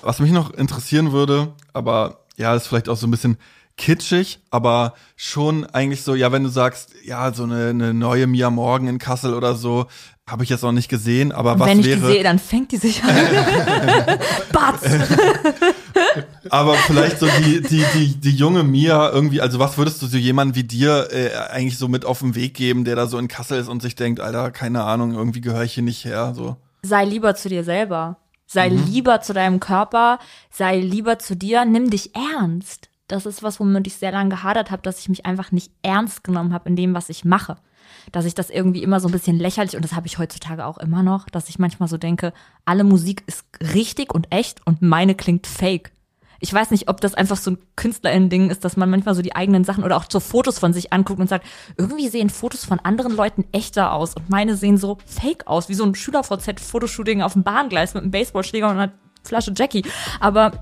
Was 0.00 0.20
mich 0.20 0.30
noch 0.30 0.52
interessieren 0.52 1.12
würde, 1.12 1.52
aber 1.72 2.20
ja, 2.36 2.54
ist 2.54 2.66
vielleicht 2.66 2.88
auch 2.88 2.96
so 2.96 3.06
ein 3.06 3.10
bisschen 3.10 3.38
kitschig, 3.76 4.40
aber 4.50 4.94
schon 5.16 5.66
eigentlich 5.66 6.02
so, 6.02 6.14
ja, 6.14 6.32
wenn 6.32 6.44
du 6.44 6.48
sagst, 6.48 6.90
ja, 7.04 7.32
so 7.32 7.44
eine, 7.44 7.68
eine 7.68 7.94
neue 7.94 8.26
Mia 8.26 8.50
Morgan 8.50 8.88
in 8.88 8.98
Kassel 8.98 9.34
oder 9.34 9.54
so, 9.54 9.86
habe 10.28 10.42
ich 10.42 10.50
jetzt 10.50 10.62
noch 10.62 10.72
nicht 10.72 10.88
gesehen, 10.88 11.30
aber 11.30 11.52
Und 11.52 11.60
was 11.60 11.68
wenn 11.68 11.80
ich 11.80 11.86
wäre. 11.86 12.00
die 12.00 12.06
sehe, 12.06 12.22
dann 12.24 12.40
fängt 12.40 12.72
die 12.72 12.78
sich 12.78 13.02
an. 13.04 13.14
Batz! 14.52 14.82
Aber 16.50 16.74
vielleicht 16.74 17.20
so 17.20 17.26
die, 17.38 17.62
die, 17.62 17.84
die, 17.94 18.14
die 18.16 18.30
junge 18.32 18.64
Mia 18.64 19.08
irgendwie, 19.10 19.40
also 19.40 19.58
was 19.60 19.78
würdest 19.78 20.02
du 20.02 20.06
so 20.06 20.16
jemandem 20.16 20.56
wie 20.56 20.64
dir 20.64 21.08
äh, 21.12 21.30
eigentlich 21.50 21.78
so 21.78 21.86
mit 21.88 22.04
auf 22.04 22.18
den 22.20 22.34
Weg 22.34 22.54
geben, 22.54 22.84
der 22.84 22.96
da 22.96 23.06
so 23.06 23.18
in 23.18 23.28
Kassel 23.28 23.60
ist 23.60 23.68
und 23.68 23.82
sich 23.82 23.94
denkt, 23.94 24.20
Alter, 24.20 24.50
keine 24.50 24.82
Ahnung, 24.82 25.14
irgendwie 25.14 25.40
gehöre 25.40 25.62
ich 25.62 25.74
hier 25.74 25.82
nicht 25.84 26.04
her, 26.04 26.32
so. 26.34 26.56
sei 26.82 27.04
lieber 27.04 27.34
zu 27.36 27.48
dir 27.48 27.62
selber. 27.64 28.16
Sei 28.48 28.68
lieber 28.68 29.20
zu 29.22 29.32
deinem 29.32 29.58
Körper, 29.58 30.20
sei 30.50 30.78
lieber 30.78 31.18
zu 31.18 31.34
dir, 31.34 31.64
nimm 31.64 31.90
dich 31.90 32.14
ernst. 32.14 32.90
Das 33.08 33.26
ist 33.26 33.42
was, 33.42 33.58
womit 33.58 33.88
ich 33.88 33.96
sehr 33.96 34.12
lange 34.12 34.30
gehadert 34.30 34.70
habe, 34.70 34.82
dass 34.82 35.00
ich 35.00 35.08
mich 35.08 35.26
einfach 35.26 35.50
nicht 35.50 35.72
ernst 35.82 36.22
genommen 36.22 36.52
habe 36.52 36.68
in 36.68 36.76
dem, 36.76 36.94
was 36.94 37.08
ich 37.08 37.24
mache. 37.24 37.56
Dass 38.12 38.24
ich 38.24 38.34
das 38.34 38.50
irgendwie 38.50 38.82
immer 38.82 39.00
so 39.00 39.08
ein 39.08 39.12
bisschen 39.12 39.38
lächerlich, 39.38 39.76
und 39.76 39.84
das 39.84 39.94
habe 39.94 40.06
ich 40.06 40.18
heutzutage 40.18 40.64
auch 40.64 40.78
immer 40.78 41.02
noch, 41.02 41.28
dass 41.28 41.48
ich 41.48 41.58
manchmal 41.58 41.88
so 41.88 41.98
denke, 41.98 42.32
alle 42.64 42.84
Musik 42.84 43.22
ist 43.26 43.44
richtig 43.74 44.14
und 44.14 44.32
echt 44.32 44.66
und 44.66 44.82
meine 44.82 45.14
klingt 45.14 45.46
fake. 45.46 45.92
Ich 46.40 46.52
weiß 46.52 46.70
nicht, 46.70 46.88
ob 46.88 47.00
das 47.00 47.14
einfach 47.14 47.36
so 47.36 47.52
ein 47.52 47.58
Künstlerinnen-Ding 47.76 48.50
ist, 48.50 48.64
dass 48.64 48.76
man 48.76 48.90
manchmal 48.90 49.14
so 49.14 49.22
die 49.22 49.34
eigenen 49.34 49.64
Sachen 49.64 49.84
oder 49.84 49.96
auch 49.96 50.04
so 50.08 50.20
Fotos 50.20 50.58
von 50.58 50.72
sich 50.72 50.92
anguckt 50.92 51.20
und 51.20 51.28
sagt, 51.28 51.46
irgendwie 51.76 52.08
sehen 52.08 52.30
Fotos 52.30 52.64
von 52.64 52.78
anderen 52.80 53.16
Leuten 53.16 53.44
echter 53.52 53.92
aus 53.92 54.14
und 54.14 54.28
meine 54.28 54.56
sehen 54.56 54.76
so 54.76 54.98
fake 55.06 55.46
aus, 55.46 55.68
wie 55.68 55.74
so 55.74 55.84
ein 55.84 55.94
Schüler-VZ-Fotoshooting 55.94 57.22
auf 57.22 57.32
dem 57.32 57.42
Bahngleis 57.42 57.94
mit 57.94 58.02
einem 58.02 58.12
Baseballschläger 58.12 58.68
und 58.68 58.78
einer 58.78 58.92
Flasche 59.24 59.52
Jackie. 59.56 59.84
Aber 60.20 60.52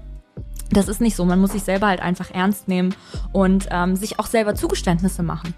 das 0.70 0.88
ist 0.88 1.00
nicht 1.00 1.16
so. 1.16 1.24
Man 1.24 1.40
muss 1.40 1.52
sich 1.52 1.62
selber 1.62 1.88
halt 1.88 2.00
einfach 2.00 2.30
ernst 2.30 2.68
nehmen 2.68 2.94
und 3.32 3.68
ähm, 3.70 3.96
sich 3.96 4.18
auch 4.18 4.26
selber 4.26 4.54
Zugeständnisse 4.54 5.22
machen. 5.22 5.54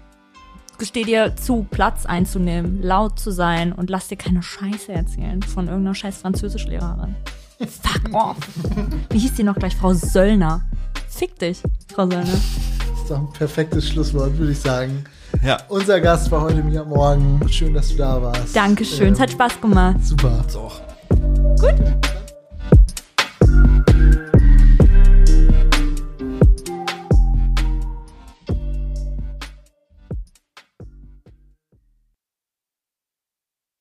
Gesteh 0.77 1.03
dir 1.03 1.35
zu, 1.35 1.65
Platz 1.69 2.05
einzunehmen, 2.05 2.81
laut 2.83 3.19
zu 3.19 3.31
sein 3.31 3.73
und 3.73 3.89
lass 3.89 4.07
dir 4.09 4.15
keine 4.17 4.43
Scheiße 4.43 4.91
erzählen 4.91 5.41
von 5.41 5.67
irgendeiner 5.67 5.95
scheiß 5.95 6.17
Französischlehrerin. 6.17 7.15
Fuck 7.59 8.13
off. 8.13 8.37
Wie 9.09 9.17
hieß 9.17 9.33
die 9.33 9.43
noch 9.43 9.55
gleich? 9.55 9.75
Frau 9.75 9.93
Söllner. 9.93 10.61
Fick 11.09 11.39
dich, 11.39 11.63
Frau 11.93 12.05
Söllner. 12.07 12.25
Das 12.25 13.01
ist 13.01 13.09
doch 13.09 13.17
ein 13.17 13.29
perfektes 13.33 13.89
Schlusswort, 13.89 14.37
würde 14.37 14.51
ich 14.51 14.59
sagen. 14.59 15.03
Ja. 15.43 15.57
Unser 15.69 15.99
Gast 15.99 16.29
war 16.29 16.41
heute 16.41 16.61
Mia 16.61 16.83
Morgen. 16.83 17.41
Schön, 17.49 17.73
dass 17.73 17.89
du 17.89 17.95
da 17.97 18.21
warst. 18.21 18.55
Dankeschön, 18.55 19.13
es 19.13 19.19
hat 19.19 19.29
Ähm, 19.29 19.35
Spaß 19.35 19.59
gemacht. 19.61 19.97
Super. 20.03 20.45
So. 20.47 20.71
Gut. 21.59 21.73